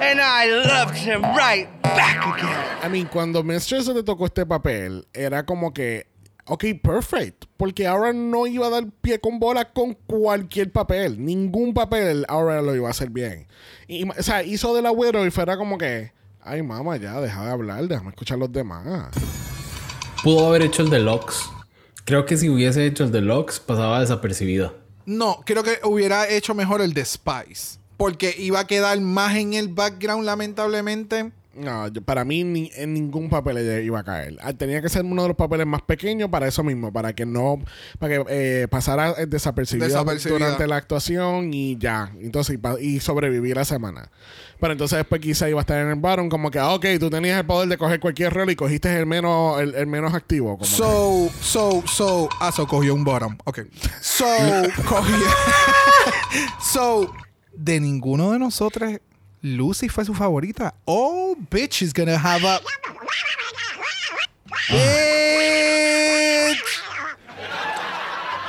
and 0.00 0.20
I 0.20 0.46
loved 0.46 0.96
him 0.96 1.22
right 1.22 1.68
back 1.82 2.24
again. 2.26 2.78
I 2.82 2.88
mean, 2.88 3.06
cuando 3.06 3.42
Mistress 3.42 3.88
le 3.88 4.02
tocó 4.02 4.26
este 4.26 4.44
papel, 4.46 5.06
era 5.12 5.44
como 5.44 5.72
que, 5.72 6.06
ok, 6.46 6.64
perfect. 6.82 7.46
Porque 7.56 7.86
ahora 7.86 8.12
no 8.12 8.46
iba 8.46 8.66
a 8.66 8.70
dar 8.70 8.84
pie 9.00 9.18
con 9.20 9.38
bola 9.38 9.72
con 9.72 9.94
cualquier 10.06 10.70
papel. 10.70 11.24
Ningún 11.24 11.72
papel 11.72 12.26
ahora 12.28 12.60
lo 12.60 12.74
iba 12.74 12.88
a 12.88 12.90
hacer 12.90 13.10
bien. 13.10 13.46
Y, 13.88 14.08
o 14.08 14.22
sea, 14.22 14.42
hizo 14.42 14.74
del 14.74 14.86
agüero 14.86 15.24
y 15.26 15.30
fuera 15.30 15.56
como 15.56 15.78
que, 15.78 16.12
ay, 16.42 16.62
mamá, 16.62 16.96
ya, 16.96 17.20
deja 17.20 17.44
de 17.44 17.50
hablar, 17.50 17.88
déjame 17.88 18.10
escuchar 18.10 18.38
los 18.38 18.52
demás. 18.52 19.08
Pudo 20.22 20.46
haber 20.48 20.62
hecho 20.62 20.82
el 20.82 20.90
deluxe. 20.90 21.50
Creo 22.04 22.26
que 22.26 22.36
si 22.36 22.50
hubiese 22.50 22.84
hecho 22.84 23.04
el 23.04 23.12
deluxe, 23.12 23.60
pasaba 23.60 24.00
desapercibido. 24.00 24.83
No, 25.06 25.40
creo 25.44 25.62
que 25.62 25.80
hubiera 25.84 26.28
hecho 26.28 26.54
mejor 26.54 26.80
el 26.80 26.94
de 26.94 27.04
Spice. 27.04 27.78
Porque 27.96 28.34
iba 28.38 28.60
a 28.60 28.66
quedar 28.66 29.00
más 29.00 29.36
en 29.36 29.54
el 29.54 29.68
background, 29.68 30.24
lamentablemente. 30.24 31.32
No, 31.56 31.88
yo- 31.88 32.02
para 32.02 32.24
mí 32.24 32.42
ni, 32.44 32.70
en 32.74 32.94
ningún 32.94 33.28
papel 33.30 33.58
ella 33.58 33.80
iba 33.80 34.00
a 34.00 34.04
caer. 34.04 34.36
Ah, 34.42 34.52
Tenía 34.52 34.82
que 34.82 34.88
ser 34.88 35.04
uno 35.04 35.22
de 35.22 35.28
los 35.28 35.36
papeles 35.36 35.66
más 35.66 35.82
pequeños 35.82 36.28
para 36.30 36.48
eso 36.48 36.62
mismo, 36.64 36.92
para 36.92 37.12
que 37.14 37.26
no, 37.26 37.60
para 37.98 38.14
que 38.16 38.24
eh, 38.28 38.68
pasara 38.68 39.14
eh, 39.18 39.26
Desapercibida. 39.26 39.86
durante 40.28 40.66
la 40.66 40.76
actuación 40.76 41.52
y 41.54 41.76
ya. 41.78 42.10
Entonces, 42.20 42.58
y, 42.80 42.86
y 42.96 43.00
sobrevivir 43.00 43.56
la 43.56 43.64
semana. 43.64 44.10
Pero 44.60 44.72
entonces 44.72 44.96
después 44.98 45.20
quizá 45.20 45.48
iba 45.48 45.60
a 45.60 45.62
estar 45.62 45.78
en 45.80 45.88
el 45.88 45.96
bottom 45.96 46.28
como 46.28 46.50
que, 46.50 46.58
ah, 46.58 46.70
ok, 46.74 46.86
tú 46.98 47.10
tenías 47.10 47.38
el 47.40 47.44
poder 47.46 47.68
de 47.68 47.76
coger 47.76 48.00
cualquier 48.00 48.32
rol 48.32 48.50
y 48.50 48.56
cogiste 48.56 48.96
el 48.98 49.04
menos, 49.06 49.60
el, 49.60 49.74
el 49.74 49.86
menos 49.86 50.14
activo. 50.14 50.56
Como 50.58 50.64
So, 50.64 51.28
so, 51.40 51.82
so. 51.86 52.28
Ah, 52.40 52.50
so 52.52 52.66
cogió 52.66 52.94
un 52.94 53.04
bottom. 53.04 53.36
Ok. 53.44 53.60
So, 54.00 54.24
cogió. 54.88 55.16
so, 56.60 57.12
de 57.56 57.80
ninguno 57.80 58.32
de 58.32 58.38
nosotros, 58.38 58.98
Lucy 59.48 59.90
fue 59.90 60.06
su 60.06 60.14
favorita. 60.14 60.74
Oh, 60.86 61.36
bitch 61.50 61.82
is 61.82 61.92
gonna 61.92 62.16
have 62.18 62.42
a. 62.46 62.60
Bitch. 64.70 66.58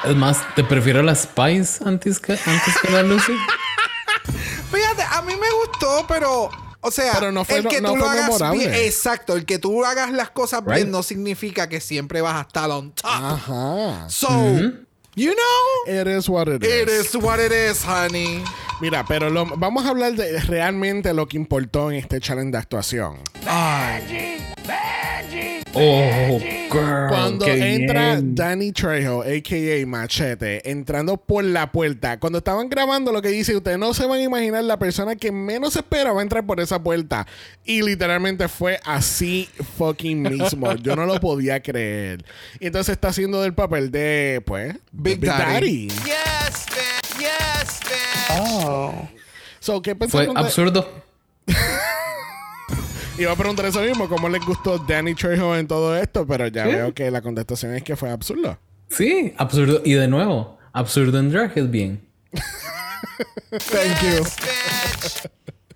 Es 0.05 0.15
más, 0.15 0.55
te 0.55 0.63
prefiero 0.63 1.01
la 1.01 1.15
Spice 1.15 1.83
antes 1.83 2.19
que, 2.19 2.33
antes 2.33 2.77
que 2.81 2.91
la 2.91 3.03
Lucy. 3.03 3.33
Fíjate, 4.71 5.03
a 5.03 5.21
mí 5.23 5.33
me 5.35 5.47
gustó, 5.65 6.05
pero. 6.07 6.49
O 6.87 6.91
sea, 6.91 7.13
Pero 7.19 7.31
no 7.31 7.43
fue- 7.43 7.57
el 7.57 7.67
que 7.67 7.81
no 7.81 7.89
tú 7.89 7.95
lo 7.97 8.03
fue 8.05 8.13
hagas 8.13 8.25
memorable. 8.27 8.59
bien. 8.69 8.73
Exacto, 8.85 9.35
el 9.35 9.45
que 9.45 9.57
tú 9.57 9.83
hagas 9.83 10.11
las 10.11 10.29
cosas 10.29 10.61
Right. 10.63 10.75
bien 10.75 10.91
no 10.91 11.01
significa 11.01 11.67
que 11.67 11.81
siempre 11.81 12.21
vas 12.21 12.35
a 12.35 12.41
estar 12.41 12.69
on 12.69 12.91
top. 12.91 13.09
Ajá. 13.11 14.07
So, 14.07 14.29
you 15.15 15.31
know, 15.33 15.93
It 16.01 16.07
is 16.07 16.27
what 16.29 16.47
it 16.47 16.63
is. 16.63 16.69
it 16.69 16.89
is 16.89 17.15
what 17.15 17.39
it 17.39 17.51
is, 17.51 17.83
honey. 17.83 18.43
Mira, 18.81 19.05
pero 19.07 19.29
lo- 19.29 19.45
vamos 19.57 19.85
a 19.85 19.89
hablar 19.89 20.13
de 20.15 20.39
realmente 20.41 21.13
lo 21.13 21.27
que 21.27 21.37
importó 21.37 21.89
en 21.91 21.97
este 21.97 22.19
challenge 22.19 22.51
de 22.51 22.57
actuación. 22.57 23.17
Ay. 23.47 24.44
Oh, 25.77 26.39
girl. 26.71 27.07
Cuando 27.09 27.45
qué 27.45 27.75
entra 27.75 28.13
bien. 28.15 28.33
Danny 28.35 28.71
Trejo, 28.71 29.21
a.k.a. 29.23 29.85
Machete, 29.85 30.69
entrando 30.71 31.17
por 31.17 31.43
la 31.43 31.71
puerta, 31.71 32.19
cuando 32.19 32.37
estaban 32.39 32.69
grabando 32.69 33.11
lo 33.11 33.21
que 33.21 33.27
dice, 33.29 33.55
ustedes 33.55 33.77
no 33.77 33.93
se 33.93 34.05
van 34.05 34.19
a 34.19 34.23
imaginar 34.23 34.63
la 34.63 34.79
persona 34.79 35.15
que 35.15 35.31
menos 35.31 35.75
espera 35.75 36.13
va 36.13 36.21
a 36.21 36.23
entrar 36.23 36.45
por 36.45 36.59
esa 36.59 36.81
puerta. 36.81 37.27
Y 37.65 37.81
literalmente 37.81 38.47
fue 38.47 38.79
así 38.85 39.49
fucking 39.77 40.21
mismo. 40.23 40.73
Yo 40.75 40.95
no 40.95 41.05
lo 41.05 41.19
podía 41.19 41.61
creer. 41.61 42.23
Y 42.59 42.67
entonces 42.67 42.93
está 42.93 43.09
haciendo 43.09 43.41
del 43.41 43.53
papel 43.53 43.91
de, 43.91 44.41
pues, 44.45 44.75
Big 44.91 45.19
Daddy. 45.19 45.87
Yes, 45.89 46.65
man. 46.71 47.19
Yes, 47.19 47.79
man. 48.29 48.41
Oh. 48.41 49.09
So, 49.59 49.81
¿qué 49.81 49.91
Fue 49.91 49.99
pensaron 50.07 50.35
de- 50.35 50.39
absurdo. 50.41 51.03
Iba 53.17 53.31
a 53.31 53.35
preguntar 53.37 53.65
eso 53.65 53.81
mismo, 53.81 54.09
¿cómo 54.09 54.27
les 54.27 54.45
gustó 54.45 54.77
Danny 54.77 55.15
Trejo 55.15 55.55
en 55.55 55.67
todo 55.67 55.95
esto? 55.95 56.27
Pero 56.27 56.47
ya 56.47 56.65
veo 56.65 56.93
que 56.93 57.09
la 57.09 57.21
contestación 57.21 57.73
es 57.73 57.81
que 57.81 57.95
fue 57.95 58.09
absurdo. 58.09 58.59
Sí, 58.89 59.33
absurdo. 59.37 59.81
Y 59.85 59.93
de 59.93 60.09
nuevo, 60.09 60.57
absurdo 60.73 61.17
en 61.19 61.31
drag 61.31 61.57
es 61.57 61.71
bien. 61.71 62.01
Thank 63.49 64.01
you. 64.01 64.25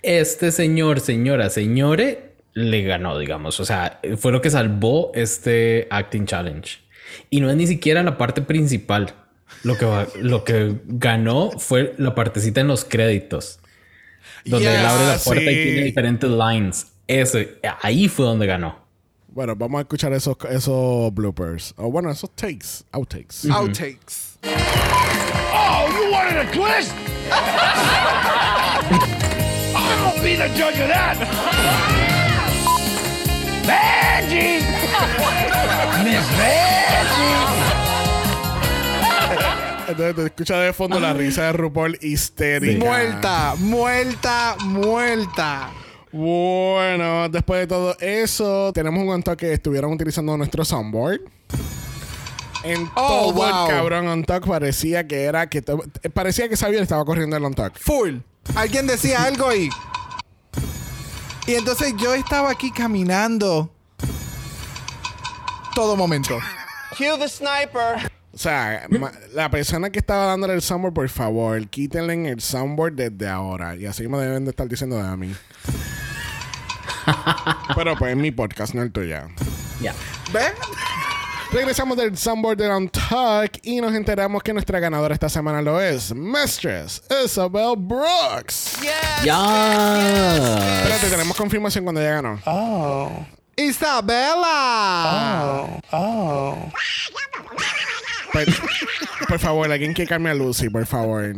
Este 0.01 0.51
señor, 0.51 0.99
señora, 0.99 1.49
señore, 1.49 2.35
le 2.53 2.81
ganó, 2.83 3.17
digamos. 3.17 3.61
O 3.61 3.65
sea, 3.65 4.01
fue 4.17 4.33
lo 4.33 4.41
que 4.41 4.49
salvó 4.49 5.11
este 5.15 5.87
Acting 5.91 6.25
Challenge. 6.25 6.79
Y 7.29 7.39
no 7.39 7.49
es 7.49 7.55
ni 7.55 7.67
siquiera 7.67 8.03
la 8.03 8.17
parte 8.17 8.41
principal. 8.41 9.13
Lo 9.63 9.77
que, 9.77 9.85
lo 10.21 10.43
que 10.43 10.75
ganó 10.85 11.51
fue 11.51 11.95
la 11.97 12.15
partecita 12.15 12.59
en 12.59 12.67
los 12.67 12.83
créditos. 12.83 13.59
Donde 14.43 14.75
él 14.75 14.85
abre 14.85 15.05
la 15.05 15.17
puerta 15.17 15.49
sí. 15.49 15.57
y 15.57 15.63
tiene 15.63 15.83
diferentes 15.83 16.29
lines. 16.29 16.87
Ese, 17.09 17.57
ahí 17.81 18.07
fue 18.07 18.23
donde 18.23 18.45
ganó. 18.45 18.75
Bueno, 19.29 19.55
vamos 19.55 19.79
a 19.79 19.81
escuchar 19.81 20.13
esos, 20.13 20.37
esos 20.47 21.11
bloopers. 21.11 21.73
O 21.75 21.89
bueno, 21.89 22.11
esos 22.11 22.29
takes. 22.35 22.83
Outtakes. 22.91 23.49
Outtakes. 23.49 24.37
Oh, 25.51 25.87
you 25.89 26.11
wanted 26.11 26.37
a 26.37 26.45
twist? 26.51 26.93
I'm 29.73 30.03
gonna 30.03 30.21
be 30.21 30.35
the 30.35 30.49
judge 30.49 30.79
of 30.79 30.87
that. 30.87 31.17
Benji! 33.65 34.61
Miss 36.03 36.27
Benji! 36.37 37.31
Entonces 39.89 40.15
te 40.15 40.25
escucha 40.25 40.59
de 40.59 40.73
fondo 40.73 40.99
la 40.99 41.13
risa 41.13 41.45
de 41.45 41.53
RuPaul 41.53 41.97
histérica. 42.01 42.85
Muerta, 42.85 43.55
muerta, 43.57 44.57
muerta. 44.63 45.71
Bueno, 46.11 47.29
después 47.29 47.61
de 47.61 47.67
todo 47.67 47.95
eso, 47.99 48.73
tenemos 48.73 49.03
un 49.03 49.09
on 49.09 49.21
que 49.37 49.53
estuvieron 49.53 49.91
utilizando 49.93 50.35
nuestro 50.37 50.65
soundboard. 50.65 51.21
En 52.63 52.89
Oh, 52.95 53.31
todo 53.31 53.33
wow. 53.33 53.45
el 53.67 53.75
cabrón 53.75 54.07
on 54.07 54.23
parecía 54.23 55.07
que 55.07 55.23
era 55.23 55.47
que 55.49 55.61
parecía 56.13 56.49
que 56.49 56.57
Xavier 56.57 56.81
estaba 56.81 57.05
corriendo 57.05 57.37
el 57.37 57.45
on 57.45 57.55
Full. 57.75 58.17
Alguien 58.55 58.87
decía 58.87 59.23
algo 59.23 59.53
y. 59.53 59.69
Y 61.47 61.55
entonces 61.55 61.93
yo 61.97 62.13
estaba 62.13 62.51
aquí 62.51 62.71
caminando. 62.71 63.71
Todo 65.73 65.95
momento. 65.95 66.37
Cue 66.97 67.17
the 67.17 67.29
sniper. 67.29 68.11
O 68.39 68.41
sea, 68.41 68.87
ma- 68.97 69.11
la 69.33 69.49
persona 69.51 69.89
que 69.89 69.99
estaba 69.99 70.27
dándole 70.27 70.53
el 70.53 70.61
soundboard, 70.61 70.93
por 70.93 71.09
favor, 71.09 71.67
quítenle 71.67 72.29
el 72.29 72.39
soundboard 72.39 72.93
desde 72.93 73.27
ahora. 73.27 73.75
Y 73.75 73.85
así 73.85 74.07
me 74.07 74.17
deben 74.17 74.45
de 74.45 74.51
estar 74.51 74.65
diciendo 74.65 74.95
de 74.95 75.05
a 75.05 75.17
mí. 75.17 75.35
Pero 77.75 77.97
pues 77.97 78.15
mi 78.15 78.31
podcast, 78.31 78.73
no 78.75 78.81
el 78.81 78.93
tuyo. 78.93 79.17
Ya. 79.81 79.93
¿Ves? 80.31 80.53
Regresamos 81.51 81.97
del 81.97 82.17
soundboard 82.17 82.57
de 82.59 82.69
On 82.69 82.87
Talk 82.87 83.59
y 83.63 83.81
nos 83.81 83.93
enteramos 83.93 84.41
que 84.41 84.53
nuestra 84.53 84.79
ganadora 84.79 85.13
esta 85.13 85.27
semana 85.27 85.61
lo 85.61 85.81
es 85.81 86.15
Mistress 86.15 87.01
Isabel 87.25 87.73
Brooks. 87.77 88.77
Ya. 89.21 89.99
Espérate, 90.83 91.09
tenemos 91.09 91.35
confirmación 91.35 91.83
cuando 91.83 91.99
ella 91.99 92.21
ganó. 92.21 92.39
Oh. 92.45 93.11
Isabela. 93.57 94.47
Oh. 95.91 96.71
Por, 98.31 98.45
por 99.27 99.39
favor, 99.39 99.71
alguien 99.71 99.93
que 99.93 100.05
cambie 100.05 100.31
a 100.31 100.35
Lucy, 100.35 100.69
por 100.69 100.85
favor. 100.85 101.33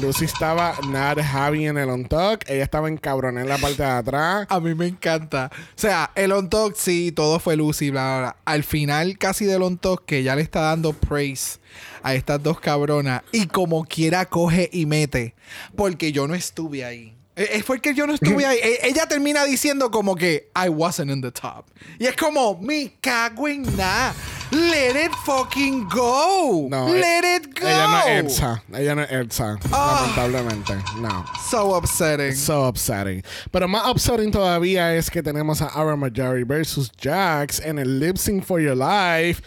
Lucy 0.00 0.24
estaba 0.24 0.74
not 0.88 1.18
happy 1.18 1.66
en 1.66 1.76
el 1.76 1.90
On 1.90 2.04
Talk. 2.06 2.44
Ella 2.48 2.64
estaba 2.64 2.88
encabronada 2.88 3.42
en 3.42 3.48
la 3.50 3.58
parte 3.58 3.82
de 3.82 3.88
atrás. 3.90 4.46
A 4.48 4.58
mí 4.58 4.74
me 4.74 4.86
encanta. 4.86 5.50
O 5.52 5.78
sea, 5.78 6.10
el 6.14 6.32
on 6.32 6.48
talk, 6.48 6.74
sí, 6.76 7.12
todo 7.12 7.38
fue 7.38 7.56
Lucy, 7.56 7.90
bla, 7.90 8.02
bla, 8.02 8.18
bla. 8.20 8.36
Al 8.46 8.64
final, 8.64 9.18
casi 9.18 9.44
del 9.44 9.60
on 9.62 9.76
talk, 9.76 10.04
que 10.06 10.22
ya 10.22 10.34
le 10.34 10.40
está 10.40 10.60
dando 10.62 10.94
praise 10.94 11.58
a 12.02 12.14
estas 12.14 12.42
dos 12.42 12.58
cabronas. 12.58 13.20
Y 13.32 13.46
como 13.48 13.84
quiera, 13.84 14.24
coge 14.24 14.70
y 14.72 14.86
mete. 14.86 15.34
Porque 15.76 16.10
yo 16.10 16.26
no 16.26 16.34
estuve 16.34 16.86
ahí. 16.86 17.14
Eh, 17.36 17.48
Es 17.52 17.64
porque 17.64 17.94
yo 17.94 18.06
no 18.06 18.14
estuve 18.14 18.46
ahí. 18.46 18.58
E- 18.62 18.88
Ella 18.88 19.06
termina 19.06 19.44
diciendo 19.44 19.90
como 19.90 20.16
que 20.16 20.48
I 20.56 20.70
wasn't 20.70 21.10
in 21.10 21.20
the 21.20 21.32
top. 21.32 21.66
Y 21.98 22.06
es 22.06 22.16
como, 22.16 22.58
me 22.62 22.94
cago 23.02 23.46
en 23.46 23.62
nada. 23.76 24.14
Let 24.52 24.96
it 24.96 25.14
fucking 25.24 25.88
go. 25.88 26.68
No, 26.68 26.86
Let 26.86 27.24
eh, 27.24 27.36
it 27.36 27.58
go. 27.58 27.66
Ella 27.66 27.86
no 27.86 27.98
es 27.98 28.06
Elsa. 28.06 28.62
Ella 28.74 28.94
no 28.94 29.02
es 29.02 29.10
Elsa. 29.10 29.58
Ah. 29.72 30.12
Lamentablemente. 30.14 31.00
No. 31.00 31.24
So 31.48 31.74
upsetting. 31.74 32.34
So 32.34 32.68
upsetting. 32.68 33.22
Pero 33.50 33.66
más 33.66 33.86
upsetting 33.86 34.30
todavía 34.30 34.94
es 34.94 35.08
que 35.08 35.22
tenemos 35.22 35.62
a 35.62 35.68
Ara 35.68 35.96
Majari 35.96 36.44
versus 36.44 36.92
Jax 37.00 37.60
en 37.60 37.78
el 37.78 37.98
Lip 37.98 38.18
Sync 38.18 38.44
for 38.44 38.60
Your 38.60 38.76
Life. 38.76 39.42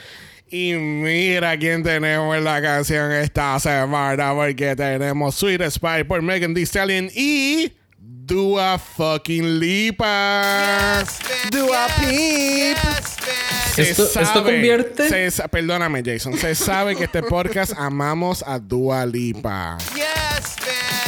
Y 0.49 0.73
mira 0.73 1.56
quién 1.57 1.84
tenemos 1.84 2.36
en 2.36 2.44
la 2.44 2.60
canción 2.60 3.11
esta 3.11 3.60
semana, 3.60 4.34
porque 4.34 4.76
tenemos 4.76 5.36
Sweet 5.36 5.69
Spy 5.69 6.03
por 6.07 6.23
Megan 6.23 6.56
Thee 6.56 6.65
Stallion 6.65 7.10
y 7.14 7.72
Dua 8.07 8.77
fucking 8.77 9.60
Lipa. 9.60 11.03
Dua 11.52 11.88
Peep. 11.99 12.77
Se 13.73 13.82
Esto, 13.90 14.03
esto 14.19 14.44
convierte. 14.44 15.32
se 15.32 15.49
perdóname, 15.49 16.03
Jason. 16.06 16.38
Se 16.38 16.53
sabe 16.56 16.95
que 16.95 17.06
este 17.06 17.23
podcast 17.23 17.73
amamos 17.77 18.44
a 18.45 18.60
Dua 18.60 19.06
Lipa. 19.07 19.77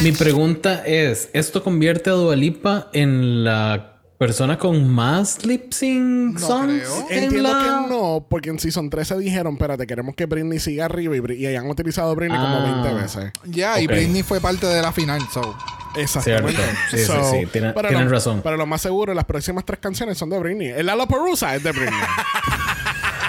Mi 0.00 0.10
pregunta 0.12 0.82
es: 0.86 1.28
¿esto 1.32 1.62
convierte 1.62 2.10
a 2.10 2.14
Dualipa 2.14 2.88
en 2.92 3.44
la 3.44 3.94
persona 4.18 4.58
con 4.58 4.88
más 4.92 5.44
lip 5.46 5.72
sync 5.72 6.40
No 6.40 6.46
songs? 6.46 6.82
creo. 6.82 7.06
en 7.10 7.22
Entiendo 7.24 7.48
la- 7.52 7.62
que 7.84 7.88
no, 7.94 8.26
porque 8.28 8.50
en 8.50 8.58
Season 8.58 8.90
13 8.90 9.16
dijeron, 9.18 9.52
espérate, 9.54 9.86
queremos 9.86 10.16
que 10.16 10.26
Britney 10.26 10.58
siga 10.58 10.86
arriba 10.86 11.16
y, 11.16 11.32
y 11.34 11.46
hayan 11.46 11.70
utilizado 11.70 12.10
a 12.10 12.14
Britney 12.14 12.36
como 12.38 12.56
Ah. 12.58 12.82
20 12.82 13.02
veces. 13.02 13.32
Ya, 13.44 13.80
y 13.80 13.84
Ok. 13.86 13.92
Britney 13.92 14.22
fue 14.24 14.40
parte 14.40 14.66
de 14.66 14.82
la 14.82 14.92
final, 14.92 15.20
so. 15.32 15.56
Exactamente. 15.96 16.62
Cierto. 16.90 16.90
Sí, 16.90 16.98
sí, 16.98 17.40
sí. 17.40 17.46
Tienen- 17.52 17.74
lo, 17.74 18.08
razón. 18.08 18.40
Pero 18.42 18.56
lo 18.56 18.66
más 18.66 18.80
seguro, 18.82 19.14
las 19.14 19.24
próximas 19.24 19.64
tres 19.64 19.78
canciones 19.80 20.16
son 20.18 20.30
de 20.30 20.38
Britney. 20.38 20.68
El 20.68 20.86
Lollapalooza 20.86 21.54
es 21.56 21.62
de 21.62 21.72
Britney. 21.72 21.98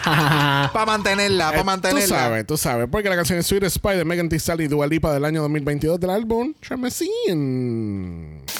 Para 0.03 0.85
mantenerla, 0.87 1.47
para 1.49 1.61
Eh, 1.61 1.63
mantenerla. 1.63 2.01
Tú 2.01 2.07
sabes, 2.09 2.47
tú 2.47 2.57
sabes. 2.57 2.87
Porque 2.89 3.09
la 3.09 3.15
canción 3.15 3.37
es 3.37 3.45
Sweet 3.45 3.69
Spy 3.69 3.95
de 3.97 4.05
Megan 4.05 4.27
Thee 4.29 4.37
Stallion 4.39 4.65
y 4.65 4.67
Dua 4.67 4.87
Lipa 4.87 5.13
del 5.13 5.23
año 5.25 5.41
2022 5.41 5.99
del 5.99 6.09
álbum 6.09 6.53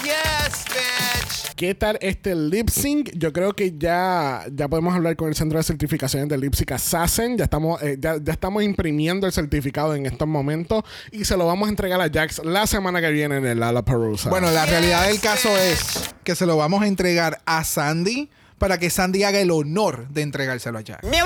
Tremecin. 0.02 1.56
¿Qué 1.56 1.76
tal 1.76 1.98
este 2.02 2.36
lip 2.36 2.70
sync? 2.70 3.12
Yo 3.16 3.34
creo 3.34 3.54
que 3.54 3.78
ya, 3.78 4.46
ya 4.50 4.70
podemos 4.70 4.96
hablar 4.96 5.18
con 5.18 5.28
el 5.28 5.36
centro 5.36 5.58
de 5.58 5.64
certificaciones 5.64 6.30
de 6.30 6.38
lip 6.38 6.54
sync 6.54 6.72
Assassin. 6.72 7.38
Ya 7.38 7.44
estamos, 7.44 7.82
eh, 7.82 7.98
ya, 8.00 8.16
ya 8.22 8.32
estamos 8.32 8.64
imprimiendo 8.64 9.28
el 9.28 9.34
certificado 9.34 9.94
en 9.94 10.06
estos 10.06 10.28
momentos 10.28 10.84
y 11.12 11.26
se 11.26 11.36
lo 11.36 11.46
vamos 11.46 11.68
a 11.68 11.70
entregar 11.70 12.00
a 12.00 12.10
Jax 12.10 12.46
la 12.46 12.66
semana 12.66 13.02
que 13.02 13.12
viene 13.12 13.38
en 13.38 13.46
el 13.46 13.60
Lollapalooza. 13.60 14.30
Bueno, 14.30 14.50
la 14.52 14.66
realidad 14.66 15.08
del 15.08 15.20
caso 15.20 15.50
es 15.58 16.14
que 16.24 16.34
se 16.34 16.46
lo 16.46 16.56
vamos 16.56 16.82
a 16.84 16.88
entregar 16.88 17.42
a 17.46 17.66
Sandy 17.66 18.30
para 18.58 18.78
que 18.78 18.90
Sandy 18.90 19.24
haga 19.24 19.40
el 19.40 19.52
honor 19.52 20.08
de 20.10 20.22
entregárselo 20.22 20.78
a 20.78 20.82
Jack. 20.82 21.04
A 21.04 21.08
mí 21.08 21.18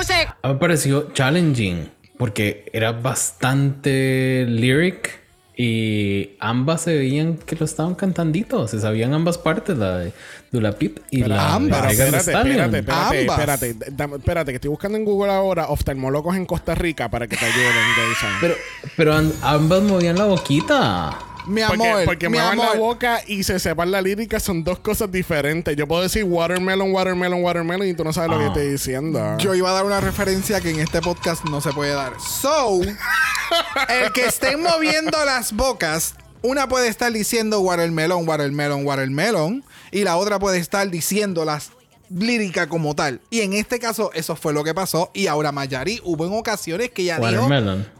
me 0.42 0.54
pareció 0.56 1.12
challenging 1.12 1.90
porque 2.16 2.70
era 2.72 2.90
bastante 2.90 4.46
lyric 4.48 5.23
y 5.56 6.30
ambas 6.40 6.82
se 6.82 6.94
veían 6.96 7.36
que 7.36 7.54
lo 7.56 7.64
estaban 7.64 7.94
cantandito. 7.94 8.66
Se 8.66 8.80
sabían 8.80 9.12
ambas 9.14 9.38
partes, 9.38 9.78
la 9.78 9.98
de 9.98 10.12
Dula 10.50 10.72
Pip 10.72 10.98
y 11.10 11.18
la 11.24 11.34
de 11.36 11.40
ambas. 11.40 11.80
Pero 11.80 11.90
Megan 11.90 12.10
Thee 12.10 12.16
espérate, 12.18 12.48
espérate, 12.50 12.78
espérate, 12.78 13.20
Ambas. 13.20 13.38
espérate, 13.38 13.92
dame- 13.92 14.16
espérate, 14.16 14.52
que 14.52 14.56
estoy 14.56 14.70
buscando 14.70 14.98
en 14.98 15.04
Google 15.04 15.32
ahora 15.32 15.68
oftalmólogos 15.68 16.36
en 16.36 16.46
Costa 16.46 16.74
Rica 16.74 17.08
para 17.10 17.26
que 17.28 17.36
te 17.36 17.44
ayuden, 17.44 17.72
Jason. 17.96 18.30
Pero, 18.40 18.54
pero 18.96 19.14
ambas 19.42 19.82
movían 19.82 20.16
la 20.18 20.24
boquita. 20.24 21.16
Mi 21.46 21.62
porque 21.62 21.88
amor, 21.88 22.04
porque 22.04 22.28
mi 22.28 22.38
muevan 22.38 22.58
la 22.58 22.72
boca 22.74 23.20
y 23.26 23.42
se 23.42 23.58
sepan 23.58 23.90
la 23.90 24.00
lírica 24.00 24.40
son 24.40 24.64
dos 24.64 24.78
cosas 24.78 25.12
diferentes. 25.12 25.76
Yo 25.76 25.86
puedo 25.86 26.02
decir 26.02 26.24
watermelon, 26.24 26.92
watermelon, 26.92 27.42
watermelon 27.42 27.86
y 27.88 27.94
tú 27.94 28.04
no 28.04 28.12
sabes 28.12 28.30
lo 28.30 28.38
que 28.38 28.46
estoy 28.46 28.68
diciendo. 28.68 29.36
Yo 29.38 29.54
iba 29.54 29.70
a 29.70 29.74
dar 29.74 29.84
una 29.84 30.00
referencia 30.00 30.60
que 30.60 30.70
en 30.70 30.80
este 30.80 31.00
podcast 31.00 31.44
no 31.44 31.60
se 31.60 31.72
puede 31.72 31.92
dar. 31.92 32.12
So, 32.20 32.80
el 33.88 34.12
que 34.12 34.26
estén 34.26 34.62
moviendo 34.62 35.22
las 35.24 35.52
bocas, 35.52 36.14
una 36.42 36.68
puede 36.68 36.88
estar 36.88 37.12
diciendo 37.12 37.60
watermelon, 37.60 38.26
watermelon, 38.26 38.86
watermelon, 38.86 39.64
y 39.90 40.04
la 40.04 40.16
otra 40.16 40.38
puede 40.38 40.58
estar 40.58 40.88
diciendo 40.90 41.44
las 41.44 41.72
lírica 42.10 42.68
como 42.68 42.94
tal. 42.94 43.20
Y 43.30 43.40
en 43.40 43.52
este 43.54 43.78
caso, 43.78 44.10
eso 44.14 44.36
fue 44.36 44.52
lo 44.52 44.64
que 44.64 44.74
pasó. 44.74 45.10
Y 45.14 45.26
ahora 45.26 45.52
Mayari, 45.52 46.00
hubo 46.04 46.26
en 46.26 46.32
ocasiones 46.32 46.90
que 46.90 47.02
ella 47.02 47.18
dijo 47.30 47.48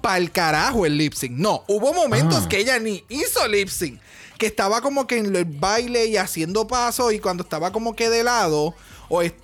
pa'l 0.01 0.31
carajo 0.32 0.86
el 0.86 0.97
lip 0.98 1.14
sync. 1.14 1.32
No, 1.32 1.64
hubo 1.68 1.93
momentos 1.93 2.44
Ah. 2.44 2.48
que 2.48 2.59
ella 2.59 2.78
ni 2.78 3.05
hizo 3.09 3.47
lip 3.48 3.68
sync. 3.68 4.01
Que 4.39 4.47
estaba 4.47 4.81
como 4.81 5.06
que 5.06 5.18
en 5.18 5.35
el 5.36 5.44
baile 5.44 6.06
y 6.06 6.16
haciendo 6.16 6.66
pasos. 6.66 7.12
Y 7.12 7.18
cuando 7.20 7.43
estaba 7.44 7.70
como 7.72 7.94
que 7.94 8.10
de 8.10 8.24
lado, 8.24 8.74
o 9.09 9.22
eh, 9.22 9.35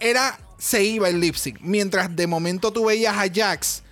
era, 0.00 0.38
se 0.58 0.84
iba 0.84 1.08
el 1.08 1.20
lip 1.20 1.34
sync. 1.34 1.58
Mientras 1.60 2.14
de 2.14 2.26
momento 2.26 2.72
tú 2.72 2.86
veías 2.86 3.16
a 3.16 3.26
Jax. 3.32 3.82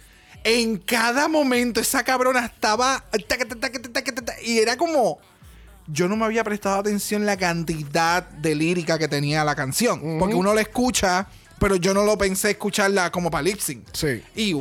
En 0.45 0.77
cada 0.79 1.27
momento 1.27 1.81
esa 1.81 2.05
cabrona 2.05 2.45
estaba. 2.47 3.05
y 4.45 4.59
era 4.59 4.77
como. 4.77 5.19
Yo 5.89 6.09
no 6.09 6.17
me 6.17 6.25
había 6.25 6.43
prestado 6.45 6.77
atención 6.81 7.27
la 7.27 7.37
cantidad 7.37 8.29
de 8.29 8.55
lírica 8.55 8.99
que 8.99 9.09
tenía 9.09 9.45
la 9.45 9.55
canción. 9.55 10.19
Porque 10.19 10.35
uno 10.35 10.53
la 10.55 10.61
escucha, 10.63 11.27
pero 11.59 11.77
yo 11.77 11.95
no 11.95 12.05
lo 12.05 12.19
pensé 12.19 12.51
escucharla 12.51 13.11
como 13.11 13.31
para 13.31 13.43
lip 13.43 13.59
sync. 13.61 13.85
Sí. 13.93 14.23
Y 14.35 14.55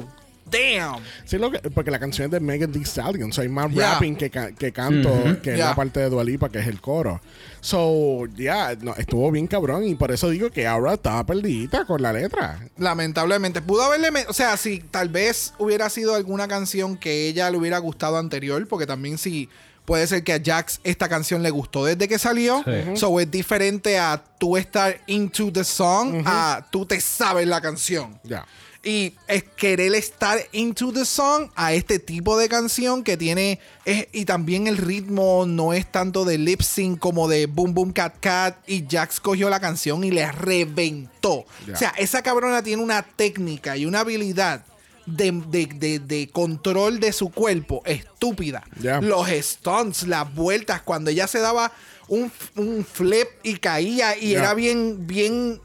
damn. 0.51 1.01
Sí, 1.25 1.37
lo 1.39 1.49
que- 1.51 1.59
porque 1.71 1.89
la 1.89 1.97
canción 1.99 2.25
es 2.25 2.31
de 2.31 2.39
Megan 2.39 2.71
Thee 2.71 2.83
Stallion. 2.85 3.33
So, 3.33 3.41
hay 3.41 3.49
más 3.49 3.71
Yeah. 3.71 3.93
rapping 3.93 4.15
que, 4.15 4.29
ca- 4.29 4.51
que 4.51 4.71
canto, 4.71 5.11
que 5.41 5.55
Yeah. 5.55 5.69
la 5.69 5.75
parte 5.75 5.99
de 5.99 6.09
Dualipa, 6.09 6.49
que 6.49 6.59
es 6.59 6.67
el 6.67 6.79
coro. 6.79 7.19
So, 7.61 8.27
ya, 8.35 8.75
no, 8.79 8.93
estuvo 8.95 9.31
bien 9.31 9.47
cabrón. 9.47 9.83
Y 9.85 9.95
por 9.95 10.11
eso 10.11 10.29
digo 10.29 10.51
que 10.51 10.67
ahora 10.67 10.93
estaba 10.93 11.25
perdidita 11.25 11.85
con 11.85 12.01
la 12.03 12.13
letra. 12.13 12.59
Lamentablemente. 12.77 13.63
Pudo 13.63 13.81
haberle. 13.83 14.11
me- 14.11 14.25
O 14.27 14.33
sea, 14.33 14.55
si 14.57 14.79
tal 14.79 15.09
vez 15.09 15.53
hubiera 15.57 15.89
sido 15.89 16.13
alguna 16.13 16.47
canción 16.47 16.95
que 16.95 17.27
ella 17.27 17.49
le 17.49 17.57
hubiera 17.57 17.79
gustado 17.79 18.17
anterior, 18.19 18.67
porque 18.67 18.85
también 18.85 19.17
si 19.17 19.49
Puede 19.85 20.07
ser 20.07 20.23
que 20.23 20.33
a 20.33 20.41
Jax 20.43 20.79
esta 20.83 21.07
canción 21.07 21.43
le 21.43 21.51
gustó 21.51 21.85
desde 21.85 22.07
que 22.07 22.17
salió. 22.19 22.63
Sí. 22.65 22.97
So 22.97 23.19
es 23.19 23.29
diferente 23.29 23.97
a 23.99 24.21
tú 24.39 24.57
estar 24.57 24.99
into 25.07 25.51
the 25.53 25.63
song 25.63 26.23
a 26.25 26.65
tú 26.71 26.85
te 26.85 26.99
sabes 26.99 27.47
la 27.47 27.61
canción. 27.61 28.19
Ya. 28.23 28.45
Y 28.87 29.13
es 29.27 29.43
querer 29.43 29.95
estar 29.95 30.37
into 30.51 30.91
the 30.93 31.05
song 31.05 31.49
a 31.55 31.73
este 31.73 31.97
tipo 31.97 32.37
de 32.37 32.47
canción 32.49 33.03
que 33.03 33.17
tiene. 33.17 33.59
es- 33.83 34.07
y 34.11 34.25
también 34.25 34.67
el 34.67 34.77
ritmo 34.77 35.45
no 35.47 35.73
es 35.73 35.91
tanto 35.91 36.23
de 36.25 36.37
lip 36.37 36.61
sync 36.61 36.99
como 36.99 37.27
de 37.27 37.45
boom 37.47 37.73
boom 37.73 37.91
cat 37.93 38.15
cat. 38.19 38.57
Y 38.67 38.85
Jax 38.89 39.19
cogió 39.19 39.49
la 39.49 39.59
canción 39.59 40.03
y 40.03 40.11
le 40.11 40.31
reventó. 40.31 41.45
Ya. 41.67 41.73
O 41.73 41.77
sea, 41.77 41.93
esa 41.97 42.21
cabrona 42.21 42.61
tiene 42.63 42.81
una 42.83 43.01
técnica 43.03 43.77
y 43.77 43.85
una 43.85 44.01
habilidad 44.01 44.63
de, 45.05 45.31
de- 45.47 45.67
de- 45.67 45.99
de 45.99 46.29
control 46.29 46.99
de 46.99 47.11
su 47.13 47.29
cuerpo 47.31 47.81
estúpida. 47.85 48.63
Los 49.01 49.27
stunts, 49.29 50.07
las 50.07 50.33
vueltas, 50.33 50.81
cuando 50.81 51.09
ella 51.11 51.27
se 51.27 51.39
daba 51.39 51.71
un, 52.07 52.31
un 52.55 52.85
flip 52.85 53.27
y 53.43 53.55
caía 53.57 54.17
y 54.17 54.33
era 54.35 54.53
bien, 54.53 55.05
bien 55.07 55.61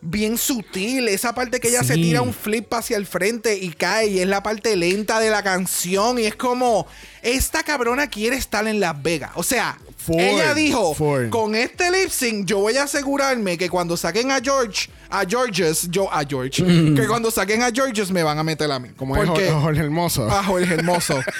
bien 0.00 0.38
sutil. 0.38 1.08
Esa 1.08 1.34
parte 1.34 1.58
que 1.58 1.68
ella 1.68 1.82
se 1.82 1.94
tira 1.94 2.22
un 2.22 2.32
flip 2.32 2.72
hacia 2.72 2.96
el 2.96 3.04
frente 3.04 3.56
y 3.58 3.70
cae 3.70 4.06
y 4.06 4.20
es 4.20 4.28
la 4.28 4.44
parte 4.44 4.76
lenta 4.76 5.18
de 5.18 5.28
la 5.28 5.42
canción 5.42 6.20
y 6.20 6.26
es 6.26 6.36
como 6.36 6.86
esta 7.20 7.64
cabrona 7.64 8.06
quiere 8.08 8.36
estar 8.36 8.68
en 8.68 8.78
Las 8.78 9.02
Vegas. 9.02 9.32
O 9.34 9.42
sea, 9.42 9.76
ella 10.20 10.54
dijo, 10.54 10.94
con 11.30 11.56
este 11.56 11.90
lip 11.90 12.10
sync 12.10 12.46
yo 12.46 12.58
voy 12.60 12.76
a 12.76 12.84
asegurarme 12.84 13.58
que 13.58 13.68
cuando 13.68 13.96
saquen 13.96 14.30
a 14.30 14.40
George, 14.40 14.88
a 15.10 15.24
Georges, 15.26 15.88
yo 15.90 16.12
a 16.12 16.22
George, 16.28 16.62
que 16.64 17.06
cuando 17.06 17.30
saquen 17.30 17.62
a 17.62 17.70
Georges 17.72 18.10
me 18.10 18.22
van 18.22 18.38
a 18.38 18.42
meter 18.42 18.70
a 18.70 18.78
mí. 18.78 18.88
Como 18.96 19.16
es 19.16 19.26
Porque- 19.28 19.46
Jorge, 19.48 19.60
Jorge 19.62 19.80
Hermoso. 19.80 20.28
Ah, 20.30 20.42
Jorge 20.44 20.74
Hermoso. 20.74 21.18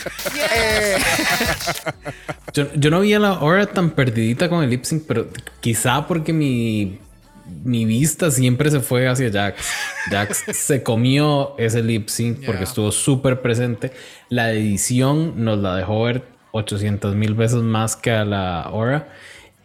Eh, 0.54 0.96
Yo, 2.54 2.72
yo 2.74 2.90
no 2.90 3.00
vi 3.00 3.12
a 3.14 3.18
la 3.18 3.40
hora 3.40 3.66
tan 3.66 3.90
perdidita 3.90 4.48
con 4.48 4.64
el 4.64 4.70
lip 4.70 4.84
sync, 4.84 5.04
pero 5.06 5.28
quizá 5.60 6.06
porque 6.06 6.32
mi, 6.32 6.98
mi 7.64 7.84
vista 7.84 8.30
siempre 8.30 8.70
se 8.70 8.80
fue 8.80 9.06
hacia 9.08 9.30
Jax. 9.30 9.62
Jax 10.10 10.44
se 10.56 10.82
comió 10.82 11.54
ese 11.58 11.82
lip 11.82 12.08
sync 12.08 12.36
porque 12.38 12.52
Yeah. 12.60 12.62
estuvo 12.64 12.90
súper 12.92 13.40
presente. 13.42 13.92
La 14.30 14.52
edición 14.52 15.44
nos 15.44 15.58
la 15.58 15.76
dejó 15.76 16.04
ver 16.04 16.24
800 16.52 17.14
mil 17.14 17.34
veces 17.34 17.58
más 17.62 17.94
que 17.96 18.10
a 18.12 18.24
la 18.24 18.70
hora. 18.72 19.08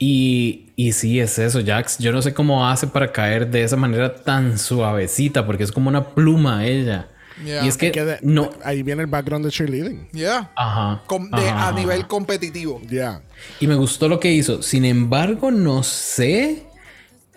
Y, 0.05 0.73
y 0.75 0.91
sí, 0.91 1.21
es 1.21 1.39
eso, 1.39 1.61
Jax. 1.65 1.97
Yo 1.99 2.11
no 2.11 2.21
sé 2.21 2.33
cómo 2.33 2.67
hace 2.67 2.87
para 2.87 3.09
caer 3.13 3.49
de 3.49 3.63
esa 3.63 3.77
manera 3.77 4.13
tan 4.13 4.59
suavecita, 4.59 5.45
porque 5.45 5.63
es 5.63 5.71
como 5.71 5.87
una 5.87 6.09
pluma 6.09 6.65
ella. 6.65 7.07
Yeah. 7.45 7.63
Y 7.63 7.69
es 7.69 7.77
que, 7.77 7.91
Que 7.93 8.03
de- 8.03 8.19
no. 8.21 8.49
Ahí 8.65 8.83
viene 8.83 9.01
el 9.03 9.07
background 9.07 9.45
de 9.45 9.51
cheerleading. 9.51 10.09
yeah. 10.11 10.51
Ajá. 10.57 11.01
Com- 11.07 11.29
de- 11.31 11.47
ajá, 11.47 11.57
a 11.57 11.69
ajá. 11.69 11.79
nivel 11.79 12.05
competitivo. 12.07 12.81
Ya. 12.89 13.21
Y 13.61 13.67
me 13.67 13.75
gustó 13.75 14.09
lo 14.09 14.19
que 14.19 14.29
hizo. 14.33 14.61
Sin 14.61 14.83
embargo, 14.83 15.51
no 15.51 15.83
sé 15.83 16.65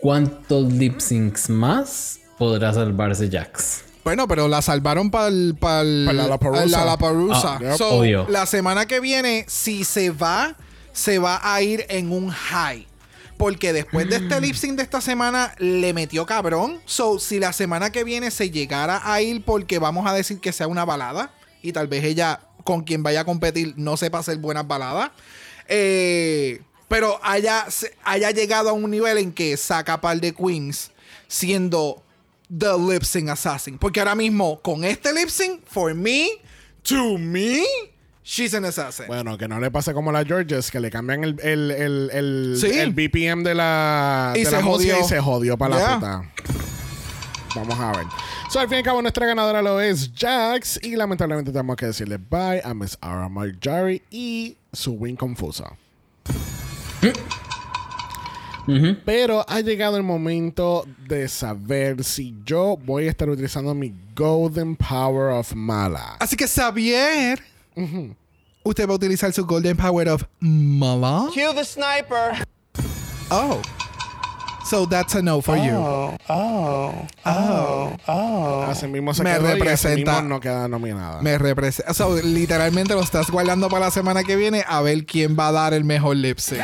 cuántos 0.01 0.73
lip 0.73 0.99
syncs 0.99 1.49
más 1.49 2.19
podrá 2.39 2.73
salvarse 2.75 3.31
Jax. 3.31 3.85
Bueno, 4.03 4.27
pero 4.27 4.49
la 4.49 4.61
salvaron 4.61 5.13
para 5.13 5.29
el 5.29 5.55
Pa'. 5.59 5.83
Ah, 5.83 7.59
yep. 7.61 7.77
So, 7.77 7.91
Obvio. 7.91 8.27
La 8.29 8.45
semana 8.47 8.87
que 8.87 8.99
viene, 8.99 9.45
si 9.49 9.85
se 9.85 10.11
va, 10.11 10.57
se 10.97 11.19
va 11.19 11.39
a 11.43 11.61
ir 11.61 11.85
en 11.91 12.11
un 12.11 12.31
high. 12.31 12.87
Porque 13.37 13.75
después 13.75 14.09
de 14.09 14.17
este 14.17 14.41
lip 14.41 14.57
sync 14.57 14.77
de 14.77 14.83
esta 14.83 15.03
semana 15.03 15.55
le 15.59 15.93
metió 15.93 16.25
cabrón. 16.25 16.81
So, 16.87 17.19
si 17.19 17.39
la 17.39 17.53
semana 17.53 17.93
que 17.93 18.03
viene 18.03 18.31
se 18.31 18.51
llegara 18.51 19.03
a 19.05 19.21
ir 19.21 19.45
porque 19.45 19.79
vamos 19.79 20.07
a 20.07 20.15
decir 20.15 20.41
que 20.41 20.53
sea 20.53 20.69
una 20.69 20.87
balada 20.87 21.35
y 21.61 21.73
tal 21.73 21.87
vez 21.87 22.03
ella 22.03 22.41
con 22.65 22.83
quien 22.83 23.03
vaya 23.03 23.21
a 23.21 23.25
competir 23.25 23.75
no 23.77 23.99
sepa 23.99 24.21
hacer 24.21 24.39
buenas 24.39 24.67
baladas. 24.67 25.11
eh, 25.69 26.63
pero 26.89 27.21
haya, 27.23 27.67
haya 28.05 28.31
llegado 28.31 28.71
a 28.71 28.73
un 28.73 28.91
nivel 28.91 29.19
en 29.19 29.33
que 29.33 29.57
saca 29.57 30.01
par 30.01 30.19
de 30.19 30.33
queens 30.33 30.93
siendo 31.29 32.03
the 32.49 32.73
lip 32.79 33.03
sync 33.03 33.29
assassin. 33.29 33.77
Porque 33.77 34.01
ahora 34.01 34.15
mismo, 34.15 34.63
con 34.63 34.83
este 34.85 35.13
lip 35.13 35.29
sync, 35.29 35.61
for 35.67 35.95
me, 35.95 36.29
to 36.83 37.19
me, 37.19 37.65
she's 38.27 38.53
an 38.55 38.65
assassin. 38.65 39.07
Bueno, 39.07 39.39
que 39.39 39.47
no 39.47 39.61
le 39.61 39.71
pase 39.71 39.95
como 39.95 40.11
a 40.11 40.13
la 40.13 40.25
Georges, 40.25 40.71
que 40.71 40.81
le 40.81 40.91
cambian 40.91 41.23
el, 41.23 41.37
el, 41.43 41.71
el, 41.71 42.11
el, 42.13 42.57
Sí. 42.61 42.67
el 42.79 42.91
BPM 42.93 43.45
de 43.45 43.55
la, 43.55 44.33
Y 44.35 44.41
de 44.41 44.45
se 44.47 44.51
la 44.53 44.63
jodió. 44.63 45.01
y 45.01 45.05
se 45.05 45.21
jodió 45.21 45.57
para 45.57 45.77
la 45.79 45.95
puta. 45.95 46.33
Vamos 47.55 47.79
a 47.79 47.93
ver. 47.93 48.07
So, 48.51 48.61
al 48.61 48.67
fin 48.69 48.75
y 48.77 48.79
al 48.79 48.85
cabo, 48.85 49.01
nuestra 49.03 49.27
ganadora 49.27 49.63
lo 49.63 49.81
es 49.81 50.11
Jax. 50.15 50.81
Y 50.83 50.97
lamentablemente 50.97 51.51
tenemos 51.53 51.77
que 51.77 51.87
decirle 51.87 52.19
bye 52.19 52.61
a 52.65 52.75
Miss 52.75 52.99
Ara 53.01 53.29
Marjari 53.29 54.03
y 54.11 54.57
su 54.73 54.93
win 54.93 55.17
confusa. 55.17 55.73
Pero 59.05 59.45
ha 59.49 59.61
llegado 59.61 59.97
el 59.97 60.03
momento 60.03 60.85
de 61.09 61.29
saber 61.29 62.03
si 62.03 62.35
yo 62.45 62.77
voy 62.85 63.07
a 63.07 63.11
estar 63.11 63.31
utilizando 63.31 63.75
mi 63.75 63.95
Golden 64.17 64.75
Power 64.75 65.31
of 65.33 65.55
Mala. 65.55 66.17
Así 66.19 66.37
que 66.37 66.49
Xavier, 66.49 67.41
usted 68.65 68.87
va 68.87 68.93
a 68.93 68.97
utilizar 68.97 69.33
su 69.33 69.45
Golden 69.45 69.77
Power 69.77 70.09
of 70.09 70.23
Mala. 70.41 71.29
Cue 71.33 71.53
the 71.55 71.65
sniper. 71.65 72.45
Oh. 73.31 73.61
So 74.69 74.87
that's 74.89 75.15
a 75.15 75.23
no 75.23 75.41
for 75.41 75.57
you. 75.57 76.17
Así 78.69 78.87
mismo 78.89 79.15
se 79.15 79.23
Me 79.23 79.33
quedó 79.33 79.43
y 79.43 79.47
así 79.53 79.59
representa- 79.61 80.13
mismo 80.15 80.29
no 80.29 80.41
queda 80.41 80.69
nominada. 80.69 81.23
Me 81.23 81.39
representa. 81.39 81.95
So, 81.95 82.17
literalmente 82.23 82.95
lo 82.95 83.01
estás 83.03 83.31
guardando 83.31 83.69
para 83.69 83.87
la 83.87 83.91
semana 83.91 84.25
que 84.25 84.37
viene 84.37 84.65
a 84.67 84.81
ver 84.83 85.07
quién 85.07 85.37
va 85.39 85.49
a 85.49 85.53
dar 85.53 85.75
el 85.75 85.85
mejor 85.85 86.17
lip 86.17 86.39
sync. 86.39 86.61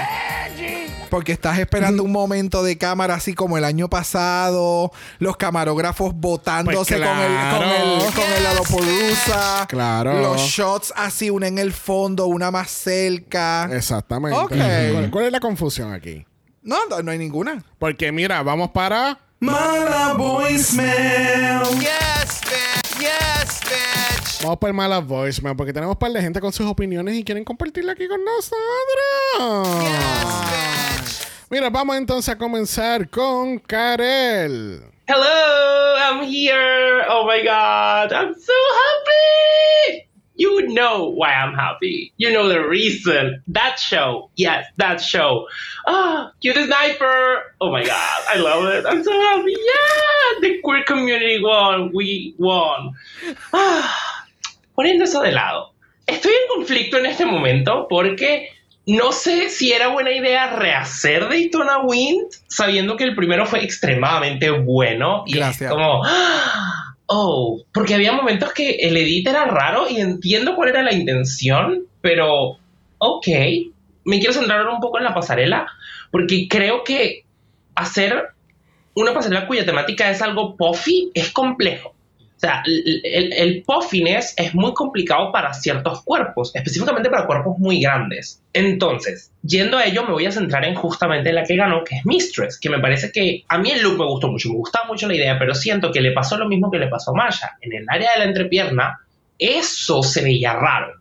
Porque 1.10 1.32
estás 1.32 1.58
esperando 1.58 2.02
un 2.02 2.10
momento 2.10 2.62
de 2.62 2.78
cámara 2.78 3.14
así 3.14 3.34
como 3.34 3.58
el 3.58 3.64
año 3.64 3.88
pasado, 3.90 4.92
los 5.18 5.36
camarógrafos 5.36 6.14
botándose 6.14 6.96
Pues 6.96 7.06
con 7.06 7.18
el 7.18 7.22
con 7.22 7.22
el 7.22 8.38
claro. 8.42 8.62
con 8.64 8.84
el. 8.88 9.66
Claro. 9.68 10.20
Los 10.22 10.40
shots 10.40 10.92
así, 10.96 11.28
una 11.28 11.48
en 11.48 11.58
el 11.58 11.72
fondo, 11.72 12.26
una 12.26 12.50
más 12.50 12.70
cerca. 12.70 13.68
Exactamente. 13.72 14.38
Ok. 14.38 14.52
¿Cuál, 14.92 15.10
cuál 15.10 15.24
es 15.26 15.32
la 15.32 15.40
confusión 15.40 15.92
aquí? 15.92 16.24
No, 16.62 16.86
no, 16.86 17.02
no 17.02 17.10
hay 17.10 17.18
ninguna. 17.18 17.62
Porque 17.78 18.12
mira, 18.12 18.42
vamos 18.42 18.70
para. 18.70 19.18
Mala 19.40 20.14
voicemail. 20.14 21.62
Yes, 21.80 22.40
bitch. 22.42 23.00
Yes, 23.00 23.60
bitch. 23.64 24.42
Vamos 24.42 24.58
para 24.58 24.68
el 24.70 24.74
mala 24.74 25.00
voicemail. 25.00 25.56
Porque 25.56 25.72
tenemos 25.72 25.96
un 25.96 25.98
par 25.98 26.12
de 26.12 26.20
gente 26.22 26.40
con 26.40 26.52
sus 26.52 26.66
opiniones 26.66 27.16
y 27.16 27.24
quieren 27.24 27.42
compartirla 27.42 27.92
aquí 27.92 28.06
con 28.06 28.20
nosotros. 28.24 28.58
Mira, 31.50 31.68
vamos 31.68 31.96
entonces 31.96 32.32
a 32.32 32.38
comenzar 32.38 33.10
con 33.10 33.58
Karel. 33.58 34.84
Hello, 35.08 35.96
I'm 35.98 36.22
here. 36.22 37.04
Oh 37.10 37.26
my 37.26 37.42
god, 37.42 38.12
I'm 38.12 38.34
so 38.34 38.52
happy. 38.78 40.11
You 40.34 40.68
know 40.68 41.10
why 41.10 41.32
I'm 41.32 41.54
happy. 41.54 42.12
You 42.16 42.32
know 42.32 42.48
the 42.48 42.66
reason. 42.66 43.42
That 43.48 43.78
show. 43.78 44.30
Yes, 44.36 44.66
that 44.78 45.00
show. 45.00 45.46
Ah, 45.86 46.32
you 46.40 46.52
the 46.54 46.64
sniper. 46.66 47.54
Oh 47.60 47.70
my 47.70 47.84
god, 47.84 48.20
I 48.28 48.36
love 48.38 48.64
it. 48.72 48.86
I'm 48.86 49.02
so 49.04 49.12
happy. 49.12 49.52
Yeah, 49.52 50.40
the 50.40 50.60
queer 50.64 50.84
community 50.84 51.40
won. 51.42 51.90
We 51.94 52.34
won. 52.38 52.94
Ah, 53.52 53.94
poniendo 54.76 55.04
eso 55.04 55.22
de 55.22 55.32
lado. 55.32 55.72
Estoy 56.06 56.32
en 56.32 56.48
conflicto 56.48 56.98
en 56.98 57.06
este 57.06 57.24
momento 57.26 57.86
porque 57.88 58.48
no 58.86 59.12
sé 59.12 59.48
si 59.48 59.72
era 59.72 59.88
buena 59.88 60.10
idea 60.10 60.56
rehacer 60.56 61.28
Daytona 61.28 61.82
Wind 61.84 62.26
sabiendo 62.48 62.96
que 62.96 63.04
el 63.04 63.14
primero 63.14 63.46
fue 63.46 63.62
extremadamente 63.62 64.50
bueno. 64.50 65.22
Y 65.26 65.34
Gracias. 65.34 65.70
es 65.70 65.76
como, 65.76 66.02
¡ah! 66.04 66.81
Oh, 67.12 67.62
porque 67.72 67.94
había 67.94 68.12
momentos 68.12 68.52
que 68.52 68.70
el 68.76 68.96
edit 68.96 69.28
era 69.28 69.44
raro 69.44 69.88
y 69.88 70.00
entiendo 70.00 70.56
cuál 70.56 70.70
era 70.70 70.82
la 70.82 70.94
intención, 70.94 71.84
pero 72.00 72.58
ok, 72.98 73.26
me 74.04 74.18
quiero 74.18 74.32
centrar 74.32 74.66
un 74.66 74.80
poco 74.80 74.98
en 74.98 75.04
la 75.04 75.14
pasarela 75.14 75.66
porque 76.10 76.48
creo 76.48 76.84
que 76.84 77.24
hacer 77.74 78.30
una 78.94 79.12
pasarela 79.12 79.46
cuya 79.46 79.66
temática 79.66 80.10
es 80.10 80.22
algo 80.22 80.56
puffy 80.56 81.10
es 81.14 81.30
complejo. 81.30 81.91
O 82.42 82.44
sea, 82.44 82.60
el, 82.66 83.32
el, 83.36 83.62
puffiness 83.62 84.34
es 84.36 84.52
muy 84.52 84.74
complicado 84.74 85.30
para 85.30 85.54
ciertos 85.54 86.02
cuerpos, 86.02 86.50
específicamente 86.56 87.08
para 87.08 87.24
cuerpos 87.24 87.56
muy 87.58 87.80
grandes. 87.80 88.42
Entonces, 88.52 89.30
yendo 89.44 89.78
a 89.78 89.84
ello, 89.84 90.04
me 90.04 90.12
voy 90.12 90.26
a 90.26 90.32
centrar 90.32 90.64
en 90.64 90.74
justamente 90.74 91.32
la 91.32 91.44
que 91.44 91.54
ganó, 91.54 91.84
que 91.84 91.98
es 91.98 92.04
Mistress, 92.04 92.58
que 92.58 92.68
me 92.68 92.80
parece 92.80 93.12
que 93.12 93.44
a 93.46 93.58
mí 93.58 93.70
el 93.70 93.80
look 93.80 93.96
me 93.96 94.06
gustó 94.06 94.26
mucho, 94.26 94.48
me 94.48 94.56
gustaba 94.56 94.88
mucho 94.88 95.06
la 95.06 95.14
idea, 95.14 95.38
pero 95.38 95.54
siento 95.54 95.92
que 95.92 96.00
le 96.00 96.10
pasó 96.10 96.36
lo 96.36 96.48
mismo 96.48 96.68
que 96.68 96.80
le 96.80 96.88
pasó 96.88 97.12
a 97.12 97.14
Masha. 97.14 97.52
En 97.60 97.72
el 97.74 97.86
área 97.88 98.10
de 98.14 98.18
la 98.18 98.24
entrepierna, 98.24 98.98
eso 99.38 100.02
se 100.02 100.24
veía 100.24 100.54
raro 100.54 100.94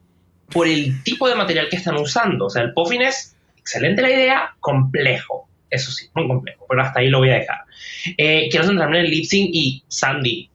por 0.53 0.67
el 0.67 1.01
tipo 1.01 1.27
de 1.27 1.33
material 1.33 1.69
que 1.69 1.77
están 1.77 1.95
usando. 1.95 2.45
O 2.45 2.49
sea, 2.51 2.61
el 2.61 2.73
puffiness, 2.73 3.35
excelente 3.57 4.03
la 4.03 4.11
idea, 4.11 4.55
complejo. 4.59 5.49
Eso 5.71 5.89
sí, 5.89 6.05
muy 6.13 6.27
complejo, 6.27 6.67
pero 6.69 6.83
hasta 6.83 6.99
ahí 6.99 7.09
lo 7.09 7.17
voy 7.17 7.31
a 7.31 7.39
dejar. 7.39 7.61
Eh, 8.15 8.47
quiero 8.51 8.67
centrarme 8.67 8.99
en 8.99 9.05
el 9.05 9.09
lip 9.11 9.25
y 9.31 9.83
Sandy, 9.87 10.50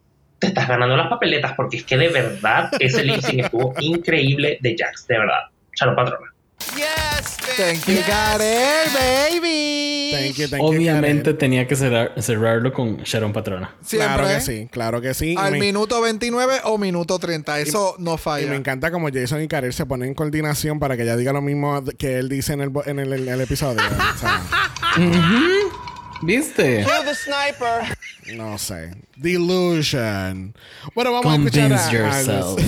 te 0.47 0.61
estás 0.61 0.69
ganando 0.69 0.97
las 0.97 1.09
papeletas 1.09 1.53
porque 1.57 1.79
es 1.79 1.85
que 1.85 1.97
de 1.97 2.09
verdad 2.09 2.71
ese 2.79 3.03
lip 3.05 3.21
sync 3.21 3.45
estuvo 3.45 3.75
increíble 3.81 4.59
de 4.61 4.77
Jax, 4.79 5.07
de 5.09 5.19
verdad. 5.19 5.41
Chalo 5.75 5.95
patrona. 5.97 6.33
Thank 7.57 7.87
you, 7.87 7.99
Karel, 8.07 8.89
baby. 8.93 10.11
Thank 10.13 10.35
you, 10.37 10.49
thank 10.49 10.61
you, 10.63 10.67
Obviamente 10.69 11.35
tenía 11.35 11.67
que 11.67 11.75
cerrar- 11.75 12.13
cerrarlo 12.21 12.73
con 12.73 12.99
Sharon 12.99 13.33
Patrona. 13.33 13.75
Siempre. 13.83 14.09
Claro 14.15 14.29
que 14.29 14.41
sí, 14.41 14.69
claro 14.71 15.01
que 15.01 15.15
sí. 15.15 15.33
Y 15.33 15.37
Al 15.37 15.53
me- 15.53 15.59
minuto 15.61 16.01
29 16.01 16.61
o 16.65 16.77
minuto 16.79 17.19
30. 17.19 17.59
Eso 17.61 17.95
no 17.99 18.15
Y 18.15 18.19
falla. 18.19 18.47
me 18.49 18.57
encanta 18.57 18.91
como 18.91 19.09
Jason 19.13 19.43
y 19.43 19.49
Karel 19.49 19.73
se 19.73 19.87
ponen 19.87 20.09
en 20.09 20.15
coordinación 20.15 20.79
para 20.79 20.97
que 20.97 21.03
ella 21.05 21.17
diga 21.17 21.33
lo 21.33 21.41
mismo 21.43 21.83
que 21.99 22.19
él 22.19 22.29
dice 22.29 22.53
en 22.53 22.61
el, 22.61 22.69
bo- 22.69 22.85
en 22.87 22.99
el, 22.99 23.13
el- 23.13 23.29
el 23.29 23.41
episodio. 23.41 23.83
O 23.83 24.19
sea, 24.19 24.43
¿Viste? 26.23 26.85
the 27.05 27.15
sniper. 27.15 27.83
no 28.37 28.59
sé. 28.59 28.91
Delusion. 29.17 30.55
Bueno, 30.95 31.13
vamos 31.13 31.33
a 31.33 31.37
escuchar 31.37 31.71
Convince 31.71 31.97
a 31.97 32.19
Agus. 32.19 32.57
yourself. 32.57 32.61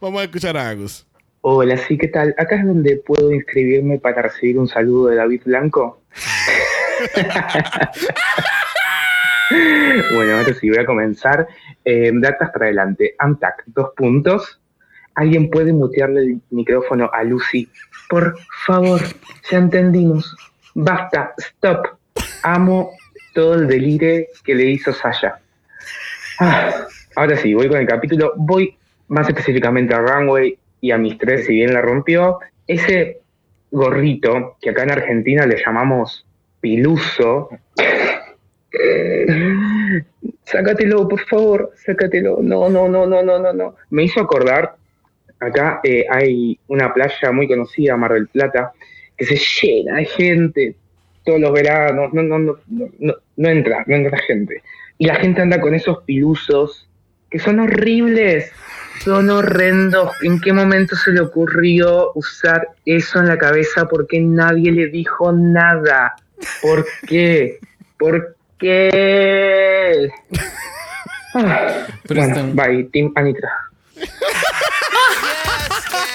vamos 0.00 0.20
a 0.20 0.24
escuchar 0.24 0.56
a 0.56 0.70
Agus. 0.70 1.06
Hola, 1.42 1.76
sí, 1.76 1.96
¿qué 1.96 2.08
tal? 2.08 2.34
Acá 2.38 2.56
es 2.56 2.66
donde 2.66 2.96
puedo 2.96 3.32
inscribirme 3.32 3.98
para 3.98 4.22
recibir 4.22 4.58
un 4.58 4.68
saludo 4.68 5.08
de 5.08 5.16
David 5.16 5.42
Blanco. 5.46 6.02
bueno, 10.14 10.36
ahora 10.36 10.54
sí, 10.60 10.68
voy 10.68 10.78
a 10.78 10.86
comenzar. 10.86 11.48
Eh, 11.84 12.10
de 12.12 12.28
atrás 12.28 12.50
para 12.52 12.66
adelante. 12.66 13.14
Amtac, 13.18 13.64
dos 13.66 13.90
puntos. 13.96 14.60
¿Alguien 15.14 15.50
puede 15.50 15.72
mutearle 15.72 16.20
el 16.20 16.40
micrófono 16.50 17.10
a 17.12 17.24
Lucy? 17.24 17.68
Por 18.08 18.38
favor, 18.66 19.00
ya 19.50 19.58
entendimos. 19.58 20.36
Basta, 20.74 21.34
stop. 21.38 21.86
Amo 22.42 22.92
todo 23.34 23.54
el 23.54 23.66
delire 23.66 24.28
que 24.44 24.54
le 24.54 24.64
hizo 24.64 24.92
Sasha. 24.92 25.40
Ah, 26.38 26.86
ahora 27.16 27.36
sí, 27.36 27.54
voy 27.54 27.68
con 27.68 27.78
el 27.78 27.86
capítulo. 27.86 28.32
Voy 28.36 28.76
más 29.08 29.28
específicamente 29.28 29.94
a 29.94 30.00
Runway 30.00 30.58
y 30.80 30.90
a 30.90 30.98
mis 30.98 31.18
tres, 31.18 31.46
si 31.46 31.54
bien 31.54 31.74
la 31.74 31.82
rompió. 31.82 32.38
Ese 32.66 33.20
gorrito 33.70 34.56
que 34.60 34.70
acá 34.70 34.82
en 34.84 34.92
Argentina 34.92 35.46
le 35.46 35.62
llamamos 35.64 36.26
piluso. 36.60 37.50
Sácatelo, 40.44 41.08
por 41.08 41.20
favor, 41.26 41.72
sácatelo. 41.76 42.38
No, 42.42 42.68
no, 42.68 42.88
no, 42.88 43.06
no, 43.06 43.22
no, 43.22 43.38
no, 43.38 43.52
no. 43.52 43.76
Me 43.90 44.04
hizo 44.04 44.20
acordar, 44.20 44.76
acá 45.38 45.80
eh, 45.84 46.06
hay 46.10 46.58
una 46.68 46.92
playa 46.92 47.32
muy 47.32 47.46
conocida, 47.46 47.96
Mar 47.96 48.12
del 48.14 48.28
Plata, 48.28 48.72
que 49.20 49.36
se 49.36 49.66
llena 49.66 49.96
de 49.96 50.06
gente 50.06 50.74
todos 51.24 51.38
los 51.40 51.52
veranos. 51.52 52.12
No, 52.14 52.22
no, 52.22 52.38
no, 52.38 52.58
no, 52.68 52.88
no, 52.98 53.14
no 53.36 53.48
entra, 53.48 53.84
no 53.86 53.96
entra 53.96 54.18
gente. 54.18 54.62
Y 54.98 55.06
la 55.06 55.16
gente 55.16 55.42
anda 55.42 55.60
con 55.60 55.74
esos 55.74 56.02
pilusos 56.04 56.88
que 57.30 57.38
son 57.38 57.60
horribles, 57.60 58.50
son 59.04 59.30
horrendos. 59.30 60.10
¿En 60.22 60.40
qué 60.40 60.52
momento 60.52 60.96
se 60.96 61.12
le 61.12 61.20
ocurrió 61.20 62.12
usar 62.14 62.68
eso 62.86 63.18
en 63.20 63.28
la 63.28 63.38
cabeza? 63.38 63.86
¿Por 63.86 64.06
qué 64.06 64.20
nadie 64.20 64.72
le 64.72 64.86
dijo 64.88 65.30
nada? 65.32 66.14
¿Por 66.62 66.86
qué? 67.06 67.58
¿Por 67.98 68.36
qué? 68.58 70.08
Ah, 71.34 71.86
Pero 72.08 72.20
bueno, 72.22 72.36
están- 72.36 72.56
bye, 72.56 72.84
Team 72.84 73.12
Anitra. 73.14 73.50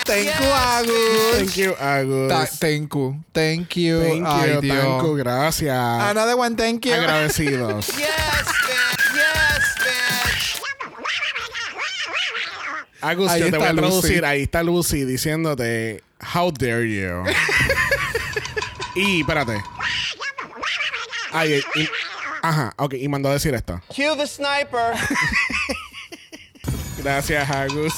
Thank 0.06 0.27
you, 0.40 0.52
Agus. 0.53 1.36
Thank 1.36 1.57
you, 1.57 1.76
Agus. 1.80 2.30
Ta- 2.32 2.45
thank 2.60 2.94
you. 2.94 3.15
Thank 3.34 3.76
you. 3.76 4.02
Thank 4.02 4.26
Ay, 4.27 4.45
you, 4.53 4.61
Dios. 4.61 4.77
thank 4.77 5.03
you, 5.03 5.18
gracias. 5.23 6.02
Another 6.11 6.38
one, 6.38 6.56
thank 6.56 6.86
you. 6.86 6.94
Agradecidos. 6.94 7.90
Agus, 13.02 13.30
Ahí 13.32 13.41
yo 13.41 13.52
te 13.52 13.57
voy 13.57 13.68
a 13.68 13.73
traducir. 13.73 14.11
Lucy. 14.22 14.26
Ahí 14.26 14.44
está 14.44 14.64
Lucy 14.64 15.03
diciéndote, 15.06 16.03
How 16.19 16.52
dare 16.52 16.90
you. 16.90 17.23
y, 18.95 19.22
espérate. 19.22 19.61
Ay, 21.32 21.61
y- 21.76 21.90
ajá, 22.41 22.73
ok, 22.77 22.94
y 22.95 23.07
mandó 23.07 23.30
a 23.30 23.34
decir 23.34 23.53
esto. 23.53 23.80
Cue 23.94 24.15
the 24.15 24.26
sniper. 24.26 24.95
Gracias, 27.03 27.48
Agus. 27.49 27.94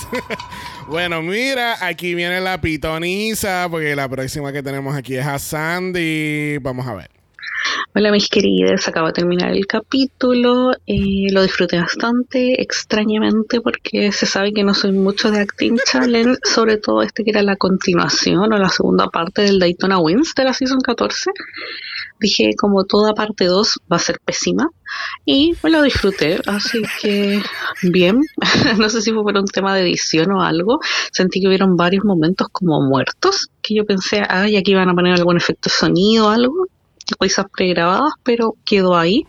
Bueno, 0.87 1.21
mira, 1.21 1.85
aquí 1.85 2.15
viene 2.15 2.39
la 2.39 2.61
pitoniza, 2.61 3.67
porque 3.69 3.95
la 3.95 4.07
próxima 4.07 4.53
que 4.53 4.63
tenemos 4.63 4.95
aquí 4.95 5.15
es 5.15 5.25
a 5.25 5.37
Sandy. 5.37 6.57
Vamos 6.59 6.87
a 6.87 6.95
ver. 6.95 7.09
Hola 7.93 8.11
mis 8.11 8.29
queridas, 8.29 8.87
acabo 8.87 9.07
de 9.07 9.13
terminar 9.13 9.51
el 9.51 9.65
capítulo, 9.65 10.71
eh, 10.85 11.27
lo 11.31 11.41
disfruté 11.41 11.77
bastante, 11.77 12.61
extrañamente 12.61 13.59
porque 13.59 14.11
se 14.11 14.25
sabe 14.25 14.53
que 14.53 14.63
no 14.63 14.73
soy 14.73 14.91
mucho 14.91 15.31
de 15.31 15.39
Acting 15.39 15.77
Challenge, 15.83 16.37
sobre 16.43 16.77
todo 16.77 17.01
este 17.01 17.23
que 17.23 17.31
era 17.31 17.41
la 17.41 17.55
continuación 17.55 18.53
o 18.53 18.57
la 18.57 18.69
segunda 18.69 19.07
parte 19.07 19.41
del 19.41 19.59
Daytona 19.59 19.99
Wins 19.99 20.33
de 20.35 20.43
la 20.43 20.53
Season 20.53 20.79
14. 20.79 21.31
Dije 22.19 22.51
como 22.57 22.85
toda 22.85 23.13
parte 23.13 23.45
2 23.45 23.79
va 23.91 23.97
a 23.97 23.99
ser 23.99 24.19
pésima 24.23 24.69
y 25.25 25.53
me 25.61 25.69
lo 25.69 25.81
disfruté, 25.83 26.39
así 26.47 26.81
que 27.01 27.41
bien, 27.83 28.21
no 28.77 28.89
sé 28.89 29.01
si 29.01 29.11
fue 29.11 29.23
por 29.23 29.37
un 29.37 29.45
tema 29.45 29.75
de 29.75 29.81
edición 29.81 30.31
o 30.31 30.41
algo, 30.41 30.79
sentí 31.11 31.41
que 31.41 31.47
hubieron 31.47 31.75
varios 31.75 32.05
momentos 32.05 32.47
como 32.51 32.81
muertos, 32.81 33.49
que 33.61 33.75
yo 33.75 33.85
pensé, 33.85 34.23
ay, 34.27 34.57
aquí 34.57 34.73
van 34.73 34.89
a 34.89 34.95
poner 34.95 35.13
algún 35.13 35.37
efecto 35.37 35.69
de 35.69 35.75
sonido 35.75 36.27
o 36.27 36.29
algo, 36.29 36.67
risas 37.19 37.45
pregrabadas, 37.55 38.13
pero 38.23 38.55
quedó 38.65 38.95
ahí. 38.95 39.25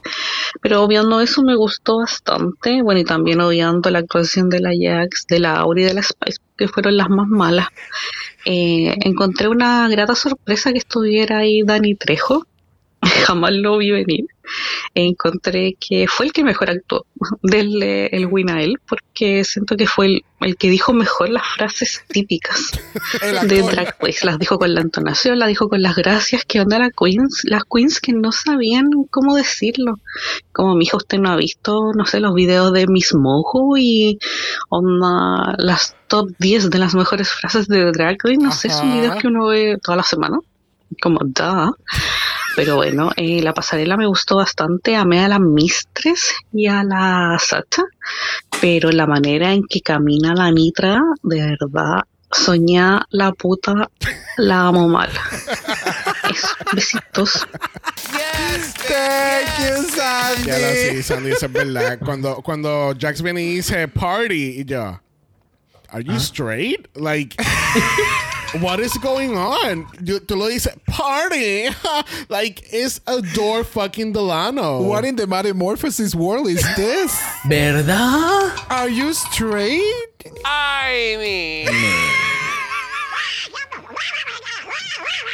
Pero 0.60 0.82
obviando 0.82 1.20
eso 1.20 1.42
me 1.42 1.54
gustó 1.54 1.98
bastante. 1.98 2.82
Bueno, 2.82 3.00
y 3.00 3.04
también 3.04 3.40
obviando 3.40 3.90
la 3.90 4.00
actuación 4.00 4.48
de 4.48 4.60
la 4.60 4.70
Jax, 4.78 5.26
de 5.28 5.40
la 5.40 5.56
Auri 5.56 5.82
y 5.82 5.86
de 5.86 5.94
la 5.94 6.02
Spice, 6.02 6.38
que 6.56 6.68
fueron 6.68 6.96
las 6.96 7.08
más 7.08 7.28
malas. 7.28 7.68
Eh, 8.44 8.94
encontré 9.04 9.48
una 9.48 9.88
grata 9.88 10.14
sorpresa 10.14 10.72
que 10.72 10.78
estuviera 10.78 11.38
ahí 11.38 11.62
Dani 11.62 11.94
Trejo. 11.94 12.46
Jamás 13.26 13.52
lo 13.52 13.78
vi 13.78 13.90
venir. 13.90 14.26
Encontré 14.94 15.76
que 15.78 16.06
fue 16.08 16.26
el 16.26 16.32
que 16.32 16.42
mejor 16.42 16.70
actuó. 16.70 17.04
Denle 17.42 18.06
el 18.06 18.26
win 18.26 18.50
a 18.50 18.62
él, 18.62 18.76
porque 18.88 19.44
siento 19.44 19.76
que 19.76 19.86
fue 19.86 20.06
el, 20.06 20.24
el 20.40 20.56
que 20.56 20.70
dijo 20.70 20.94
mejor 20.94 21.28
las 21.28 21.46
frases 21.46 22.02
típicas 22.08 22.70
de. 23.46 23.62
Drag 23.62 23.94
Race. 24.00 24.24
Las 24.24 24.38
dijo 24.38 24.58
con 24.58 24.74
la 24.74 24.80
entonación, 24.80 25.38
las 25.38 25.48
dijo 25.48 25.68
con 25.68 25.82
las 25.82 25.96
gracias. 25.96 26.44
que 26.46 26.60
onda 26.60 26.78
la 26.78 26.90
queens? 26.90 27.42
Las 27.44 27.62
queens 27.64 28.00
que 28.00 28.12
no 28.12 28.32
sabían 28.32 28.88
cómo 29.10 29.36
decirlo. 29.36 29.96
Como 30.52 30.74
mi 30.76 30.84
hija, 30.86 30.96
usted 30.96 31.18
no 31.18 31.30
ha 31.30 31.36
visto, 31.36 31.92
no 31.94 32.06
sé, 32.06 32.20
los 32.20 32.34
videos 32.34 32.72
de 32.72 32.86
Miss 32.86 33.14
Mojo 33.14 33.76
y 33.76 34.18
onda 34.70 35.54
las 35.58 35.94
top 36.08 36.30
10 36.38 36.70
de 36.70 36.78
las 36.78 36.94
mejores 36.94 37.28
frases 37.30 37.68
de 37.68 37.92
Drag 37.92 38.16
Race. 38.22 38.38
No 38.38 38.50
sé, 38.52 38.70
son 38.70 38.88
Ajá. 38.88 38.96
videos 38.96 39.16
que 39.16 39.28
uno 39.28 39.46
ve 39.48 39.76
toda 39.82 39.96
la 39.98 40.02
semana. 40.04 40.38
Como 41.02 41.18
da. 41.22 41.70
Pero 42.58 42.74
bueno, 42.74 43.12
eh, 43.14 43.40
la 43.40 43.54
pasarela 43.54 43.96
me 43.96 44.08
gustó 44.08 44.34
bastante. 44.34 44.96
Amé 44.96 45.20
a 45.20 45.28
la 45.28 45.38
Mistress 45.38 46.34
y 46.52 46.66
a 46.66 46.82
la 46.82 47.38
Sacha. 47.38 47.84
Pero 48.60 48.90
la 48.90 49.06
manera 49.06 49.52
en 49.52 49.62
que 49.62 49.80
camina 49.80 50.34
la 50.34 50.50
Nitra, 50.50 51.00
de 51.22 51.56
verdad, 51.56 52.02
soñá 52.32 53.06
la 53.10 53.30
puta, 53.30 53.88
la 54.38 54.66
amo 54.66 54.88
mal. 54.88 55.08
Eso, 56.32 56.48
besitos. 56.72 57.46
Thank 58.88 59.60
you, 59.60 59.88
Sandy. 59.88 60.48
Ya 60.48 60.58
lo 60.58 60.74
sí, 60.74 61.02
Sandy, 61.04 61.30
eso 61.30 61.46
es 61.46 61.52
verdad. 61.52 62.00
Cuando, 62.04 62.42
cuando 62.42 62.92
Jax 62.98 63.22
viene 63.22 63.40
y 63.40 63.54
dice 63.54 63.86
party, 63.86 64.62
y 64.62 64.64
yo, 64.64 64.98
¿Are 65.90 66.02
you 66.02 66.18
straight? 66.18 66.88
Like, 66.96 67.36
what 68.60 68.80
is 68.80 68.96
going 68.98 69.36
on? 69.36 69.86
Yo- 70.02 70.18
tú 70.18 70.36
lo 70.36 70.48
dices, 70.48 70.74
party. 70.86 71.68
like, 72.28 72.62
it's 72.72 73.00
Adore 73.06 73.64
fucking 73.64 74.12
Delano. 74.12 74.82
What 74.82 75.04
in 75.04 75.16
the 75.16 75.26
metamorphosis 75.26 76.14
world 76.14 76.48
is 76.48 76.62
this? 76.76 77.12
¿Verdad? 77.46 78.58
Are 78.70 78.88
you 78.88 79.12
straight? 79.12 80.32
I 80.44 81.16
mean. 81.18 82.24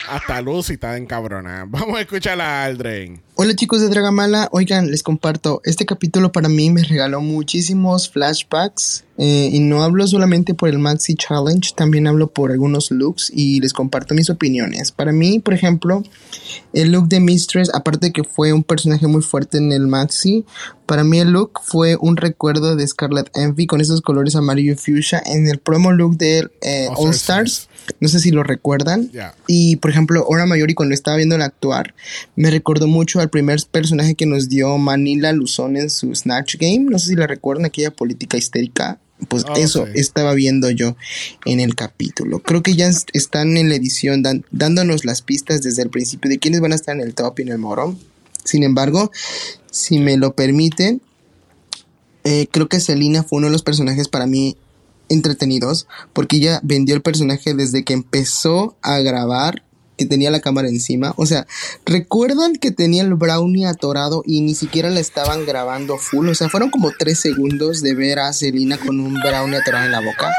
Hasta 0.08 0.40
Lucy 0.40 0.74
está 0.74 0.96
encabrona. 0.96 1.64
Vamos 1.68 1.96
a 1.96 2.00
escuchar 2.00 2.40
a 2.40 2.64
Aldrin. 2.64 3.22
Hola 3.36 3.56
chicos 3.56 3.80
de 3.80 3.88
Dragamala, 3.88 4.48
oigan, 4.52 4.92
les 4.92 5.02
comparto, 5.02 5.60
este 5.64 5.84
capítulo 5.84 6.30
para 6.30 6.48
mí 6.48 6.70
me 6.70 6.84
regaló 6.84 7.20
muchísimos 7.20 8.08
flashbacks 8.08 9.04
eh, 9.18 9.50
y 9.52 9.58
no 9.58 9.82
hablo 9.82 10.06
solamente 10.06 10.54
por 10.54 10.68
el 10.68 10.78
Maxi 10.78 11.16
Challenge, 11.16 11.72
también 11.74 12.06
hablo 12.06 12.28
por 12.28 12.52
algunos 12.52 12.92
looks 12.92 13.32
y 13.34 13.58
les 13.58 13.72
comparto 13.72 14.14
mis 14.14 14.30
opiniones. 14.30 14.92
Para 14.92 15.10
mí, 15.10 15.40
por 15.40 15.52
ejemplo, 15.52 16.04
el 16.72 16.92
look 16.92 17.08
de 17.08 17.18
Mistress, 17.18 17.74
aparte 17.74 18.06
de 18.06 18.12
que 18.12 18.22
fue 18.22 18.52
un 18.52 18.62
personaje 18.62 19.08
muy 19.08 19.22
fuerte 19.22 19.58
en 19.58 19.72
el 19.72 19.88
Maxi, 19.88 20.44
para 20.86 21.02
mí 21.02 21.18
el 21.18 21.32
look 21.32 21.60
fue 21.60 21.96
un 22.00 22.16
recuerdo 22.16 22.76
de 22.76 22.86
Scarlet 22.86 23.30
Envy 23.34 23.66
con 23.66 23.80
esos 23.80 24.00
colores 24.00 24.36
amarillo 24.36 24.74
y 24.74 24.76
fuchsia 24.76 25.20
en 25.26 25.48
el 25.48 25.58
promo 25.58 25.90
look 25.90 26.16
de 26.18 26.48
eh, 26.60 26.88
All 26.94 27.10
Stars. 27.10 27.68
No 28.00 28.08
sé 28.08 28.18
si 28.20 28.30
lo 28.30 28.42
recuerdan. 28.42 29.10
Y 29.46 29.76
por 29.76 29.90
ejemplo, 29.90 30.24
Ora 30.26 30.46
Mayori 30.46 30.74
cuando 30.74 30.94
estaba 30.94 31.16
viéndola 31.18 31.44
actuar, 31.44 31.94
me 32.36 32.50
recordó 32.50 32.86
mucho 32.86 33.20
al 33.20 33.30
primer 33.30 33.60
personaje 33.70 34.14
que 34.14 34.26
nos 34.26 34.48
dio 34.48 34.76
Manila 34.78 35.32
Luzón 35.32 35.76
en 35.76 35.90
su 35.90 36.14
Snatch 36.14 36.56
Game. 36.58 36.86
No 36.90 36.98
sé 36.98 37.08
si 37.10 37.14
la 37.16 37.26
recuerdan, 37.26 37.66
aquella 37.66 37.90
política 37.90 38.36
histérica. 38.36 38.98
Pues 39.28 39.44
Oh, 39.48 39.54
eso 39.56 39.86
estaba 39.94 40.34
viendo 40.34 40.70
yo 40.70 40.96
en 41.44 41.60
el 41.60 41.74
capítulo. 41.76 42.40
Creo 42.40 42.62
que 42.62 42.74
ya 42.74 42.88
est- 42.88 43.08
están 43.12 43.56
en 43.56 43.68
la 43.68 43.76
edición 43.76 44.22
dan- 44.22 44.44
dándonos 44.50 45.04
las 45.04 45.22
pistas 45.22 45.62
desde 45.62 45.82
el 45.82 45.88
principio 45.90 46.28
de 46.28 46.38
quiénes 46.38 46.60
van 46.60 46.72
a 46.72 46.74
estar 46.74 46.94
en 46.96 47.00
el 47.02 47.14
top 47.14 47.38
y 47.38 47.42
en 47.42 47.48
el 47.50 47.58
morón. 47.58 47.98
Sin 48.44 48.64
embargo, 48.64 49.10
si 49.70 49.98
me 50.00 50.16
lo 50.16 50.34
permiten, 50.34 51.00
eh, 52.24 52.48
creo 52.50 52.68
que 52.68 52.80
Selina 52.80 53.22
fue 53.22 53.38
uno 53.38 53.46
de 53.48 53.52
los 53.52 53.62
personajes 53.62 54.08
para 54.08 54.26
mí 54.26 54.56
entretenidos 55.08 55.86
porque 56.12 56.36
ella 56.36 56.60
vendió 56.62 56.94
el 56.94 57.02
personaje 57.02 57.54
desde 57.54 57.84
que 57.84 57.92
empezó 57.92 58.76
a 58.82 58.98
grabar 58.98 59.62
que 59.96 60.06
tenía 60.06 60.30
la 60.30 60.40
cámara 60.40 60.68
encima. 60.68 61.14
O 61.16 61.26
sea, 61.26 61.46
¿recuerdan 61.84 62.56
que 62.56 62.70
tenía 62.70 63.02
el 63.02 63.14
brownie 63.14 63.66
atorado 63.66 64.22
y 64.26 64.40
ni 64.40 64.54
siquiera 64.54 64.90
la 64.90 65.00
estaban 65.00 65.46
grabando 65.46 65.98
full? 65.98 66.28
O 66.28 66.34
sea, 66.34 66.48
fueron 66.48 66.70
como 66.70 66.90
tres 66.98 67.20
segundos 67.20 67.80
de 67.80 67.94
ver 67.94 68.18
a 68.18 68.32
Selina 68.32 68.78
con 68.78 69.00
un 69.00 69.14
brownie 69.14 69.56
atorado 69.56 69.86
en 69.86 69.92
la 69.92 70.00
boca. 70.00 70.32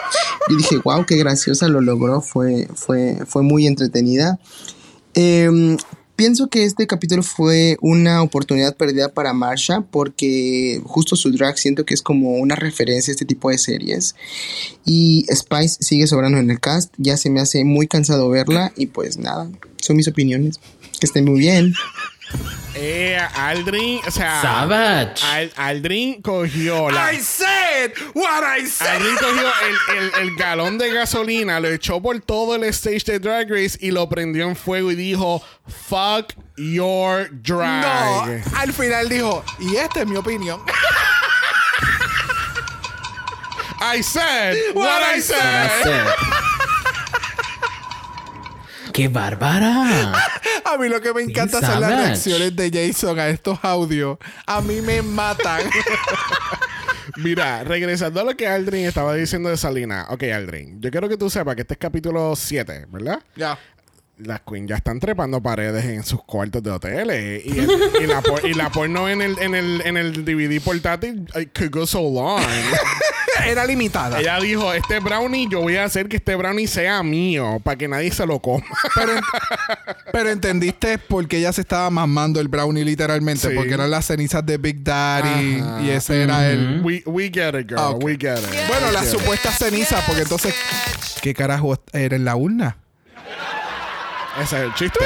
Yo 0.49 0.57
dije, 0.57 0.77
wow, 0.83 1.05
qué 1.05 1.15
graciosa 1.17 1.67
lo 1.67 1.81
logró. 1.81 2.21
Fue, 2.21 2.67
fue, 2.75 3.17
fue 3.25 3.43
muy 3.43 3.67
entretenida. 3.67 4.39
Em, 5.13 5.77
pienso 6.15 6.47
que 6.47 6.63
este 6.63 6.87
capítulo 6.87 7.23
fue 7.23 7.77
una 7.81 8.21
oportunidad 8.21 8.75
perdida 8.75 9.09
para 9.09 9.33
Marsha 9.33 9.81
porque 9.81 10.81
justo 10.85 11.15
su 11.15 11.31
drag 11.31 11.57
siento 11.57 11.85
que 11.85 11.93
es 11.93 12.01
como 12.01 12.35
una 12.35 12.55
referencia 12.55 13.11
a 13.11 13.13
este 13.13 13.25
tipo 13.25 13.49
de 13.49 13.57
series 13.57 14.15
y 14.85 15.25
Spice 15.33 15.77
sigue 15.81 16.07
sobrando 16.07 16.37
en 16.37 16.49
el 16.49 16.59
cast, 16.59 16.93
ya 16.97 17.17
se 17.17 17.29
me 17.29 17.41
hace 17.41 17.63
muy 17.63 17.87
cansado 17.87 18.29
verla 18.29 18.71
y 18.75 18.87
pues 18.87 19.17
nada, 19.17 19.49
son 19.81 19.97
mis 19.97 20.07
opiniones. 20.07 20.59
Que 20.99 21.07
estén 21.07 21.25
muy 21.25 21.39
bien. 21.39 21.73
Eh, 22.77 23.17
Aldrin, 23.35 24.01
o 24.05 24.11
sea. 24.11 24.41
Savage. 24.41 25.23
Al- 25.25 25.53
Aldrin 25.55 26.21
cogió 26.21 26.89
la. 26.91 27.13
I 27.13 27.19
said 27.21 27.93
what 28.13 28.43
I 28.43 28.65
said. 28.67 28.87
Aldrin 29.01 29.15
cogió 29.15 29.47
el, 29.89 29.97
el- 29.97 30.11
el 30.29 30.35
galón 30.35 30.77
de 30.77 30.91
gasolina, 30.93 31.59
lo 31.61 31.69
echó 31.69 32.01
por 32.01 32.19
todo 32.19 32.55
el 32.55 32.63
stage 32.65 33.03
de 33.05 33.19
Drag 33.19 33.49
Race 33.49 33.77
y 33.79 33.91
lo 33.91 34.09
prendió 34.09 34.47
en 34.49 34.55
fuego 34.57 34.91
y 34.91 34.95
dijo: 34.95 35.41
Fuck 35.87 36.33
your 36.57 37.29
No, 37.31 37.39
drag. 37.43 38.43
al 38.57 38.73
final 38.73 39.07
dijo, 39.09 39.43
y 39.59 39.77
esta 39.77 40.01
es 40.01 40.07
mi 40.07 40.17
opinión. 40.17 40.61
I 43.81 44.01
said 44.01 44.57
what, 44.73 45.01
I 45.15 45.21
said. 45.21 45.37
Hacer. 45.39 46.05
¡Qué 48.93 49.07
bárbara! 49.09 50.13
A 50.65 50.77
mí 50.77 50.89
lo 50.89 50.99
que 50.99 51.13
me 51.13 51.21
encanta 51.21 51.61
son 51.61 51.79
las 51.79 51.91
reacciones 51.91 52.55
de 52.55 52.71
Jason 52.71 53.19
a 53.19 53.27
estos 53.29 53.59
audios. 53.61 54.17
A 54.47 54.61
mí 54.61 54.81
me 54.81 55.01
matan. 55.01 55.61
Mira, 57.17 57.63
regresando 57.63 58.19
a 58.19 58.23
lo 58.23 58.35
que 58.35 58.47
Aldrin 58.47 58.85
estaba 58.85 59.13
diciendo 59.13 59.49
de 59.49 59.57
Salina. 59.57 60.07
Ok, 60.09 60.23
Aldrin, 60.23 60.81
yo 60.81 60.89
quiero 60.91 61.07
que 61.07 61.17
tú 61.17 61.29
sepas 61.29 61.55
que 61.55 61.61
este 61.61 61.75
es 61.75 61.79
capítulo 61.79 62.35
7, 62.35 62.87
¿verdad? 62.89 63.21
ya. 63.35 63.57
Las 64.17 64.41
queens 64.41 64.69
ya 64.69 64.77
están 64.77 64.99
trepando 64.99 65.41
paredes 65.41 65.83
en 65.85 66.03
sus 66.03 66.23
cuartos 66.23 66.63
de 66.63 66.71
hoteles. 66.71 67.45
Y, 67.45 67.59
el- 67.59 67.69
y 68.01 68.07
la, 68.07 68.21
por- 68.21 68.45
y 68.45 68.53
la 68.53 68.69
porno 68.69 69.09
en 69.09 69.21
el, 69.21 69.37
en, 69.39 69.55
el, 69.55 69.81
en 69.83 69.97
el 69.97 70.23
DVD 70.23 70.61
portátil 70.61 71.27
it 71.39 71.49
could 71.57 71.71
go 71.71 71.85
so 71.85 71.99
long. 72.01 72.41
Era 73.45 73.65
limitada. 73.65 74.19
Ella 74.21 74.39
dijo, 74.39 74.73
este 74.73 74.99
brownie, 75.01 75.47
yo 75.51 75.59
voy 75.61 75.75
a 75.75 75.83
hacer 75.83 76.07
que 76.07 76.15
este 76.15 76.35
brownie 76.35 76.65
sea 76.67 77.03
mío 77.03 77.59
para 77.61 77.77
que 77.77 77.87
nadie 77.87 78.09
se 78.11 78.25
lo 78.25 78.39
coma. 78.39 78.65
Pero, 78.95 79.11
pero 80.13 80.29
entendiste 80.29 80.97
por 80.97 81.27
qué 81.27 81.37
ella 81.39 81.51
se 81.51 81.61
estaba 81.61 81.89
mamando 81.89 82.39
el 82.39 82.47
brownie 82.47 82.85
literalmente. 82.85 83.49
Sí. 83.49 83.53
Porque 83.55 83.73
eran 83.73 83.91
las 83.91 84.05
cenizas 84.05 84.45
de 84.45 84.57
Big 84.57 84.81
Daddy. 84.83 85.59
Ajá. 85.59 85.81
Y 85.83 85.89
ese 85.89 86.23
era 86.23 86.49
el. 86.49 86.81
we, 86.83 87.03
we 87.05 87.25
get 87.31 87.49
it, 87.59 87.67
girl. 87.67 87.77
Ah. 87.79 87.91
We 87.91 88.13
get 88.17 88.37
it. 88.39 88.67
Bueno, 88.69 88.89
las 88.91 89.09
supuestas 89.11 89.57
cenizas. 89.59 90.03
Porque 90.07 90.21
entonces. 90.21 90.55
¿Qué 91.21 91.33
carajo 91.33 91.77
era 91.91 92.15
en 92.15 92.23
la 92.23 92.35
urna? 92.37 92.77
Ese 94.41 94.57
es 94.57 94.63
el 94.63 94.73
chiste. 94.73 94.99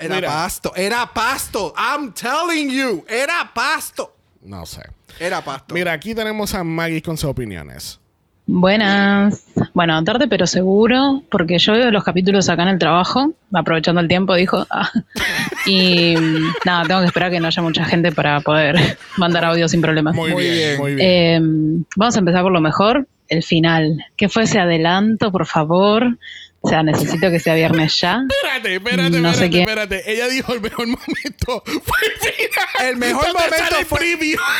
Era 0.00 0.14
Mira. 0.16 0.28
pasto. 0.28 0.72
Era 0.74 1.06
pasto. 1.12 1.74
I'm 1.76 2.12
telling 2.12 2.70
you. 2.70 3.04
Era 3.08 3.50
pasto. 3.54 4.14
No 4.42 4.64
sé. 4.66 4.82
Era 5.18 5.42
pasto. 5.42 5.74
Mira, 5.74 5.92
aquí 5.92 6.14
tenemos 6.14 6.54
a 6.54 6.62
Maggie 6.64 7.02
con 7.02 7.16
sus 7.16 7.30
opiniones. 7.30 8.00
Buenas. 8.48 9.44
Bueno, 9.74 10.02
tarde 10.04 10.28
pero 10.28 10.46
seguro, 10.46 11.22
porque 11.30 11.58
yo 11.58 11.72
veo 11.72 11.90
los 11.90 12.04
capítulos 12.04 12.48
acá 12.48 12.62
en 12.62 12.68
el 12.68 12.78
trabajo, 12.78 13.32
aprovechando 13.52 14.00
el 14.00 14.06
tiempo, 14.08 14.34
dijo. 14.34 14.64
ah. 14.70 14.90
Y 15.66 16.14
nada, 16.64 16.84
tengo 16.84 17.00
que 17.00 17.06
esperar 17.06 17.30
que 17.32 17.40
no 17.40 17.48
haya 17.48 17.62
mucha 17.62 17.84
gente 17.84 18.12
para 18.12 18.40
poder 18.40 18.98
mandar 19.16 19.44
audio 19.44 19.68
sin 19.68 19.80
problemas. 19.80 20.14
Muy, 20.14 20.30
Muy 20.30 20.44
bien, 20.44 20.54
bien. 20.54 20.78
muy 20.78 20.94
bien. 20.94 21.08
Eh, 21.10 21.84
vamos 21.96 22.14
a 22.14 22.18
empezar 22.20 22.42
por 22.42 22.52
lo 22.52 22.60
mejor, 22.60 23.08
el 23.28 23.42
final. 23.42 24.04
¿Qué 24.16 24.28
fue 24.28 24.44
ese 24.44 24.60
adelanto, 24.60 25.32
por 25.32 25.46
favor? 25.46 26.16
O 26.60 26.68
sea, 26.68 26.82
necesito 26.82 27.30
que 27.30 27.38
sea 27.38 27.54
viernes 27.54 28.00
ya. 28.00 28.22
Espérate, 28.28 28.74
espérate, 28.76 29.20
no 29.20 29.28
sé 29.34 29.44
espérate, 29.46 29.50
quién- 29.50 29.62
espérate. 29.68 30.12
Ella 30.12 30.28
dijo 30.28 30.52
el 30.52 30.60
mejor 30.60 30.86
momento 30.88 31.62
fue 31.64 31.98
el 32.02 32.18
final. 32.32 32.88
El 32.88 32.96
mejor 32.96 33.24
¿Dónde 33.26 33.38
momento 33.44 33.76
fue- 33.86 33.98
preview? 33.98 34.38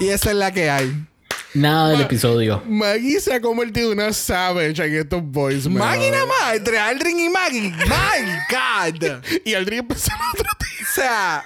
Y 0.00 0.08
esa 0.08 0.30
es 0.30 0.36
la 0.36 0.52
que 0.52 0.70
hay. 0.70 0.92
Nada 1.54 1.90
del 1.90 2.00
episodio. 2.00 2.62
Maggie 2.66 3.20
se 3.20 3.32
ha 3.32 3.40
convertido 3.40 3.92
en 3.92 4.00
una 4.00 4.12
savage 4.12 4.84
en 4.84 4.94
estos 4.96 5.22
boys, 5.22 5.68
Maggie 5.68 6.10
nada 6.10 6.26
más. 6.26 6.54
Entre 6.56 6.78
Aldrin 6.78 7.20
y 7.20 7.28
Maggie. 7.28 7.70
My 7.70 8.26
God. 8.50 9.22
Y 9.44 9.54
Aldrin 9.54 9.80
empezó 9.80 10.10
el 10.12 10.40
otro 10.40 10.50
día. 10.58 10.86
O 10.90 10.94
sea. 10.94 11.44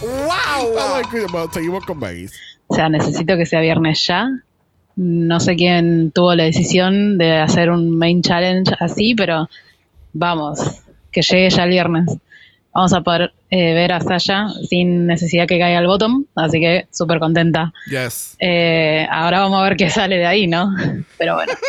Wow. 0.00 0.78
A- 0.78 1.02
bueno, 1.30 1.50
seguimos 1.52 1.84
con 1.86 1.98
Maggie. 1.98 2.28
O 2.66 2.74
sea, 2.76 2.88
necesito 2.90 3.36
que 3.38 3.46
sea 3.46 3.60
viernes 3.60 4.06
ya. 4.06 4.28
No 4.96 5.40
sé 5.40 5.56
quién 5.56 6.10
tuvo 6.10 6.34
la 6.34 6.44
decisión 6.44 7.18
de 7.18 7.36
hacer 7.36 7.70
un 7.70 7.96
main 7.96 8.22
challenge 8.22 8.74
así, 8.80 9.14
pero 9.14 9.48
vamos, 10.14 10.58
que 11.12 11.20
llegue 11.20 11.50
ya 11.50 11.64
el 11.64 11.70
viernes. 11.70 12.06
Vamos 12.72 12.92
a 12.94 13.02
poder 13.02 13.32
eh, 13.50 13.74
ver 13.74 13.92
a 13.92 14.00
Sasha 14.00 14.48
sin 14.68 15.06
necesidad 15.06 15.46
que 15.46 15.58
caiga 15.58 15.78
al 15.78 15.86
bottom, 15.86 16.24
así 16.34 16.60
que 16.60 16.86
súper 16.90 17.18
contenta. 17.18 17.72
Yes. 17.90 18.36
Eh, 18.38 19.06
ahora 19.10 19.40
vamos 19.40 19.60
a 19.60 19.64
ver 19.64 19.76
qué 19.76 19.90
sale 19.90 20.16
de 20.16 20.26
ahí, 20.26 20.46
¿no? 20.46 20.74
Pero 21.18 21.34
bueno. 21.34 21.52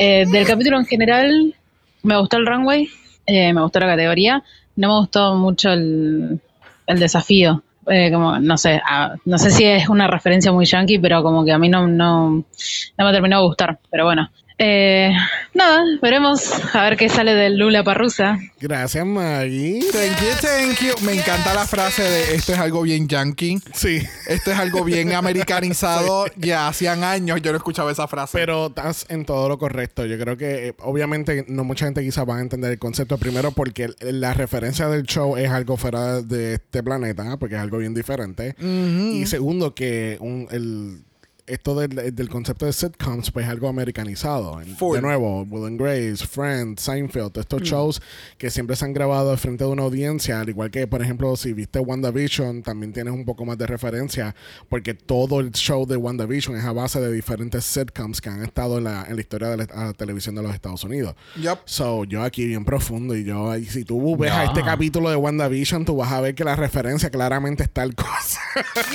Eh, 0.00 0.26
del 0.30 0.46
capítulo 0.46 0.78
en 0.78 0.86
general, 0.86 1.56
me 2.04 2.16
gustó 2.20 2.36
el 2.36 2.46
runway, 2.46 2.88
eh, 3.26 3.52
me 3.52 3.60
gustó 3.62 3.80
la 3.80 3.86
categoría, 3.86 4.44
no 4.76 4.88
me 4.88 4.94
gustó 5.00 5.34
mucho 5.34 5.70
el, 5.72 6.40
el 6.86 7.00
desafío. 7.00 7.64
Eh, 7.90 8.10
como, 8.12 8.38
no 8.38 8.58
sé, 8.58 8.80
ah, 8.84 9.14
no 9.24 9.38
sé 9.38 9.50
si 9.50 9.64
es 9.64 9.88
una 9.88 10.06
referencia 10.06 10.52
muy 10.52 10.66
yankee, 10.66 10.98
pero 10.98 11.22
como 11.22 11.44
que 11.44 11.52
a 11.52 11.58
mí 11.58 11.68
no, 11.68 11.86
no, 11.86 12.30
no 12.30 13.04
me 13.04 13.12
terminó 13.12 13.40
de 13.40 13.46
gustar. 13.46 13.78
Pero 13.90 14.04
bueno. 14.04 14.30
Eh, 14.60 15.12
nada, 15.54 15.84
veremos 16.02 16.50
a 16.74 16.82
ver 16.82 16.96
qué 16.96 17.08
sale 17.08 17.34
del 17.34 17.56
Lula 17.58 17.84
Parrusa. 17.84 18.38
Gracias, 18.60 19.06
Maggie. 19.06 19.80
Thank 19.92 20.18
you, 20.20 20.28
thank 20.40 20.78
you. 20.80 21.06
Me 21.06 21.12
encanta 21.14 21.54
la 21.54 21.64
frase 21.64 22.02
de 22.02 22.34
esto 22.34 22.52
es 22.54 22.58
algo 22.58 22.82
bien 22.82 23.06
yankee. 23.06 23.60
Sí. 23.72 24.00
Esto 24.26 24.50
es 24.50 24.58
algo 24.58 24.82
bien 24.82 25.12
americanizado. 25.14 26.26
Ya 26.36 26.66
hacían 26.66 27.04
años 27.04 27.40
yo 27.40 27.52
no 27.52 27.58
escuchaba 27.58 27.92
esa 27.92 28.08
frase. 28.08 28.36
Pero 28.36 28.66
estás 28.66 29.06
en 29.08 29.24
todo 29.24 29.48
lo 29.48 29.58
correcto. 29.58 30.04
Yo 30.06 30.18
creo 30.18 30.36
que 30.36 30.68
eh, 30.68 30.74
obviamente 30.80 31.44
no 31.46 31.62
mucha 31.62 31.84
gente 31.84 32.02
quizás 32.02 32.28
va 32.28 32.38
a 32.38 32.40
entender 32.40 32.72
el 32.72 32.78
concepto 32.80 33.16
primero 33.16 33.52
porque 33.52 33.90
la 34.00 34.34
referencia 34.34 34.88
del 34.88 35.04
show 35.04 35.36
es 35.36 35.50
algo 35.50 35.76
fuera 35.76 36.20
de 36.20 36.54
este 36.54 36.82
planeta, 36.82 37.36
porque 37.36 37.54
es 37.54 37.60
algo 37.60 37.78
bien 37.78 37.94
diferente. 37.94 38.56
Y 38.60 39.24
segundo 39.26 39.72
que 39.74 40.16
un- 40.20 40.48
el 40.50 41.04
esto 41.48 41.74
del, 41.74 42.14
del 42.14 42.28
concepto 42.28 42.66
de 42.66 42.72
sitcoms 42.72 43.30
pues 43.30 43.46
es 43.46 43.50
algo 43.50 43.68
americanizado. 43.68 44.60
Full. 44.78 44.96
De 44.96 45.02
nuevo, 45.02 45.42
Will 45.42 45.66
and 45.66 45.80
Grace, 45.80 46.26
Friends, 46.26 46.82
Seinfeld, 46.82 47.36
estos 47.38 47.62
shows 47.62 48.00
que 48.36 48.50
siempre 48.50 48.76
se 48.76 48.84
han 48.84 48.92
grabado 48.92 49.30
al 49.30 49.38
frente 49.38 49.64
de 49.64 49.70
una 49.70 49.82
audiencia, 49.82 50.40
al 50.40 50.48
igual 50.48 50.70
que 50.70 50.86
por 50.86 51.02
ejemplo 51.02 51.36
si 51.36 51.52
viste 51.52 51.78
WandaVision 51.80 52.62
también 52.62 52.92
tienes 52.92 53.12
un 53.14 53.24
poco 53.24 53.44
más 53.44 53.58
de 53.58 53.66
referencia 53.66 54.34
porque 54.68 54.94
todo 54.94 55.40
el 55.40 55.52
show 55.52 55.86
de 55.86 55.96
WandaVision 55.96 56.56
es 56.56 56.64
a 56.64 56.72
base 56.72 57.00
de 57.00 57.12
diferentes 57.12 57.64
sitcoms 57.64 58.20
que 58.20 58.28
han 58.28 58.42
estado 58.44 58.78
en 58.78 58.84
la, 58.84 59.04
en 59.08 59.14
la 59.16 59.20
historia 59.20 59.48
de 59.48 59.56
la 59.56 59.66
la 59.68 59.92
televisión 59.92 60.34
de 60.34 60.42
los 60.42 60.52
Estados 60.54 60.82
Unidos. 60.84 61.14
Yup. 61.36 61.58
So, 61.64 62.04
yo 62.04 62.22
aquí 62.22 62.46
bien 62.46 62.64
profundo 62.64 63.16
y 63.16 63.24
yo, 63.24 63.56
y 63.56 63.64
si 63.66 63.84
tú 63.84 64.16
ves 64.16 64.30
a 64.32 64.44
este 64.44 64.62
capítulo 64.62 65.08
de 65.10 65.16
WandaVision, 65.16 65.84
tú 65.84 65.96
vas 65.96 66.10
a 66.12 66.20
ver 66.20 66.34
que 66.34 66.42
la 66.44 66.56
referencia 66.56 67.10
claramente 67.10 67.62
es 67.62 67.70
tal 67.70 67.94
cosa. 67.94 68.40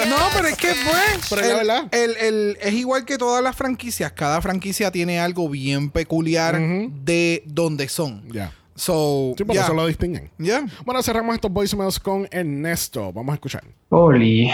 No, 0.09 0.15
pero 0.35 0.47
es 0.47 0.57
que 0.57 0.73
fue. 0.73 0.99
Pero 1.29 1.41
es 1.41 1.47
la 1.47 1.53
el- 1.53 1.67
verdad. 1.67 1.87
el- 1.91 2.17
el- 2.17 2.42
es 2.61 2.73
igual 2.73 3.05
que 3.05 3.17
todas 3.17 3.43
las 3.43 3.55
franquicias. 3.55 4.11
Cada 4.13 4.41
franquicia 4.41 4.91
tiene 4.91 5.19
algo 5.19 5.49
bien 5.49 5.89
peculiar 5.89 6.59
de 6.59 7.43
donde 7.45 7.87
son. 7.89 8.23
ya. 8.31 8.51
So, 8.75 9.33
Sí, 9.37 9.43
por 9.43 9.53
yeah. 9.55 9.65
eso 9.65 9.73
lo 9.75 9.85
distinguen. 9.85 10.31
Yeah. 10.39 10.65
Bueno, 10.83 11.03
cerramos 11.03 11.35
estos 11.35 11.51
voicemails 11.51 11.99
con 11.99 12.27
Ernesto. 12.31 13.13
Vamos 13.13 13.33
a 13.33 13.35
escuchar. 13.35 13.63
Oli, 13.89 14.49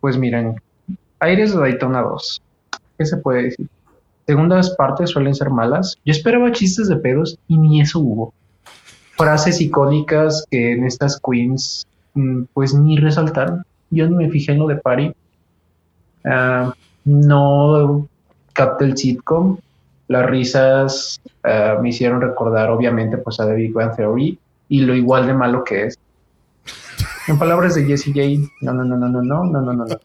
pues 0.00 0.18
miren, 0.18 0.60
Aires 1.20 1.54
de 1.54 1.60
Daytona 1.60 2.02
2. 2.02 2.42
¿Qué 2.98 3.06
se 3.06 3.16
puede 3.16 3.44
decir? 3.44 3.66
Segundas 4.26 4.70
partes 4.76 5.10
suelen 5.10 5.34
ser 5.34 5.48
malas. 5.50 5.96
Yo 6.04 6.12
esperaba 6.12 6.52
chistes 6.52 6.88
de 6.88 6.96
pedos 6.96 7.38
y 7.48 7.56
ni 7.56 7.80
eso 7.80 8.00
hubo. 8.00 8.34
Frases 9.16 9.60
icónicas 9.60 10.44
que 10.50 10.72
en 10.72 10.84
estas 10.84 11.18
queens 11.20 11.86
mm, 12.14 12.42
pues 12.52 12.74
ni 12.74 12.98
resaltaron. 12.98 13.64
yo 13.90 14.06
ni 14.08 14.14
me 14.26 14.30
fijé 14.30 14.52
en 14.52 14.58
lo 14.58 14.66
de 14.66 14.76
Party. 14.76 15.12
Ah, 16.24 16.74
no 17.04 18.08
capté 18.52 18.84
el 18.86 18.96
sitcom. 18.96 19.58
Las 20.08 20.26
risas 20.26 21.20
ah, 21.42 21.78
me 21.80 21.90
hicieron 21.90 22.20
recordar, 22.20 22.70
obviamente, 22.70 23.18
pues 23.18 23.40
a 23.40 23.46
The 23.46 23.54
Big 23.54 23.72
Bang 23.72 23.94
Theory 23.96 24.38
y 24.68 24.80
lo 24.80 24.94
igual 24.94 25.26
de 25.26 25.34
malo 25.34 25.64
que 25.64 25.86
es. 25.86 25.98
En 27.26 27.38
palabras 27.38 27.74
de 27.74 27.84
Jesse 27.84 28.06
J, 28.06 28.50
no, 28.60 28.72
no, 28.74 28.84
no, 28.84 28.96
no, 28.96 29.08
no, 29.08 29.22
no, 29.22 29.44
no, 29.44 29.60
no, 29.60 29.72
no. 29.72 29.96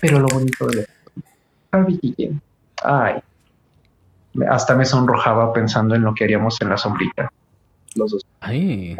Pero 0.00 0.18
lo 0.18 0.26
bonito 0.28 0.66
de 0.66 0.86
Harvey 1.70 1.98
Keitel, 1.98 2.40
ay, 2.84 3.22
hasta 4.48 4.74
me 4.74 4.84
sonrojaba 4.84 5.52
pensando 5.52 5.94
en 5.94 6.02
lo 6.02 6.14
que 6.14 6.24
haríamos 6.24 6.60
en 6.60 6.68
la 6.68 6.76
sombrita. 6.76 7.32
Los 7.94 8.12
dos. 8.12 8.26
Ay. 8.40 8.96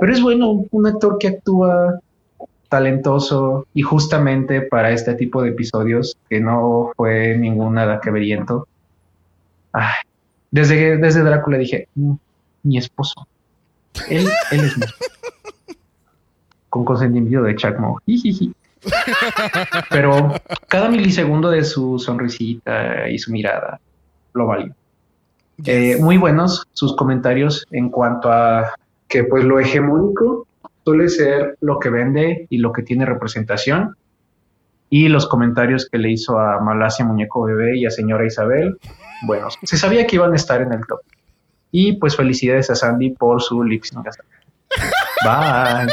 Pero 0.00 0.12
es 0.12 0.22
bueno, 0.22 0.64
un 0.70 0.86
actor 0.86 1.18
que 1.18 1.28
actúa 1.28 2.00
talentoso 2.74 3.68
y 3.72 3.82
justamente 3.82 4.62
para 4.62 4.90
este 4.90 5.14
tipo 5.14 5.40
de 5.42 5.50
episodios 5.50 6.16
que 6.28 6.40
no 6.40 6.90
fue 6.96 7.36
ningún 7.38 7.74
nada 7.74 8.00
que 8.00 8.10
veriento. 8.10 8.66
Desde, 10.50 10.96
desde 10.96 11.22
Drácula 11.22 11.56
dije, 11.56 11.86
"Mm, 11.94 12.14
mi 12.64 12.78
esposo. 12.78 13.28
Él, 14.08 14.26
él 14.50 14.60
es 14.64 14.76
mi 14.76 14.84
esposo. 14.86 15.12
Con 16.68 16.84
consentimiento 16.84 17.44
de 17.44 17.54
Chuck 17.54 17.78
Moe. 17.78 18.00
Pero 19.90 20.34
cada 20.66 20.88
milisegundo 20.88 21.50
de 21.50 21.62
su 21.62 22.00
sonrisita 22.00 23.08
y 23.08 23.18
su 23.20 23.30
mirada 23.30 23.78
lo 24.32 24.48
valió. 24.48 24.74
Eh, 25.64 25.96
muy 26.00 26.16
buenos 26.16 26.66
sus 26.72 26.96
comentarios 26.96 27.64
en 27.70 27.88
cuanto 27.88 28.32
a 28.32 28.74
que 29.06 29.22
pues 29.22 29.44
lo 29.44 29.60
hegemónico 29.60 30.48
suele 30.84 31.08
ser 31.08 31.56
lo 31.60 31.78
que 31.78 31.90
vende 31.90 32.46
y 32.50 32.58
lo 32.58 32.72
que 32.72 32.82
tiene 32.82 33.06
representación. 33.06 33.96
Y 34.90 35.08
los 35.08 35.26
comentarios 35.26 35.88
que 35.90 35.98
le 35.98 36.12
hizo 36.12 36.38
a 36.38 36.60
Malasia 36.60 37.04
Muñeco 37.04 37.44
Bebé 37.44 37.78
y 37.78 37.86
a 37.86 37.90
Señora 37.90 38.26
Isabel, 38.26 38.78
bueno, 39.26 39.48
se 39.62 39.76
sabía 39.76 40.06
que 40.06 40.16
iban 40.16 40.32
a 40.32 40.36
estar 40.36 40.60
en 40.60 40.72
el 40.72 40.86
top. 40.86 41.00
Y 41.72 41.94
pues 41.94 42.16
felicidades 42.16 42.70
a 42.70 42.76
Sandy 42.76 43.10
por 43.10 43.42
su 43.42 43.64
lip. 43.64 43.82
Bye. 45.24 45.92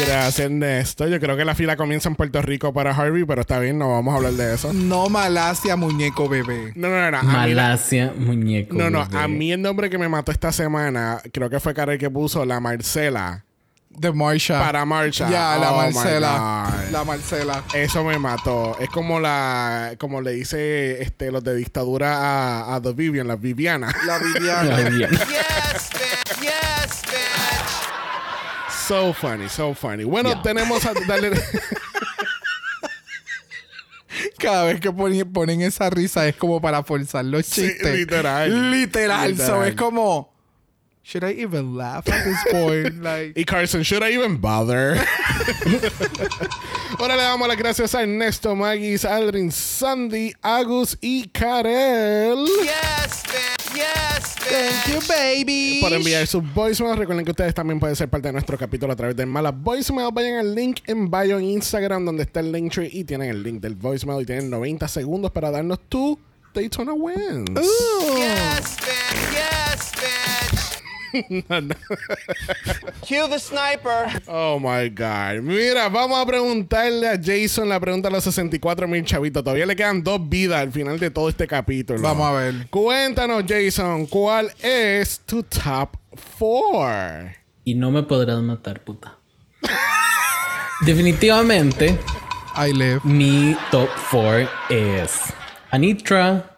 Gracias, 0.00 0.50
Néstor. 0.50 1.08
Yo 1.08 1.20
creo 1.20 1.36
que 1.36 1.44
la 1.44 1.54
fila 1.54 1.76
comienza 1.76 2.08
en 2.08 2.16
Puerto 2.16 2.42
Rico 2.42 2.72
para 2.72 2.90
Harvey, 2.94 3.24
pero 3.24 3.40
está 3.42 3.58
bien, 3.60 3.78
no 3.78 3.90
vamos 3.92 4.12
a 4.12 4.16
hablar 4.16 4.32
de 4.32 4.54
eso. 4.54 4.72
No 4.72 5.08
Malasia, 5.08 5.76
muñeco 5.76 6.28
bebé. 6.28 6.72
No, 6.74 6.88
no, 6.88 7.10
no. 7.10 7.22
Malasia, 7.22 8.12
muñeco. 8.16 8.74
No, 8.76 8.90
no, 8.90 9.06
bebé. 9.06 9.18
a 9.22 9.28
mí 9.28 9.52
el 9.52 9.62
nombre 9.62 9.88
que 9.90 9.98
me 9.98 10.08
mató 10.08 10.32
esta 10.32 10.50
semana, 10.52 11.20
creo 11.32 11.48
que 11.48 11.60
fue 11.60 11.74
Karel 11.74 11.98
que 11.98 12.10
puso 12.10 12.44
la 12.44 12.60
Marcela. 12.60 13.44
De 13.90 14.10
Marsha. 14.12 14.58
Para 14.58 14.84
Marsha. 14.84 15.30
Ya, 15.30 15.56
la 15.56 15.72
Oh, 15.72 15.76
Marcela. 15.76 16.74
La 16.90 17.04
Marcela. 17.04 17.62
Eso 17.74 18.02
me 18.02 18.18
mató. 18.18 18.76
Es 18.80 18.88
como 18.88 19.20
la, 19.20 19.92
como 20.00 20.20
le 20.20 20.32
dice 20.32 21.00
este, 21.00 21.30
los 21.30 21.44
de 21.44 21.54
dictadura 21.54 22.16
a, 22.18 22.74
a 22.74 22.82
The 22.82 22.92
Vivian, 22.92 23.28
la 23.28 23.36
Viviana. 23.36 23.94
La 24.06 24.18
Viviana. 24.18 24.64
La 24.64 24.88
Viviana. 24.90 25.20
So 28.86 29.12
funny, 29.14 29.48
so 29.48 29.74
funny. 29.74 30.04
Bueno, 30.04 30.30
Yeah. 30.30 30.42
tenemos 30.42 30.84
a 30.84 30.92
darle. 31.06 31.30
Cada 34.38 34.64
vez 34.64 34.80
que 34.80 34.92
ponen, 34.92 35.32
ponen 35.32 35.62
esa 35.62 35.90
risa 35.90 36.26
es 36.28 36.36
como 36.36 36.60
para 36.60 36.82
forzar 36.84 37.24
los 37.24 37.46
Sí, 37.46 37.62
chistes. 37.68 37.96
literal. 37.96 38.70
Literal. 38.70 39.36
So 39.36 39.42
Literal. 39.42 39.68
es 39.68 39.74
como. 39.74 40.32
Should 41.06 41.22
I 41.24 41.32
even 41.42 41.76
laugh 41.76 42.08
at 42.08 42.24
this 42.24 42.38
point? 42.50 42.94
Like. 43.02 43.38
y 43.38 43.44
Carson, 43.44 43.82
should 43.82 44.02
I 44.02 44.14
even 44.14 44.40
bother? 44.40 44.96
Ahora 46.98 47.16
le 47.16 47.22
damos 47.22 47.46
las 47.46 47.58
gracias 47.58 47.94
a 47.94 48.02
Ernesto, 48.02 48.54
Magis, 48.56 49.04
Aldrin, 49.04 49.52
Sandy, 49.52 50.32
Agus 50.42 50.96
y 51.02 51.28
Karel. 51.28 52.46
Thank 53.74 54.94
you, 54.94 55.00
baby. 55.08 55.80
por 55.80 55.92
enviar 55.92 56.26
sus 56.26 56.42
voicemails. 56.54 56.98
Recuerden 56.98 57.24
que 57.24 57.32
ustedes 57.32 57.54
también 57.54 57.80
pueden 57.80 57.96
ser 57.96 58.08
parte 58.08 58.28
de 58.28 58.32
nuestro 58.32 58.56
capítulo 58.56 58.92
a 58.92 58.96
través 58.96 59.16
de 59.16 59.26
Malas 59.26 59.54
Voicemail. 59.56 60.10
Vayan 60.12 60.38
al 60.38 60.54
link 60.54 60.80
en 60.86 61.10
bio 61.10 61.38
en 61.38 61.44
Instagram 61.44 62.04
donde 62.04 62.22
está 62.22 62.40
el 62.40 62.52
link 62.52 62.72
tree 62.72 62.90
y 62.92 63.04
tienen 63.04 63.30
el 63.30 63.42
link 63.42 63.60
del 63.60 63.74
voicemail 63.74 64.22
y 64.22 64.26
tienen 64.26 64.50
90 64.50 64.86
segundos 64.86 65.30
para 65.32 65.50
darnos 65.50 65.80
tu 65.88 66.18
Daytona 66.54 66.92
Wins. 66.92 67.50
Cue 73.06 73.28
the 73.28 73.38
sniper. 73.38 74.20
Oh 74.26 74.58
my 74.58 74.88
God. 74.88 75.42
Mira, 75.42 75.88
vamos 75.88 76.18
a 76.18 76.26
preguntarle 76.26 77.08
a 77.08 77.16
Jason 77.22 77.68
la 77.68 77.78
pregunta 77.78 78.08
a 78.08 78.10
los 78.10 78.24
64 78.24 78.88
mil 78.88 79.04
chavitos. 79.04 79.44
Todavía 79.44 79.66
le 79.66 79.76
quedan 79.76 80.02
dos 80.02 80.28
vidas 80.28 80.60
al 80.60 80.72
final 80.72 80.98
de 80.98 81.10
todo 81.10 81.28
este 81.28 81.46
capítulo. 81.46 82.00
Vamos 82.00 82.26
a 82.26 82.32
ver. 82.32 82.66
Cuéntanos, 82.70 83.44
Jason, 83.46 84.06
¿cuál 84.06 84.50
es 84.62 85.20
tu 85.20 85.42
top 85.42 85.96
4? 86.38 87.32
Y 87.64 87.74
no 87.74 87.90
me 87.90 88.02
podrás 88.02 88.40
matar, 88.42 88.80
puta. 88.80 89.18
Definitivamente, 90.84 91.98
I 92.56 92.72
live. 92.72 93.00
mi 93.04 93.56
top 93.70 93.88
4 94.10 94.48
es 94.68 95.20
Anitra, 95.70 96.53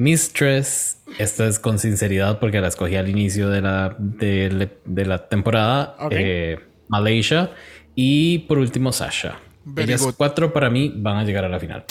Mistress. 0.00 0.96
Esta 1.18 1.46
es 1.46 1.58
con 1.58 1.78
sinceridad 1.78 2.38
porque 2.40 2.58
la 2.60 2.68
escogí 2.68 2.96
al 2.96 3.08
inicio 3.10 3.50
de 3.50 3.60
la, 3.60 3.94
de, 3.98 4.70
de 4.86 5.04
la 5.04 5.28
temporada. 5.28 5.94
Ok. 6.00 6.12
eh, 6.16 6.58
Malaysia. 6.88 7.50
Y 7.94 8.38
por 8.40 8.56
último, 8.58 8.92
Sasha. 8.92 9.38
Very 9.62 9.90
Ellas 9.90 10.00
good. 10.02 10.14
cuatro 10.16 10.54
para 10.54 10.70
mí 10.70 10.90
van 10.96 11.18
a 11.18 11.24
llegar 11.24 11.44
a 11.44 11.50
la 11.50 11.60
final. 11.60 11.84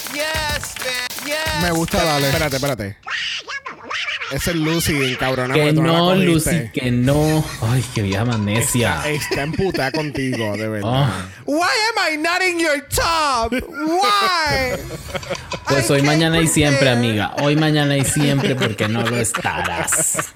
Me 1.61 1.69
gusta 1.71 2.03
darle. 2.03 2.27
Espérate, 2.27 2.55
espérate. 2.55 2.97
Ese 4.31 4.51
es 4.51 4.55
Lucy 4.57 4.93
encabrona 5.13 5.53
Que 5.53 5.73
no. 5.73 6.15
Lucy, 6.15 6.69
que 6.73 6.91
no. 6.91 7.43
Ay, 7.61 7.83
qué 7.95 8.03
vieja 8.03 8.23
necia. 8.37 9.01
Está 9.09 9.43
emputada 9.43 9.91
contigo, 9.91 10.55
de 10.55 10.67
verdad. 10.67 10.91
Ah. 11.09 11.25
Why 11.45 11.61
am 11.61 12.13
I 12.13 12.17
not 12.17 12.41
in 12.47 12.59
your 12.59 12.81
top? 12.89 13.53
Why? 13.53 14.79
Pues 15.67 15.89
I 15.89 15.93
hoy, 15.93 16.01
mañana 16.03 16.39
y 16.39 16.47
siempre, 16.47 16.89
amiga. 16.89 17.33
Hoy, 17.41 17.55
mañana 17.55 17.97
y 17.97 18.05
siempre, 18.05 18.55
porque 18.55 18.87
no 18.87 19.01
lo 19.03 19.17
estarás. 19.17 20.31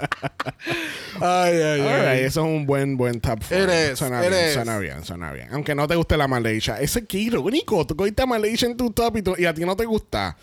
Ay, 1.22 1.54
ay, 1.62 1.82
ay. 1.82 2.20
eso 2.22 2.42
es 2.42 2.48
un 2.48 2.66
buen, 2.66 2.98
buen 2.98 3.22
top 3.22 3.42
is, 3.44 3.96
suena 3.96 4.26
it 4.26 4.30
bien, 4.30 4.54
suena 4.54 4.78
bien, 4.80 5.06
suena 5.06 5.32
bien. 5.32 5.48
Aunque 5.52 5.76
no 5.76 5.88
te 5.88 5.96
guste 5.96 6.18
la 6.18 6.28
Malaysia. 6.28 6.80
Ese 6.80 7.06
que 7.06 7.18
irónico. 7.18 7.86
Tú 7.86 7.96
cogiste 7.96 8.24
a 8.24 8.26
Malaysia 8.26 8.68
en 8.68 8.76
tu 8.76 8.92
top 8.92 9.18
y, 9.18 9.22
tú- 9.22 9.36
y 9.38 9.46
a 9.46 9.54
ti 9.54 9.64
no 9.66 9.76
te 9.76 9.86
gusta. 9.86 10.36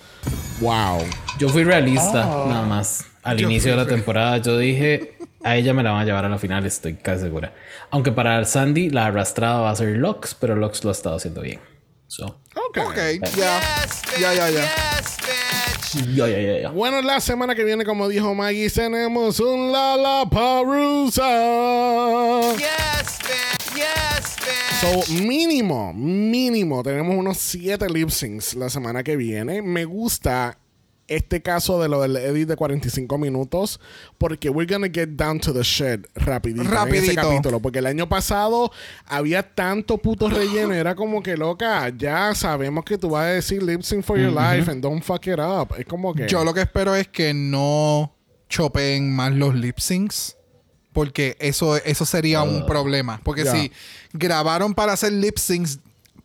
Wow. 0.60 1.04
Yo 1.38 1.48
fui 1.48 1.64
realista, 1.64 2.24
nada 2.46 2.62
más. 2.62 3.04
Al 3.22 3.36
Yo 3.36 3.48
inicio 3.48 3.72
de 3.72 3.76
la 3.76 3.86
temporada, 3.86 4.38
yo 4.38 4.56
dije, 4.56 5.14
a 5.44 5.56
ella 5.56 5.74
me 5.74 5.82
la 5.82 5.90
van 5.92 6.02
a 6.02 6.04
llevar 6.04 6.24
a 6.24 6.28
la 6.28 6.38
final, 6.38 6.64
estoy 6.64 6.94
casi 6.94 7.22
segura. 7.24 7.52
Aunque 7.90 8.12
para 8.12 8.42
Sandy, 8.44 8.90
la 8.90 9.06
arrastrada 9.06 9.60
va 9.60 9.70
a 9.70 9.76
ser 9.76 9.96
Lux, 9.96 10.34
pero 10.34 10.56
Lux 10.56 10.82
lo 10.84 10.90
ha 10.90 10.92
estado 10.92 11.16
haciendo 11.16 11.42
bien. 11.42 11.60
So, 12.06 12.40
Ok. 12.54 12.78
Ok, 12.78 12.96
ya. 13.36 13.60
Ya, 14.18 14.34
ya, 14.34 14.50
ya. 14.50 14.64
ya, 16.14 16.28
ya, 16.28 16.40
ya, 16.40 16.60
ya. 16.62 16.70
Bueno, 16.70 17.02
la 17.02 17.20
semana 17.20 17.54
que 17.54 17.62
viene, 17.64 17.84
como 17.84 18.08
dijo 18.08 18.34
Maggie, 18.34 18.70
tenemos 18.70 19.38
un 19.38 19.70
Lollapalooza. 19.70 21.28
So, 24.80 25.12
mínimo, 25.22 25.92
mínimo, 25.92 26.82
tenemos 26.82 27.14
unos 27.14 27.36
7 27.38 27.88
lip 27.90 28.08
syncs 28.08 28.54
la 28.54 28.70
semana 28.70 29.02
que 29.02 29.16
viene. 29.16 29.62
Me 29.62 29.84
gusta 29.84 30.58
este 31.10 31.42
caso 31.42 31.82
de 31.82 31.88
lo 31.88 32.00
del 32.00 32.16
edit 32.16 32.48
de 32.48 32.56
45 32.56 33.18
minutos 33.18 33.80
porque 34.16 34.48
we're 34.48 34.72
gonna 34.72 34.88
get 34.92 35.08
down 35.10 35.40
to 35.40 35.52
the 35.52 35.62
shit 35.62 36.06
rapidito, 36.14 36.62
en 36.62 36.68
ese 36.68 36.74
Rapidito. 36.74 37.22
capítulo. 37.22 37.60
Porque 37.60 37.80
el 37.80 37.86
año 37.86 38.08
pasado 38.08 38.70
había 39.06 39.42
tanto 39.42 39.98
puto 39.98 40.30
relleno. 40.30 40.72
Era 40.72 40.94
como 40.94 41.22
que, 41.22 41.36
loca, 41.36 41.92
ya 41.96 42.34
sabemos 42.34 42.84
que 42.84 42.96
tú 42.96 43.10
vas 43.10 43.24
a 43.24 43.28
decir 43.28 43.62
lip 43.62 43.82
sync 43.82 44.04
for 44.04 44.18
your 44.18 44.32
life 44.32 44.70
and 44.70 44.82
don't 44.82 45.02
fuck 45.02 45.26
it 45.26 45.38
up. 45.40 45.74
Es 45.76 45.84
como 45.84 46.14
que... 46.14 46.28
Yo 46.28 46.44
lo 46.44 46.54
que 46.54 46.60
espero 46.60 46.94
es 46.94 47.08
que 47.08 47.34
no 47.34 48.14
chopeen 48.48 49.12
más 49.12 49.32
los 49.32 49.54
lip 49.54 49.78
syncs. 49.78 50.36
Porque 50.92 51.36
eso, 51.40 51.76
eso 51.76 52.04
sería 52.04 52.42
un 52.42 52.66
problema. 52.66 53.20
Porque 53.22 53.46
si 53.46 53.70
grabaron 54.12 54.74
para 54.74 54.92
hacer 54.92 55.12
lip 55.12 55.38
syncs 55.38 55.78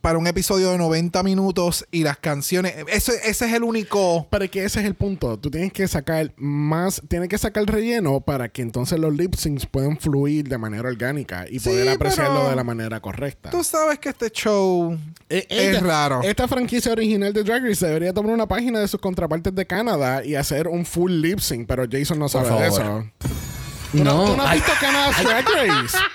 para 0.06 0.20
un 0.20 0.26
episodio 0.28 0.70
de 0.70 0.78
90 0.78 1.20
minutos 1.24 1.84
y 1.90 2.04
las 2.04 2.16
canciones. 2.18 2.74
Eso, 2.86 3.10
ese 3.24 3.46
es 3.46 3.52
el 3.52 3.64
único. 3.64 4.28
Pero 4.30 4.44
es 4.44 4.52
que 4.52 4.64
ese 4.64 4.78
es 4.78 4.86
el 4.86 4.94
punto. 4.94 5.36
Tú 5.36 5.50
tienes 5.50 5.72
que 5.72 5.88
sacar 5.88 6.32
más, 6.36 7.02
tienes 7.08 7.28
que 7.28 7.36
sacar 7.36 7.64
relleno 7.64 8.20
para 8.20 8.48
que 8.48 8.62
entonces 8.62 9.00
los 9.00 9.12
lip 9.16 9.34
syncs 9.34 9.66
puedan 9.66 9.98
fluir 9.98 10.46
de 10.48 10.58
manera 10.58 10.88
orgánica 10.88 11.46
y 11.50 11.58
Sí, 11.58 11.70
poder 11.70 11.88
apreciarlo 11.88 12.48
de 12.48 12.54
la 12.54 12.62
manera 12.62 13.00
correcta. 13.00 13.50
Tú 13.50 13.64
sabes 13.64 13.98
que 13.98 14.10
este 14.10 14.30
show 14.30 14.96
Eh, 15.28 15.44
es 15.48 15.74
esta- 15.74 15.84
raro. 15.84 16.20
Esta 16.22 16.46
franquicia 16.46 16.92
original 16.92 17.32
de 17.32 17.42
Drag 17.42 17.64
Race 17.64 17.84
debería 17.84 18.12
tomar 18.14 18.32
una 18.32 18.46
página 18.46 18.78
de 18.78 18.86
sus 18.86 19.00
contrapartes 19.00 19.56
de 19.56 19.66
Canadá 19.66 20.24
y 20.24 20.36
hacer 20.36 20.68
un 20.68 20.86
full 20.86 21.10
lip 21.20 21.40
sync, 21.40 21.66
pero 21.66 21.84
Jason 21.90 22.20
no 22.20 22.28
sabe 22.28 22.48
de 22.60 22.68
eso. 22.68 23.04
¿Tú 23.90 24.04
no, 24.04 24.04
No, 24.04 24.24
tú 24.30 24.36
no 24.36 24.42
has 24.44 24.50
ay, 24.50 24.58
visto 24.58 24.72
Canada's 24.80 25.24
Drag 25.24 25.44
Race? 25.46 25.98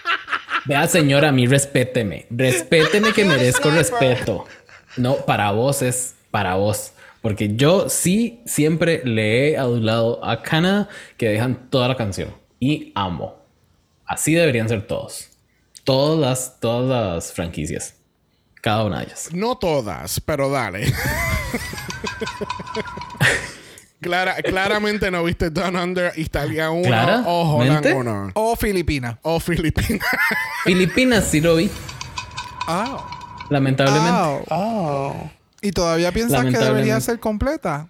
Vea, 0.66 0.88
señora, 0.88 1.30
a 1.30 1.32
mí 1.32 1.48
respéteme. 1.48 2.26
Respéteme 2.30 3.14
que 3.14 3.26
merezco 3.26 3.70
respeto. 3.70 4.46
No, 4.98 5.18
para 5.26 5.52
vos 5.52 5.82
es 5.82 6.16
para 6.30 6.56
vos. 6.56 6.94
Porque 7.22 7.56
yo 7.56 7.90
sí 7.90 8.42
siempre 8.46 9.02
le 9.06 9.50
he 9.50 9.58
adulado 9.58 10.24
a 10.26 10.42
Canadá 10.42 10.90
que 11.18 11.30
dejan 11.30 11.70
toda 11.70 11.88
la 11.88 11.96
canción. 11.96 12.36
Y 12.60 12.92
amo. 12.96 13.36
Así 14.06 14.34
deberían 14.34 14.70
ser 14.70 14.88
todos. 14.88 15.30
Todas 15.84 16.20
las, 16.20 16.60
todas 16.60 16.90
las 16.90 17.34
franquicias. 17.34 17.96
Cada 18.62 18.84
una 18.84 19.00
de 19.00 19.06
ellas. 19.06 19.30
No 19.34 19.58
todas, 19.58 20.20
pero 20.20 20.50
dale. 20.50 20.86
Clara, 24.02 24.36
claramente 24.42 25.12
no 25.12 25.24
viste 25.24 25.52
Down 25.52 25.76
Under, 25.76 26.12
Italia 26.16 26.72
1 26.72 26.88
¿Clara? 26.88 27.24
o 27.26 27.56
Holland 27.56 27.74
¿Mente? 27.74 27.94
1. 27.94 28.32
O 28.34 28.56
Filipina. 28.56 29.20
O 29.22 29.40
Filipinas. 29.40 30.02
Filipinas 30.66 31.26
sí 31.26 31.40
lo 31.40 31.56
vi. 31.56 31.70
Ah. 32.68 33.08
Lamentablemente. 33.52 34.46
Oh. 34.50 35.30
¿Y 35.62 35.72
todavía 35.72 36.12
piensas 36.12 36.44
que 36.46 36.58
debería 36.58 37.00
ser 37.00 37.20
completa? 37.20 37.88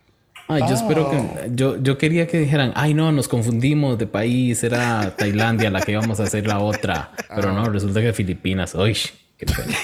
Ay, 0.49 0.63
yo 0.67 0.75
espero 0.75 1.09
que. 1.09 1.49
Yo, 1.55 1.81
yo 1.81 1.97
quería 1.97 2.27
que 2.27 2.39
dijeran, 2.39 2.73
ay, 2.75 2.93
no, 2.93 3.13
nos 3.13 3.29
confundimos 3.29 3.97
de 3.97 4.05
país, 4.05 4.61
era 4.65 5.15
Tailandia 5.15 5.69
la 5.69 5.79
que 5.79 5.93
íbamos 5.93 6.19
a 6.19 6.23
hacer 6.23 6.45
la 6.45 6.59
otra. 6.59 7.11
Pero 7.33 7.53
no, 7.53 7.69
resulta 7.69 8.01
que 8.01 8.11
Filipinas. 8.11 8.75
Uy, 8.75 8.97
qué 9.37 9.45
pena. 9.45 9.61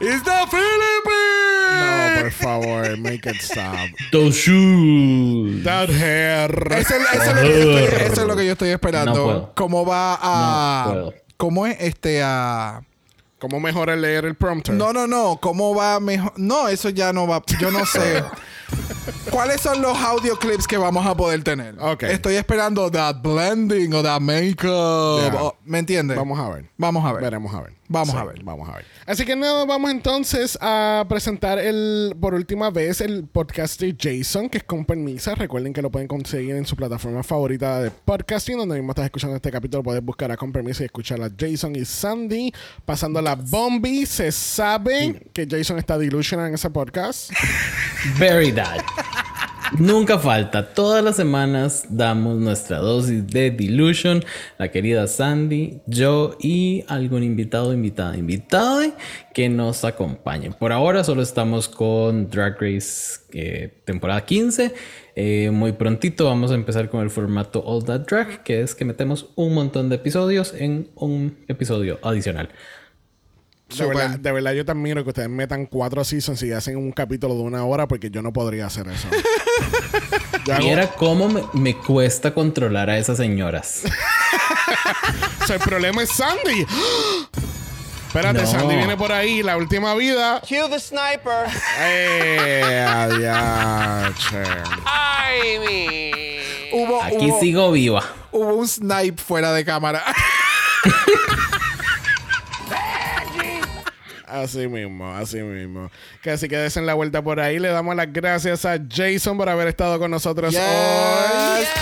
¡It's 0.00 0.24
the 0.24 0.46
Philippines! 0.50 1.33
Por 2.22 2.30
favor, 2.32 2.96
make 2.98 3.28
it 3.28 3.40
stop. 3.40 3.76
Those 4.12 4.36
shoes. 4.38 5.62
That 5.64 5.88
hair. 5.90 6.50
Eso, 6.72 6.94
es- 6.96 7.12
eso 7.12 7.30
es 7.30 7.36
lo 7.36 7.42
que 7.42 7.46
yo 7.66 7.78
estoy, 7.78 8.06
eso 8.06 8.20
es 8.22 8.26
lo 8.28 8.36
que 8.36 8.46
yo 8.46 8.52
estoy 8.52 8.68
esperando. 8.70 9.14
No 9.14 9.24
puedo. 9.24 9.52
¿Cómo 9.54 9.86
va 9.86 10.18
a. 10.20 10.84
No 10.86 10.92
puedo. 10.92 11.14
¿Cómo 11.36 11.66
es 11.66 11.76
este 11.80 12.22
a.? 12.22 12.82
¿Cómo 13.38 13.60
mejor 13.60 13.94
leer 13.98 14.24
el 14.24 14.36
prompter? 14.36 14.74
No, 14.74 14.92
no, 14.94 15.06
no. 15.06 15.38
¿Cómo 15.40 15.74
va 15.74 16.00
mejor? 16.00 16.32
No, 16.36 16.68
eso 16.68 16.88
ya 16.88 17.12
no 17.12 17.26
va. 17.26 17.42
Yo 17.60 17.70
no 17.70 17.84
sé. 17.84 18.24
¿Cuáles 19.30 19.60
son 19.60 19.82
los 19.82 19.98
audio 19.98 20.36
clips 20.38 20.66
que 20.66 20.78
vamos 20.78 21.04
a 21.06 21.14
poder 21.14 21.42
tener? 21.42 21.74
Ok. 21.78 22.04
Estoy 22.04 22.36
esperando 22.36 22.90
that 22.90 23.16
blending 23.22 23.92
o 23.92 24.02
that 24.02 24.20
makeup. 24.20 25.34
O- 25.38 25.56
¿Me 25.64 25.80
entiendes? 25.80 26.16
Vamos 26.16 26.38
a 26.38 26.48
ver. 26.48 26.70
Vamos 26.78 27.04
a 27.04 27.12
ver. 27.12 27.22
Veremos 27.22 27.54
a 27.54 27.60
ver. 27.62 27.72
Vamos 27.88 28.10
Sí, 28.10 28.16
a 28.16 28.24
ver. 28.24 28.42
Vamos 28.42 28.68
a 28.68 28.76
ver. 28.76 28.84
Así 29.06 29.24
que 29.24 29.36
nada, 29.36 29.64
vamos 29.64 29.90
entonces 29.90 30.58
a 30.60 31.04
presentar 31.08 31.58
el 31.58 32.14
por 32.20 32.34
última 32.34 32.70
vez 32.70 33.00
el 33.00 33.24
podcast 33.24 33.80
de 33.80 33.94
Jason, 33.98 34.48
que 34.48 34.58
es 34.58 34.64
con 34.64 34.84
permisa. 34.84 35.34
Recuerden 35.34 35.72
que 35.72 35.82
lo 35.82 35.90
pueden 35.90 36.08
conseguir 36.08 36.56
en 36.56 36.66
su 36.66 36.76
plataforma 36.76 37.22
favorita 37.22 37.80
de 37.80 37.90
podcasting, 37.90 38.56
donde 38.58 38.76
mismo 38.76 38.92
estás 38.92 39.04
escuchando 39.04 39.36
este 39.36 39.50
capítulo. 39.50 39.82
Puedes 39.82 40.02
buscar 40.04 40.30
a 40.32 40.36
con 40.36 40.52
permiso 40.52 40.82
y 40.82 40.86
escuchar 40.86 41.20
a 41.22 41.30
Jason 41.38 41.76
y 41.76 41.84
Sandy 41.84 42.52
pasando 42.84 43.20
la 43.20 43.34
bombi. 43.34 44.06
Se 44.06 44.32
sabe 44.32 45.28
que 45.32 45.46
Jason 45.48 45.78
está 45.78 45.98
delusional 45.98 46.48
en 46.48 46.54
ese 46.54 46.70
podcast. 46.70 47.30
Very 48.18 48.50
bad. 48.52 48.80
Nunca 49.72 50.18
falta. 50.18 50.72
Todas 50.72 51.02
las 51.02 51.16
semanas 51.16 51.86
damos 51.88 52.36
nuestra 52.38 52.78
dosis 52.78 53.26
de 53.26 53.50
Delusion. 53.50 54.22
La 54.58 54.70
querida 54.70 55.06
Sandy, 55.06 55.80
yo 55.86 56.36
y 56.38 56.84
algún 56.86 57.22
invitado, 57.22 57.72
invitada, 57.72 58.16
invitada 58.16 58.96
que 59.32 59.48
nos 59.48 59.84
acompañen. 59.84 60.52
Por 60.52 60.70
ahora 60.70 61.02
solo 61.02 61.22
estamos 61.22 61.68
con 61.68 62.30
Drag 62.30 62.60
Race 62.60 63.20
eh, 63.32 63.80
temporada 63.84 64.24
15. 64.24 64.72
Eh, 65.16 65.50
muy 65.50 65.72
prontito 65.72 66.26
vamos 66.26 66.50
a 66.50 66.54
empezar 66.54 66.88
con 66.88 67.02
el 67.02 67.10
formato 67.10 67.64
All 67.64 67.84
That 67.84 68.02
Drag, 68.02 68.44
que 68.44 68.60
es 68.60 68.74
que 68.74 68.84
metemos 68.84 69.32
un 69.34 69.54
montón 69.54 69.88
de 69.88 69.96
episodios 69.96 70.54
en 70.54 70.90
un 70.94 71.38
episodio 71.48 71.98
adicional. 72.02 72.50
De 73.76 73.86
verdad, 73.86 74.18
de 74.18 74.32
verdad, 74.32 74.52
yo 74.52 74.64
te 74.64 74.72
admiro 74.72 75.02
que 75.02 75.10
ustedes 75.10 75.28
metan 75.28 75.66
cuatro 75.66 76.04
seasons 76.04 76.42
y 76.42 76.52
hacen 76.52 76.76
un 76.76 76.92
capítulo 76.92 77.34
de 77.34 77.40
una 77.42 77.64
hora 77.64 77.86
porque 77.88 78.10
yo 78.10 78.22
no 78.22 78.32
podría 78.32 78.66
hacer 78.66 78.86
eso. 78.88 79.08
Mira 80.58 80.88
cómo 80.92 81.28
me, 81.28 81.42
me 81.54 81.76
cuesta 81.76 82.32
controlar 82.34 82.90
a 82.90 82.98
esas 82.98 83.16
señoras. 83.16 83.82
O 85.42 85.46
sea, 85.46 85.56
el 85.56 85.62
problema 85.62 86.02
es 86.02 86.08
Sandy. 86.10 86.64
Espérate, 88.06 88.42
No. 88.42 88.46
Sandy 88.50 88.76
viene 88.76 88.96
por 88.96 89.12
ahí, 89.12 89.42
la 89.42 89.58
última 89.58 89.94
vida. 89.94 90.40
Cue 90.48 90.68
the 90.70 90.80
sniper. 90.80 91.46
¡Eh! 91.80 92.82
adiache. 92.88 94.42
I 94.86 95.58
mean. 95.58 96.42
Hubo, 96.72 97.02
Aquí 97.02 97.30
hubo, 97.30 97.40
sigo 97.40 97.72
viva. 97.72 98.02
hubo 98.32 98.54
un 98.54 98.66
snipe 98.66 99.20
fuera 99.22 99.52
de 99.52 99.64
cámara. 99.66 100.02
Así 104.34 104.66
mismo, 104.66 105.14
así 105.14 105.40
mismo. 105.42 105.92
Que 106.20 106.32
así 106.32 106.48
que 106.48 106.56
desen 106.56 106.86
la 106.86 106.94
vuelta 106.94 107.22
por 107.22 107.38
ahí. 107.38 107.60
Le 107.60 107.68
damos 107.68 107.94
las 107.94 108.12
gracias 108.12 108.64
a 108.64 108.78
Jason 108.90 109.36
por 109.36 109.48
haber 109.48 109.68
estado 109.68 109.96
con 110.00 110.10
nosotros 110.10 110.52
hoy. 110.52 110.60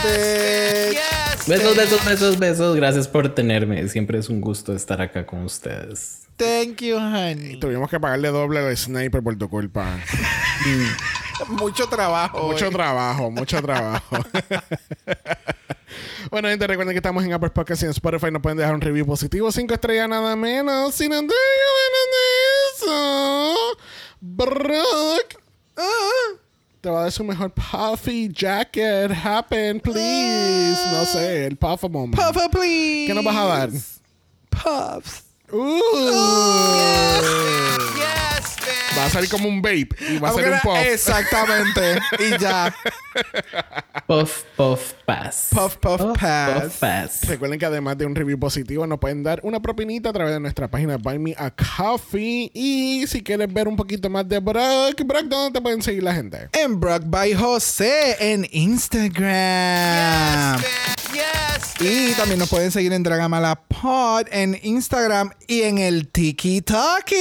Yes. 0.05 0.99
Besos, 1.47 1.75
besos, 1.75 2.05
besos, 2.05 2.39
besos. 2.39 2.77
Gracias 2.77 3.09
por 3.09 3.35
tenerme. 3.35 3.89
Siempre 3.89 4.19
es 4.19 4.29
un 4.29 4.43
gusto 4.43 4.77
estar 4.77 5.01
acá 5.01 5.25
con 5.25 5.45
ustedes. 5.45 6.29
Thank 6.37 6.83
you, 6.83 6.97
honey. 6.97 7.59
Tuvimos 7.59 7.89
que 7.89 7.99
pagarle 7.99 8.29
doble 8.29 8.61
al 8.61 8.77
sniper 8.77 9.23
por 9.23 9.39
tu 9.39 9.49
culpa. 9.49 9.99
Mucho 11.49 11.87
trabajo. 11.87 12.49
Mucho 12.49 12.71
trabajo, 12.71 13.31
mucho 13.31 13.63
trabajo. 13.63 14.17
bueno, 16.31 16.49
gente, 16.49 16.67
recuerden 16.67 16.95
que 16.95 16.99
estamos 16.99 17.25
en 17.25 17.33
Apple 17.33 17.51
Podcasts 17.51 17.83
y 17.83 17.87
en 17.87 17.91
Spotify. 17.91 18.31
Nos 18.31 18.43
pueden 18.43 18.59
dejar 18.59 18.75
un 18.75 18.81
review 18.81 19.07
positivo, 19.07 19.51
cinco 19.53 19.75
estrellas 19.75 20.09
nada 20.09 20.37
menos. 20.37 20.95
Sin 20.95 21.13
antes 21.13 21.37
de 21.37 22.87
eso, 22.87 23.55
Brock 24.21 25.41
ah, 25.77 26.37
te 26.81 26.91
va 26.91 27.01
a 27.01 27.03
dar 27.03 27.13
su 27.13 27.25
mejor 27.25 27.53
puffy 27.53 28.31
jacket. 28.33 29.13
Happen, 29.25 29.81
please. 29.81 30.81
No 30.93 31.05
sé, 31.07 31.47
el 31.47 31.57
puff 31.57 31.83
moment. 31.85 32.17
Puffa, 32.17 32.49
please. 32.49 33.07
¿Qué 33.07 33.15
nos 33.15 33.25
vas 33.25 33.37
a 33.37 33.45
dar? 33.45 33.71
Puffs. 34.51 35.32
Uh. 35.53 36.03
Va 38.99 39.07
a 39.07 39.11
salir 39.11 39.29
como 39.31 39.49
un 39.49 39.61
vape 39.63 39.89
y 40.11 40.19
va 40.19 40.29
a 40.29 40.33
ser 40.33 40.51
un 40.51 40.61
puff. 40.61 40.79
Exactamente. 40.79 41.99
y 42.19 42.39
ya. 42.39 42.75
Puff, 44.07 44.45
puff, 44.57 44.93
pass. 45.05 45.49
Puff, 45.51 45.77
puff, 45.77 46.01
pass. 46.19 46.63
Puff, 46.63 46.79
pass. 46.79 47.29
Recuerden 47.29 47.59
que 47.59 47.67
además 47.67 47.99
de 47.99 48.07
un 48.07 48.15
review 48.15 48.39
positivo, 48.39 48.87
nos 48.87 48.99
pueden 48.99 49.23
dar 49.23 49.41
una 49.43 49.61
propinita 49.61 50.11
a 50.11 50.13
través 50.13 50.35
de 50.35 50.41
nuestra 50.41 50.69
página 50.69 50.99
Buy 50.99 51.19
Me 51.19 51.35
a 51.39 51.51
Coffee. 51.51 52.51
Y 52.55 53.07
si 53.07 53.23
quieres 53.23 53.53
ver 53.53 53.69
un 53.69 53.77
poquito 53.77 54.09
más 54.11 54.29
de 54.29 54.39
Brock, 54.39 55.03
Brock, 55.05 55.25
¿dónde 55.25 55.59
te 55.59 55.63
pueden 55.63 55.83
seguir 55.83 56.03
la 56.03 56.15
gente? 56.15 56.49
En 56.53 56.79
Brock 56.79 57.03
by 57.07 57.35
José 57.35 58.17
en 58.21 58.47
Instagram. 58.51 59.23
Y 61.81 62.13
también 62.15 62.39
nos 62.39 62.49
pueden 62.49 62.71
seguir 62.71 62.93
en 62.93 63.03
Dragamala 63.03 63.57
Pod 63.57 64.27
en 64.31 64.59
Instagram 64.63 65.31
y 65.49 65.63
en 65.63 65.79
el 65.79 66.09
Tiki 66.09 66.61
Talkie. 66.63 67.17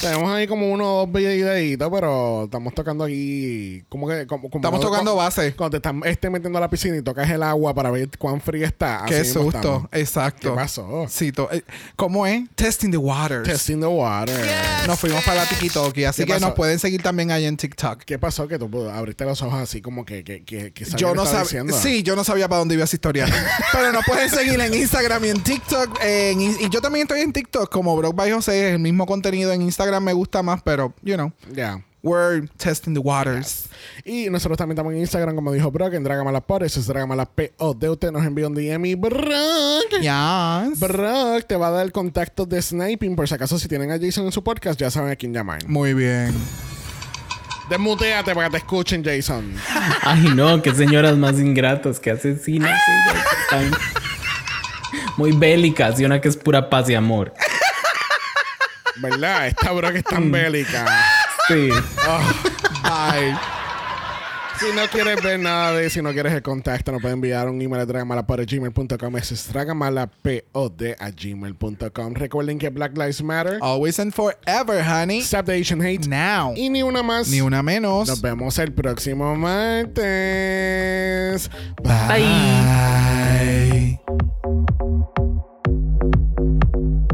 Tenemos 0.00 0.30
ahí 0.30 0.46
como 0.46 0.70
uno 0.72 0.94
o 1.02 1.06
dos 1.06 1.12
videitos, 1.12 1.90
pero 1.92 2.44
estamos 2.44 2.72
tocando 2.72 3.02
aquí. 3.02 3.82
Como 3.88 4.06
que, 4.06 4.28
como, 4.28 4.48
como- 4.48 4.60
Estamos 4.60 4.80
tocando 4.80 5.12
cuando- 5.12 5.16
base. 5.16 5.54
Cuando 5.56 5.72
te 5.72 5.76
están 5.78 6.00
este, 6.04 6.30
metiendo 6.30 6.56
a 6.58 6.60
la 6.60 6.70
piscina 6.70 6.96
y 6.96 7.02
tocas 7.02 7.28
el 7.28 7.42
agua 7.42 7.74
para 7.74 7.90
ver 7.90 8.08
cuán 8.16 8.40
fría 8.40 8.66
está. 8.68 9.02
Qué 9.08 9.16
Así 9.16 9.32
susto. 9.32 9.88
Exacto. 9.90 10.50
¿Qué 10.50 10.54
pasó? 10.56 11.06
Sí, 11.08 11.32
eh, 11.50 11.62
¿Cómo 11.96 12.24
es? 12.28 12.44
Testing 12.54 12.92
the 12.92 12.96
waters. 12.96 13.42
Testing 13.48 13.80
the 13.80 13.86
water. 13.86 14.38
Nos 14.86 15.00
fuimos 15.00 15.24
para 15.24 15.42
la 15.42 15.48
Tiki 15.48 15.68
Talkie, 15.68 16.04
así 16.04 16.22
¿Qué 16.22 16.26
que 16.26 16.32
pasó? 16.34 16.46
nos 16.46 16.54
pueden 16.54 16.78
seguir 16.78 17.02
también 17.02 17.32
ahí 17.32 17.44
en 17.46 17.56
TikTok. 17.56 18.04
¿Qué 18.04 18.20
pasó? 18.20 18.46
Que 18.46 18.56
tú 18.56 18.70
abriste 18.88 19.24
los 19.24 19.42
ojos 19.42 19.60
así 19.60 19.82
como 19.82 20.04
que, 20.04 20.22
que, 20.22 20.44
que, 20.44 20.72
que 20.72 20.84
Yo 20.96 21.12
no 21.12 21.26
sabía. 21.26 21.64
Sí, 21.72 22.04
yo 22.04 22.14
no 22.14 22.22
sabía 22.22 22.47
para 22.48 22.60
dónde 22.60 22.74
iba 22.74 22.84
esa 22.84 22.96
historia. 22.96 23.26
Pero 23.72 23.92
nos 23.92 24.04
pueden 24.04 24.28
seguir 24.30 24.58
en 24.60 24.74
Instagram 24.74 25.24
y 25.24 25.28
en 25.28 25.42
TikTok. 25.42 25.98
en- 26.02 26.40
y 26.40 26.68
yo 26.70 26.80
también 26.80 27.02
estoy 27.02 27.20
en 27.20 27.32
TikTok 27.32 27.70
como 27.70 27.96
Brock 27.96 28.14
by 28.16 28.30
José. 28.32 28.68
Es 28.68 28.74
el 28.74 28.78
mismo 28.80 29.06
contenido 29.06 29.52
en 29.52 29.62
Instagram 29.62 30.02
me 30.04 30.12
gusta 30.12 30.42
más, 30.42 30.62
pero, 30.62 30.94
you 31.02 31.14
know, 31.14 31.32
Ya. 31.52 31.82
we're 32.02 32.46
testing 32.56 32.94
the 32.94 33.00
waters. 33.00 33.64
Y 34.04 34.30
nosotros 34.30 34.56
también 34.56 34.76
estamos 34.76 34.92
en 34.94 35.00
Instagram, 35.00 35.34
como 35.34 35.52
dijo 35.52 35.70
Brock, 35.70 35.94
en 35.94 36.04
Dragamala 36.04 36.40
Pod. 36.40 36.62
Eso 36.62 36.80
es 36.80 36.86
Dragamala 36.86 37.26
P.O.D. 37.26 37.90
Usted 37.90 38.10
nos 38.12 38.24
envía 38.24 38.46
un 38.46 38.54
DM 38.54 38.84
y 38.86 38.94
Brock. 38.94 39.90
Yes. 40.00 40.78
Brock 40.80 41.44
te 41.46 41.56
va 41.56 41.68
a 41.68 41.70
dar 41.72 41.84
el 41.84 41.92
contacto 41.92 42.46
de 42.46 42.62
Sniping. 42.62 43.16
Por 43.16 43.28
si 43.28 43.34
acaso, 43.34 43.58
si 43.58 43.68
tienen 43.68 43.90
a 43.90 43.98
Jason 43.98 44.24
en 44.26 44.32
su 44.32 44.42
podcast, 44.42 44.78
ya 44.80 44.90
saben 44.90 45.10
a 45.10 45.16
quién 45.16 45.32
llamar. 45.34 45.66
Muy 45.68 45.94
bien. 45.94 46.32
Desmuteate 47.68 48.34
para 48.34 48.46
que 48.46 48.52
te 48.52 48.56
escuchen, 48.58 49.04
Jason. 49.04 49.54
Ay, 50.02 50.30
no, 50.34 50.60
qué 50.62 50.74
señoras 50.74 51.16
más 51.16 51.34
ingratas, 51.38 52.00
que 52.00 52.10
asesinas. 52.10 52.80
están 53.42 53.70
Muy 55.16 55.32
bélicas 55.32 55.98
y 56.00 56.04
una 56.04 56.20
que 56.20 56.28
es 56.28 56.36
pura 56.36 56.70
paz 56.70 56.88
y 56.88 56.94
amor. 56.94 57.34
¿Verdad? 58.96 59.48
Esta 59.48 59.70
Brock 59.72 59.94
es 59.96 60.04
Mm. 60.04 60.14
tan 60.14 60.32
bélica. 60.32 60.86
Sí. 61.48 61.68
Oh, 62.06 62.20
Bye. 62.82 63.36
Si 64.60 64.74
no 64.74 64.88
quieres 64.90 65.22
ver 65.22 65.38
nada 65.38 65.72
de 65.72 65.88
si 65.88 66.02
no 66.02 66.12
quieres 66.12 66.32
el 66.32 66.42
contacto, 66.42 66.90
nos 66.90 67.00
puede 67.00 67.14
enviar 67.14 67.48
un 67.48 67.62
email 67.62 67.82
a 67.82 67.86
dragamala.gmail.com. 67.86 69.16
Es 69.16 69.48
dragamalapod 69.52 70.82
a 70.98 71.10
gmail.com. 71.10 72.14
Recuerden 72.14 72.58
que 72.58 72.68
Black 72.70 72.98
Lives 72.98 73.22
Matter. 73.22 73.58
Always 73.60 74.00
and 74.00 74.12
forever, 74.12 74.82
honey. 74.82 75.20
Stop 75.20 75.46
the 75.46 75.52
Asian 75.60 75.80
hate. 75.80 76.08
Now. 76.08 76.54
Y 76.56 76.70
ni 76.70 76.82
una 76.82 77.04
más. 77.04 77.28
Ni 77.28 77.40
una 77.40 77.62
menos. 77.62 78.08
Nos 78.08 78.20
vemos 78.20 78.58
el 78.58 78.72
próximo 78.72 79.36
martes. 79.36 79.98
Bye. 81.84 82.18